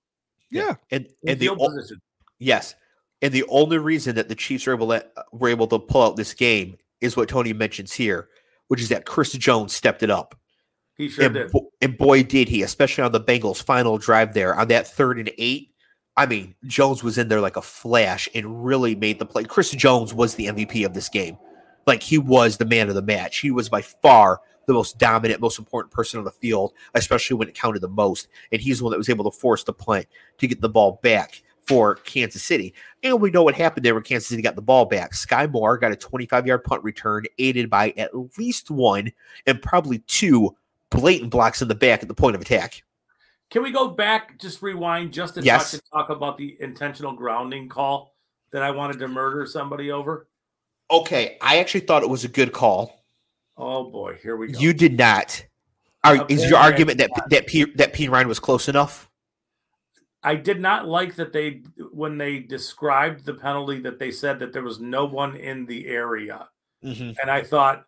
Yeah, 0.50 0.74
and 0.90 1.08
and 1.26 1.40
the 1.40 1.48
position. 1.56 2.00
yes, 2.38 2.74
and 3.22 3.32
the 3.32 3.44
only 3.48 3.78
reason 3.78 4.14
that 4.16 4.28
the 4.28 4.34
Chiefs 4.34 4.66
were 4.66 4.74
able 4.74 4.88
to 4.88 5.04
were 5.32 5.48
able 5.48 5.66
to 5.68 5.78
pull 5.78 6.02
out 6.02 6.16
this 6.16 6.34
game 6.34 6.76
is 7.00 7.16
what 7.16 7.28
Tony 7.28 7.54
mentions 7.54 7.92
here, 7.92 8.28
which 8.68 8.80
is 8.80 8.88
that 8.88 9.06
Chris 9.06 9.32
Jones 9.32 9.72
stepped 9.72 10.02
it 10.02 10.10
up. 10.10 10.38
He 10.96 11.08
sure 11.08 11.24
and, 11.24 11.34
did, 11.34 11.52
and 11.80 11.98
boy 11.98 12.22
did 12.22 12.48
he, 12.48 12.62
especially 12.62 13.02
on 13.02 13.12
the 13.12 13.20
Bengals' 13.20 13.62
final 13.62 13.98
drive 13.98 14.32
there 14.32 14.54
on 14.54 14.68
that 14.68 14.86
third 14.86 15.18
and 15.18 15.30
eight 15.38 15.74
I 16.16 16.26
mean, 16.26 16.54
Jones 16.66 17.02
was 17.02 17.18
in 17.18 17.28
there 17.28 17.40
like 17.40 17.56
a 17.56 17.62
flash 17.62 18.28
and 18.34 18.64
really 18.64 18.94
made 18.94 19.18
the 19.18 19.26
play. 19.26 19.44
Chris 19.44 19.70
Jones 19.70 20.14
was 20.14 20.34
the 20.34 20.46
MVP 20.46 20.86
of 20.86 20.94
this 20.94 21.08
game. 21.08 21.36
Like 21.86 22.02
he 22.02 22.18
was 22.18 22.56
the 22.56 22.64
man 22.64 22.88
of 22.88 22.94
the 22.94 23.02
match. 23.02 23.38
He 23.38 23.50
was 23.50 23.68
by 23.68 23.82
far 23.82 24.40
the 24.66 24.72
most 24.72 24.98
dominant, 24.98 25.40
most 25.40 25.58
important 25.58 25.92
person 25.92 26.18
on 26.18 26.24
the 26.24 26.30
field, 26.30 26.72
especially 26.94 27.36
when 27.36 27.48
it 27.48 27.54
counted 27.54 27.80
the 27.80 27.88
most. 27.88 28.28
And 28.52 28.60
he's 28.60 28.78
the 28.78 28.84
one 28.84 28.92
that 28.92 28.98
was 28.98 29.08
able 29.08 29.30
to 29.30 29.36
force 29.36 29.64
the 29.64 29.72
punt 29.72 30.06
to 30.38 30.46
get 30.46 30.60
the 30.60 30.68
ball 30.68 31.00
back 31.02 31.42
for 31.66 31.96
Kansas 31.96 32.42
City. 32.42 32.74
And 33.02 33.20
we 33.20 33.30
know 33.30 33.42
what 33.42 33.54
happened 33.54 33.84
there 33.84 33.94
when 33.94 34.02
Kansas 34.02 34.28
City 34.28 34.42
got 34.42 34.56
the 34.56 34.62
ball 34.62 34.84
back. 34.84 35.12
Skyy 35.12 35.50
Moore 35.50 35.78
got 35.78 35.92
a 35.92 35.96
25 35.96 36.46
yard 36.46 36.64
punt 36.64 36.82
return, 36.82 37.24
aided 37.38 37.70
by 37.70 37.92
at 37.96 38.38
least 38.38 38.70
one 38.70 39.12
and 39.46 39.60
probably 39.60 39.98
two 40.00 40.56
blatant 40.90 41.30
blocks 41.30 41.62
in 41.62 41.68
the 41.68 41.74
back 41.74 42.02
at 42.02 42.08
the 42.08 42.14
point 42.14 42.34
of 42.34 42.42
attack. 42.42 42.82
Can 43.50 43.62
we 43.62 43.70
go 43.70 43.88
back, 43.88 44.38
just 44.38 44.62
rewind 44.62 45.12
just 45.12 45.36
a 45.36 45.42
yes. 45.42 45.70
touch 45.70 45.74
and 45.74 45.82
talk 45.92 46.10
about 46.10 46.38
the 46.38 46.56
intentional 46.60 47.12
grounding 47.12 47.68
call 47.68 48.14
that 48.50 48.62
I 48.62 48.70
wanted 48.70 48.98
to 49.00 49.08
murder 49.08 49.46
somebody 49.46 49.90
over? 49.90 50.26
Okay, 50.90 51.38
I 51.40 51.58
actually 51.58 51.80
thought 51.80 52.02
it 52.02 52.08
was 52.08 52.24
a 52.24 52.28
good 52.28 52.52
call. 52.52 53.04
Oh 53.56 53.90
boy, 53.90 54.18
here 54.22 54.36
we 54.36 54.48
go. 54.48 54.58
You 54.58 54.72
did 54.72 54.98
not. 54.98 55.44
Are, 56.02 56.16
okay, 56.16 56.34
is 56.34 56.48
your 56.48 56.58
argument 56.58 56.98
that 56.98 57.10
that 57.30 57.46
P, 57.46 57.64
that 57.76 57.92
P. 57.92 58.08
Ryan 58.08 58.28
was 58.28 58.40
close 58.40 58.68
enough? 58.68 59.08
I 60.24 60.36
did 60.36 60.58
not 60.58 60.88
like 60.88 61.16
that 61.16 61.34
they 61.34 61.62
when 61.92 62.16
they 62.16 62.38
described 62.38 63.26
the 63.26 63.34
penalty 63.34 63.78
that 63.80 63.98
they 63.98 64.10
said 64.10 64.38
that 64.38 64.54
there 64.54 64.62
was 64.62 64.80
no 64.80 65.04
one 65.04 65.36
in 65.36 65.66
the 65.66 65.86
area, 65.86 66.48
mm-hmm. 66.82 67.12
and 67.20 67.30
I 67.30 67.42
thought 67.42 67.84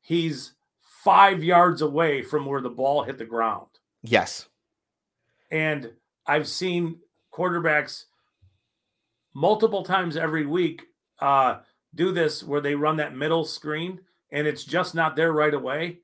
he's 0.00 0.54
five 0.82 1.44
yards 1.44 1.82
away 1.82 2.22
from 2.22 2.44
where 2.44 2.60
the 2.60 2.68
ball 2.68 3.04
hit 3.04 3.18
the 3.18 3.24
ground. 3.24 3.68
Yes. 4.02 4.48
And 5.52 5.92
I've 6.26 6.48
seen 6.48 6.98
quarterbacks 7.32 8.06
multiple 9.32 9.84
times 9.84 10.16
every 10.16 10.44
week 10.44 10.82
uh, 11.20 11.58
do 11.94 12.10
this 12.10 12.42
where 12.42 12.60
they 12.60 12.74
run 12.74 12.96
that 12.96 13.14
middle 13.14 13.44
screen 13.44 14.00
and 14.32 14.48
it's 14.48 14.64
just 14.64 14.96
not 14.96 15.14
there 15.14 15.32
right 15.32 15.54
away. 15.54 15.98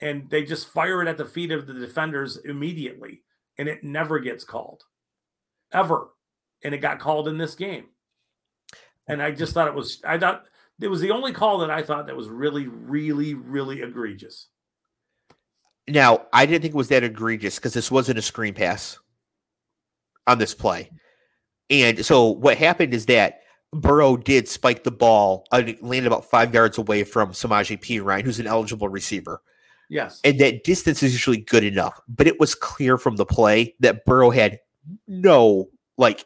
And 0.00 0.28
they 0.28 0.42
just 0.42 0.68
fire 0.68 1.02
it 1.02 1.08
at 1.08 1.18
the 1.18 1.24
feet 1.24 1.52
of 1.52 1.68
the 1.68 1.74
defenders 1.74 2.36
immediately. 2.38 3.22
And 3.58 3.68
it 3.68 3.84
never 3.84 4.18
gets 4.18 4.42
called 4.42 4.84
ever. 5.72 6.08
And 6.64 6.74
it 6.74 6.78
got 6.78 6.98
called 6.98 7.28
in 7.28 7.38
this 7.38 7.54
game. 7.54 7.86
And 9.06 9.22
I 9.22 9.30
just 9.30 9.54
thought 9.54 9.68
it 9.68 9.74
was, 9.74 10.02
I 10.04 10.18
thought 10.18 10.44
it 10.80 10.88
was 10.88 11.00
the 11.00 11.12
only 11.12 11.32
call 11.32 11.58
that 11.58 11.70
I 11.70 11.82
thought 11.82 12.06
that 12.06 12.16
was 12.16 12.28
really, 12.28 12.66
really, 12.66 13.34
really 13.34 13.80
egregious. 13.82 14.48
Now, 15.88 16.26
I 16.32 16.44
didn't 16.46 16.62
think 16.62 16.74
it 16.74 16.76
was 16.76 16.88
that 16.88 17.04
egregious 17.04 17.56
because 17.56 17.72
this 17.72 17.90
wasn't 17.90 18.18
a 18.18 18.22
screen 18.22 18.54
pass 18.54 18.98
on 20.26 20.38
this 20.38 20.54
play. 20.54 20.90
And 21.70 22.04
so 22.04 22.26
what 22.28 22.58
happened 22.58 22.92
is 22.92 23.06
that 23.06 23.40
Burrow 23.72 24.16
did 24.16 24.48
spike 24.48 24.84
the 24.84 24.90
ball, 24.90 25.44
landed 25.52 26.06
about 26.06 26.24
five 26.24 26.52
yards 26.52 26.78
away 26.78 27.04
from 27.04 27.32
Samaje 27.32 27.80
Perine, 27.80 28.22
who's 28.22 28.40
an 28.40 28.46
eligible 28.46 28.88
receiver. 28.88 29.42
Yes. 29.90 30.20
And 30.24 30.38
that 30.40 30.64
distance 30.64 31.02
is 31.02 31.12
usually 31.12 31.38
good 31.38 31.64
enough. 31.64 31.98
But 32.08 32.26
it 32.26 32.38
was 32.38 32.54
clear 32.54 32.98
from 32.98 33.16
the 33.16 33.26
play 33.26 33.74
that 33.80 34.04
Burrow 34.04 34.30
had 34.30 34.60
no, 35.06 35.68
like, 35.96 36.24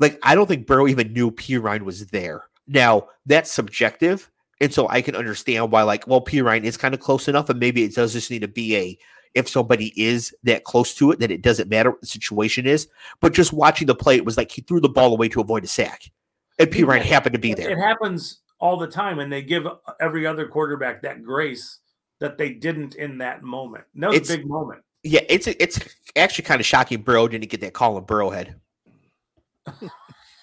like 0.00 0.18
I 0.22 0.34
don't 0.34 0.46
think 0.46 0.66
Burrow 0.66 0.88
even 0.88 1.12
knew 1.12 1.30
Perine 1.30 1.82
was 1.82 2.06
there. 2.08 2.44
Now, 2.66 3.08
that's 3.26 3.50
subjective 3.50 4.30
and 4.60 4.74
so 4.74 4.88
I 4.88 5.02
can 5.02 5.14
understand 5.14 5.70
why, 5.70 5.82
like, 5.82 6.06
well, 6.06 6.24
Perine 6.24 6.64
is 6.64 6.76
kind 6.76 6.94
of 6.94 7.00
close 7.00 7.28
enough, 7.28 7.48
and 7.48 7.60
maybe 7.60 7.84
it 7.84 7.94
does 7.94 8.12
just 8.12 8.30
need 8.30 8.40
to 8.40 8.48
be 8.48 8.76
a 8.76 8.98
if 9.34 9.48
somebody 9.48 9.92
is 9.94 10.34
that 10.42 10.64
close 10.64 10.94
to 10.94 11.12
it, 11.12 11.20
then 11.20 11.30
it 11.30 11.42
doesn't 11.42 11.68
matter 11.68 11.90
what 11.90 12.00
the 12.00 12.06
situation 12.06 12.66
is. 12.66 12.88
But 13.20 13.34
just 13.34 13.52
watching 13.52 13.86
the 13.86 13.94
play, 13.94 14.16
it 14.16 14.24
was 14.24 14.36
like 14.36 14.50
he 14.50 14.62
threw 14.62 14.80
the 14.80 14.88
ball 14.88 15.12
away 15.12 15.28
to 15.28 15.40
avoid 15.40 15.64
a 15.64 15.66
sack. 15.66 16.10
And 16.58 16.70
Perine 16.70 17.02
happened 17.02 17.34
to 17.34 17.38
be 17.38 17.54
there. 17.54 17.70
It 17.70 17.78
happens 17.78 18.40
all 18.58 18.78
the 18.78 18.88
time, 18.88 19.18
and 19.20 19.30
they 19.30 19.42
give 19.42 19.66
uh, 19.66 19.76
every 20.00 20.26
other 20.26 20.48
quarterback 20.48 21.02
that 21.02 21.22
grace 21.22 21.78
that 22.20 22.36
they 22.36 22.50
didn't 22.50 22.96
in 22.96 23.18
that 23.18 23.42
moment. 23.42 23.84
No, 23.94 24.10
it's 24.10 24.30
a 24.30 24.38
big 24.38 24.48
moment. 24.48 24.82
Yeah, 25.08 25.20
it's 25.28 25.46
it's 25.46 25.80
actually 26.16 26.44
kind 26.44 26.60
of 26.60 26.66
shocking. 26.66 27.00
Burrow 27.00 27.28
didn't 27.28 27.48
get 27.48 27.62
that 27.62 27.72
call 27.72 27.96
in 27.96 28.04
Burrowhead. 28.04 28.56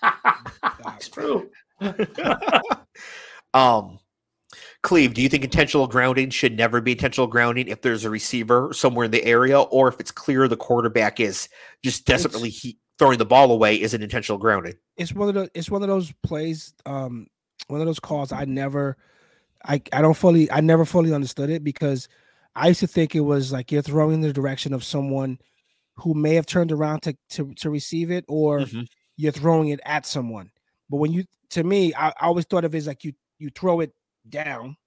That's 0.02 1.08
true. 1.08 1.52
um, 3.54 4.00
Cleve, 4.82 5.14
do 5.14 5.22
you 5.22 5.30
think 5.30 5.44
intentional 5.44 5.86
grounding 5.86 6.32
should 6.32 6.58
never 6.58 6.82
be 6.82 6.94
intentional 6.94 7.28
grounding 7.28 7.68
if 7.68 7.82
there's 7.82 8.06
a 8.06 8.10
receiver 8.10 8.74
somewhere 8.74 9.06
in 9.06 9.12
the 9.12 9.24
area, 9.24 9.62
or 9.62 9.88
if 9.88 10.00
it's 10.00 10.12
clear 10.12 10.48
the 10.48 10.58
quarterback 10.58 11.20
is 11.20 11.48
just 11.84 12.08
desperately 12.08 12.50
he, 12.50 12.80
throwing 12.98 13.20
the 13.20 13.26
ball 13.26 13.52
away, 13.52 13.80
is 13.80 13.94
it 13.94 14.02
intentional 14.02 14.40
grounding? 14.40 14.74
It's 14.98 15.14
one 15.14 15.30
of 15.30 15.36
the 15.36 15.52
it's 15.54 15.70
one 15.70 15.84
of 15.84 15.90
those 15.90 16.12
plays, 16.24 16.74
um, 16.88 17.28
one 17.68 17.82
of 17.82 17.86
those 17.86 18.00
calls 18.00 18.32
I 18.32 18.46
never, 18.46 18.98
I 19.64 19.80
I 19.94 20.02
don't 20.02 20.18
fully 20.18 20.50
I 20.50 20.62
never 20.62 20.86
fully 20.86 21.14
understood 21.14 21.52
it 21.52 21.64
because 21.64 22.08
I 22.56 22.70
used 22.70 22.80
to 22.82 22.88
think 22.88 23.16
it 23.16 23.22
was 23.22 23.52
like 23.52 23.72
you're 23.72 23.82
throwing 23.82 24.16
in 24.16 24.22
the 24.22 24.34
direction 24.34 24.74
of 24.74 24.84
someone 24.84 25.40
who 25.96 26.14
may 26.14 26.36
have 26.36 26.46
turned 26.46 26.72
around 26.72 27.02
to 27.02 27.18
to, 27.32 27.54
to 27.56 27.70
receive 27.70 28.12
it, 28.12 28.26
or 28.28 28.62
mm-hmm. 28.62 28.82
you're 29.18 29.32
throwing 29.32 29.70
it 29.70 29.80
at 29.86 30.06
someone. 30.06 30.52
But 30.90 30.98
when 30.98 31.12
you, 31.12 31.26
to 31.52 31.64
me, 31.64 31.94
I, 31.94 32.10
I 32.10 32.26
always 32.28 32.46
thought 32.46 32.66
of 32.66 32.74
it 32.74 32.78
as 32.78 32.88
like 32.88 33.04
you 33.04 33.14
you 33.40 33.50
throw 33.50 33.82
it 33.82 33.92
down, 34.30 34.78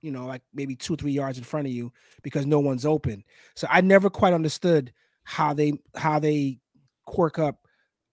you 0.00 0.10
know, 0.10 0.26
like 0.26 0.42
maybe 0.54 0.76
two, 0.76 0.96
three 0.96 1.12
yards 1.12 1.38
in 1.38 1.44
front 1.44 1.66
of 1.66 1.72
you 1.72 1.92
because 2.22 2.46
no 2.46 2.60
one's 2.60 2.86
open. 2.86 3.24
So 3.54 3.66
I 3.70 3.80
never 3.80 4.10
quite 4.10 4.32
understood 4.32 4.92
how 5.24 5.54
they 5.54 5.74
how 5.96 6.18
they 6.18 6.58
quirk 7.04 7.38
up 7.38 7.66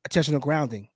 attentional 0.08 0.42
grounding 0.42 0.90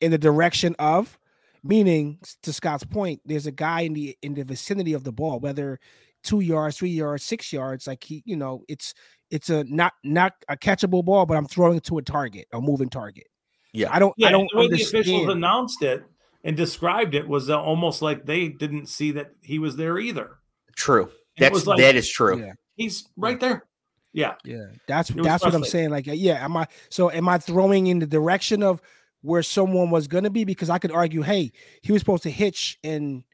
in 0.00 0.10
the 0.10 0.18
direction 0.18 0.76
of 0.78 1.18
Meaning, 1.66 2.18
to 2.42 2.52
Scott's 2.52 2.84
point, 2.84 3.22
there's 3.24 3.46
a 3.46 3.50
guy 3.50 3.80
in 3.80 3.94
the 3.94 4.14
in 4.20 4.34
the 4.34 4.44
vicinity 4.44 4.92
of 4.92 5.02
the 5.02 5.12
ball, 5.12 5.40
whether 5.40 5.80
two 6.24 6.40
yards, 6.40 6.78
three 6.78 6.88
yards, 6.88 7.22
six 7.22 7.52
yards. 7.52 7.86
Like 7.86 8.02
he, 8.02 8.22
you 8.24 8.36
know, 8.36 8.64
it's 8.68 8.94
it's 9.30 9.50
a 9.50 9.64
not 9.64 9.92
not 10.02 10.32
a 10.48 10.56
catchable 10.56 11.04
ball, 11.04 11.26
but 11.26 11.36
I'm 11.36 11.46
throwing 11.46 11.76
it 11.76 11.84
to 11.84 11.98
a 11.98 12.02
target, 12.02 12.46
a 12.52 12.60
moving 12.60 12.88
target. 12.88 13.26
Yeah. 13.72 13.88
I 13.92 13.98
don't. 13.98 14.14
Yeah, 14.16 14.28
I 14.28 14.30
don't 14.32 14.48
the 14.52 14.58
way 14.58 14.68
the 14.68 14.82
officials 14.82 15.28
announced 15.28 15.82
it 15.82 16.04
and 16.44 16.56
described 16.56 17.14
it 17.14 17.26
was 17.26 17.50
uh, 17.50 17.60
almost 17.60 18.02
like 18.02 18.26
they 18.26 18.48
didn't 18.48 18.86
see 18.86 19.12
that 19.12 19.32
he 19.42 19.58
was 19.58 19.76
there 19.76 19.98
either. 19.98 20.38
True. 20.76 21.04
It 21.36 21.40
That's 21.40 21.52
was 21.52 21.66
like- 21.66 21.78
that 21.78 21.96
is 21.96 22.08
true. 22.08 22.38
Yeah. 22.38 22.52
He's 22.76 23.08
right 23.16 23.38
there. 23.38 23.66
Yeah. 24.12 24.34
Yeah, 24.44 24.66
that's 24.86 25.10
It 25.10 25.16
was 25.16 25.26
that's 25.26 25.44
what 25.44 25.54
I'm 25.54 25.64
saying. 25.64 25.90
Like, 25.90 26.06
yeah, 26.06 26.44
am 26.44 26.56
I 26.56 26.68
so 26.88 27.10
am 27.10 27.28
I 27.28 27.38
throwing 27.38 27.88
in 27.88 27.98
the 27.98 28.06
direction 28.06 28.62
of 28.62 28.80
where 29.22 29.42
someone 29.42 29.90
was 29.90 30.06
gonna 30.06 30.30
be? 30.30 30.44
Because 30.44 30.70
I 30.70 30.78
could 30.78 30.92
argue, 30.92 31.22
hey, 31.22 31.50
he 31.82 31.90
was 31.90 32.00
supposed 32.00 32.22
to 32.22 32.30
hitch 32.30 32.78
and 32.84 33.24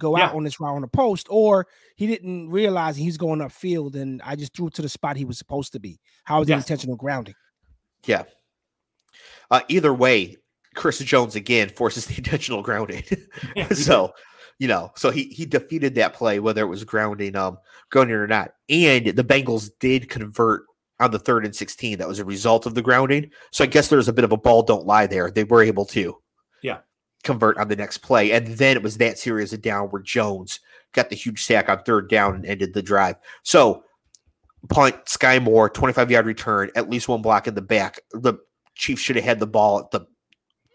go 0.00 0.16
out 0.16 0.34
on 0.34 0.42
this 0.44 0.58
route 0.60 0.74
on 0.74 0.80
the 0.82 0.88
post, 0.88 1.26
or 1.30 1.66
he 1.96 2.06
didn't 2.06 2.50
realize 2.50 2.96
he 2.96 3.06
was 3.06 3.16
going 3.16 3.40
upfield 3.40 3.94
and 3.94 4.20
I 4.24 4.36
just 4.36 4.54
threw 4.54 4.66
it 4.68 4.74
to 4.74 4.82
the 4.82 4.88
spot 4.88 5.16
he 5.16 5.24
was 5.24 5.38
supposed 5.38 5.72
to 5.72 5.80
be. 5.80 6.00
How 6.24 6.40
was 6.40 6.48
Yes. 6.48 6.62
intentional 6.64 6.96
grounding? 6.96 7.34
Yeah. 8.06 8.24
Uh, 9.50 9.60
either 9.68 9.94
way, 9.94 10.36
Chris 10.74 10.98
Jones 10.98 11.36
again 11.36 11.68
forces 11.68 12.06
the 12.08 12.16
intentional 12.16 12.62
grounding. 12.62 13.04
So, 13.74 14.12
you 14.58 14.68
know, 14.68 14.90
so 14.96 15.10
he 15.10 15.24
he 15.24 15.46
defeated 15.46 15.94
that 15.96 16.14
play 16.14 16.38
whether 16.40 16.62
it 16.62 16.68
was 16.68 16.84
grounding 16.84 17.36
um 17.36 17.58
grounding 17.90 18.16
or 18.16 18.26
not. 18.26 18.52
And 18.68 19.06
the 19.06 19.24
Bengals 19.24 19.70
did 19.80 20.08
convert 20.08 20.64
on 21.00 21.10
the 21.10 21.18
third 21.18 21.44
and 21.44 21.54
16. 21.54 21.98
That 21.98 22.08
was 22.08 22.18
a 22.20 22.24
result 22.24 22.66
of 22.66 22.74
the 22.74 22.82
grounding. 22.82 23.30
So 23.52 23.64
I 23.64 23.66
guess 23.66 23.88
there's 23.88 24.08
a 24.08 24.12
bit 24.12 24.24
of 24.24 24.32
a 24.32 24.36
ball 24.36 24.62
don't 24.62 24.86
lie 24.86 25.06
there. 25.06 25.30
They 25.30 25.44
were 25.44 25.62
able 25.62 25.84
to 25.86 26.00
Yeah. 26.00 26.10
Convert 27.24 27.58
on 27.58 27.68
the 27.68 27.76
next 27.76 27.98
play. 27.98 28.32
And 28.32 28.46
then 28.46 28.76
it 28.76 28.82
was 28.82 28.98
that 28.98 29.18
series 29.18 29.52
of 29.52 29.62
down 29.62 29.88
where 29.88 30.02
Jones 30.02 30.60
got 30.92 31.10
the 31.10 31.16
huge 31.16 31.44
sack 31.44 31.68
on 31.68 31.82
third 31.82 32.08
down 32.08 32.34
and 32.34 32.46
ended 32.46 32.74
the 32.74 32.82
drive. 32.82 33.16
So 33.42 33.82
punt, 34.68 35.04
Skyy 35.06 35.42
Moore, 35.42 35.68
25 35.68 36.10
yard 36.10 36.26
return, 36.26 36.70
at 36.76 36.88
least 36.88 37.08
one 37.08 37.22
block 37.22 37.46
in 37.48 37.54
the 37.54 37.62
back. 37.62 38.00
The 38.12 38.34
Chiefs 38.74 39.02
should 39.02 39.16
have 39.16 39.24
had 39.24 39.40
the 39.40 39.46
ball 39.46 39.80
at 39.80 39.90
the 39.90 40.06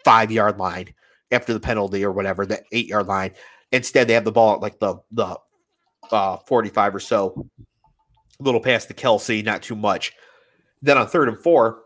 five 0.04 0.32
yard 0.32 0.58
line 0.58 0.94
after 1.32 1.54
the 1.54 1.60
penalty 1.60 2.04
or 2.04 2.12
whatever, 2.12 2.46
the 2.46 2.62
eight 2.72 2.88
yard 2.88 3.08
line. 3.08 3.32
Instead, 3.72 4.08
they 4.08 4.14
have 4.14 4.26
the 4.26 4.32
ball 4.32 4.56
at 4.56 4.62
like 4.62 4.80
the 4.80 4.96
the 5.12 5.38
uh, 6.12 6.38
45 6.48 6.96
or 6.96 7.00
so, 7.00 7.46
a 8.40 8.44
little 8.44 8.62
past 8.62 8.88
the 8.88 8.94
Kelsey, 8.94 9.42
not 9.42 9.62
too 9.62 9.76
much. 9.76 10.14
Then 10.82 10.98
on 10.98 11.08
third 11.08 11.28
and 11.28 11.38
four, 11.38 11.82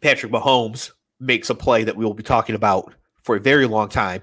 Patrick 0.00 0.32
Mahomes 0.32 0.90
makes 1.20 1.50
a 1.50 1.54
play 1.54 1.84
that 1.84 1.96
we 1.96 2.04
will 2.04 2.14
be 2.14 2.22
talking 2.22 2.54
about 2.54 2.94
for 3.28 3.36
a 3.36 3.40
very 3.40 3.66
long 3.66 3.90
time 3.90 4.22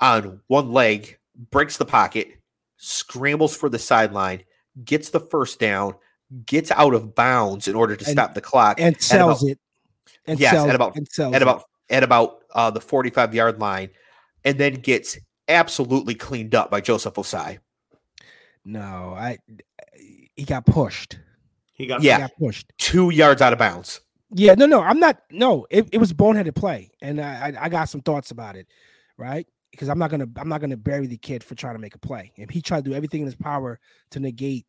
on 0.00 0.40
one 0.48 0.72
leg, 0.72 1.16
breaks 1.52 1.76
the 1.76 1.84
pocket, 1.84 2.26
scrambles 2.76 3.56
for 3.56 3.68
the 3.68 3.78
sideline, 3.78 4.42
gets 4.84 5.10
the 5.10 5.20
first 5.20 5.60
down, 5.60 5.94
gets 6.44 6.72
out 6.72 6.92
of 6.92 7.14
bounds 7.14 7.68
in 7.68 7.76
order 7.76 7.94
to 7.94 8.04
And- 8.04 8.12
stop 8.12 8.34
the 8.34 8.40
clock, 8.40 8.80
And 8.80 8.96
at 8.96 9.00
sells 9.02 9.44
about- 9.44 9.52
it. 9.52 9.58
And 10.26 10.40
Yes, 10.40 10.54
sells, 10.54 10.68
at 10.68 10.74
about- 10.74 10.96
and 10.96 11.06
sells 11.08 11.34
at 11.36 11.40
it. 11.40 11.44
about 11.44 11.62
at 11.88 12.02
about 12.02 12.42
uh, 12.52 12.68
the 12.72 12.80
45 12.80 13.32
yard 13.32 13.60
line, 13.60 13.90
and 14.44 14.58
then 14.58 14.74
gets 14.74 15.16
absolutely 15.46 16.16
cleaned 16.16 16.52
up 16.52 16.68
by 16.68 16.80
Joseph 16.80 17.14
Ossai. 17.14 17.60
no, 18.64 19.14
I 19.16 19.38
he 20.34 20.42
got 20.44 20.66
pushed. 20.66 21.20
He 21.74 21.86
got 21.86 22.02
Yeah. 22.02 22.16
He 22.16 22.20
got 22.22 22.36
pushed. 22.38 22.72
Two 22.78 23.10
yards 23.10 23.40
out 23.40 23.52
of 23.52 23.60
bounds. 23.60 24.00
Yeah, 24.30 24.54
no, 24.54 24.66
no, 24.66 24.80
I'm 24.80 24.98
not. 24.98 25.22
No, 25.30 25.66
it, 25.70 25.88
it 25.92 25.98
was 25.98 26.12
boneheaded 26.12 26.54
play, 26.56 26.90
and 27.00 27.20
I, 27.20 27.54
I 27.60 27.68
got 27.68 27.88
some 27.88 28.00
thoughts 28.00 28.32
about 28.32 28.56
it, 28.56 28.66
right? 29.16 29.46
Because 29.70 29.88
I'm 29.88 29.98
not 29.98 30.10
gonna 30.10 30.26
I'm 30.36 30.48
not 30.48 30.60
gonna 30.60 30.76
bury 30.76 31.06
the 31.06 31.16
kid 31.16 31.44
for 31.44 31.54
trying 31.54 31.74
to 31.74 31.80
make 31.80 31.94
a 31.94 31.98
play, 31.98 32.32
and 32.36 32.50
he 32.50 32.60
tried 32.60 32.84
to 32.84 32.90
do 32.90 32.96
everything 32.96 33.20
in 33.20 33.26
his 33.26 33.36
power 33.36 33.78
to 34.10 34.20
negate 34.20 34.66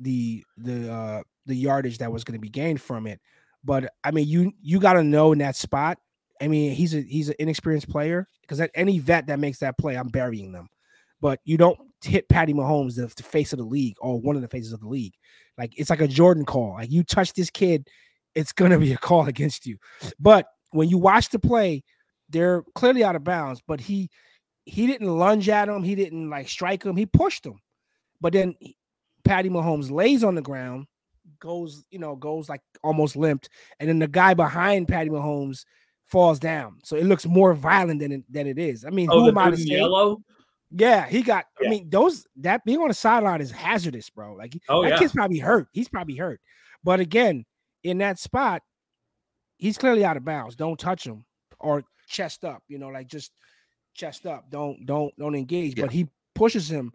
the 0.00 0.44
the 0.56 0.92
uh 0.92 1.22
the 1.46 1.54
yardage 1.54 1.98
that 1.98 2.12
was 2.12 2.24
going 2.24 2.34
to 2.34 2.40
be 2.40 2.48
gained 2.48 2.80
from 2.80 3.06
it. 3.06 3.20
But 3.64 3.92
I 4.04 4.10
mean, 4.10 4.26
you 4.26 4.52
you 4.60 4.80
got 4.80 4.94
to 4.94 5.04
know 5.04 5.32
in 5.32 5.38
that 5.38 5.56
spot. 5.56 5.98
I 6.40 6.48
mean, 6.48 6.72
he's 6.72 6.94
a 6.94 7.00
he's 7.00 7.28
an 7.28 7.36
inexperienced 7.38 7.88
player 7.88 8.28
because 8.42 8.60
any 8.74 8.98
vet 8.98 9.28
that 9.28 9.38
makes 9.38 9.58
that 9.58 9.78
play, 9.78 9.96
I'm 9.96 10.08
burying 10.08 10.52
them. 10.52 10.68
But 11.20 11.40
you 11.44 11.56
don't 11.56 11.78
hit 12.04 12.28
Patty 12.28 12.52
Mahomes, 12.52 12.96
the, 12.96 13.06
the 13.16 13.22
face 13.22 13.52
of 13.52 13.58
the 13.58 13.64
league, 13.64 13.96
or 14.00 14.20
one 14.20 14.36
of 14.36 14.42
the 14.42 14.48
faces 14.48 14.72
of 14.72 14.80
the 14.80 14.88
league. 14.88 15.14
Like 15.56 15.72
it's 15.76 15.90
like 15.90 16.00
a 16.00 16.08
Jordan 16.08 16.44
call. 16.44 16.74
Like 16.74 16.90
you 16.90 17.02
touch 17.04 17.32
this 17.32 17.48
kid, 17.50 17.88
it's 18.36 18.52
gonna 18.52 18.78
be 18.78 18.92
a 18.92 18.96
call 18.98 19.26
against 19.26 19.66
you. 19.66 19.78
But 20.20 20.46
when 20.70 20.88
you 20.88 20.98
watch 20.98 21.30
the 21.30 21.40
play, 21.40 21.82
they're 22.28 22.62
clearly 22.74 23.02
out 23.02 23.16
of 23.16 23.24
bounds. 23.24 23.60
But 23.66 23.80
he 23.80 24.10
he 24.64 24.86
didn't 24.86 25.08
lunge 25.08 25.48
at 25.48 25.68
him. 25.68 25.82
He 25.82 25.94
didn't 25.96 26.30
like 26.30 26.48
strike 26.48 26.84
him. 26.84 26.96
He 26.96 27.06
pushed 27.06 27.44
him. 27.44 27.60
But 28.20 28.32
then 28.34 28.54
Patty 29.24 29.48
Mahomes 29.48 29.90
lays 29.90 30.22
on 30.22 30.34
the 30.34 30.42
ground, 30.42 30.86
goes 31.40 31.84
you 31.90 31.98
know 31.98 32.14
goes 32.14 32.48
like 32.48 32.60
almost 32.84 33.16
limped, 33.16 33.48
and 33.80 33.88
then 33.88 33.98
the 33.98 34.08
guy 34.08 34.34
behind 34.34 34.86
Patty 34.86 35.10
Mahomes 35.10 35.64
falls 36.04 36.38
down. 36.38 36.78
So 36.84 36.96
it 36.96 37.04
looks 37.04 37.26
more 37.26 37.52
violent 37.54 38.00
than 38.00 38.12
it, 38.12 38.24
than 38.32 38.46
it 38.46 38.58
is. 38.58 38.84
I 38.84 38.90
mean, 38.90 39.08
Oh, 39.10 39.20
who 39.20 39.28
am 39.28 39.38
I 39.38 39.50
to 39.50 39.56
say? 39.56 39.64
yellow. 39.64 40.20
Yeah, 40.70 41.06
he 41.06 41.22
got. 41.22 41.46
Yeah. 41.60 41.68
I 41.68 41.70
mean, 41.70 41.88
those 41.90 42.26
that 42.36 42.64
being 42.64 42.80
on 42.80 42.88
the 42.88 42.94
sideline 42.94 43.40
is 43.40 43.50
hazardous, 43.50 44.10
bro. 44.10 44.34
Like 44.34 44.56
Oh 44.68 44.82
that 44.82 44.90
yeah. 44.90 44.98
kid's 44.98 45.12
probably 45.12 45.38
hurt. 45.38 45.68
He's 45.72 45.88
probably 45.88 46.16
hurt. 46.16 46.40
But 46.84 47.00
again, 47.00 47.44
in 47.86 47.98
that 47.98 48.18
spot, 48.18 48.62
he's 49.56 49.78
clearly 49.78 50.04
out 50.04 50.16
of 50.16 50.24
bounds. 50.24 50.56
Don't 50.56 50.78
touch 50.78 51.06
him 51.06 51.24
or 51.60 51.84
chest 52.08 52.44
up. 52.44 52.62
You 52.68 52.78
know, 52.78 52.88
like 52.88 53.06
just 53.08 53.32
chest 53.94 54.26
up. 54.26 54.50
Don't 54.50 54.84
don't 54.84 55.16
don't 55.18 55.34
engage. 55.34 55.78
Yeah. 55.78 55.84
But 55.84 55.92
he 55.92 56.08
pushes 56.34 56.70
him. 56.70 56.92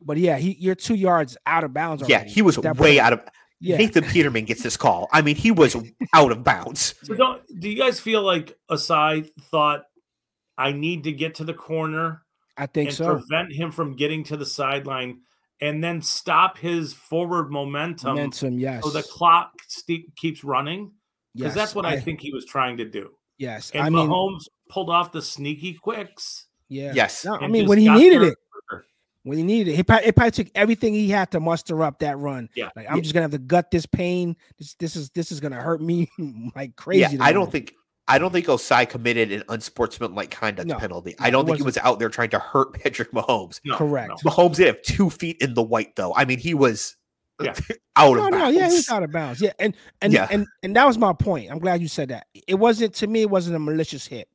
But 0.00 0.16
yeah, 0.16 0.36
he 0.36 0.56
you're 0.58 0.74
two 0.74 0.94
yards 0.96 1.36
out 1.46 1.64
of 1.64 1.72
bounds. 1.72 2.02
Yeah, 2.08 2.24
he 2.24 2.42
was 2.42 2.58
at 2.58 2.76
way 2.76 2.96
point. 2.96 2.98
out 2.98 3.12
of. 3.12 3.20
Yeah, 3.64 3.76
Nathan 3.76 4.02
Peterman 4.02 4.44
gets 4.44 4.64
this 4.64 4.76
call. 4.76 5.08
I 5.12 5.22
mean, 5.22 5.36
he 5.36 5.52
was 5.52 5.76
out 6.12 6.32
of 6.32 6.42
bounds. 6.42 6.96
So 7.04 7.14
don't 7.14 7.42
do 7.60 7.70
you 7.70 7.80
guys 7.80 8.00
feel 8.00 8.22
like 8.22 8.58
Ossai 8.68 9.30
thought 9.52 9.84
I 10.58 10.72
need 10.72 11.04
to 11.04 11.12
get 11.12 11.36
to 11.36 11.44
the 11.44 11.54
corner 11.54 12.22
I 12.56 12.66
think 12.66 12.88
and 12.88 12.96
so. 12.96 13.12
prevent 13.12 13.52
him 13.52 13.70
from 13.70 13.94
getting 13.94 14.24
to 14.24 14.36
the 14.36 14.46
sideline 14.46 15.20
and 15.62 15.82
then 15.82 16.02
stop 16.02 16.58
his 16.58 16.92
forward 16.92 17.50
momentum, 17.50 18.16
Momentum, 18.16 18.58
yes. 18.58 18.82
so 18.84 18.90
the 18.90 19.02
clock 19.04 19.52
ste- 19.68 20.14
keeps 20.16 20.44
running? 20.44 20.90
Because 21.34 21.46
yes, 21.46 21.54
that's 21.54 21.74
what 21.74 21.86
I, 21.86 21.98
think 21.98 22.20
he 22.20 22.30
was 22.32 22.44
trying 22.44 22.76
to 22.76 22.84
do. 22.84 23.10
Yes, 23.38 23.70
And 23.70 23.82
I 23.82 23.88
mean, 23.88 24.08
Mahomes 24.08 24.42
pulled 24.68 24.90
off 24.90 25.12
the 25.12 25.22
sneaky 25.22 25.72
quicks. 25.74 26.46
yeah. 26.68 26.92
Yes. 26.94 27.24
No, 27.24 27.36
I 27.36 27.46
mean, 27.48 27.66
when 27.66 27.78
he 27.78 27.88
needed 27.88 28.20
there 28.22 28.28
it, 28.32 28.38
when 29.22 29.38
he 29.38 29.44
needed 29.44 29.72
it. 29.72 29.76
He 29.76 29.82
probably, 29.82 30.08
it 30.08 30.16
probably 30.16 30.32
took 30.32 30.48
everything 30.54 30.94
he 30.94 31.08
had 31.08 31.30
to 31.30 31.40
muster 31.40 31.82
up 31.84 32.00
that 32.00 32.18
run. 32.18 32.48
Yeah. 32.54 32.70
Like 32.76 32.86
I'm 32.90 32.96
Yeah. 32.96 33.02
just 33.02 33.14
gonna 33.14 33.22
have 33.24 33.30
to 33.30 33.38
gut 33.38 33.70
this 33.70 33.86
pain. 33.86 34.36
This 34.58 34.74
this 34.74 34.96
is 34.96 35.10
this 35.10 35.30
is 35.32 35.40
gonna 35.40 35.60
hurt 35.60 35.80
me 35.80 36.10
like 36.56 36.76
crazy. 36.76 37.16
Yeah, 37.16 37.24
I 37.24 37.32
don't 37.32 37.50
think 37.50 37.72
I 38.08 38.18
don't 38.18 38.32
think 38.32 38.46
Ossai 38.46 38.88
committed 38.88 39.30
an 39.32 39.44
unsportsmanlike 39.48 40.30
conduct 40.30 40.68
No, 40.68 40.76
penalty. 40.78 41.14
no, 41.18 41.24
I 41.26 41.30
don't 41.30 41.44
it 41.44 41.46
think 41.46 41.58
he 41.58 41.62
was 41.62 41.78
out 41.78 41.98
there 41.98 42.08
trying 42.08 42.30
to 42.30 42.38
hurt 42.38 42.74
Patrick 42.82 43.12
Mahomes. 43.12 43.60
No, 43.64 43.76
Correct. 43.76 44.10
no. 44.24 44.30
Mahomes 44.30 44.56
did 44.56 44.66
have 44.66 44.82
two 44.82 45.08
feet 45.10 45.36
in 45.40 45.54
the 45.54 45.62
white 45.62 45.94
though. 45.96 46.12
I 46.14 46.24
mean, 46.24 46.38
he 46.38 46.52
was 46.54 46.96
Yeah. 47.40 47.54
out 47.96 48.16
No, 48.16 48.24
of 48.26 48.30
no, 48.32 48.38
bounds. 48.38 48.56
yeah, 48.56 48.68
he 48.68 48.74
was 48.74 48.88
out 48.90 49.02
of 49.02 49.12
bounds. 49.12 49.40
Yeah, 49.40 49.52
and 49.58 49.74
and 50.00 50.12
Yeah. 50.12 50.26
and 50.30 50.46
and 50.62 50.74
that 50.76 50.84
was 50.86 50.98
my 50.98 51.12
point. 51.12 51.50
I'm 51.50 51.58
glad 51.60 51.80
you 51.80 51.88
said 51.88 52.08
that. 52.08 52.26
It 52.46 52.56
wasn't 52.56 52.94
to 52.94 53.06
me. 53.06 53.22
It 53.22 53.30
wasn't 53.30 53.56
a 53.56 53.60
malicious 53.60 54.06
hit. 54.06 54.28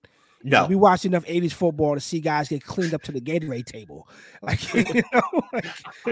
no, 0.44 0.65
we 0.68 0.76
watched 0.76 1.03
enough 1.06 1.26
'80s 1.26 1.52
football 1.52 1.94
to 1.95 1.99
see 1.99 2.22
guys 2.22 2.48
get 2.48 2.64
cleaned 2.64 2.94
up 2.94 3.02
to 3.03 3.11
the 3.11 3.19
Gatorade 3.22 3.65
table. 3.65 4.07
Like 4.41 4.73
you 4.73 5.02
know, 5.11 5.22
like, 5.52 5.65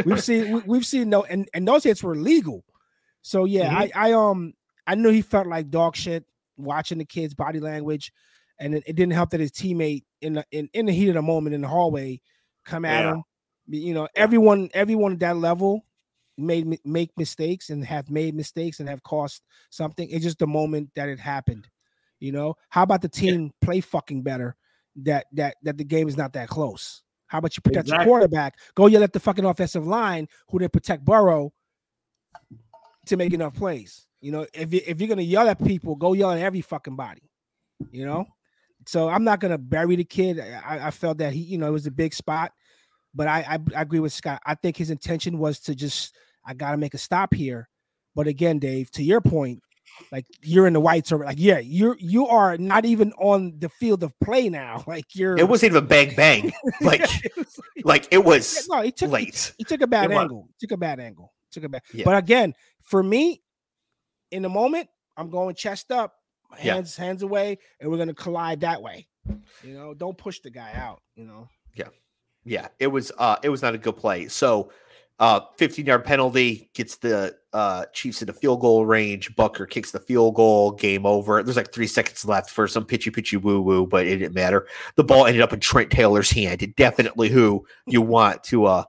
we've 0.05 0.21
seen 0.23 0.51
we, 0.51 0.59
we've 0.65 0.85
seen 0.85 1.09
no, 1.09 1.23
and 1.23 1.47
and 1.53 1.65
those 1.67 1.83
hits 1.85 2.03
were 2.03 2.15
legal. 2.15 2.65
So 3.21 3.45
yeah, 3.45 3.69
Mhm. 3.71 3.91
I 3.95 4.09
I 4.09 4.13
um 4.13 4.53
I 4.87 4.95
knew 4.95 5.09
he 5.11 5.21
felt 5.21 5.47
like 5.47 5.69
dog 5.69 5.95
shit 5.95 6.25
watching 6.57 6.97
the 6.97 7.05
kid's 7.05 7.33
body 7.33 7.59
language, 7.59 8.11
and 8.59 8.75
it, 8.75 8.83
it 8.87 8.95
didn't 8.95 9.13
help 9.13 9.29
that 9.31 9.39
his 9.39 9.51
teammate 9.51 10.03
in 10.21 10.33
the 10.33 10.45
in, 10.51 10.69
in 10.73 10.85
the 10.85 10.93
heat 10.93 11.09
of 11.09 11.15
the 11.15 11.21
moment 11.21 11.53
in 11.55 11.61
the 11.61 11.67
hallway 11.67 12.21
come 12.65 12.85
at 12.85 13.03
Yeah. 13.03 13.11
him. 13.13 13.23
You 13.67 13.93
know, 13.93 14.07
everyone 14.15 14.69
everyone 14.73 15.13
at 15.13 15.19
that 15.19 15.37
level 15.37 15.85
made 16.37 16.79
make 16.85 17.11
mistakes 17.17 17.69
and 17.69 17.83
have 17.85 18.09
made 18.09 18.35
mistakes 18.35 18.79
and 18.79 18.87
have 18.89 19.01
cost 19.03 19.41
something. 19.69 20.09
It's 20.09 20.23
just 20.23 20.39
the 20.39 20.47
moment 20.47 20.89
that 20.95 21.09
it 21.09 21.19
happened. 21.19 21.67
You 22.19 22.31
know, 22.31 22.55
how 22.69 22.83
about 22.83 23.01
the 23.01 23.09
Yeah. 23.13 23.31
team 23.31 23.51
play 23.61 23.81
fucking 23.81 24.21
better? 24.23 24.55
That 24.97 25.25
that 25.33 25.55
that 25.63 25.77
the 25.77 25.83
game 25.83 26.07
is 26.07 26.15
not 26.17 26.33
that 26.33 26.47
close. 26.47 27.01
How 27.27 27.39
about 27.39 27.57
you 27.57 27.61
protect 27.61 27.87
Exactly. 27.87 28.05
your 28.05 28.13
quarterback? 28.13 28.55
Go 28.75 28.85
yell 28.87 29.03
at 29.03 29.11
the 29.11 29.19
fucking 29.19 29.43
offensive 29.45 29.85
line 29.87 30.27
who 30.49 30.59
didn't 30.59 30.73
protect 30.73 31.03
Burrow 31.03 31.51
to 33.07 33.17
make 33.17 33.33
enough 33.33 33.55
plays. 33.55 34.04
You 34.21 34.31
know, 34.31 34.45
if 34.53 34.73
you 34.73 34.81
if 34.85 34.99
you're 34.99 35.07
gonna 35.09 35.21
yell 35.21 35.47
at 35.47 35.63
people, 35.63 35.95
go 35.95 36.13
yell 36.13 36.31
at 36.31 36.39
every 36.39 36.61
fucking 36.61 36.95
body. 36.95 37.21
You 37.91 38.05
know, 38.05 38.25
so 38.87 39.09
I'm 39.09 39.23
not 39.23 39.39
gonna 39.39 39.57
bury 39.57 39.95
the 39.95 40.03
kid. 40.03 40.39
I, 40.39 40.87
I 40.87 40.91
felt 40.91 41.17
that 41.19 41.33
he, 41.33 41.41
you 41.41 41.57
know, 41.57 41.67
it 41.67 41.71
was 41.71 41.85
a 41.87 41.91
big 41.91 42.13
spot, 42.13 42.51
but 43.13 43.27
I, 43.27 43.39
I 43.47 43.59
I 43.77 43.81
agree 43.81 43.99
with 43.99 44.13
Scott. 44.13 44.41
I 44.45 44.55
think 44.55 44.77
his 44.77 44.89
intention 44.89 45.37
was 45.37 45.59
to 45.61 45.75
just 45.75 46.15
I 46.45 46.53
gotta 46.53 46.77
make 46.77 46.93
a 46.93 46.97
stop 46.97 47.33
here. 47.33 47.67
But 48.15 48.27
again, 48.27 48.59
Dave, 48.59 48.89
to 48.91 49.03
your 49.03 49.19
point, 49.19 49.61
like 50.11 50.25
you're 50.41 50.67
in 50.67 50.73
the 50.73 50.79
whites 50.79 51.11
or 51.11 51.19
like 51.23 51.37
yeah, 51.37 51.59
you're 51.59 51.97
you 51.99 52.27
are 52.27 52.57
not 52.57 52.85
even 52.85 53.11
on 53.19 53.53
the 53.59 53.69
field 53.69 54.01
of 54.03 54.17
play 54.23 54.49
now. 54.49 54.83
Like 54.87 55.05
you're 55.13 55.37
It 55.37 55.47
wasn't 55.49 55.73
even 55.73 55.85
bang 55.87 56.15
bang. 56.15 56.51
Like 56.81 57.01
it 57.25 57.31
like- 57.37 57.47
like 57.83 58.07
it 58.11 58.23
was 58.23 58.67
no, 58.69 58.81
he 58.81 58.91
took 58.91 59.11
late. 59.11 59.53
he 59.57 59.63
took 59.65 59.81
a 59.81 59.87
bad 59.87 60.05
It 60.05 60.15
was. 60.15 60.21
angle. 60.23 60.49
Took 60.61 60.71
a 60.71 60.77
bad 60.77 60.99
angle. 61.01 61.33
Took 61.51 61.65
a 61.65 61.69
bad. 61.69 61.81
Yeah. 61.93 62.05
But 62.05 62.17
again, 62.17 62.53
for 62.83 63.03
me, 63.03 63.41
in 64.35 64.41
the 64.43 64.49
moment, 64.49 64.87
I'm 65.17 65.29
going 65.29 65.55
chest 65.55 65.91
up, 65.91 66.15
Yeah. 66.63 66.75
hands 66.75 66.95
hands 66.95 67.23
away, 67.23 67.57
and 67.79 67.89
we're 67.89 67.97
gonna 67.97 68.13
collide 68.13 68.61
that 68.61 68.81
way. 68.81 69.07
You 69.63 69.73
know, 69.73 69.93
don't 69.93 70.17
push 70.17 70.39
the 70.41 70.49
guy 70.51 70.73
out. 70.73 71.01
You 71.15 71.25
know, 71.25 71.47
Yeah, 71.75 71.87
yeah. 72.43 72.67
it 72.79 72.87
was 72.87 73.11
uh 73.17 73.37
it 73.43 73.49
was 73.49 73.61
not 73.61 73.73
a 73.73 73.77
good 73.77 73.97
play. 73.97 74.27
So 74.27 74.71
uh 75.17 75.39
15 75.57 75.85
yard 75.85 76.03
penalty 76.03 76.69
gets 76.73 76.97
the 76.97 77.35
uh 77.53 77.85
Chiefs 77.93 78.21
in 78.21 78.25
the 78.27 78.33
field 78.33 78.59
goal 78.59 78.85
range. 78.85 79.33
Butker 79.35 79.67
kicks 79.69 79.91
the 79.91 79.99
field 79.99 80.35
goal, 80.35 80.71
game 80.71 81.05
over. 81.05 81.41
There's 81.41 81.55
like 81.55 81.71
three 81.73 81.87
seconds 81.87 82.25
left 82.25 82.49
for 82.49 82.67
some 82.67 82.85
pitchy 82.85 83.09
pitchy 83.09 83.37
woo 83.37 83.61
woo, 83.61 83.87
but 83.87 84.05
it 84.05 84.17
didn't 84.17 84.35
matter. 84.35 84.67
The 84.97 85.03
ball 85.05 85.25
ended 85.25 85.41
up 85.41 85.53
in 85.53 85.61
Trent 85.61 85.89
Taylor's 85.89 86.29
hand. 86.31 86.61
It 86.61 86.75
definitely 86.75 87.29
who 87.29 87.65
you 87.87 88.01
want 88.01 88.43
to 88.45 88.65
uh 88.65 88.83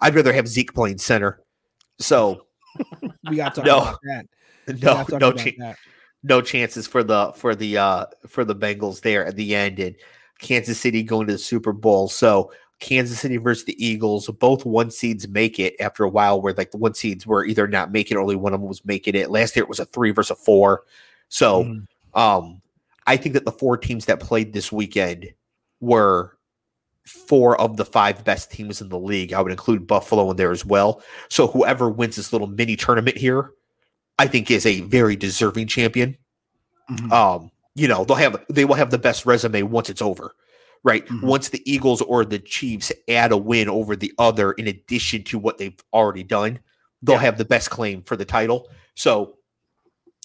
I'd 0.00 0.14
rather 0.14 0.32
have 0.32 0.48
Zeke 0.48 0.72
playing 0.74 0.98
center. 0.98 1.42
So 1.98 2.46
we 3.30 3.36
got 3.36 3.54
to 3.54 3.60
talk 3.62 3.66
No. 3.66 3.78
about 3.78 3.98
that. 4.04 4.26
No 4.82 4.94
no 5.20 5.32
cha- 5.32 5.50
no 6.22 6.40
chances 6.42 6.86
for 6.86 7.02
the 7.04 7.32
for 7.36 7.54
the 7.54 7.78
uh 7.78 8.06
for 8.26 8.44
the 8.44 8.54
Bengals 8.54 9.00
there 9.02 9.24
at 9.24 9.36
the 9.36 9.54
end 9.54 9.78
and 9.78 9.94
Kansas 10.40 10.80
City 10.80 11.02
going 11.02 11.26
to 11.28 11.34
the 11.34 11.38
Super 11.38 11.72
Bowl. 11.72 12.08
So 12.08 12.52
Kansas 12.78 13.20
City 13.20 13.36
versus 13.38 13.64
the 13.64 13.84
Eagles, 13.84 14.28
both 14.38 14.66
one 14.66 14.90
seeds 14.90 15.26
make 15.28 15.58
it 15.58 15.74
after 15.80 16.04
a 16.04 16.08
while 16.10 16.40
where 16.42 16.52
like 16.52 16.72
the 16.72 16.76
one 16.78 16.94
seeds 16.94 17.26
were 17.26 17.44
either 17.44 17.66
not 17.66 17.90
making 17.92 18.16
it 18.16 18.18
or 18.18 18.22
only 18.22 18.36
one 18.36 18.52
of 18.52 18.60
them 18.60 18.68
was 18.68 18.84
making 18.84 19.14
it. 19.14 19.30
Last 19.30 19.56
year 19.56 19.62
it 19.62 19.68
was 19.68 19.80
a 19.80 19.86
three 19.86 20.10
versus 20.10 20.32
a 20.32 20.34
four. 20.34 20.82
So 21.28 21.64
Mhm. 21.64 21.86
um 22.14 22.60
I 23.06 23.16
think 23.16 23.34
that 23.34 23.44
the 23.44 23.52
four 23.52 23.76
teams 23.76 24.06
that 24.06 24.18
played 24.20 24.52
this 24.52 24.72
weekend 24.72 25.32
were 25.80 26.36
four 27.04 27.58
of 27.60 27.76
the 27.76 27.84
five 27.84 28.24
best 28.24 28.50
teams 28.50 28.80
in 28.80 28.88
the 28.88 28.98
league. 28.98 29.32
I 29.32 29.40
would 29.40 29.52
include 29.52 29.86
Buffalo 29.86 30.28
in 30.32 30.36
there 30.36 30.50
as 30.50 30.64
well. 30.66 31.02
So 31.28 31.46
whoever 31.46 31.88
wins 31.88 32.16
this 32.16 32.32
little 32.32 32.48
mini 32.48 32.74
tournament 32.74 33.16
here, 33.16 33.52
I 34.18 34.26
think 34.26 34.50
is 34.50 34.66
a 34.66 34.80
very 34.82 35.16
deserving 35.16 35.66
champion 35.68 36.16
Mhm. 36.90 37.10
um 37.12 37.50
you 37.74 37.88
know 37.88 38.04
they'll 38.04 38.16
have 38.16 38.44
they 38.48 38.64
will 38.64 38.76
have 38.76 38.90
the 38.90 38.98
best 38.98 39.26
resume 39.26 39.62
once 39.62 39.90
it's 39.90 40.00
over 40.00 40.34
right 40.84 41.04
Mhm. 41.06 41.22
once 41.24 41.48
the 41.48 41.60
eagles 41.70 42.00
or 42.02 42.24
the 42.24 42.38
chiefs 42.38 42.92
add 43.08 43.32
a 43.32 43.36
win 43.36 43.68
over 43.68 43.96
the 43.96 44.12
other 44.18 44.52
in 44.52 44.68
addition 44.68 45.24
to 45.24 45.38
what 45.38 45.58
they've 45.58 45.76
already 45.92 46.22
done 46.22 46.60
they'll 47.02 47.16
Yeah. 47.16 47.22
have 47.22 47.38
the 47.38 47.44
best 47.44 47.70
claim 47.70 48.02
for 48.02 48.16
the 48.16 48.24
title 48.24 48.68
so 48.94 49.38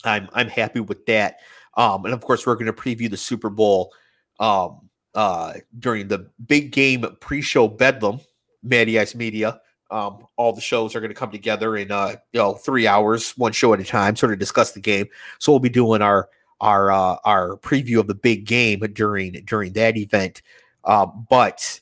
i'm 0.04 0.30
i'm 0.34 0.50
happy 0.50 0.80
with 0.82 1.04
that 1.08 1.38
um 1.76 2.06
and 2.06 2.14
of 2.14 2.22
course 2.22 2.46
we're 2.46 2.54
going 2.56 2.68
to 2.68 2.74
preview 2.74 3.10
the 3.10 3.18
super 3.18 3.50
bowl 3.50 3.92
um 4.40 4.88
uh 5.16 5.54
during 5.80 6.08
the 6.10 6.30
big 6.46 6.72
game 6.72 7.06
pre-show 7.20 7.68
bedlam 7.68 8.20
Matty 8.64 9.00
Ice 9.00 9.16
Media. 9.16 9.60
Um, 9.92 10.26
all 10.38 10.54
the 10.54 10.62
shows 10.62 10.96
are 10.96 11.02
going 11.02 11.12
to 11.12 11.16
come 11.16 11.32
together 11.32 11.76
in 11.76 11.92
uh, 11.92 12.16
you 12.32 12.40
know 12.40 12.54
three 12.54 12.88
hours, 12.88 13.32
one 13.38 13.52
show 13.52 13.74
at 13.74 13.80
a 13.82 13.84
time, 13.84 14.16
sort 14.16 14.32
of 14.32 14.40
discuss 14.40 14.72
the 14.72 14.80
game. 14.80 15.08
So 15.38 15.52
we'll 15.52 15.60
be 15.60 15.70
doing 15.70 16.02
our 16.02 16.30
our 16.62 16.92
uh, 16.92 17.18
our 17.26 17.58
preview 17.58 18.00
of 18.00 18.08
the 18.08 18.16
big 18.16 18.46
game 18.46 18.80
during 18.94 19.34
during 19.46 19.74
that 19.74 19.98
event. 19.98 20.42
Um, 20.86 21.28
but 21.30 21.82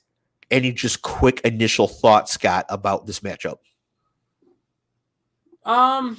any 0.49 0.71
just 0.71 1.03
quick 1.03 1.41
initial 1.41 1.87
thoughts, 1.87 2.33
Scott, 2.33 2.65
about 2.69 3.05
this 3.05 3.19
matchup? 3.19 3.57
Um, 5.63 6.17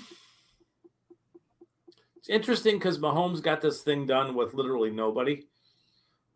it's 2.17 2.29
interesting 2.29 2.77
because 2.79 2.99
Mahomes 2.99 3.43
got 3.43 3.61
this 3.61 3.83
thing 3.83 4.07
done 4.07 4.35
with 4.35 4.55
literally 4.55 4.91
nobody. 4.91 5.47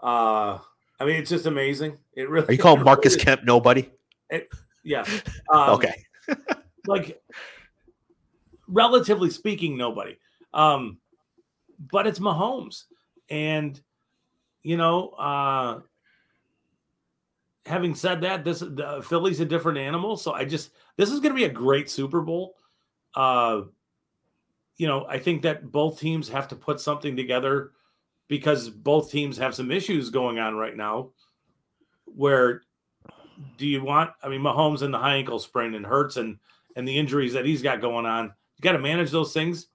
Uh, 0.01 0.59
I 0.99 1.05
mean, 1.05 1.17
it's 1.17 1.31
just 1.31 1.47
amazing. 1.47 1.99
It 2.15 2.29
really. 2.29 2.49
Are 2.49 2.53
you 2.53 2.59
calling 2.59 2.81
it 2.83 2.85
Marcus 2.85 3.15
is- 3.15 3.23
Kemp 3.23 3.45
nobody? 3.45 3.89
Yeah. 4.85 5.05
Um, 5.52 5.70
okay, 5.70 5.94
like 6.86 7.23
relatively 8.66 9.28
speaking, 9.31 9.77
nobody. 9.77 10.16
Um, 10.55 10.98
but 11.93 12.06
it's 12.06 12.19
Mahomes, 12.19 12.85
and 13.28 13.78
you 14.62 14.78
know, 14.78 15.11
uh, 15.11 15.81
having 17.66 17.94
said 17.94 18.23
that, 18.23 18.44
this 18.44 18.61
the 18.61 19.05
Philly's 19.06 19.40
a 19.40 19.44
different 19.44 19.78
animal. 19.78 20.16
So 20.16 20.32
I 20.32 20.44
just 20.44 20.70
this 20.97 21.11
is 21.11 21.20
going 21.20 21.35
to 21.35 21.39
be 21.39 21.44
a 21.44 21.51
great 21.51 21.90
Super 21.90 22.20
Bowl. 22.23 22.55
Uh, 23.15 23.62
you 24.77 24.89
know, 24.89 25.06
I 25.09 25.19
think 25.19 25.43
that 25.43 25.70
both 25.70 26.01
teams 26.01 26.28
have 26.31 26.48
to 26.48 26.56
put 26.56 26.81
something 26.81 27.16
together 27.16 27.73
because 28.28 28.70
both 28.70 29.11
teams 29.11 29.36
have 29.39 29.55
some 29.55 29.70
issues 29.70 30.11
going 30.11 30.39
on 30.39 30.56
right 30.56 30.77
now. 30.77 31.11
Where 32.06 32.62
do 33.56 33.66
you 33.66 33.82
want? 33.82 34.11
I 34.23 34.28
mean, 34.28 34.40
Mahomes 34.40 34.82
and 34.82 34.93
the 34.93 34.98
high 34.98 35.16
ankle 35.16 35.39
sprain 35.39 35.74
and 35.74 35.86
Hurts 35.86 36.16
and 36.16 36.39
and 36.77 36.86
the 36.86 36.98
injuries 36.98 37.32
that 37.32 37.44
he's 37.44 37.62
got 37.62 37.81
going 37.81 38.06
on. 38.06 38.27
You 38.56 38.62
got 38.62 38.73
to 38.73 38.78
manage 38.78 39.11
those 39.11 39.32
things. 39.32 39.69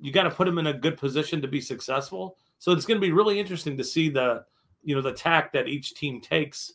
You 0.00 0.12
got 0.12 0.24
to 0.24 0.30
put 0.30 0.48
him 0.48 0.58
in 0.58 0.66
a 0.66 0.72
good 0.72 0.96
position 0.96 1.42
to 1.42 1.48
be 1.48 1.60
successful. 1.60 2.36
So 2.58 2.72
it's 2.72 2.86
going 2.86 3.00
to 3.00 3.06
be 3.06 3.12
really 3.12 3.38
interesting 3.38 3.76
to 3.76 3.84
see 3.84 4.08
the 4.08 4.44
you 4.82 4.94
know 4.94 5.00
the 5.00 5.12
tack 5.12 5.52
that 5.52 5.68
each 5.68 5.94
team 5.94 6.20
takes 6.20 6.72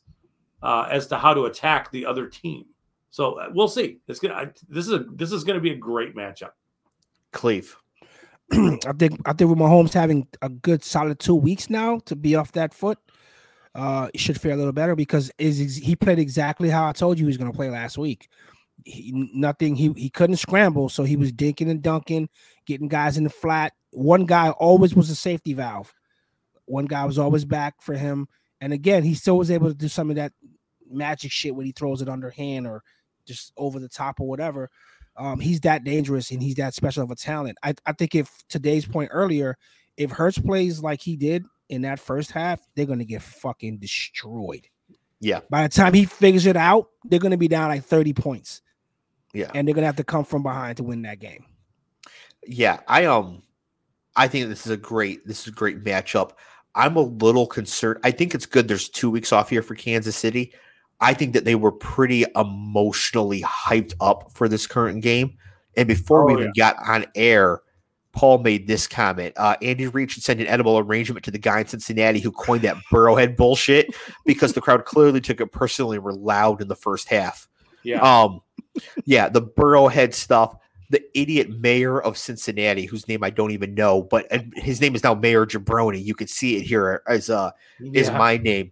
uh, 0.61 0.87
as 0.89 1.07
to 1.07 1.17
how 1.17 1.33
to 1.33 1.45
attack 1.45 1.91
the 1.91 2.05
other 2.05 2.27
team. 2.27 2.65
So 3.11 3.33
uh, 3.33 3.49
we'll 3.51 3.67
see. 3.67 3.99
It's 4.07 4.19
gonna. 4.19 4.33
I, 4.33 4.45
this 4.67 4.87
is 4.87 4.93
a 4.93 5.05
this 5.13 5.31
is 5.31 5.43
going 5.43 5.55
to 5.55 5.61
be 5.61 5.71
a 5.71 5.77
great 5.77 6.15
matchup. 6.15 6.51
Cleve. 7.31 7.75
I 8.51 8.93
think 8.97 9.19
I 9.25 9.33
think 9.33 9.49
with 9.49 9.59
Mahomes 9.59 9.93
having 9.93 10.27
a 10.41 10.49
good 10.49 10.83
solid 10.83 11.19
two 11.19 11.35
weeks 11.35 11.69
now 11.69 11.99
to 12.05 12.15
be 12.15 12.35
off 12.35 12.51
that 12.53 12.73
foot, 12.73 12.97
uh, 13.75 14.09
should 14.15 14.39
fare 14.39 14.53
a 14.53 14.57
little 14.57 14.73
better 14.73 14.95
because 14.95 15.31
is 15.37 15.77
he 15.77 15.95
played 15.95 16.19
exactly 16.19 16.69
how 16.69 16.87
I 16.87 16.91
told 16.91 17.17
you 17.17 17.25
he 17.25 17.27
was 17.27 17.37
going 17.37 17.51
to 17.51 17.55
play 17.55 17.69
last 17.69 17.97
week. 17.97 18.29
He, 18.85 19.29
nothing. 19.33 19.75
He 19.75 19.91
he 19.95 20.09
couldn't 20.09 20.37
scramble, 20.37 20.89
so 20.89 21.03
he 21.03 21.15
was 21.15 21.31
dinking 21.31 21.69
and 21.69 21.81
dunking, 21.81 22.29
getting 22.65 22.87
guys 22.87 23.17
in 23.17 23.23
the 23.25 23.29
flat. 23.29 23.73
One 23.91 24.25
guy 24.25 24.51
always 24.51 24.95
was 24.95 25.09
a 25.09 25.15
safety 25.15 25.53
valve. 25.53 25.93
One 26.65 26.85
guy 26.85 27.05
was 27.05 27.19
always 27.19 27.45
back 27.45 27.81
for 27.81 27.93
him, 27.93 28.27
and 28.61 28.73
again, 28.73 29.03
he 29.03 29.13
still 29.13 29.37
was 29.37 29.51
able 29.51 29.67
to 29.67 29.73
do 29.73 29.87
some 29.87 30.09
of 30.09 30.15
that 30.15 30.31
magic 30.89 31.31
shit 31.31 31.55
when 31.55 31.65
he 31.65 31.71
throws 31.71 32.01
it 32.01 32.09
underhand 32.09 32.65
or 32.65 32.83
just 33.25 33.53
over 33.57 33.79
the 33.79 33.89
top 33.89 34.19
or 34.19 34.27
whatever. 34.27 34.69
Um, 35.17 35.39
he's 35.39 35.59
that 35.61 35.83
dangerous 35.83 36.31
and 36.31 36.41
he's 36.41 36.55
that 36.55 36.73
special 36.73 37.03
of 37.03 37.11
a 37.11 37.15
talent. 37.15 37.57
I, 37.61 37.73
I 37.85 37.91
think 37.91 38.15
if 38.15 38.31
today's 38.47 38.85
point 38.85 39.09
earlier, 39.11 39.57
if 39.97 40.11
Hurts 40.11 40.39
plays 40.39 40.81
like 40.81 41.01
he 41.01 41.17
did 41.17 41.43
in 41.69 41.83
that 41.83 41.99
first 41.99 42.31
half, 42.31 42.59
they're 42.75 42.85
gonna 42.85 43.05
get 43.05 43.21
fucking 43.21 43.77
destroyed. 43.77 44.67
Yeah. 45.21 45.41
By 45.49 45.63
the 45.63 45.69
time 45.69 45.93
he 45.93 46.05
figures 46.05 46.45
it 46.45 46.57
out, 46.57 46.89
they're 47.05 47.19
gonna 47.19 47.37
be 47.37 47.47
down 47.47 47.69
like 47.69 47.83
30 47.83 48.13
points. 48.13 48.61
Yeah. 49.33 49.51
And 49.53 49.67
they're 49.67 49.75
gonna 49.75 49.87
have 49.87 49.97
to 49.97 50.03
come 50.03 50.25
from 50.25 50.43
behind 50.43 50.77
to 50.77 50.83
win 50.83 51.03
that 51.03 51.19
game. 51.19 51.45
Yeah, 52.47 52.79
I 52.87 53.05
um 53.05 53.43
I 54.15 54.27
think 54.27 54.49
this 54.49 54.65
is 54.65 54.71
a 54.71 54.77
great 54.77 55.25
this 55.27 55.41
is 55.41 55.47
a 55.47 55.51
great 55.51 55.83
matchup. 55.83 56.31
I'm 56.75 56.95
a 56.95 57.01
little 57.01 57.47
concerned. 57.47 57.99
I 58.03 58.11
think 58.11 58.33
it's 58.33 58.45
good 58.45 58.67
there's 58.67 58.89
2 58.89 59.09
weeks 59.09 59.33
off 59.33 59.49
here 59.49 59.61
for 59.61 59.75
Kansas 59.75 60.15
City. 60.15 60.53
I 61.01 61.13
think 61.13 61.33
that 61.33 61.45
they 61.45 61.55
were 61.55 61.71
pretty 61.71 62.25
emotionally 62.35 63.41
hyped 63.41 63.93
up 64.01 64.31
for 64.33 64.47
this 64.47 64.67
current 64.67 65.01
game. 65.01 65.37
And 65.77 65.87
before 65.87 66.25
we 66.25 66.33
Oh, 66.33 66.39
even 66.39 66.53
got 66.57 66.75
on 66.85 67.05
air, 67.15 67.61
Paul 68.11 68.39
made 68.39 68.67
this 68.67 68.87
comment. 68.87 69.33
Uh, 69.37 69.55
Andy 69.61 69.87
Reid 69.87 70.11
should 70.11 70.23
send 70.23 70.41
an 70.41 70.47
edible 70.47 70.79
arrangement 70.79 71.23
to 71.25 71.31
the 71.31 71.37
guy 71.37 71.61
in 71.61 71.67
Cincinnati 71.67 72.19
who 72.19 72.31
coined 72.31 72.63
that 72.63 72.77
Burrowhead 72.91 73.37
bullshit 73.37 73.95
because 74.25 74.53
the 74.53 74.61
crowd 74.61 74.85
clearly 74.85 75.21
took 75.21 75.39
it 75.39 75.51
personally 75.51 75.97
and 75.97 76.03
were 76.03 76.13
loud 76.13 76.61
in 76.61 76.67
the 76.67 76.75
first 76.75 77.07
half. 77.07 77.47
Yeah. 77.83 78.01
Um, 78.01 78.41
yeah, 79.05 79.29
the 79.29 79.41
Burrowhead 79.41 80.13
stuff. 80.13 80.55
The 80.91 81.03
idiot 81.13 81.51
mayor 81.51 82.01
of 82.01 82.17
Cincinnati, 82.17 82.85
whose 82.85 83.07
name 83.07 83.23
I 83.23 83.29
don't 83.29 83.51
even 83.51 83.75
know, 83.75 84.01
but 84.01 84.25
his 84.55 84.81
name 84.81 84.95
is 84.95 85.03
now 85.03 85.13
Mayor 85.13 85.45
Jabroni. 85.45 86.03
You 86.03 86.15
can 86.15 86.27
see 86.27 86.57
it 86.57 86.63
here 86.63 87.03
as 87.07 87.29
uh 87.29 87.51
is 87.79 88.09
my 88.09 88.37
name. 88.37 88.71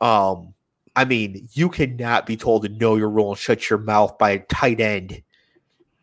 Um, 0.00 0.54
I 0.96 1.04
mean, 1.04 1.48
you 1.52 1.68
cannot 1.68 2.26
be 2.26 2.36
told 2.36 2.64
to 2.64 2.68
know 2.68 2.96
your 2.96 3.10
role 3.10 3.30
and 3.30 3.38
shut 3.38 3.70
your 3.70 3.78
mouth 3.78 4.18
by 4.18 4.30
a 4.30 4.38
tight 4.40 4.80
end 4.80 5.22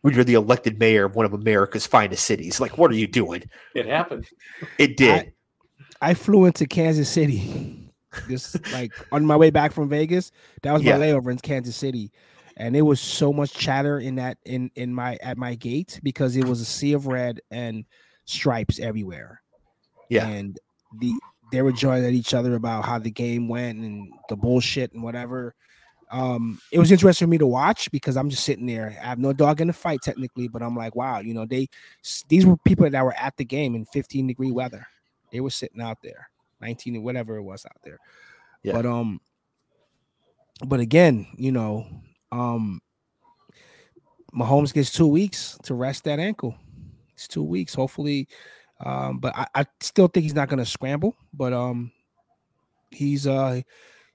when 0.02 0.14
you're 0.14 0.24
the 0.24 0.34
elected 0.34 0.78
mayor 0.78 1.04
of 1.04 1.14
one 1.16 1.26
of 1.26 1.32
America's 1.32 1.86
finest 1.86 2.24
cities. 2.24 2.60
Like, 2.60 2.78
what 2.78 2.90
are 2.90 2.94
you 2.94 3.06
doing? 3.06 3.42
it 3.74 3.86
happened. 3.86 4.26
It 4.78 4.96
did. 4.96 5.32
I 6.00 6.14
flew 6.14 6.46
into 6.46 6.66
Kansas 6.66 7.08
City 7.08 7.90
just 8.28 8.70
like 8.72 8.92
on 9.12 9.24
my 9.24 9.36
way 9.36 9.50
back 9.50 9.72
from 9.72 9.88
Vegas. 9.88 10.32
That 10.62 10.72
was 10.72 10.82
my 10.82 10.90
Yeah. 10.90 10.98
layover 10.98 11.30
in 11.30 11.38
Kansas 11.38 11.76
City. 11.76 12.10
And 12.56 12.74
it 12.76 12.82
was 12.82 13.00
so 13.00 13.32
much 13.32 13.52
chatter 13.54 13.98
in 14.00 14.16
that 14.16 14.38
in 14.44 14.70
in 14.74 14.94
my 14.94 15.16
at 15.22 15.38
my 15.38 15.54
gate 15.54 16.00
because 16.02 16.36
it 16.36 16.44
was 16.44 16.60
a 16.60 16.64
sea 16.64 16.92
of 16.92 17.06
red 17.06 17.40
and 17.50 17.84
stripes 18.24 18.78
everywhere. 18.78 19.40
Yeah. 20.08 20.26
And 20.26 20.58
the 21.00 21.12
they 21.52 21.62
were 21.62 21.72
joining 21.72 22.04
at 22.06 22.12
each 22.12 22.32
other 22.34 22.54
about 22.54 22.84
how 22.84 22.98
the 22.98 23.10
game 23.10 23.48
went 23.48 23.78
and 23.78 24.12
the 24.28 24.36
bullshit 24.36 24.92
and 24.92 25.02
whatever. 25.02 25.54
Um, 26.10 26.60
it 26.72 26.78
was 26.78 26.90
interesting 26.90 27.26
for 27.26 27.30
me 27.30 27.38
to 27.38 27.46
watch 27.46 27.90
because 27.90 28.16
I'm 28.16 28.30
just 28.30 28.44
sitting 28.44 28.66
there. 28.66 28.96
I 29.00 29.06
have 29.06 29.18
no 29.18 29.32
dog 29.32 29.60
in 29.60 29.68
the 29.68 29.72
fight 29.72 30.00
technically, 30.02 30.48
but 30.48 30.62
I'm 30.62 30.76
like, 30.76 30.96
wow, 30.96 31.20
you 31.20 31.34
know, 31.34 31.46
they 31.46 31.68
these 32.28 32.44
were 32.44 32.56
people 32.58 32.88
that 32.88 33.04
were 33.04 33.14
at 33.14 33.36
the 33.36 33.44
game 33.44 33.74
in 33.74 33.84
15 33.86 34.26
degree 34.26 34.50
weather. 34.50 34.86
They 35.30 35.40
were 35.40 35.50
sitting 35.50 35.80
out 35.80 35.98
there, 36.02 36.28
19 36.60 36.96
or 36.96 37.00
whatever 37.00 37.36
it 37.36 37.42
was 37.42 37.64
out 37.64 37.80
there. 37.84 37.98
Yeah. 38.62 38.72
But 38.72 38.86
um, 38.86 39.20
but 40.66 40.80
again, 40.80 41.26
you 41.36 41.52
know, 41.52 41.86
um, 42.32 42.80
Mahomes 44.34 44.72
gets 44.72 44.92
two 44.92 45.06
weeks 45.06 45.58
to 45.64 45.74
rest 45.74 46.04
that 46.04 46.18
ankle. 46.18 46.56
It's 47.14 47.28
two 47.28 47.42
weeks, 47.42 47.74
hopefully. 47.74 48.28
Um, 48.84 49.18
but 49.18 49.36
I, 49.36 49.46
I 49.54 49.66
still 49.80 50.08
think 50.08 50.24
he's 50.24 50.34
not 50.34 50.48
going 50.48 50.58
to 50.58 50.66
scramble. 50.66 51.16
But 51.32 51.52
um, 51.52 51.92
he's 52.90 53.26
uh 53.26 53.62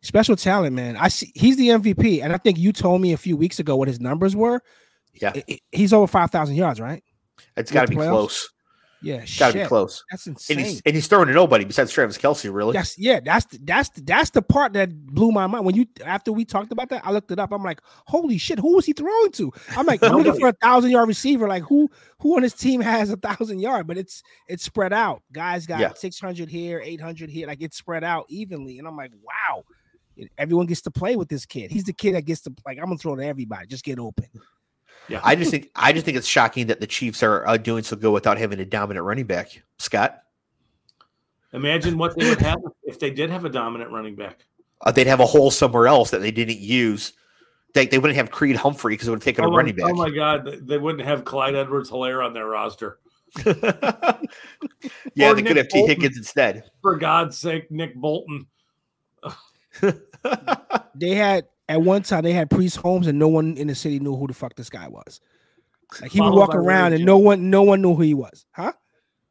special 0.06 0.36
talent, 0.36 0.76
man. 0.76 0.96
I 0.98 1.08
see 1.10 1.32
he's 1.36 1.58
the 1.58 1.70
MVP, 1.70 2.22
and 2.24 2.32
I 2.34 2.38
think 2.38 2.58
you 2.58 2.72
told 2.72 3.02
me 3.02 3.14
a 3.14 3.18
few 3.18 3.36
weeks 3.36 3.60
ago 3.60 3.76
what 3.76 3.88
his 3.88 4.00
numbers 4.00 4.36
were. 4.36 4.62
Yeah. 5.14 5.34
He's 5.72 5.94
over 5.94 6.08
five 6.08 6.32
thousand 6.32 6.56
yards, 6.56 6.80
right? 6.80 7.04
It's 7.58 7.72
got 7.72 7.84
to 7.84 7.88
be 7.88 7.96
playoffs? 7.96 8.10
close. 8.12 8.50
Yeah, 9.02 9.16
it's 9.18 9.38
Got 9.38 9.52
to 9.52 9.60
be 9.60 9.66
close. 9.66 10.04
That's 10.10 10.26
And 10.26 10.36
insane. 10.36 10.58
he's, 10.60 10.82
and 10.84 10.96
he's 10.96 11.06
throwing 11.08 11.28
to 11.28 11.34
nobody 11.34 11.64
besides 11.64 11.92
Travis 11.92 12.18
Kelce, 12.18 12.52
really. 12.52 12.74
That's 12.74 12.98
yeah, 12.98 13.20
that's 13.24 13.46
the, 13.46 13.60
that's 13.64 13.90
that's 13.90 14.32
the 14.32 14.42
part 14.42 14.74
that 14.74 15.06
blew 15.06 15.32
my 15.32 15.46
mind 15.46 15.64
when 15.64 15.76
you 15.76 15.86
after 16.04 16.32
we 16.32 16.44
talked 16.44 16.72
about 16.72 16.90
that. 16.90 17.06
I 17.06 17.12
looked 17.12 17.30
it 17.30 17.38
up. 17.38 17.52
I'm 17.54 17.62
like, 17.64 17.82
holy 18.08 18.40
shit, 18.40 18.58
who 18.58 18.76
was 18.76 18.86
he 18.86 18.94
throwing 18.94 19.32
to? 19.34 19.52
I'm 19.78 19.86
like, 19.86 20.02
I'm 20.04 20.14
looking 20.16 20.40
for 20.40 20.48
a 20.48 20.54
thousand 20.54 20.90
yard 20.90 21.08
receiver. 21.08 21.48
Like 21.48 21.64
who 21.64 21.88
who 22.20 22.36
on 22.36 22.42
his 22.42 22.54
team 22.56 22.82
has 22.82 23.12
a 23.12 23.18
thousand 23.18 23.60
yard? 23.60 23.86
But 23.86 23.98
it's 24.00 24.24
it's 24.48 24.64
spread 24.64 24.92
out. 24.94 25.22
Guys 25.32 25.68
got 25.68 25.82
Yeah. 25.82 25.94
600 25.94 26.50
here, 26.50 26.82
800 26.84 27.30
here. 27.30 27.46
Like 27.48 27.62
it's 27.62 27.78
spread 27.78 28.04
out 28.04 28.26
evenly. 28.30 28.80
And 28.80 28.88
I'm 28.88 28.98
like, 28.98 29.12
wow, 29.22 29.66
everyone 30.38 30.66
gets 30.66 30.82
to 30.82 30.92
play 30.92 31.16
with 31.16 31.30
this 31.30 31.46
kid. 31.46 31.72
He's 31.72 31.84
the 31.86 31.94
kid 31.94 32.16
that 32.16 32.24
gets 32.24 32.42
to 32.42 32.54
like. 32.66 32.78
I'm 32.78 32.86
gonna 32.86 32.98
throw 32.98 33.16
to 33.16 33.26
everybody. 33.26 33.68
Just 33.68 33.84
get 33.84 34.00
open. 34.00 34.26
Yeah. 35.08 35.22
I 35.24 35.36
just 35.36 35.52
think 35.52 35.70
I 35.76 35.94
just 35.94 36.06
think 36.06 36.18
it's 36.18 36.28
shocking 36.28 36.68
that 36.68 36.80
the 36.80 36.88
Chiefs 36.88 37.22
are 37.24 37.48
uh, 37.48 37.58
doing 37.58 37.84
so 37.84 37.96
good 37.96 38.12
without 38.12 38.38
having 38.38 38.60
a 38.60 38.66
dominant 38.66 39.06
running 39.06 39.26
back. 39.26 39.62
Scott, 39.78 40.22
Imagine 41.54 41.98
what 41.98 42.18
they 42.18 42.28
would 42.30 42.42
have 42.42 42.60
if 42.84 43.00
they 43.00 43.12
did 43.12 43.30
have 43.30 43.46
a 43.46 43.50
dominant 43.50 43.92
running 43.92 44.16
back. 44.16 44.46
uh, 44.82 44.92
they'd 44.92 45.08
have 45.08 45.20
a 45.20 45.26
hole 45.26 45.52
somewhere 45.52 45.88
else 45.88 46.10
that 46.12 46.20
they 46.22 46.32
didn't 46.32 46.60
use. 46.60 47.14
They, 47.74 47.86
they 47.86 47.98
wouldn't 48.00 48.16
have 48.18 48.32
Creed 48.32 48.56
Humphrey 48.56 48.94
because 48.94 49.08
it 49.08 49.12
would 49.12 49.20
have 49.20 49.24
taken 49.26 49.46
Oh 49.46 49.50
a 49.50 49.56
running 49.56 49.76
back. 49.76 49.86
oh 49.92 49.94
my 49.94 50.10
God, 50.10 50.46
they- 50.46 50.58
they 50.58 50.78
wouldn't 50.78 51.06
have 51.06 51.24
Clyde 51.26 51.56
Edwards 51.56 51.92
Helaire 51.92 52.26
on 52.26 52.34
their 52.34 52.48
roster. 52.48 53.00
yeah, 53.46 55.30
Or 55.30 55.36
they 55.36 55.42
Nick 55.42 55.46
could 55.48 55.58
have 55.58 55.68
Tee 55.68 55.86
Higgins 55.86 56.18
instead. 56.18 56.64
For 56.82 56.96
God's 56.98 57.38
sake, 57.38 57.70
Nick 57.70 57.94
Bolton. 57.96 58.48
They 60.96 61.16
had 61.16 61.48
at 61.68 61.82
one 61.82 62.04
time 62.04 62.24
they 62.24 62.34
had 62.34 62.50
Priest 62.50 62.78
Holmes, 62.78 63.08
and 63.08 63.20
no 63.20 63.28
one 63.28 63.58
in 63.58 63.68
the 63.68 63.76
city 63.76 64.00
knew 64.00 64.16
who 64.16 64.28
the 64.28 64.34
fuck 64.34 64.56
this 64.56 64.70
guy 64.70 64.88
was. 64.88 65.20
Like 66.02 66.12
he 66.12 66.20
would 66.20 66.28
Followed 66.28 66.40
walk 66.40 66.52
by 66.52 66.58
Larry 66.58 66.68
around 66.68 66.86
and 66.94 67.00
Johnson. 67.00 67.06
no 67.06 67.18
one 67.18 67.50
no 67.50 67.64
one 67.64 67.82
knew 67.82 67.96
who 67.96 68.02
he 68.02 68.14
was. 68.14 68.46
Huh? 68.52 68.74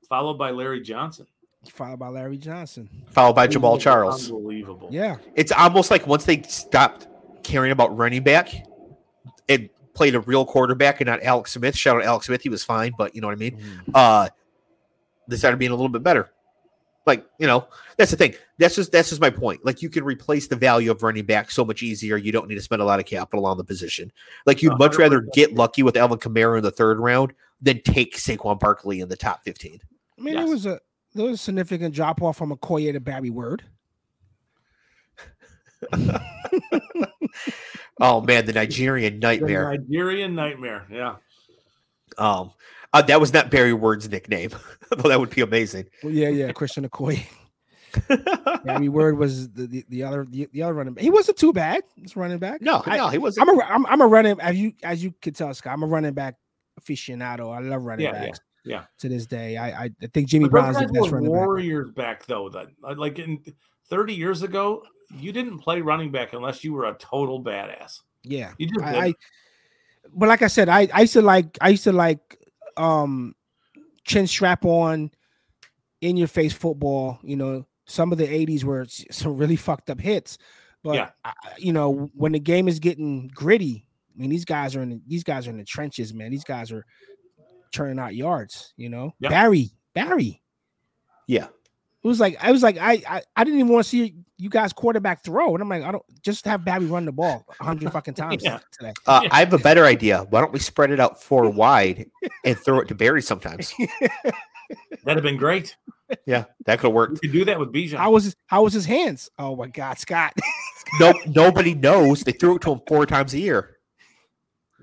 Followed 0.08 0.38
by 0.38 0.50
Larry 0.50 0.80
Johnson. 0.82 1.26
Followed 1.68 1.98
by 1.98 2.08
Larry 2.08 2.36
Johnson. 2.36 2.88
Followed 3.10 3.34
by 3.34 3.48
Jamaal 3.48 3.80
Charles. 3.80 4.30
Unbelievable. 4.30 4.88
Yeah. 4.90 5.16
It's 5.34 5.50
almost 5.50 5.90
like 5.90 6.06
once 6.06 6.24
they 6.24 6.42
stopped 6.42 7.08
caring 7.42 7.72
about 7.72 7.96
running 7.96 8.22
back, 8.22 8.66
and 9.48 9.68
played 9.94 10.14
a 10.14 10.20
real 10.20 10.44
quarterback 10.44 11.00
and 11.00 11.06
not 11.08 11.22
Alex 11.22 11.52
Smith. 11.52 11.76
Shout 11.76 11.96
out 11.96 12.02
Alex 12.04 12.26
Smith, 12.26 12.42
he 12.42 12.48
was 12.48 12.64
fine, 12.64 12.92
but 12.98 13.14
you 13.14 13.20
know 13.20 13.28
what 13.28 13.34
I 13.34 13.36
mean. 13.36 13.62
Uh, 13.94 14.28
they 15.28 15.36
started 15.36 15.56
being 15.58 15.70
a 15.70 15.74
little 15.74 15.88
bit 15.88 16.02
better. 16.02 16.30
Like 17.06 17.26
you 17.38 17.46
know, 17.46 17.66
that's 17.98 18.10
the 18.10 18.16
thing. 18.16 18.34
That's 18.58 18.74
just 18.76 18.90
that's 18.92 19.10
just 19.10 19.20
my 19.20 19.30
point. 19.30 19.64
Like 19.64 19.82
you 19.82 19.90
can 19.90 20.04
replace 20.04 20.48
the 20.48 20.56
value 20.56 20.90
of 20.90 21.02
running 21.02 21.26
back 21.26 21.50
so 21.50 21.64
much 21.64 21.82
easier. 21.82 22.16
You 22.16 22.32
don't 22.32 22.48
need 22.48 22.54
to 22.54 22.62
spend 22.62 22.80
a 22.80 22.84
lot 22.84 22.98
of 23.00 23.06
capital 23.06 23.44
on 23.46 23.58
the 23.58 23.64
position. 23.64 24.10
Like 24.46 24.62
you'd 24.62 24.78
much 24.78 24.96
rather 24.96 25.26
get 25.34 25.54
lucky 25.54 25.82
with 25.82 25.96
Alvin 25.96 26.18
Kamara 26.18 26.56
in 26.58 26.62
the 26.62 26.70
third 26.70 26.98
round 26.98 27.32
than 27.60 27.82
take 27.82 28.16
Saquon 28.16 28.58
Barkley 28.58 29.00
in 29.00 29.08
the 29.08 29.16
top 29.16 29.44
fifteen. 29.44 29.80
I 30.18 30.22
mean, 30.22 30.34
Yes. 30.34 30.44
there 30.44 30.50
was 30.52 30.66
a 30.66 30.80
there 31.14 31.26
was 31.26 31.34
a 31.34 31.42
significant 31.42 31.94
drop 31.94 32.22
off 32.22 32.38
from 32.38 32.50
Okoye 32.56 32.92
to 32.92 33.00
Barry 33.00 33.30
Word. 33.30 33.62
Oh 38.00 38.20
man, 38.20 38.44
the 38.44 38.52
Nigerian 38.52 39.14
The 39.20 39.26
nightmare. 39.26 39.70
Nigerian 39.78 40.34
nightmare. 40.34 40.84
Yeah. 40.90 41.16
Um, 42.18 42.52
uh, 42.94 43.02
that 43.02 43.20
was 43.20 43.32
not 43.34 43.50
Barry 43.50 43.74
Word's 43.74 44.08
nickname, 44.08 44.50
though 44.96 45.08
that 45.08 45.20
would 45.20 45.30
be 45.30 45.42
amazing. 45.42 45.86
Well, 46.02 46.12
yeah, 46.12 46.28
yeah, 46.30 46.52
Christian 46.52 46.88
Okoye. 46.88 47.26
Barry 48.64 48.88
Word 48.88 49.18
was 49.18 49.50
the, 49.50 49.66
the, 49.66 49.84
the 49.88 50.02
other 50.02 50.24
the, 50.28 50.48
the 50.52 50.62
other 50.62 50.74
running. 50.74 50.94
Back. 50.94 51.02
He 51.02 51.10
wasn't 51.10 51.38
too 51.38 51.52
bad. 51.52 51.82
He's 51.96 52.16
running 52.16 52.38
back. 52.38 52.60
no, 52.62 52.82
I, 52.86 52.96
no, 52.96 53.08
he 53.08 53.18
was. 53.18 53.38
I'm 53.38 53.48
a 53.48 53.62
I'm, 53.62 53.86
I'm 53.86 54.00
a 54.00 54.06
running 54.06 54.40
as 54.40 54.56
you 54.56 54.72
as 54.82 55.02
you 55.04 55.14
could 55.22 55.36
tell, 55.36 55.52
Scott. 55.54 55.74
I'm 55.74 55.82
a 55.82 55.86
running 55.86 56.12
back 56.14 56.36
aficionado. 56.80 57.54
I 57.54 57.60
love 57.60 57.82
running 57.84 58.06
Yeah, 58.06 58.12
yeah, 58.14 58.24
backs. 58.26 58.40
yeah. 58.64 58.84
To 58.98 59.08
this 59.08 59.26
day, 59.26 59.56
I 59.56 59.84
I, 59.84 59.90
I 60.02 60.06
think 60.12 60.28
Jimmy 60.28 60.48
But 60.48 60.62
those 60.66 60.74
Brown's 60.76 60.92
the 60.92 61.00
best 61.00 61.12
running 61.12 61.30
back. 61.30 61.36
warriors 61.46 61.90
back 61.92 62.26
though. 62.26 62.48
That 62.48 62.68
uh, 62.82 62.94
like 62.96 63.18
in 63.18 63.44
30 63.90 64.14
years 64.14 64.42
ago, 64.42 64.82
you 65.14 65.30
didn't 65.32 65.58
play 65.58 65.80
running 65.80 66.10
back 66.10 66.32
unless 66.32 66.64
you 66.64 66.72
were 66.72 66.86
a 66.86 66.94
total 66.94 67.42
badass. 67.44 68.00
Yeah, 68.24 68.52
You 68.58 68.66
just 68.68 68.80
I, 68.84 68.92
did. 68.92 69.02
I 69.02 69.14
but 70.14 70.28
like 70.28 70.42
I 70.42 70.46
said, 70.48 70.68
I, 70.68 70.88
I 70.92 71.02
used 71.02 71.12
to 71.12 71.22
like 71.22 71.58
I 71.60 71.68
used 71.68 71.84
to 71.84 71.92
like 71.92 72.38
um 72.76 73.34
chin 74.04 74.26
strap 74.26 74.64
on 74.64 75.10
in 76.00 76.16
your 76.16 76.28
face 76.28 76.52
football. 76.52 77.18
You 77.22 77.36
know, 77.36 77.66
some 77.86 78.12
of 78.12 78.18
the 78.18 78.26
'80s 78.26 78.64
were 78.64 78.86
some 79.10 79.36
really 79.36 79.56
fucked 79.56 79.90
up 79.90 80.00
hits, 80.00 80.38
but 80.82 80.94
Yeah. 80.96 81.10
I- 81.24 81.32
I- 81.42 81.54
you 81.58 81.72
know 81.72 82.10
when 82.14 82.32
the 82.32 82.40
game 82.40 82.68
is 82.68 82.78
getting 82.78 83.28
gritty, 83.28 83.86
I 84.16 84.20
mean 84.20 84.30
these 84.30 84.44
guys 84.44 84.76
are 84.76 84.82
in 84.82 84.90
the, 84.90 85.00
these 85.06 85.24
guys 85.24 85.46
are 85.46 85.50
in 85.50 85.58
the 85.58 85.64
trenches, 85.64 86.12
man. 86.14 86.30
These 86.30 86.44
guys 86.44 86.70
are 86.72 86.84
turning 87.72 87.98
out 87.98 88.14
yards. 88.14 88.72
You 88.76 88.88
know, 88.88 89.14
Yeah. 89.20 89.30
Barry, 89.30 89.70
Barry. 89.94 90.42
yeah, 91.26 91.48
It 92.04 92.06
was 92.08 92.20
like 92.20 92.36
I 92.44 92.52
was 92.52 92.62
like 92.62 92.76
I 92.78 93.02
I, 93.08 93.22
I 93.34 93.44
didn't 93.44 93.60
even 93.60 93.72
want 93.72 93.84
to 93.84 93.88
see 93.88 94.14
you 94.36 94.50
guys 94.50 94.72
quarterback 94.74 95.24
throw, 95.24 95.54
and 95.54 95.62
I'm 95.62 95.68
like 95.70 95.82
I 95.84 95.90
don't 95.90 96.04
just 96.22 96.44
have 96.44 96.64
Barry 96.64 96.84
run 96.84 97.06
the 97.06 97.12
ball 97.12 97.46
a 97.58 97.64
hundred 97.64 97.90
fucking 97.92 98.12
times 98.14 98.42
Yeah. 98.44 98.58
today. 98.72 98.92
uh, 99.06 99.20
Yeah. 99.22 99.28
I 99.32 99.38
have 99.38 99.52
a 99.54 99.58
better 99.58 99.84
idea. 99.86 100.26
Why 100.28 100.40
don't 100.42 100.52
we 100.52 100.58
spread 100.58 100.90
it 100.90 101.00
out 101.00 101.22
four 101.22 101.48
wide 101.48 102.10
and 102.44 102.58
throw 102.58 102.80
it 102.80 102.88
to 102.88 102.94
Barry 102.94 103.22
sometimes? 103.22 103.72
That'd 105.04 105.16
have 105.16 105.22
been 105.22 105.36
great. 105.36 105.76
Yeah, 106.26 106.44
that 106.66 106.78
could 106.78 106.88
have 106.88 106.90
You 106.92 106.96
worked. 106.96 107.20
could 107.22 107.32
do 107.32 107.44
that 107.46 107.58
with 107.58 107.72
Bijan. 107.72 107.94
How 107.96 108.10
was 108.10 108.24
his, 108.24 108.36
how 108.46 108.62
was 108.64 108.72
his 108.74 108.84
hands? 108.84 109.30
Oh 109.38 109.56
my 109.56 109.68
God, 109.68 109.98
Scott! 109.98 110.32
No, 111.00 111.14
nobody 111.26 111.74
knows. 111.74 112.20
They 112.22 112.32
threw 112.32 112.56
it 112.56 112.62
to 112.62 112.72
him 112.72 112.80
four 112.86 113.06
times 113.06 113.32
a 113.32 113.38
year. 113.40 113.78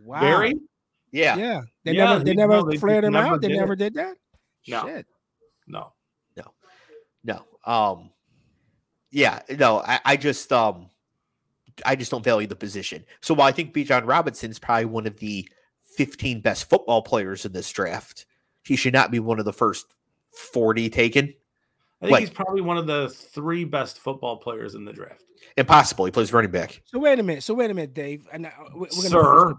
wow. 0.04 0.20
Barry? 0.20 0.56
Yeah, 1.12 1.36
Yeah, 1.38 1.62
they 1.86 1.92
Yeah, 1.94 2.06
never 2.06 2.20
they 2.20 2.32
they- 2.32 2.36
never 2.36 2.54
no, 2.54 2.64
they 2.70 2.78
flared 2.78 3.04
him 3.04 3.14
never 3.14 3.28
out. 3.36 3.42
They 3.42 3.50
never 3.50 3.74
it. 3.74 3.80
did 3.80 3.94
that. 3.94 4.16
No. 4.68 4.86
Shit. 4.88 5.06
No. 5.68 5.94
No, 7.24 7.44
um, 7.66 8.10
yeah, 9.12 9.42
no. 9.58 9.80
I, 9.80 10.00
I 10.06 10.18
just, 10.18 10.52
um, 10.52 10.90
I 11.86 11.96
just 11.96 12.12
don't 12.12 12.24
value 12.24 12.48
the 12.48 12.56
position. 12.56 13.04
So 13.22 13.34
while 13.34 13.48
I 13.48 13.52
think 13.52 13.74
B. 13.74 13.84
Bijan 13.86 14.08
Robinson's 14.08 14.60
probably 14.60 14.86
one 14.86 15.08
of 15.08 15.18
the 15.18 15.48
15 15.96 16.42
best 16.42 16.70
football 16.70 17.02
players 17.02 17.46
in 17.46 17.52
this 17.52 17.70
draft, 17.72 18.26
he 18.64 18.76
should 18.76 18.94
not 18.94 19.12
be 19.12 19.20
one 19.20 19.40
of 19.40 19.46
the 19.46 19.54
first 19.54 19.86
40 20.34 20.90
taken. 20.90 21.34
I 22.02 22.06
think 22.06 22.12
Like- 22.12 22.20
he's 22.22 22.30
probably 22.30 22.62
one 22.62 22.78
of 22.78 22.88
the 22.88 23.10
three 23.10 23.64
best 23.66 24.00
football 24.00 24.38
players 24.38 24.76
in 24.76 24.86
the 24.86 24.94
draft. 24.94 25.24
Impossible. 25.58 26.06
He 26.06 26.12
plays 26.12 26.32
running 26.32 26.52
back. 26.52 26.82
So 26.86 26.98
wait 27.00 27.20
a 27.20 27.24
minute. 27.24 27.44
So 27.44 27.54
wait 27.54 27.70
a 27.70 27.74
minute, 27.74 27.94
Dave. 27.94 28.28
And 28.32 28.46
uh, 28.46 28.50
we- 28.74 28.88
we're 28.96 29.10
gonna 29.10 29.10
Sir. 29.10 29.54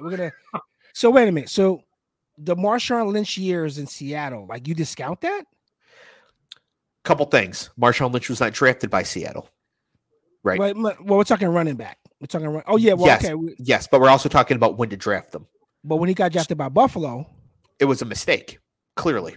We're 0.00 0.10
gonna. 0.10 0.32
So 0.94 1.10
wait 1.10 1.28
a 1.28 1.32
minute. 1.32 1.50
So 1.50 1.82
the 2.38 2.56
Marshawn 2.56 3.12
Lynch 3.12 3.36
years 3.36 3.78
in 3.78 3.86
Seattle, 3.86 4.46
like 4.46 4.66
you 4.66 4.74
discount 4.74 5.20
that? 5.20 5.44
Couple 7.04 7.26
things. 7.26 7.70
Marshawn 7.78 8.12
Lynch 8.12 8.28
was 8.30 8.40
not 8.40 8.52
drafted 8.52 8.90
by 8.90 9.02
Seattle. 9.02 9.48
Right. 10.42 10.58
Well, 10.58 10.74
well, 10.74 10.96
we're 11.18 11.24
talking 11.24 11.48
running 11.48 11.76
back. 11.76 11.98
We're 12.20 12.26
talking. 12.26 12.48
Run, 12.48 12.62
oh 12.66 12.76
yeah. 12.76 12.94
Well, 12.94 13.06
Yes. 13.06 13.24
okay. 13.24 13.34
we- 13.34 13.54
Yes, 13.58 13.86
but 13.90 14.00
we're 14.00 14.08
also 14.10 14.28
talking 14.28 14.56
about 14.56 14.78
when 14.78 14.88
to 14.90 14.96
draft 14.96 15.32
them. 15.32 15.46
But 15.84 15.96
when 15.96 16.08
he 16.08 16.14
got 16.14 16.32
drafted 16.32 16.56
by 16.58 16.68
Buffalo, 16.70 17.26
It 17.78 17.84
was 17.86 18.00
a 18.02 18.04
mistake, 18.06 18.58
clearly, 18.96 19.36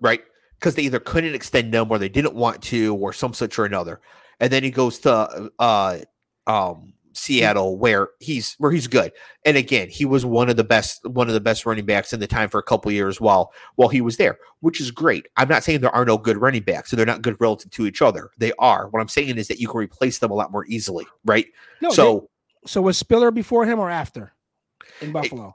right? 0.00 0.22
Because 0.58 0.76
they 0.76 0.82
either 0.82 1.00
couldn't 1.00 1.34
extend 1.34 1.74
them 1.74 1.90
or 1.90 1.98
they 1.98 2.08
didn't 2.08 2.34
want 2.34 2.62
to, 2.64 2.94
or 2.96 3.12
some 3.12 3.34
such 3.34 3.58
or 3.58 3.64
another. 3.66 4.00
And 4.40 4.50
then 4.52 4.62
he 4.62 4.70
goes 4.70 4.98
to 5.00 5.50
uh 5.58 5.98
um 6.46 6.93
Seattle 7.14 7.78
where 7.78 8.08
he's 8.20 8.54
where 8.58 8.70
he's 8.72 8.86
good. 8.86 9.12
And 9.44 9.56
again, 9.56 9.88
he 9.88 10.04
was 10.04 10.26
one 10.26 10.48
of 10.50 10.56
the 10.56 10.64
best 10.64 11.04
one 11.06 11.28
of 11.28 11.34
the 11.34 11.40
best 11.40 11.64
running 11.64 11.86
backs 11.86 12.12
in 12.12 12.20
the 12.20 12.26
time 12.26 12.48
for 12.48 12.58
a 12.58 12.62
couple 12.62 12.90
years 12.90 13.20
while 13.20 13.52
while 13.76 13.88
he 13.88 14.00
was 14.00 14.16
there, 14.16 14.38
which 14.60 14.80
is 14.80 14.90
great. 14.90 15.26
I'm 15.36 15.48
not 15.48 15.64
saying 15.64 15.80
there 15.80 15.94
are 15.94 16.04
no 16.04 16.18
good 16.18 16.36
running 16.38 16.62
backs, 16.62 16.90
so 16.90 16.96
they're 16.96 17.06
not 17.06 17.22
good 17.22 17.36
relative 17.40 17.70
to 17.72 17.86
each 17.86 18.02
other. 18.02 18.30
They 18.38 18.52
are. 18.58 18.88
What 18.88 19.00
I'm 19.00 19.08
saying 19.08 19.38
is 19.38 19.48
that 19.48 19.60
you 19.60 19.68
can 19.68 19.78
replace 19.78 20.18
them 20.18 20.30
a 20.30 20.34
lot 20.34 20.52
more 20.52 20.66
easily, 20.66 21.06
right? 21.24 21.46
no. 21.80 21.90
they- 21.90 21.94
so 21.94 22.30
so 22.66 22.82
was 22.82 22.96
Spiller 22.98 23.30
before 23.30 23.66
him 23.66 23.78
or 23.78 23.90
after 23.90 24.32
in 25.00 25.12
Buffalo? 25.12 25.54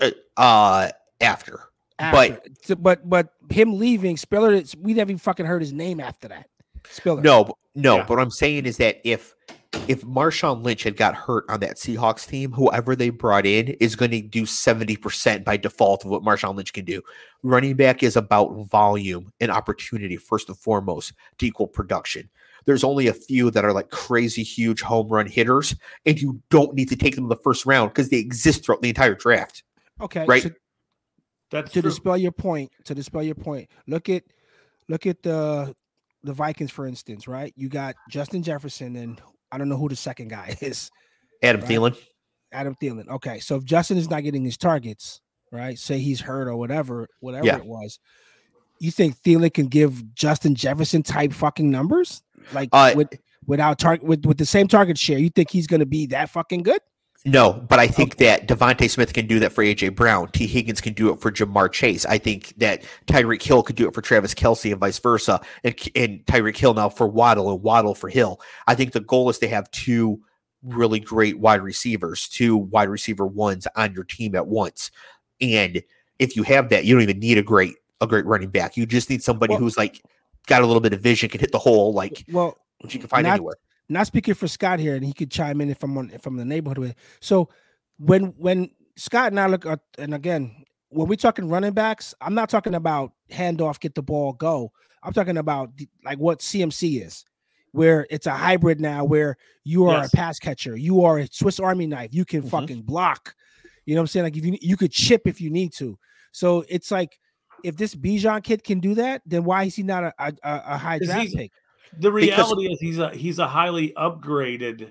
uh, 0.00 0.10
uh 0.36 0.90
after. 1.20 1.60
After. 1.98 2.40
So- 2.62 2.76
but 2.76 3.08
but 3.08 3.32
him 3.50 3.78
leaving 3.78 4.16
Spiller, 4.16 4.62
we 4.78 4.94
never 4.94 5.10
even 5.10 5.18
fucking 5.18 5.46
heard 5.46 5.62
his 5.62 5.72
name 5.72 6.00
after 6.00 6.28
that. 6.28 6.48
Spiller. 6.88 7.22
No, 7.22 7.56
no. 7.74 7.96
Yeah. 7.96 8.02
But 8.02 8.10
what 8.10 8.20
I'm 8.20 8.30
saying 8.30 8.66
is 8.66 8.76
that 8.78 9.00
if 9.04 9.34
if 9.86 10.02
Marshawn 10.02 10.64
Lynch 10.64 10.82
had 10.82 10.96
got 10.96 11.14
hurt 11.14 11.44
on 11.48 11.60
that 11.60 11.76
Seahawks 11.76 12.26
team, 12.26 12.52
whoever 12.52 12.96
they 12.96 13.10
brought 13.10 13.46
in 13.46 13.68
is 13.80 13.94
going 13.94 14.10
to 14.10 14.20
do 14.20 14.42
70% 14.42 15.44
by 15.44 15.56
default 15.56 16.04
of 16.04 16.10
what 16.10 16.22
Marshawn 16.22 16.56
Lynch 16.56 16.72
can 16.72 16.84
do. 16.84 17.02
Running 17.42 17.76
back 17.76 18.02
is 18.02 18.16
about 18.16 18.66
volume 18.66 19.32
and 19.40 19.50
opportunity, 19.50 20.16
first 20.16 20.48
and 20.48 20.58
foremost, 20.58 21.12
to 21.38 21.46
equal 21.46 21.68
production. 21.68 22.28
There's 22.66 22.84
only 22.84 23.06
a 23.06 23.14
few 23.14 23.50
that 23.52 23.64
are 23.64 23.72
like 23.72 23.90
crazy 23.90 24.42
huge 24.42 24.82
home 24.82 25.08
run 25.08 25.26
hitters, 25.26 25.74
and 26.04 26.20
you 26.20 26.42
don't 26.50 26.74
need 26.74 26.88
to 26.88 26.96
take 26.96 27.14
them 27.14 27.24
in 27.24 27.30
the 27.30 27.36
first 27.36 27.64
round 27.64 27.90
because 27.90 28.10
they 28.10 28.18
exist 28.18 28.64
throughout 28.64 28.82
the 28.82 28.88
entire 28.88 29.14
draft. 29.14 29.62
Okay. 30.00 30.24
Right. 30.26 30.42
So 30.42 30.50
That's 31.50 31.72
to 31.72 31.80
true. 31.80 31.90
dispel 31.90 32.16
your 32.16 32.32
point, 32.32 32.70
to 32.84 32.94
dispel 32.94 33.22
your 33.22 33.34
point, 33.34 33.70
look 33.86 34.08
at 34.08 34.24
look 34.88 35.06
at 35.06 35.22
the 35.22 35.74
the 36.22 36.32
Vikings, 36.32 36.70
for 36.70 36.86
instance, 36.86 37.26
right? 37.26 37.52
You 37.56 37.68
got 37.68 37.94
Justin 38.10 38.42
Jefferson, 38.42 38.96
and 38.96 39.20
I 39.52 39.58
don't 39.58 39.68
know 39.68 39.76
who 39.76 39.88
the 39.88 39.96
second 39.96 40.28
guy 40.28 40.56
is. 40.60 40.90
Adam 41.42 41.60
Right. 41.62 41.70
Thielen. 41.70 41.96
Adam 42.52 42.74
Thielen. 42.82 43.08
Okay, 43.08 43.38
so 43.40 43.56
if 43.56 43.64
Justin 43.64 43.96
is 43.96 44.10
not 44.10 44.22
getting 44.22 44.44
his 44.44 44.56
targets, 44.56 45.20
right? 45.52 45.78
Say 45.78 45.98
he's 45.98 46.20
hurt 46.20 46.48
or 46.48 46.56
whatever, 46.56 47.08
whatever 47.20 47.46
Yeah. 47.46 47.56
it 47.58 47.64
was. 47.64 47.98
You 48.80 48.90
think 48.90 49.16
Thielen 49.22 49.52
can 49.52 49.66
give 49.66 50.14
Justin 50.14 50.54
Jefferson 50.54 51.02
type 51.02 51.32
fucking 51.32 51.70
numbers, 51.70 52.22
like 52.52 52.68
Uh, 52.72 52.92
with 52.96 53.08
without 53.46 53.78
target 53.78 54.06
with 54.06 54.24
with 54.26 54.38
the 54.38 54.46
same 54.46 54.68
target 54.68 54.96
share? 54.98 55.18
You 55.18 55.28
think 55.30 55.50
he's 55.50 55.66
going 55.66 55.80
to 55.80 55.86
be 55.86 56.06
that 56.06 56.30
fucking 56.30 56.62
good? 56.62 56.80
No, 57.26 57.52
but 57.52 57.78
I 57.78 57.86
think 57.86 58.16
that 58.16 58.48
DeVonta 58.48 58.88
Smith 58.88 59.12
can 59.12 59.26
do 59.26 59.38
that 59.40 59.52
for 59.52 59.62
AJ 59.62 59.94
Brown. 59.94 60.30
Tee 60.30 60.46
Higgins 60.46 60.80
can 60.80 60.94
do 60.94 61.12
it 61.12 61.20
for 61.20 61.30
Ja'Marr 61.30 61.70
Chase. 61.70 62.06
I 62.06 62.16
think 62.16 62.54
that 62.56 62.82
Tyreek 63.06 63.42
Hill 63.42 63.62
could 63.62 63.76
do 63.76 63.86
it 63.86 63.92
for 63.94 64.00
Travis 64.00 64.32
Kelce 64.32 64.70
and 64.72 64.80
vice 64.80 64.98
versa. 64.98 65.38
And, 65.62 65.74
and 65.94 66.24
Tyreek 66.24 66.56
Hill 66.56 66.72
now 66.72 66.88
for 66.88 67.06
Waddle 67.06 67.52
and 67.52 67.62
Waddle 67.62 67.94
for 67.94 68.08
Hill. 68.08 68.40
I 68.66 68.74
think 68.74 68.92
the 68.92 69.00
goal 69.00 69.28
is 69.28 69.38
to 69.40 69.48
have 69.48 69.70
two 69.70 70.22
really 70.62 70.98
great 70.98 71.38
wide 71.38 71.62
receivers, 71.62 72.26
two 72.26 72.56
wide 72.56 72.88
receiver 72.88 73.26
ones 73.26 73.66
on 73.76 73.92
your 73.92 74.04
team 74.04 74.34
at 74.34 74.46
once. 74.46 74.90
And 75.42 75.82
if 76.18 76.36
you 76.36 76.42
have 76.44 76.70
that, 76.70 76.86
you 76.86 76.94
don't 76.94 77.02
even 77.02 77.18
need 77.18 77.36
a 77.36 77.42
great 77.42 77.76
a 78.00 78.06
great 78.06 78.24
running 78.24 78.48
back. 78.48 78.78
You 78.78 78.86
just 78.86 79.10
need 79.10 79.22
somebody 79.22 79.52
Well- 79.52 79.60
who's 79.60 79.76
like 79.76 80.02
got 80.46 80.62
a 80.62 80.66
little 80.66 80.80
bit 80.80 80.94
of 80.94 81.02
vision, 81.02 81.28
can 81.28 81.40
hit 81.40 81.52
the 81.52 81.58
hole 81.58 81.92
like 81.92 82.24
Well, 82.32 82.56
which 82.80 82.94
you 82.94 83.00
can 83.00 83.10
find 83.10 83.26
Not- 83.26 83.34
anywhere. 83.34 83.56
Not 83.90 84.06
speaking 84.06 84.34
for 84.34 84.48
Scott 84.48 84.78
here, 84.78 84.94
and 84.94 85.04
he 85.04 85.12
could 85.12 85.30
chime 85.30 85.60
in 85.60 85.68
if 85.70 85.82
I'm 85.82 85.96
on 85.98 86.10
from 86.20 86.36
the 86.36 86.44
neighborhood 86.44 86.78
with. 86.78 86.94
So 87.20 87.48
when 87.98 88.26
when 88.38 88.70
Scott 88.96 89.32
and 89.32 89.40
I 89.40 89.46
look 89.46 89.66
at, 89.66 89.80
and 89.98 90.14
again, 90.14 90.64
when 90.90 91.08
we're 91.08 91.16
talking 91.16 91.48
running 91.48 91.72
backs, 91.72 92.14
I'm 92.20 92.34
not 92.34 92.48
talking 92.48 92.74
about 92.74 93.12
handoff, 93.30 93.80
get 93.80 93.94
the 93.94 94.02
ball, 94.02 94.32
go. 94.32 94.72
I'm 95.02 95.12
talking 95.12 95.38
about 95.38 95.76
the, 95.76 95.88
like 96.04 96.18
what 96.18 96.40
CMC 96.40 97.04
is, 97.04 97.24
where 97.72 98.06
it's 98.10 98.26
a 98.26 98.32
hybrid 98.32 98.80
now, 98.80 99.04
where 99.04 99.36
you 99.64 99.86
are 99.86 99.98
Yes. 100.02 100.12
a 100.12 100.16
pass 100.16 100.38
catcher, 100.38 100.76
you 100.76 101.04
are 101.04 101.18
a 101.18 101.28
Swiss 101.30 101.58
Army 101.60 101.86
knife, 101.86 102.10
you 102.12 102.24
can 102.24 102.42
Mhm. 102.42 102.50
fucking 102.50 102.82
block. 102.82 103.34
You 103.86 103.94
know 103.94 104.00
what 104.00 104.04
I'm 104.04 104.06
saying? 104.08 104.24
Like 104.24 104.36
if 104.36 104.44
you 104.44 104.56
you 104.60 104.76
could 104.76 104.92
chip 104.92 105.22
if 105.26 105.40
you 105.40 105.50
need 105.50 105.72
to. 105.74 105.98
So 106.32 106.64
it's 106.68 106.90
like 106.90 107.18
if 107.64 107.76
this 107.76 107.94
Bijan 107.94 108.42
kid 108.42 108.62
can 108.64 108.78
do 108.80 108.94
that, 108.94 109.22
then 109.26 109.44
why 109.44 109.64
is 109.64 109.74
he 109.76 109.82
not 109.82 110.04
a 110.04 110.12
a, 110.18 110.32
a 110.44 110.78
high 110.78 110.98
draft 110.98 111.32
pick? 111.34 111.52
The 111.98 112.10
because- 112.10 112.12
reality 112.52 112.72
is 112.72 112.80
he's 112.80 112.98
a 112.98 113.10
he's 113.10 113.38
a 113.38 113.46
highly 113.48 113.92
upgraded 113.96 114.90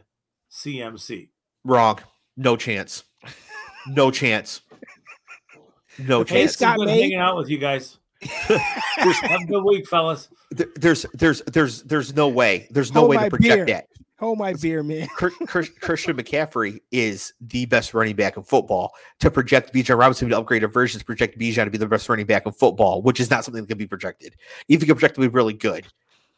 CMC. 0.52 1.30
Wrong. 1.64 2.00
No 2.38 2.56
chance. 2.56 3.04
No 3.88 4.12
chance. 4.12 4.62
No 5.98 6.20
Hey, 6.20 6.26
chance. 6.26 6.44
It's 6.46 6.54
Scott 6.54 6.78
good 6.78 6.86
May. 6.88 7.02
hanging 7.02 7.18
out 7.20 7.36
with 7.38 7.50
you 7.50 7.58
guys. 7.58 7.98
Have 8.22 9.42
a 9.42 9.46
good 9.46 9.64
week, 9.64 9.88
fellas. 9.88 10.30
There- 10.52 10.68
there's 10.76 11.06
there's 11.14 11.42
there's 11.44 11.84
there's 11.84 12.16
no 12.16 12.28
way 12.28 12.68
there's 12.72 12.94
no 12.94 13.02
Hold 13.02 13.10
way 13.12 13.18
to 13.24 13.30
project 13.30 13.56
beer. 13.56 13.66
that 13.66 13.86
Hold 14.20 14.38
my 14.38 14.54
beer, 14.54 14.84
man. 14.84 15.08
Chris- 15.16 15.34
Chris- 15.48 15.70
christian 15.80 16.18
mccaffrey 16.18 16.80
is 16.92 17.34
the 17.40 17.66
best 17.68 17.94
running 17.94 18.16
back 18.16 18.36
in 18.36 18.44
football 18.44 18.92
to 19.22 19.32
project 19.32 19.74
bijan 19.74 19.98
robinson 19.98 20.28
to 20.30 20.38
upgrade 20.38 20.64
a 20.64 20.68
version 20.68 21.00
to 21.00 21.06
project 21.06 21.40
bijan 21.40 21.64
to 21.66 21.70
be 21.72 21.78
the 21.78 21.88
best 21.88 22.10
running 22.10 22.26
back 22.26 22.46
in 22.46 22.52
football 22.52 23.02
which 23.02 23.20
is 23.22 23.30
not 23.30 23.46
something 23.46 23.62
that 23.64 23.68
can 23.70 23.78
be 23.78 23.88
projected 23.88 24.36
Even 24.68 24.82
if 24.84 24.88
you 24.88 24.94
can 24.94 25.00
project 25.00 25.16
to 25.16 25.22
be 25.22 25.28
really 25.30 25.54
good 25.54 25.86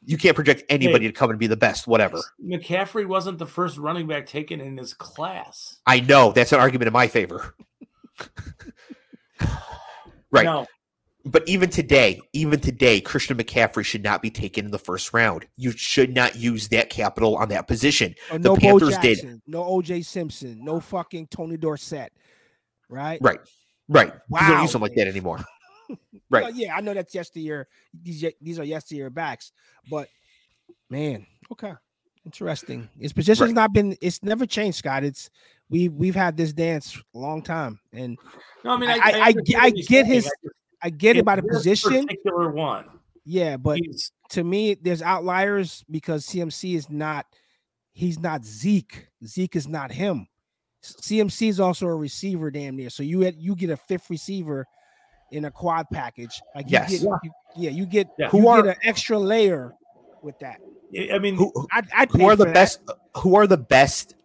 you 0.03 0.17
can't 0.17 0.35
project 0.35 0.63
anybody 0.69 1.05
to 1.07 1.13
come 1.13 1.29
and 1.29 1.39
be 1.39 1.47
the 1.47 1.57
best 1.57 1.87
whatever 1.87 2.19
McCaffrey 2.43 3.05
wasn't 3.05 3.37
the 3.37 3.45
first 3.45 3.77
running 3.77 4.07
back 4.07 4.25
taken 4.25 4.59
in 4.61 4.77
his 4.77 4.93
class. 4.93 5.79
i 5.85 5.99
know 5.99 6.31
that's 6.31 6.51
an 6.51 6.59
argument 6.59 6.87
in 6.87 6.93
my 6.93 7.07
favor 7.07 7.55
right 10.31 10.45
No, 10.45 10.65
But 11.25 11.47
even 11.47 11.69
today, 11.69 12.19
even 12.33 12.59
today, 12.59 12.99
Christian 12.99 13.37
McCaffrey 13.37 13.85
should 13.85 14.03
not 14.03 14.21
be 14.23 14.31
taken 14.31 14.65
in 14.65 14.71
the 14.71 14.79
first 14.79 15.13
round. 15.13 15.45
You 15.55 15.71
should 15.71 16.15
not 16.15 16.35
use 16.35 16.67
that 16.69 16.89
capital 16.89 17.35
on 17.37 17.49
that 17.49 17.67
position. 17.67 18.15
Oh, 18.31 18.39
The 18.39 18.49
no 18.49 18.55
Bo 18.55 18.61
Panthers 18.61 18.97
did. 18.97 19.41
No 19.45 19.63
OJ 19.63 20.03
Simpson, 20.03 20.63
no 20.63 20.79
fucking 20.79 21.27
Tony 21.27 21.57
Dorsett, 21.57 22.11
right? 22.89 23.19
Right. 23.21 23.39
Right. 23.87 24.11
You 24.31 24.47
don't 24.47 24.61
use 24.63 24.71
them 24.71 24.81
like 24.81 24.95
that 24.95 25.07
anymore. 25.07 25.43
Right. 26.29 26.43
Well, 26.43 26.53
yeah, 26.53 26.75
I 26.75 26.81
know 26.81 26.93
that's 26.93 27.13
yesteryear. 27.13 27.67
These 28.03 28.23
ye- 28.23 28.35
these 28.41 28.57
are 28.59 28.63
yesteryear 28.63 29.09
backs, 29.09 29.51
but 29.89 30.07
man, 30.89 31.25
okay, 31.51 31.73
interesting. 32.25 32.87
His 32.99 33.11
position's 33.13 33.49
Right. 33.49 33.55
not 33.55 33.73
been. 33.73 33.97
It's 34.01 34.23
never 34.23 34.45
changed, 34.45 34.77
Scott. 34.77 35.03
It's 35.03 35.29
we 35.69 35.89
we've 35.89 36.15
had 36.15 36.37
this 36.37 36.53
dance 36.53 36.97
a 37.13 37.17
long 37.17 37.41
time, 37.41 37.79
and 37.91 38.17
no. 38.63 38.71
I 38.71 38.77
mean, 38.77 38.89
I- 38.89 38.93
I, 38.93 38.97
I- 38.97 39.19
I 39.19 39.27
understand 39.29 39.61
I 39.61 39.69
get 39.71 40.05
his 40.05 40.25
I 40.27 40.87
I 40.87 40.89
get 40.89 41.15
it 41.15 41.19
in 41.19 41.25
by 41.25 41.35
the 41.35 41.43
position. 41.43 42.07
Particular 42.07 42.49
one, 42.51 42.85
Yeah, 43.25 43.57
but 43.57 43.77
he's 43.79 44.11
to 44.29 44.43
me, 44.43 44.75
there's 44.75 45.01
outliers 45.01 45.83
because 45.91 46.25
CMC 46.25 46.75
is 46.75 46.89
not. 46.89 47.25
He's 47.93 48.19
not 48.19 48.45
Zeke. 48.45 49.07
Zeke 49.25 49.57
is 49.57 49.67
not 49.67 49.91
him. 49.91 50.27
CMC 50.81 51.49
is 51.49 51.59
also 51.59 51.87
a 51.87 51.95
receiver, 51.95 52.49
damn 52.49 52.77
near. 52.77 52.89
So 52.89 53.03
you 53.03 53.19
had 53.21 53.35
you 53.35 53.53
get 53.55 53.69
a 53.69 53.75
fifth 53.77 54.09
receiver 54.09 54.65
in 55.31 55.45
a 55.45 55.51
quad 55.51 55.89
package. 55.91 56.41
Like 56.55 56.65
you 56.67 56.71
Yes. 56.73 56.91
get, 56.91 57.01
Yeah. 57.01 57.17
you- 57.23 57.31
yeah, 57.55 57.69
you 57.71 57.85
get 57.85 58.07
Yeah. 58.19 58.29
who 58.29 58.41
Who 58.41 58.47
are 58.49 58.59
are- 58.59 58.69
an 58.69 58.75
extra 58.83 59.17
layer 59.17 59.73
with 60.21 60.37
that. 60.39 60.61
I 61.11 61.19
mean, 61.19 61.35
Who, 61.35 61.51
who- 61.55 61.67
I'd, 61.71 61.87
I'd 61.95 62.11
who 62.11 62.25
are 62.25 62.35
the 62.35 62.43
for 62.45 62.49
that. 62.49 62.53
best? 62.53 62.79
Who 63.17 63.35
are 63.35 63.47
the 63.47 63.57
best 63.57 64.15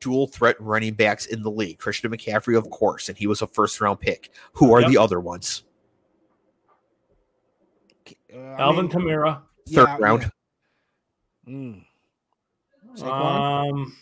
dual 0.00 0.26
threat 0.26 0.56
running 0.60 0.94
backs 0.94 1.26
in 1.26 1.42
the 1.42 1.50
league? 1.50 1.78
Christian 1.78 2.10
McCaffrey, 2.10 2.56
of 2.56 2.68
course, 2.70 3.08
and 3.08 3.16
he 3.18 3.26
was 3.26 3.42
a 3.42 3.46
first 3.46 3.80
round 3.80 4.00
pick. 4.00 4.30
Who 4.54 4.72
are 4.72 4.80
Yep. 4.82 4.90
the 4.90 4.98
other 4.98 5.18
ones? 5.20 5.64
Uh, 8.32 8.36
I 8.38 8.60
Alvin 8.60 8.86
mean, 8.86 8.92
Kamara. 8.92 9.42
Third 9.68 9.88
yeah, 9.88 9.96
round. 9.98 10.30
yeah. 11.46 11.52
Mm. 11.52 11.84
Saquon? 12.96 13.70
Um, 13.72 13.96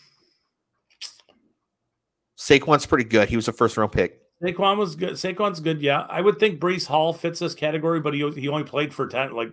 Saquon's 2.37 2.85
pretty 2.85 3.03
good. 3.05 3.29
He 3.29 3.35
was 3.35 3.47
a 3.47 3.53
first 3.53 3.77
round 3.77 3.91
pick. 3.91 4.18
Saquon 4.43 4.77
was 4.77 4.95
good. 4.95 5.13
Saquon's 5.13 5.59
good. 5.59 5.81
Yeah, 5.81 6.05
I 6.09 6.21
would 6.21 6.39
think 6.39 6.59
Breece 6.59 6.85
Hall 6.85 7.13
fits 7.13 7.39
this 7.39 7.53
category, 7.55 7.99
but 7.99 8.13
he 8.13 8.29
he 8.31 8.47
only 8.47 8.63
played 8.63 8.93
for 8.93 9.07
ten 9.07 9.33
like 9.33 9.51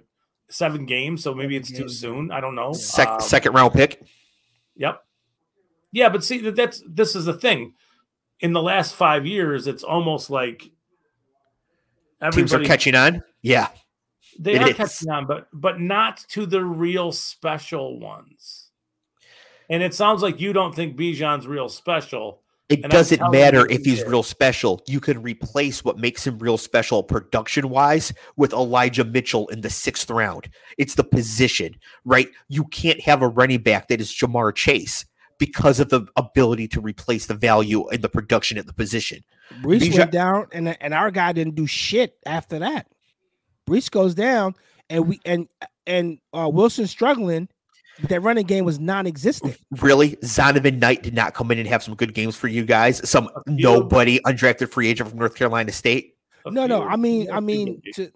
seven 0.49 0.87
games, 0.87 1.23
so 1.25 1.35
maybe 1.35 1.57
it's 1.57 1.73
too 1.73 1.89
soon. 1.89 2.31
I 2.31 2.41
don't 2.41 2.55
know. 2.55 2.73
Sec- 2.73 3.09
Um, 3.09 3.21
second 3.21 3.53
round 3.53 3.73
pick. 3.73 4.03
Yep. 4.77 5.03
Yeah, 5.93 6.09
but 6.09 6.23
see 6.23 6.39
that 6.43 6.55
that's 6.57 6.83
this 6.89 7.17
is 7.17 7.25
the 7.25 7.35
thing. 7.35 7.75
In 8.41 8.53
the 8.53 8.63
last 8.63 8.95
five 8.95 9.27
years, 9.27 9.67
it's 9.67 9.83
almost 9.83 10.31
like 10.31 10.71
Teams 12.33 12.53
are 12.55 12.63
catching 12.65 12.95
on. 12.95 13.23
Yeah. 13.43 13.69
They 14.39 14.55
it 14.55 14.63
are 14.63 14.69
is. 14.69 14.77
catching 14.77 15.11
on, 15.11 15.27
but 15.27 15.49
but 15.53 15.81
not 15.81 16.19
to 16.31 16.47
the 16.47 16.63
real 16.65 17.13
special 17.13 17.99
ones. 17.99 18.71
And 19.69 19.83
it 19.83 19.95
sounds 19.95 20.23
like 20.23 20.41
you 20.41 20.53
don't 20.53 20.75
think 20.75 20.97
Bijan's 20.97 21.47
real 21.47 21.69
special. 21.69 22.43
It 22.68 22.82
And 22.82 22.90
doesn't 22.90 23.20
matter 23.30 23.64
if 23.70 23.84
he's 23.84 24.02
is. 24.02 24.09
real 24.09 24.24
special. 24.24 24.82
You 24.88 24.98
can 24.98 25.22
replace 25.22 25.84
what 25.84 25.98
makes 25.98 26.26
him 26.26 26.38
real 26.38 26.59
special 26.59 27.05
production 27.05 27.68
wise 27.68 28.12
with 28.36 28.52
Elijah 28.52 29.05
Mitchell 29.05 29.47
in 29.48 29.60
the 29.60 29.70
sixth 29.70 30.10
round. 30.10 30.48
It's 30.76 30.97
the 30.97 31.05
position, 31.05 31.76
right? 32.05 32.28
You 32.48 32.64
can't 32.64 33.01
have 33.02 33.22
a 33.22 33.28
running 33.28 33.62
back 33.62 33.86
that 33.88 34.01
is 34.01 34.10
Ja'Marr 34.10 34.52
Chase 34.55 35.05
because 35.38 35.78
of 35.78 35.90
the 35.90 36.06
ability 36.16 36.66
to 36.68 36.80
replace 36.80 37.26
the 37.26 37.34
value 37.34 37.88
in 37.90 38.01
the 38.01 38.09
production 38.09 38.59
at 38.59 38.66
the 38.66 38.72
position. 38.72 39.22
Breece 39.62 39.82
Bijan- 39.82 39.98
went 39.98 40.10
down, 40.10 40.47
and 40.52 40.76
and 40.82 40.93
our 40.93 41.12
guy 41.12 41.32
didn't 41.32 41.55
do 41.55 41.68
shit 41.68 42.14
after 42.26 42.59
that. 42.59 42.88
Breece 43.68 43.90
goes 43.90 44.12
down, 44.16 44.55
and 44.90 45.06
we 45.06 45.20
and 45.24 45.47
and 45.86 46.18
uh, 46.32 46.51
Wilson 46.52 46.88
struggling, 46.88 47.48
but 48.01 48.10
that 48.10 48.20
running 48.20 48.47
game 48.47 48.64
was 48.64 48.78
non-existent. 48.78 49.56
Really, 49.70 50.16
Zonovan 50.16 50.78
Knight 50.78 51.02
did 51.02 51.14
not 51.14 51.35
come 51.35 51.51
in 51.51 51.59
and 51.59 51.68
have 51.68 51.82
some 51.82 51.94
good 51.94 52.14
games 52.14 52.36
for 52.36 52.48
you 52.48 52.64
guys. 52.64 53.09
Some 53.09 53.28
nobody 53.47 54.20
undrafted 54.20 54.70
free 54.70 54.89
agent 54.89 55.10
from 55.10 55.18
North 55.18 55.35
Carolina 55.35 55.73
State. 55.73 56.14
A 56.44 56.51
No, 56.51 56.66
no, 56.66 56.82
I 56.82 56.97
mean, 56.97 57.27
had 57.27 57.35
I 57.35 57.39
a 57.39 57.40
few 57.40 57.47
mean, 57.47 57.82
good 57.85 57.94
to, 57.94 58.12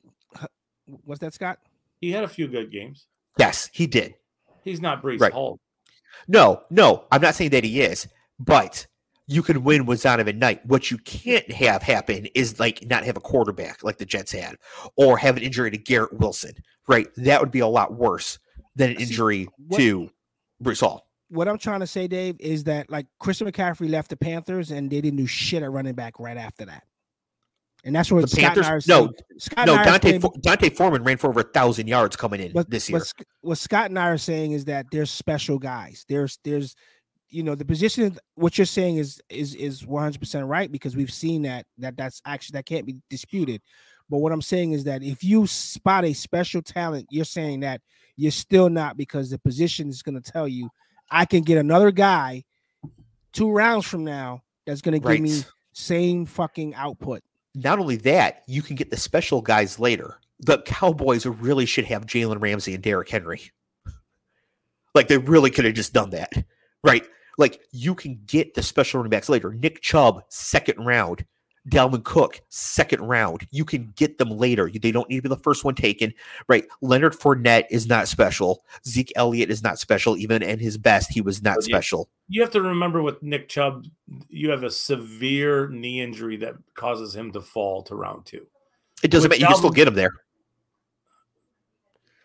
what's 1.05 1.21
that, 1.21 1.35
Scott? 1.35 1.59
he 2.01 2.11
had 2.13 2.25
a 2.25 2.29
few 2.29 2.49
good 2.49 2.71
games. 2.71 3.07
Yes, 3.39 3.71
he 3.73 3.87
did. 3.87 4.15
He's 4.65 4.81
not 4.81 5.03
Breece 5.03 5.21
Right. 5.21 5.33
Hall. 5.33 5.59
No, 6.29 6.63
no, 6.71 7.05
I'm 7.11 7.23
not 7.23 7.35
saying 7.35 7.51
that 7.51 7.65
he 7.65 7.81
is, 7.81 8.07
but 8.39 8.87
you 9.27 9.43
can 9.43 9.63
win 9.65 9.87
with 9.87 10.03
Zonovan 10.03 10.37
Knight. 10.37 10.65
What 10.67 10.91
you 10.91 10.99
can't 10.99 11.51
have 11.53 11.83
happen 11.83 12.27
is 12.35 12.59
like 12.61 12.85
not 12.89 13.05
have 13.05 13.17
a 13.17 13.21
quarterback 13.21 13.83
like 13.83 13.99
the 13.99 14.05
Jets 14.05 14.33
had, 14.33 14.57
or 14.97 15.17
have 15.17 15.37
an 15.37 15.43
injury 15.43 15.71
to 15.71 15.79
Garrett 15.79 16.13
Wilson. 16.13 16.53
Right, 16.89 17.07
that 17.17 17.41
would 17.41 17.51
be 17.53 17.61
a 17.61 17.67
lot 17.69 17.95
worse 17.95 18.39
than 18.77 18.91
an 18.91 18.97
See, 18.99 19.03
injury 19.05 19.49
what- 19.69 19.79
to 19.79 20.11
Breece 20.63 20.81
Hall. 20.81 21.07
what 21.29 21.49
I'm 21.49 21.59
trying 21.59 21.81
to 21.81 21.87
say, 21.87 22.07
Dave, 22.09 22.37
is 22.41 22.65
that 22.65 22.91
like 22.91 23.07
Christian 23.19 23.47
McCaffrey 23.51 23.89
left 23.91 24.11
the 24.11 24.17
Panthers 24.17 24.71
and 24.71 24.91
they 24.91 25.01
didn't 25.01 25.17
do 25.19 25.27
shit 25.27 25.63
at 25.63 25.71
running 25.71 25.95
back 25.95 26.19
right 26.21 26.37
after 26.37 26.65
that. 26.67 26.85
And 27.83 27.97
that's 27.97 28.13
where 28.13 28.21
The 28.21 28.29
Scott 28.29 28.55
Panthers- 28.57 28.87
no, 28.87 29.11
Scott 29.39 29.67
no, 29.67 29.77
D'Onta 29.77 30.21
Fo- 30.21 30.35
D'Onta 30.41 30.77
Foreman 30.77 31.03
ran 31.03 31.17
for 31.17 31.31
over 31.31 31.41
a 31.41 31.45
thousand 31.45 31.89
yards 31.89 32.15
coming 32.15 32.41
in 32.41 32.53
but 32.53 32.69
this 32.69 32.91
year. 32.91 32.99
What, 32.99 33.13
what 33.41 33.59
Scott 33.59 33.87
and 33.89 33.99
I 33.99 34.09
are 34.11 34.19
saying 34.19 34.53
is 34.53 34.67
that 34.67 34.87
there's 34.93 35.11
special 35.11 35.59
guys. 35.59 36.05
There's 36.07 36.39
there's 36.45 36.75
you 37.31 37.43
know 37.43 37.55
the 37.55 37.65
position. 37.65 38.19
What 38.35 38.59
you're 38.59 38.67
saying 38.67 38.97
is 38.99 39.23
is 39.31 39.55
is 39.55 39.87
100 39.87 40.19
percent 40.21 40.47
right 40.47 40.71
because 40.71 40.95
we've 40.95 41.13
seen 41.13 41.43
that 41.43 41.65
that 41.79 41.97
that's 41.97 42.21
actually 42.27 42.59
that 42.59 42.67
can't 42.67 42.85
be 42.85 43.01
disputed. 43.09 43.63
But 44.11 44.19
what 44.19 44.33
I'm 44.33 44.43
saying 44.43 44.73
is 44.73 44.85
that 44.85 45.03
if 45.03 45.23
you 45.23 45.47
spot 45.47 46.05
a 46.05 46.13
special 46.13 46.63
talent, 46.63 47.07
you're 47.11 47.25
saying 47.25 47.61
that 47.61 47.81
you're 48.17 48.33
still 48.33 48.69
not 48.69 48.97
because 48.97 49.31
the 49.31 49.39
position 49.39 49.89
is 49.89 50.03
going 50.03 50.21
to 50.21 50.33
tell 50.33 50.49
you 50.49 50.69
I 51.11 51.25
can 51.25 51.43
get 51.43 51.59
another 51.59 51.91
guy 51.91 52.45
two 53.33 53.51
rounds 53.51 53.87
from 53.87 54.05
now 54.05 54.43
that's 54.67 54.81
going 54.81 55.01
to 55.01 55.09
give 55.09 55.21
me 55.21 55.43
same 55.73 56.27
fucking 56.27 56.75
output. 56.75 57.23
Not 57.55 57.79
only 57.79 57.97
that, 57.97 58.43
you 58.47 58.63
can 58.63 58.77
get 58.77 58.91
the 58.91 58.97
special 58.97 59.41
guys 59.41 59.79
later. 59.79 60.19
The 60.41 60.63
Cowboys 60.63 61.27
really 61.27 61.67
should 61.67 61.85
have 61.87 62.07
Jalen 62.07 62.41
Ramsey 62.41 62.75
and 62.75 62.83
Derrick 62.83 63.09
Henry. 63.09 63.51
Like 64.95 65.09
they 65.09 65.19
really 65.19 65.51
could 65.51 65.65
have 65.65 65.75
just 65.75 65.93
done 65.93 66.11
that, 66.11 66.33
right? 66.83 67.05
Like 67.39 67.61
you 67.73 67.95
can 67.95 68.21
get 68.27 68.55
the 68.55 68.63
special 68.63 68.99
running 68.99 69.11
backs 69.11 69.29
later. 69.29 69.53
Nick 69.53 69.81
Chubb, 69.81 70.25
second 70.29 70.85
round. 70.85 71.25
Dalvin 71.69 72.03
Cook, 72.05 72.41
second 72.49 73.03
round. 73.03 73.47
You 73.51 73.65
can 73.65 73.93
get 73.97 74.19
them 74.19 74.31
later. 74.31 74.71
They 74.71 74.93
don't 74.93 75.09
need 75.09 75.17
to 75.17 75.23
be 75.23 75.29
the 75.29 75.37
first 75.37 75.65
one 75.65 75.75
taken, 75.75 76.13
right? 76.49 76.65
Leonard 76.81 77.13
Fournette 77.13 77.67
is 77.71 77.87
not 77.87 78.09
special. 78.09 78.65
Zeke 78.87 79.13
Elliott 79.15 79.51
is 79.51 79.63
not 79.63 79.79
special. 79.79 80.17
Even 80.17 80.43
in 80.43 80.59
his 80.59 80.79
best, 80.79 81.13
he 81.13 81.21
was 81.21 81.43
not 81.43 81.63
special. 81.63 82.09
You 82.29 82.41
have 82.41 82.51
to 82.53 82.63
remember 82.63 83.03
with 83.03 83.23
Nick 83.23 83.49
Chubb, 83.49 83.85
you 84.29 84.51
have 84.51 84.63
a 84.63 84.71
severe 84.71 85.69
knee 85.69 86.01
injury 86.01 86.37
that 86.39 86.55
causes 86.75 87.15
him 87.15 87.31
to 87.33 87.41
fall 87.41 87.83
to 87.83 87.95
round 87.95 88.25
two. 88.25 88.47
It 89.03 89.11
doesn't 89.11 89.29
matter. 89.29 89.41
You 89.41 89.47
can 89.47 89.57
still 89.57 89.71
get 89.71 89.89
him 89.89 89.95
there. 89.95 90.13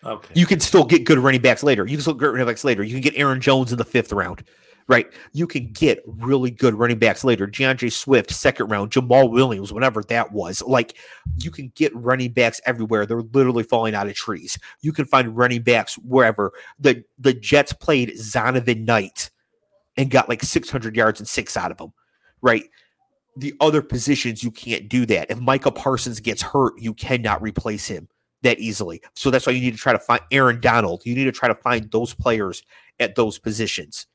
Okay. 0.03 0.33
You 0.35 0.45
can 0.45 0.59
still 0.59 0.85
get 0.85 1.03
good 1.03 1.17
running 1.17 1.41
backs 1.41 1.63
later. 1.63 1.85
You 1.85 1.97
can 1.97 2.01
still 2.01 2.13
get 2.13 2.27
running 2.27 2.45
backs 2.45 2.63
later. 2.63 2.83
You 2.83 2.93
can 2.93 3.01
get 3.01 3.17
Aaron 3.17 3.41
Jones 3.41 3.71
in 3.71 3.77
the 3.77 3.85
fifth 3.85 4.13
round, 4.13 4.43
right? 4.87 5.11
You 5.33 5.47
can 5.47 5.71
get 5.71 6.03
really 6.05 6.51
good 6.51 6.75
running 6.75 6.99
backs 6.99 7.23
later. 7.23 7.47
D'Andre 7.47 7.89
Swift, 7.89 8.31
second 8.31 8.69
round. 8.69 8.91
Jamaal 8.91 9.31
Williams, 9.31 9.73
whatever 9.73 10.03
that 10.03 10.31
was. 10.31 10.61
Like, 10.61 10.97
you 11.37 11.49
can 11.49 11.71
get 11.75 11.95
running 11.95 12.31
backs 12.31 12.61
everywhere. 12.65 13.05
They're 13.05 13.21
literally 13.21 13.63
falling 13.63 13.95
out 13.95 14.07
of 14.07 14.13
trees. 14.13 14.57
You 14.81 14.93
can 14.93 15.05
find 15.05 15.35
running 15.35 15.63
backs 15.63 15.95
wherever. 15.95 16.51
The 16.79 17.03
the 17.17 17.33
Jets 17.33 17.73
played 17.73 18.11
Zonovan 18.11 18.85
Knight 18.85 19.31
and 19.97 20.11
got 20.11 20.29
like 20.29 20.43
600 20.43 20.95
yards 20.95 21.19
and 21.19 21.27
six 21.27 21.57
out 21.57 21.71
of 21.71 21.77
them, 21.77 21.93
right? 22.41 22.65
The 23.37 23.53
other 23.59 23.81
positions, 23.81 24.43
you 24.43 24.51
can't 24.51 24.87
do 24.87 25.05
that. 25.07 25.31
If 25.31 25.39
Micah 25.39 25.71
Parsons 25.71 26.19
gets 26.19 26.41
hurt, 26.41 26.73
you 26.77 26.93
cannot 26.93 27.41
replace 27.41 27.87
him 27.87 28.07
that 28.43 28.59
easily. 28.59 29.01
So 29.15 29.29
that's 29.29 29.47
why 29.47 29.53
you 29.53 29.61
need 29.61 29.71
to 29.71 29.77
try 29.77 29.93
to 29.93 29.99
find 29.99 30.21
Aaron 30.31 30.61
Donald. 30.61 31.01
You 31.05 31.15
need 31.15 31.25
to 31.25 31.31
try 31.31 31.47
to 31.47 31.55
find 31.55 31.89
those 31.91 32.13
players 32.13 32.63
at 32.99 33.15
those 33.15 33.39
positions. 33.39 34.07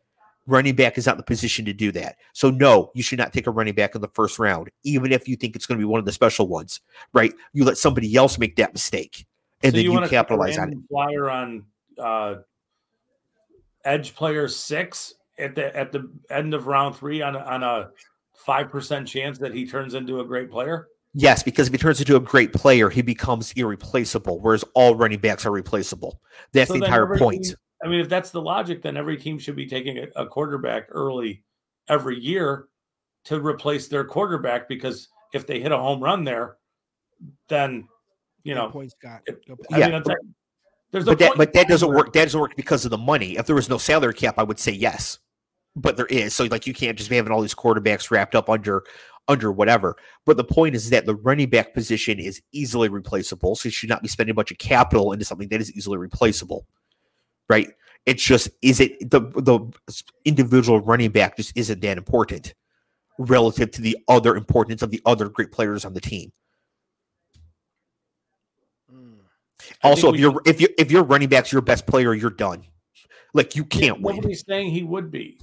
Running 0.50 0.74
back 0.74 0.98
is 0.98 1.06
not 1.06 1.12
in 1.12 1.18
the 1.18 1.22
position 1.22 1.64
to 1.66 1.72
do 1.72 1.92
that. 1.92 2.16
So 2.32 2.50
no, 2.50 2.90
you 2.92 3.04
should 3.04 3.20
not 3.20 3.32
take 3.32 3.46
a 3.46 3.52
running 3.52 3.74
back 3.74 3.94
in 3.94 4.00
the 4.00 4.08
first 4.08 4.40
round, 4.40 4.68
even 4.82 5.12
if 5.12 5.28
you 5.28 5.36
think 5.36 5.54
it's 5.54 5.64
going 5.64 5.78
to 5.78 5.80
be 5.80 5.88
one 5.88 6.00
of 6.00 6.06
the 6.06 6.12
special 6.12 6.48
ones, 6.48 6.80
right? 7.12 7.32
You 7.52 7.64
let 7.64 7.78
somebody 7.78 8.16
else 8.16 8.36
make 8.36 8.56
that 8.56 8.72
mistake, 8.72 9.26
and 9.62 9.72
So 9.72 9.76
then 9.76 9.84
you, 9.84 9.96
a 10.02 10.08
capitalize 10.08 10.58
on 10.58 10.72
it. 10.72 10.78
Flyer 10.90 11.30
on 11.30 11.64
uh, 11.98 12.34
edge 13.84 14.14
player 14.16 14.48
six 14.48 15.14
at 15.38 15.54
the 15.54 15.76
at 15.76 15.92
the 15.92 16.10
end 16.30 16.52
of 16.52 16.66
round 16.66 16.96
three 16.96 17.22
on 17.22 17.36
a, 17.36 17.38
on 17.38 17.62
a 17.62 17.90
five 18.34 18.70
percent 18.70 19.06
chance 19.06 19.38
that 19.38 19.54
he 19.54 19.66
turns 19.66 19.94
into 19.94 20.18
a 20.18 20.24
great 20.24 20.50
player. 20.50 20.88
Yes, 21.14 21.44
because 21.44 21.68
if 21.68 21.72
he 21.72 21.78
turns 21.78 22.00
into 22.00 22.16
a 22.16 22.20
great 22.20 22.52
player, 22.52 22.90
he 22.90 23.02
becomes 23.02 23.52
irreplaceable, 23.52 24.40
whereas 24.40 24.64
all 24.74 24.96
running 24.96 25.20
backs 25.20 25.46
are 25.46 25.52
replaceable. 25.52 26.20
That's 26.52 26.68
So 26.68 26.78
the 26.78 26.84
entire 26.84 27.16
point. 27.16 27.54
Team- 27.82 27.88
I 27.88 27.90
mean, 27.90 28.00
if 28.00 28.08
that's 28.08 28.30
the 28.30 28.42
logic, 28.42 28.82
then 28.82 28.96
every 28.96 29.16
team 29.16 29.38
should 29.38 29.56
be 29.56 29.66
taking 29.66 29.98
a, 29.98 30.06
a 30.22 30.26
quarterback 30.26 30.86
early 30.90 31.42
every 31.88 32.18
year 32.18 32.66
to 33.24 33.40
replace 33.40 33.88
their 33.88 34.04
quarterback 34.04 34.68
because 34.68 35.08
if 35.34 35.46
they 35.46 35.60
hit 35.60 35.72
a 35.72 35.76
home 35.78 36.02
run 36.02 36.24
there, 36.24 36.56
then 37.48 37.86
you 38.44 38.54
know. 38.54 38.68
point, 38.70 38.90
Scott. 38.92 39.20
it- 39.26 39.42
I 39.72 39.78
Yeah, 39.78 39.86
mean, 39.86 39.94
it's 39.96 40.08
like- 40.08 40.16
there's 40.90 41.04
no 41.06 41.12
but 41.12 41.18
that 41.20 41.32
but 41.36 41.52
that 41.52 41.68
doesn't 41.68 41.88
where- 41.88 41.98
work. 41.98 42.12
That 42.12 42.24
doesn't 42.24 42.40
work 42.40 42.56
because 42.56 42.84
of 42.84 42.90
the 42.90 42.98
money. 42.98 43.36
If 43.36 43.46
there 43.46 43.54
was 43.54 43.68
no 43.68 43.78
salary 43.78 44.14
cap, 44.14 44.34
I 44.38 44.42
would 44.42 44.58
say 44.58 44.72
yes, 44.72 45.18
but 45.76 45.96
there 45.96 46.06
is. 46.06 46.34
So 46.34 46.44
like 46.44 46.66
you 46.66 46.74
can't 46.74 46.96
just 46.98 47.10
be 47.10 47.16
having 47.16 47.32
all 47.32 47.40
these 47.42 47.54
quarterbacks 47.54 48.10
wrapped 48.10 48.34
up 48.34 48.48
under 48.48 48.82
under 49.28 49.52
whatever. 49.52 49.96
But 50.26 50.36
the 50.38 50.44
point 50.44 50.74
is 50.74 50.90
that 50.90 51.06
the 51.06 51.14
running 51.14 51.50
back 51.50 51.74
position 51.74 52.18
is 52.18 52.40
easily 52.52 52.88
replaceable. 52.88 53.54
So 53.54 53.66
you 53.68 53.70
should 53.70 53.88
not 53.90 54.02
be 54.02 54.08
spending 54.08 54.32
a 54.32 54.34
bunch 54.34 54.50
of 54.50 54.58
capital 54.58 55.12
into 55.12 55.24
something 55.24 55.48
that 55.50 55.60
is 55.60 55.70
easily 55.72 55.98
replaceable, 55.98 56.66
right? 57.50 57.68
It's 58.06 58.22
just 58.22 58.48
is 58.62 58.80
it 58.80 59.10
the 59.10 59.20
the 59.20 59.60
individual 60.24 60.80
running 60.80 61.10
back 61.10 61.36
just 61.36 61.52
isn't 61.54 61.82
that 61.82 61.98
important 61.98 62.54
relative 63.18 63.70
to 63.72 63.82
the 63.82 63.98
other 64.08 64.36
importance 64.36 64.80
of 64.80 64.90
the 64.90 65.02
other 65.04 65.28
great 65.28 65.52
players 65.52 65.84
on 65.84 65.92
the 65.92 66.00
team. 66.00 66.32
Mm. 68.90 69.16
Also, 69.82 70.14
if 70.14 70.20
you're 70.20 70.40
if 70.46 70.60
you 70.60 70.68
if 70.78 70.90
your 70.90 71.02
running 71.02 71.28
back's 71.28 71.52
your 71.52 71.60
best 71.60 71.86
player, 71.86 72.14
you're 72.14 72.30
done. 72.30 72.64
Like 73.34 73.54
you 73.54 73.64
can't 73.64 74.00
win. 74.00 74.16
Nobody's 74.16 74.44
saying 74.46 74.70
he 74.70 74.82
would 74.82 75.10
be. 75.10 75.38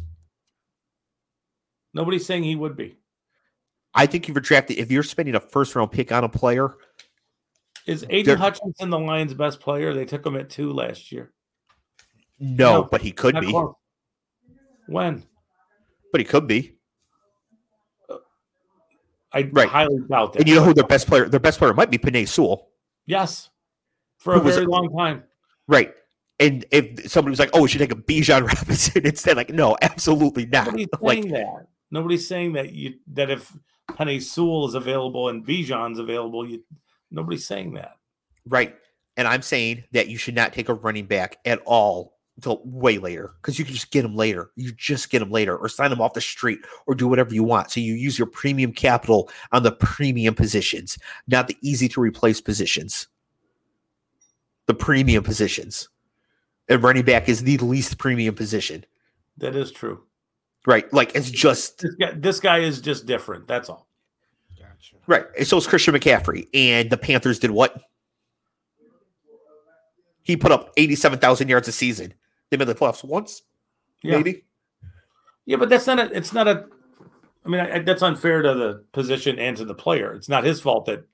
Nobody's 1.93 2.25
saying 2.25 2.43
he 2.43 2.55
would 2.55 2.75
be. 2.75 2.97
I 3.93 4.05
think 4.05 4.27
you've 4.27 4.41
drafted, 4.41 4.77
if 4.77 4.91
you're 4.91 5.03
spending 5.03 5.35
a 5.35 5.39
first 5.39 5.75
round 5.75 5.91
pick 5.91 6.11
on 6.11 6.23
a 6.23 6.29
player, 6.29 6.75
Is 7.87 8.05
Aidan 8.09 8.37
Hutchinson 8.37 8.89
the 8.89 8.99
Lions' 8.99 9.33
best 9.33 9.59
player? 9.59 9.93
They 9.93 10.05
took 10.05 10.25
him 10.25 10.35
at 10.35 10.49
two 10.49 10.71
last 10.73 11.11
year. 11.11 11.31
No, 12.39 12.81
No, 12.81 12.83
but 12.83 13.01
he 13.01 13.11
could 13.11 13.39
be. 13.39 13.51
close. 13.51 13.73
When? 14.87 15.23
But 16.11 16.21
he 16.21 16.25
could 16.25 16.47
be. 16.47 16.75
I 19.33 19.49
Right. 19.51 19.67
highly 19.67 19.99
doubt 20.09 20.33
that. 20.33 20.39
And 20.39 20.49
you 20.49 20.55
know 20.55 20.63
who 20.63 20.73
their 20.73 20.85
best 20.85 21.07
player? 21.07 21.27
Their 21.27 21.39
best 21.39 21.59
player 21.59 21.73
might 21.73 21.91
be 21.91 21.97
Penei 21.97 22.27
Sewell, 22.27 22.69
Yes, 23.05 23.49
for 24.17 24.35
a 24.35 24.39
very 24.39 24.65
long 24.65 24.89
time. 24.95 25.23
right? 25.67 25.93
And 26.39 26.65
if 26.71 27.11
somebody 27.11 27.31
was 27.31 27.39
like, 27.39 27.49
"Oh, 27.53 27.63
we 27.63 27.67
should 27.67 27.79
take 27.79 27.91
a 27.91 27.95
Bijan 27.95 28.47
Robinson," 28.47 29.05
instead, 29.05 29.35
like, 29.37 29.49
no, 29.49 29.75
absolutely 29.81 30.45
not. 30.45 30.67
Nobody's 30.67 30.87
Like, 31.01 31.23
saying 31.23 31.33
that. 31.33 31.67
Nobody's 31.91 32.27
saying 32.27 32.53
that 32.53 32.73
you 32.73 32.99
that 33.13 33.29
if 33.29 33.51
Penei 33.89 34.21
Sewell 34.21 34.67
is 34.67 34.75
available 34.75 35.29
and 35.29 35.45
Bijan's 35.45 35.99
available, 35.99 36.47
you 36.47 36.63
nobody's 37.11 37.45
saying 37.47 37.73
that. 37.73 37.97
right? 38.45 38.75
And 39.17 39.27
I'm 39.27 39.41
saying 39.41 39.83
that 39.93 40.09
you 40.09 40.17
should 40.17 40.35
not 40.35 40.53
take 40.53 40.69
a 40.69 40.73
running 40.75 41.07
back 41.07 41.37
at 41.43 41.59
all 41.65 42.16
until 42.37 42.61
way 42.63 42.97
later 42.99 43.33
because 43.41 43.57
you 43.59 43.65
can 43.65 43.73
just 43.73 43.91
get 43.91 44.03
them 44.03 44.15
later. 44.15 44.51
You 44.55 44.71
just 44.71 45.09
get 45.09 45.19
them 45.19 45.31
later, 45.31 45.57
or 45.57 45.67
sign 45.67 45.89
them 45.89 45.99
off 45.99 46.13
the 46.13 46.21
street, 46.21 46.59
or 46.85 46.95
do 46.95 47.07
whatever 47.07 47.33
you 47.33 47.43
want. 47.43 47.71
So 47.71 47.79
you 47.79 47.93
use 47.95 48.17
your 48.17 48.27
premium 48.27 48.71
capital 48.71 49.29
on 49.51 49.63
the 49.63 49.71
premium 49.73 50.35
positions, 50.35 50.97
not 51.27 51.47
the 51.47 51.57
easy 51.61 51.89
to 51.89 51.99
replace 52.01 52.39
positions. 52.39 53.07
The 54.67 54.73
premium 54.75 55.23
positions. 55.23 55.89
And 56.69 56.83
running 56.83 57.03
back 57.05 57.27
is 57.27 57.43
the 57.43 57.57
least 57.57 57.97
premium 57.97 58.35
position, 58.35 58.85
That 59.37 59.55
is 59.55 59.71
true. 59.71 60.03
right? 60.65 60.91
Like 60.93 61.15
it's 61.15 61.31
just 61.31 61.79
This 61.79 61.95
guy, 61.95 62.11
this 62.15 62.39
guy 62.39 62.57
is 62.59 62.81
just 62.81 63.05
different. 63.05 63.47
That's 63.47 63.69
all. 63.69 63.87
Gotcha. 64.59 64.97
right. 65.07 65.25
And 65.37 65.47
so 65.47 65.57
it's 65.57 65.65
Christian 65.67 65.95
McCaffrey, 65.95 66.47
and 66.53 66.89
the 66.89 66.97
Panthers 66.97 67.39
did 67.39 67.51
what? 67.51 67.81
He 70.23 70.35
put 70.35 70.51
up 70.51 70.73
eighty-seven 70.77 71.19
thousand 71.19 71.47
yards 71.47 71.67
a 71.67 71.71
season. 71.71 72.13
They 72.49 72.57
made 72.57 72.67
the 72.67 72.75
playoffs 72.75 73.03
once, 73.03 73.41
Yeah. 74.03 74.17
maybe. 74.17 74.43
Yeah, 75.45 75.57
but 75.57 75.69
that's 75.69 75.87
not 75.87 75.99
a. 75.99 76.15
It's 76.15 76.33
not 76.33 76.47
a. 76.47 76.65
I 77.45 77.49
mean, 77.49 77.61
I, 77.61 77.75
I- 77.75 77.79
that's 77.79 78.01
unfair 78.01 78.41
to 78.41 78.53
the 78.53 78.83
position 78.91 79.39
and 79.39 79.55
to 79.57 79.65
the 79.65 79.73
player. 79.75 80.13
It's 80.13 80.29
not 80.29 80.43
his 80.43 80.59
fault 80.61 80.85
that 80.85 81.05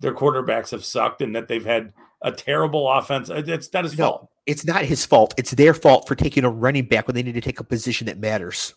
their 0.00 0.14
quarterbacks 0.14 0.70
have 0.70 0.84
sucked 0.84 1.20
and 1.22 1.34
that 1.36 1.48
they've 1.48 1.64
had 1.64 1.92
a 2.22 2.30
terrible 2.32 2.90
offense. 2.90 3.30
It's 3.30 3.72
not 3.72 3.84
his 3.84 3.98
No. 3.98 4.04
fault. 4.06 4.28
It's 4.46 4.64
not 4.64 4.84
his 4.84 5.04
fault. 5.06 5.34
It's 5.36 5.52
their 5.52 5.74
fault 5.74 6.06
for 6.08 6.14
taking 6.16 6.44
a 6.44 6.50
running 6.50 6.86
back 6.86 7.06
when 7.06 7.14
they 7.14 7.22
need 7.22 7.34
to 7.34 7.40
take 7.40 7.60
a 7.60 7.64
position 7.64 8.06
that 8.06 8.18
matters. 8.18 8.74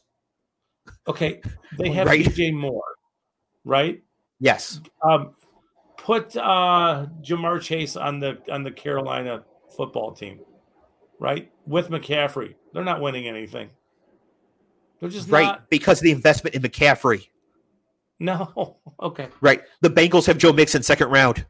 Okay, 1.08 1.42
they 1.80 1.90
have 1.92 2.06
Right. 2.08 2.24
DJ 2.26 2.52
Moore, 2.54 2.84
right? 3.64 4.04
Yes. 4.40 4.80
Um, 5.04 5.36
put 5.98 6.36
uh, 6.38 7.08
Ja'Marr 7.24 7.62
Chase 7.62 7.96
on 7.96 8.20
the 8.20 8.38
on 8.52 8.64
the 8.64 8.72
Carolina 8.72 9.44
football 9.76 10.14
team, 10.14 10.40
right? 11.20 11.52
With 11.66 11.90
McCaffrey, 11.90 12.56
they're 12.74 12.84
not 12.84 13.02
winning 13.02 13.28
anything. 13.28 13.70
They're 15.00 15.10
just 15.10 15.30
Right. 15.30 15.44
not. 15.46 15.70
Because 15.70 16.00
of 16.00 16.04
the 16.04 16.12
investment 16.12 16.56
in 16.56 16.62
McCaffrey. 16.62 17.28
No. 18.20 18.78
Okay. 18.98 19.28
Right. 19.42 19.62
The 19.82 19.90
Bengals 19.90 20.26
have 20.28 20.38
Joe 20.38 20.54
Mixon 20.54 20.82
second 20.82 21.10
round. 21.10 21.46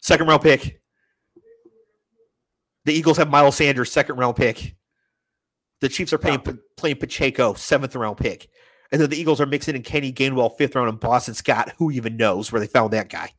Second 0.00 0.26
round 0.26 0.40
pick. 0.40 0.80
The 2.86 2.94
Eagles 2.94 3.18
have 3.18 3.28
Miles 3.28 3.56
Sanders 3.56 3.92
second 3.92 4.16
round 4.16 4.34
pick. 4.36 4.74
The 5.80 5.90
Chiefs 5.90 6.14
are 6.14 6.18
playing 6.18 6.40
playing 6.78 6.96
Pacheco, 6.96 7.52
seventh 7.52 7.94
round 7.94 8.16
pick. 8.16 8.48
And 8.90 9.00
then 9.00 9.10
the 9.10 9.20
Eagles 9.20 9.42
are 9.42 9.46
mixing 9.46 9.76
in 9.76 9.82
Kenny 9.82 10.10
Gainwell, 10.10 10.56
fifth 10.56 10.74
round, 10.74 10.88
and 10.88 10.98
Boston 10.98 11.34
Scott. 11.34 11.74
Who 11.76 11.90
even 11.90 12.16
knows 12.16 12.50
where 12.50 12.60
they 12.60 12.66
found 12.66 12.94
that 12.94 13.10
guy? 13.10 13.30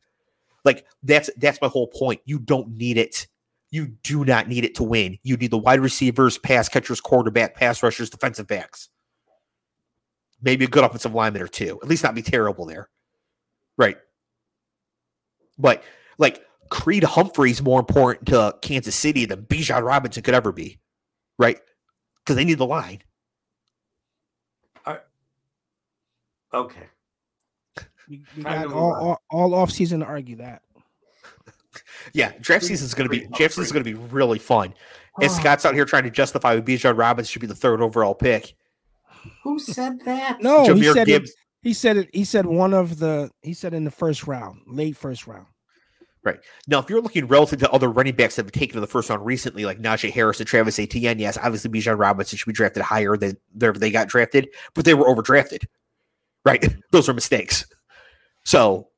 Like 0.64 0.86
that's 1.02 1.30
that's 1.36 1.60
my 1.60 1.66
whole 1.68 1.88
point. 1.88 2.20
You 2.24 2.38
don't 2.38 2.76
need 2.76 2.96
it. 2.96 3.26
You 3.70 3.86
do 4.02 4.24
not 4.24 4.48
need 4.48 4.64
it 4.64 4.74
to 4.76 4.82
win. 4.82 5.18
You 5.22 5.36
need 5.36 5.52
the 5.52 5.58
wide 5.58 5.80
receivers, 5.80 6.38
pass 6.38 6.68
catchers, 6.68 7.00
quarterback, 7.00 7.54
pass 7.54 7.82
rushers, 7.82 8.10
defensive 8.10 8.46
backs. 8.46 8.88
Maybe 10.42 10.64
a 10.64 10.68
good 10.68 10.84
offensive 10.84 11.14
lineman 11.14 11.42
or 11.42 11.48
two. 11.48 11.78
At 11.82 11.88
least 11.88 12.02
not 12.02 12.14
be 12.14 12.22
terrible 12.22 12.66
there. 12.66 12.88
Right. 13.76 13.98
But 15.58 15.84
like 16.18 16.42
Creed 16.70 17.04
Humphrey's 17.04 17.62
more 17.62 17.78
important 17.78 18.28
to 18.28 18.56
Kansas 18.62 18.96
City 18.96 19.24
than 19.24 19.42
Bijan 19.42 19.84
Robinson 19.84 20.22
could 20.22 20.34
ever 20.34 20.50
be. 20.50 20.80
Right? 21.38 21.60
Because 22.24 22.36
they 22.36 22.44
need 22.44 22.58
the 22.58 22.66
line. 22.66 23.02
Okay. 26.52 26.82
We, 28.08 28.24
we 28.36 28.42
got 28.42 28.72
all, 28.72 28.92
all, 28.92 29.22
all 29.30 29.54
off 29.54 29.70
season 29.70 30.00
to 30.00 30.06
argue 30.06 30.34
that. 30.38 30.62
Yeah, 32.12 32.32
draft 32.40 32.64
season 32.64 32.86
is 32.86 32.94
going 32.94 33.08
to 33.08 33.10
be 33.10 33.26
draft 33.36 33.54
season 33.54 33.64
is 33.64 33.72
going 33.72 33.84
to 33.84 33.90
be 33.90 33.98
really 34.12 34.38
fun. 34.38 34.74
And 35.20 35.30
Scott's 35.30 35.64
oh. 35.64 35.68
out 35.68 35.74
here 35.74 35.84
trying 35.84 36.04
to 36.04 36.10
justify 36.10 36.54
why 36.54 36.60
Bijan 36.60 36.96
Robinson 36.96 37.30
should 37.30 37.40
be 37.40 37.46
the 37.46 37.54
third 37.54 37.82
overall 37.82 38.14
pick. 38.14 38.54
Who 39.42 39.58
said 39.58 40.00
that? 40.04 40.42
No, 40.42 40.62
he 40.62 40.70
Jahmyr 40.70 40.94
said 40.94 41.08
it, 41.08 41.30
he 41.62 41.74
said 41.74 41.96
it. 41.96 42.08
He 42.12 42.24
said 42.24 42.46
one 42.46 42.72
of 42.72 42.98
the. 42.98 43.30
He 43.42 43.52
said 43.52 43.74
in 43.74 43.84
the 43.84 43.90
first 43.90 44.26
round, 44.26 44.60
late 44.66 44.96
first 44.96 45.26
round. 45.26 45.46
Right 46.22 46.38
now, 46.68 46.80
if 46.80 46.90
you're 46.90 47.00
looking 47.00 47.26
relative 47.26 47.60
to 47.60 47.70
other 47.70 47.88
running 47.88 48.14
backs 48.14 48.36
that 48.36 48.44
have 48.44 48.52
taken 48.52 48.76
in 48.76 48.82
the 48.82 48.86
first 48.86 49.08
round 49.08 49.24
recently, 49.24 49.64
like 49.64 49.80
Najee 49.80 50.10
Harris 50.10 50.38
and 50.38 50.46
Travis 50.46 50.78
Etienne, 50.78 51.18
yes, 51.18 51.38
obviously 51.38 51.70
Bijan 51.70 51.98
Robinson 51.98 52.36
should 52.36 52.46
be 52.46 52.52
drafted 52.52 52.82
higher 52.82 53.16
than 53.16 53.38
they 53.54 53.70
they 53.70 53.90
got 53.90 54.08
drafted, 54.08 54.48
but 54.74 54.84
they 54.84 54.94
were 54.94 55.06
overdrafted. 55.06 55.64
Right? 56.44 56.64
Those 56.90 57.08
are 57.08 57.14
mistakes. 57.14 57.66
So, 58.44 58.89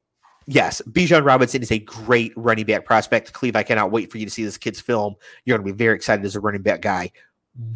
yes, 0.47 0.83
Bijan 0.91 1.25
Robinson 1.25 1.63
is 1.63 1.71
a 1.71 1.79
great 1.79 2.33
running 2.37 2.67
back 2.67 2.85
prospect. 2.85 3.33
Cleve, 3.33 3.57
I 3.57 3.63
cannot 3.63 3.91
wait 3.91 4.11
for 4.11 4.19
you 4.19 4.25
to 4.25 4.31
see 4.31 4.45
this 4.45 4.59
kid's 4.59 4.81
film. 4.81 5.15
You're 5.45 5.59
going 5.59 5.67
to 5.67 5.73
be 5.73 5.77
very 5.77 5.95
excited 5.95 6.25
as 6.25 6.37
a 6.37 6.41
running 6.41 6.63
back 6.63 6.83
guy. 6.83 7.11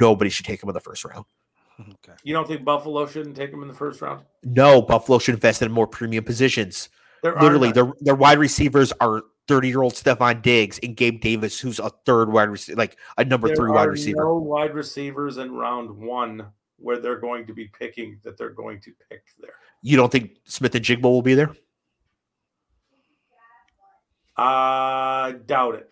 Nobody 0.01 0.31
should 0.31 0.47
take 0.47 0.63
him 0.63 0.69
in 0.69 0.75
the 0.75 0.81
first 0.81 1.05
round. 1.05 1.25
Okay. 1.81 2.17
You 2.25 2.33
don't 2.33 2.49
think 2.49 2.65
Buffalo 2.65 3.07
shouldn't 3.07 3.37
take 3.37 3.51
him 3.51 3.63
in 3.63 3.69
the 3.69 3.75
first 3.75 4.01
round? 4.01 4.25
No, 4.43 4.81
Buffalo 4.81 5.19
should 5.19 5.35
invest 5.35 5.61
in 5.63 5.71
more 5.71 5.87
premium 5.87 6.25
positions. 6.25 6.89
There 7.23 7.35
Literally, 7.41 7.73
their 7.73 7.93
their 8.01 8.15
wide 8.15 8.39
receivers 8.39 8.93
are 9.01 9.23
30 9.49 9.69
year 9.69 9.83
old 9.83 9.95
Stefon 9.95 10.43
Diggs 10.43 10.79
and 10.83 10.97
Gabe 10.97 11.21
Davis, 11.21 11.59
who's 11.59 11.79
a 11.79 11.91
third 12.05 12.33
wide 12.33 12.49
receiver, 12.49 12.77
like 12.77 12.97
a 13.19 13.25
number 13.25 13.49
There 13.49 13.57
three 13.57 13.71
wide 13.71 13.89
are 13.89 13.93
receiver. 13.93 14.25
No 14.25 14.35
wide 14.35 14.75
receivers 14.75 15.39
in 15.39 15.53
round 15.53 15.91
one 15.91 16.47
where 16.79 16.99
they're 16.99 17.19
going 17.19 17.47
to 17.47 17.55
be 17.55 17.69
picking 17.69 18.19
that 18.23 18.37
they're 18.37 18.51
going 18.51 18.81
to 18.81 18.93
pick 19.11 19.23
there. 19.41 19.55
You 19.83 19.97
don't 19.97 20.13
think 20.13 20.33
Smith-Njigba 20.45 21.03
will 21.03 21.23
be 21.23 21.35
there? 21.35 21.51
I 24.37 25.35
doubt 25.47 25.77
it. 25.77 25.91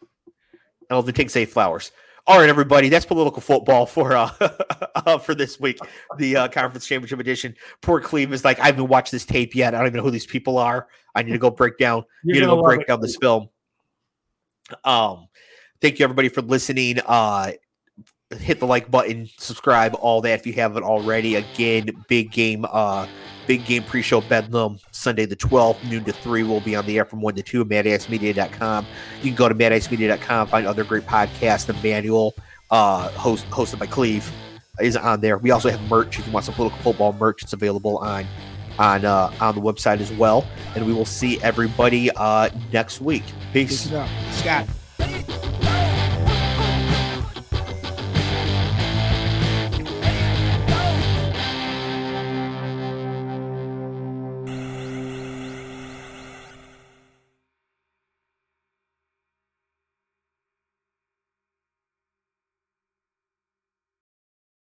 Oh, 0.90 1.02
the 1.02 1.12
take 1.12 1.30
safe 1.30 1.52
flowers. 1.52 1.92
All 2.26 2.38
right, 2.38 2.48
everybody, 2.48 2.88
that's 2.88 3.04
political 3.04 3.42
football 3.42 3.84
for 3.84 4.12
uh, 4.12 4.30
uh 4.94 5.18
for 5.18 5.34
this 5.34 5.60
week, 5.60 5.78
the 6.16 6.36
uh, 6.36 6.48
conference 6.48 6.86
championship 6.86 7.20
edition. 7.20 7.54
Poor 7.82 8.00
Cleve 8.00 8.32
is 8.32 8.44
like, 8.44 8.58
I 8.60 8.66
haven't 8.66 8.88
watched 8.88 9.12
this 9.12 9.26
tape 9.26 9.54
yet. 9.54 9.74
I 9.74 9.78
don't 9.78 9.88
even 9.88 9.98
know 9.98 10.04
who 10.04 10.10
these 10.10 10.26
people 10.26 10.56
are. 10.56 10.88
I 11.14 11.22
need 11.22 11.32
to 11.32 11.38
go 11.38 11.50
break 11.50 11.76
down. 11.76 12.04
You're 12.22 12.34
need 12.34 12.40
to 12.40 12.46
go 12.46 12.62
break 12.62 12.80
it. 12.80 12.86
down 12.86 13.00
this 13.00 13.16
film. 13.16 13.50
Um, 14.84 15.28
thank 15.82 15.98
you 15.98 16.04
everybody 16.04 16.30
for 16.30 16.40
listening. 16.40 16.98
Uh, 17.04 17.52
hit 18.38 18.58
the 18.58 18.66
like 18.66 18.90
button, 18.90 19.28
subscribe, 19.38 19.94
all 20.00 20.22
that 20.22 20.40
if 20.40 20.46
you 20.46 20.54
haven't 20.54 20.82
already. 20.82 21.34
Again, 21.34 21.90
big 22.08 22.32
game, 22.32 22.64
uh, 22.68 23.06
big 23.46 23.64
game 23.64 23.82
pre-show 23.82 24.20
Bedlam 24.20 24.78
Sunday 24.90 25.26
the 25.26 25.36
12th, 25.36 25.82
noon 25.88 26.04
to 26.04 26.12
three. 26.12 26.42
We'll 26.42 26.60
be 26.60 26.76
on 26.76 26.86
the 26.86 26.98
air 26.98 27.04
from 27.04 27.20
one 27.20 27.34
to 27.34 27.42
two. 27.42 27.64
MattyIceMedia.com. 27.64 28.86
You 29.22 29.30
can 29.30 29.34
go 29.34 29.48
to 29.48 29.54
MattyIceMedia.com, 29.54 30.48
find 30.48 30.66
other 30.66 30.84
great 30.84 31.06
podcasts. 31.06 31.66
The 31.66 31.74
manual, 31.74 32.34
uh, 32.70 33.08
host 33.10 33.48
hosted 33.50 33.78
by 33.78 33.86
Cleve, 33.86 34.30
is 34.80 34.96
on 34.96 35.20
there. 35.20 35.38
We 35.38 35.50
also 35.50 35.70
have 35.70 35.80
merch. 35.88 36.18
If 36.18 36.26
you 36.26 36.32
want 36.32 36.46
some 36.46 36.54
political 36.54 36.82
football 36.82 37.12
merch, 37.12 37.42
it's 37.42 37.52
available 37.52 37.98
on 37.98 38.26
on 38.78 39.04
uh, 39.04 39.32
on 39.40 39.54
the 39.54 39.60
website 39.60 40.00
as 40.00 40.12
well. 40.12 40.46
And 40.74 40.86
we 40.86 40.92
will 40.92 41.04
see 41.04 41.40
everybody 41.42 42.10
uh, 42.12 42.50
next 42.72 43.00
week. 43.00 43.24
Peace 43.52 43.90
Scott. 44.30 44.68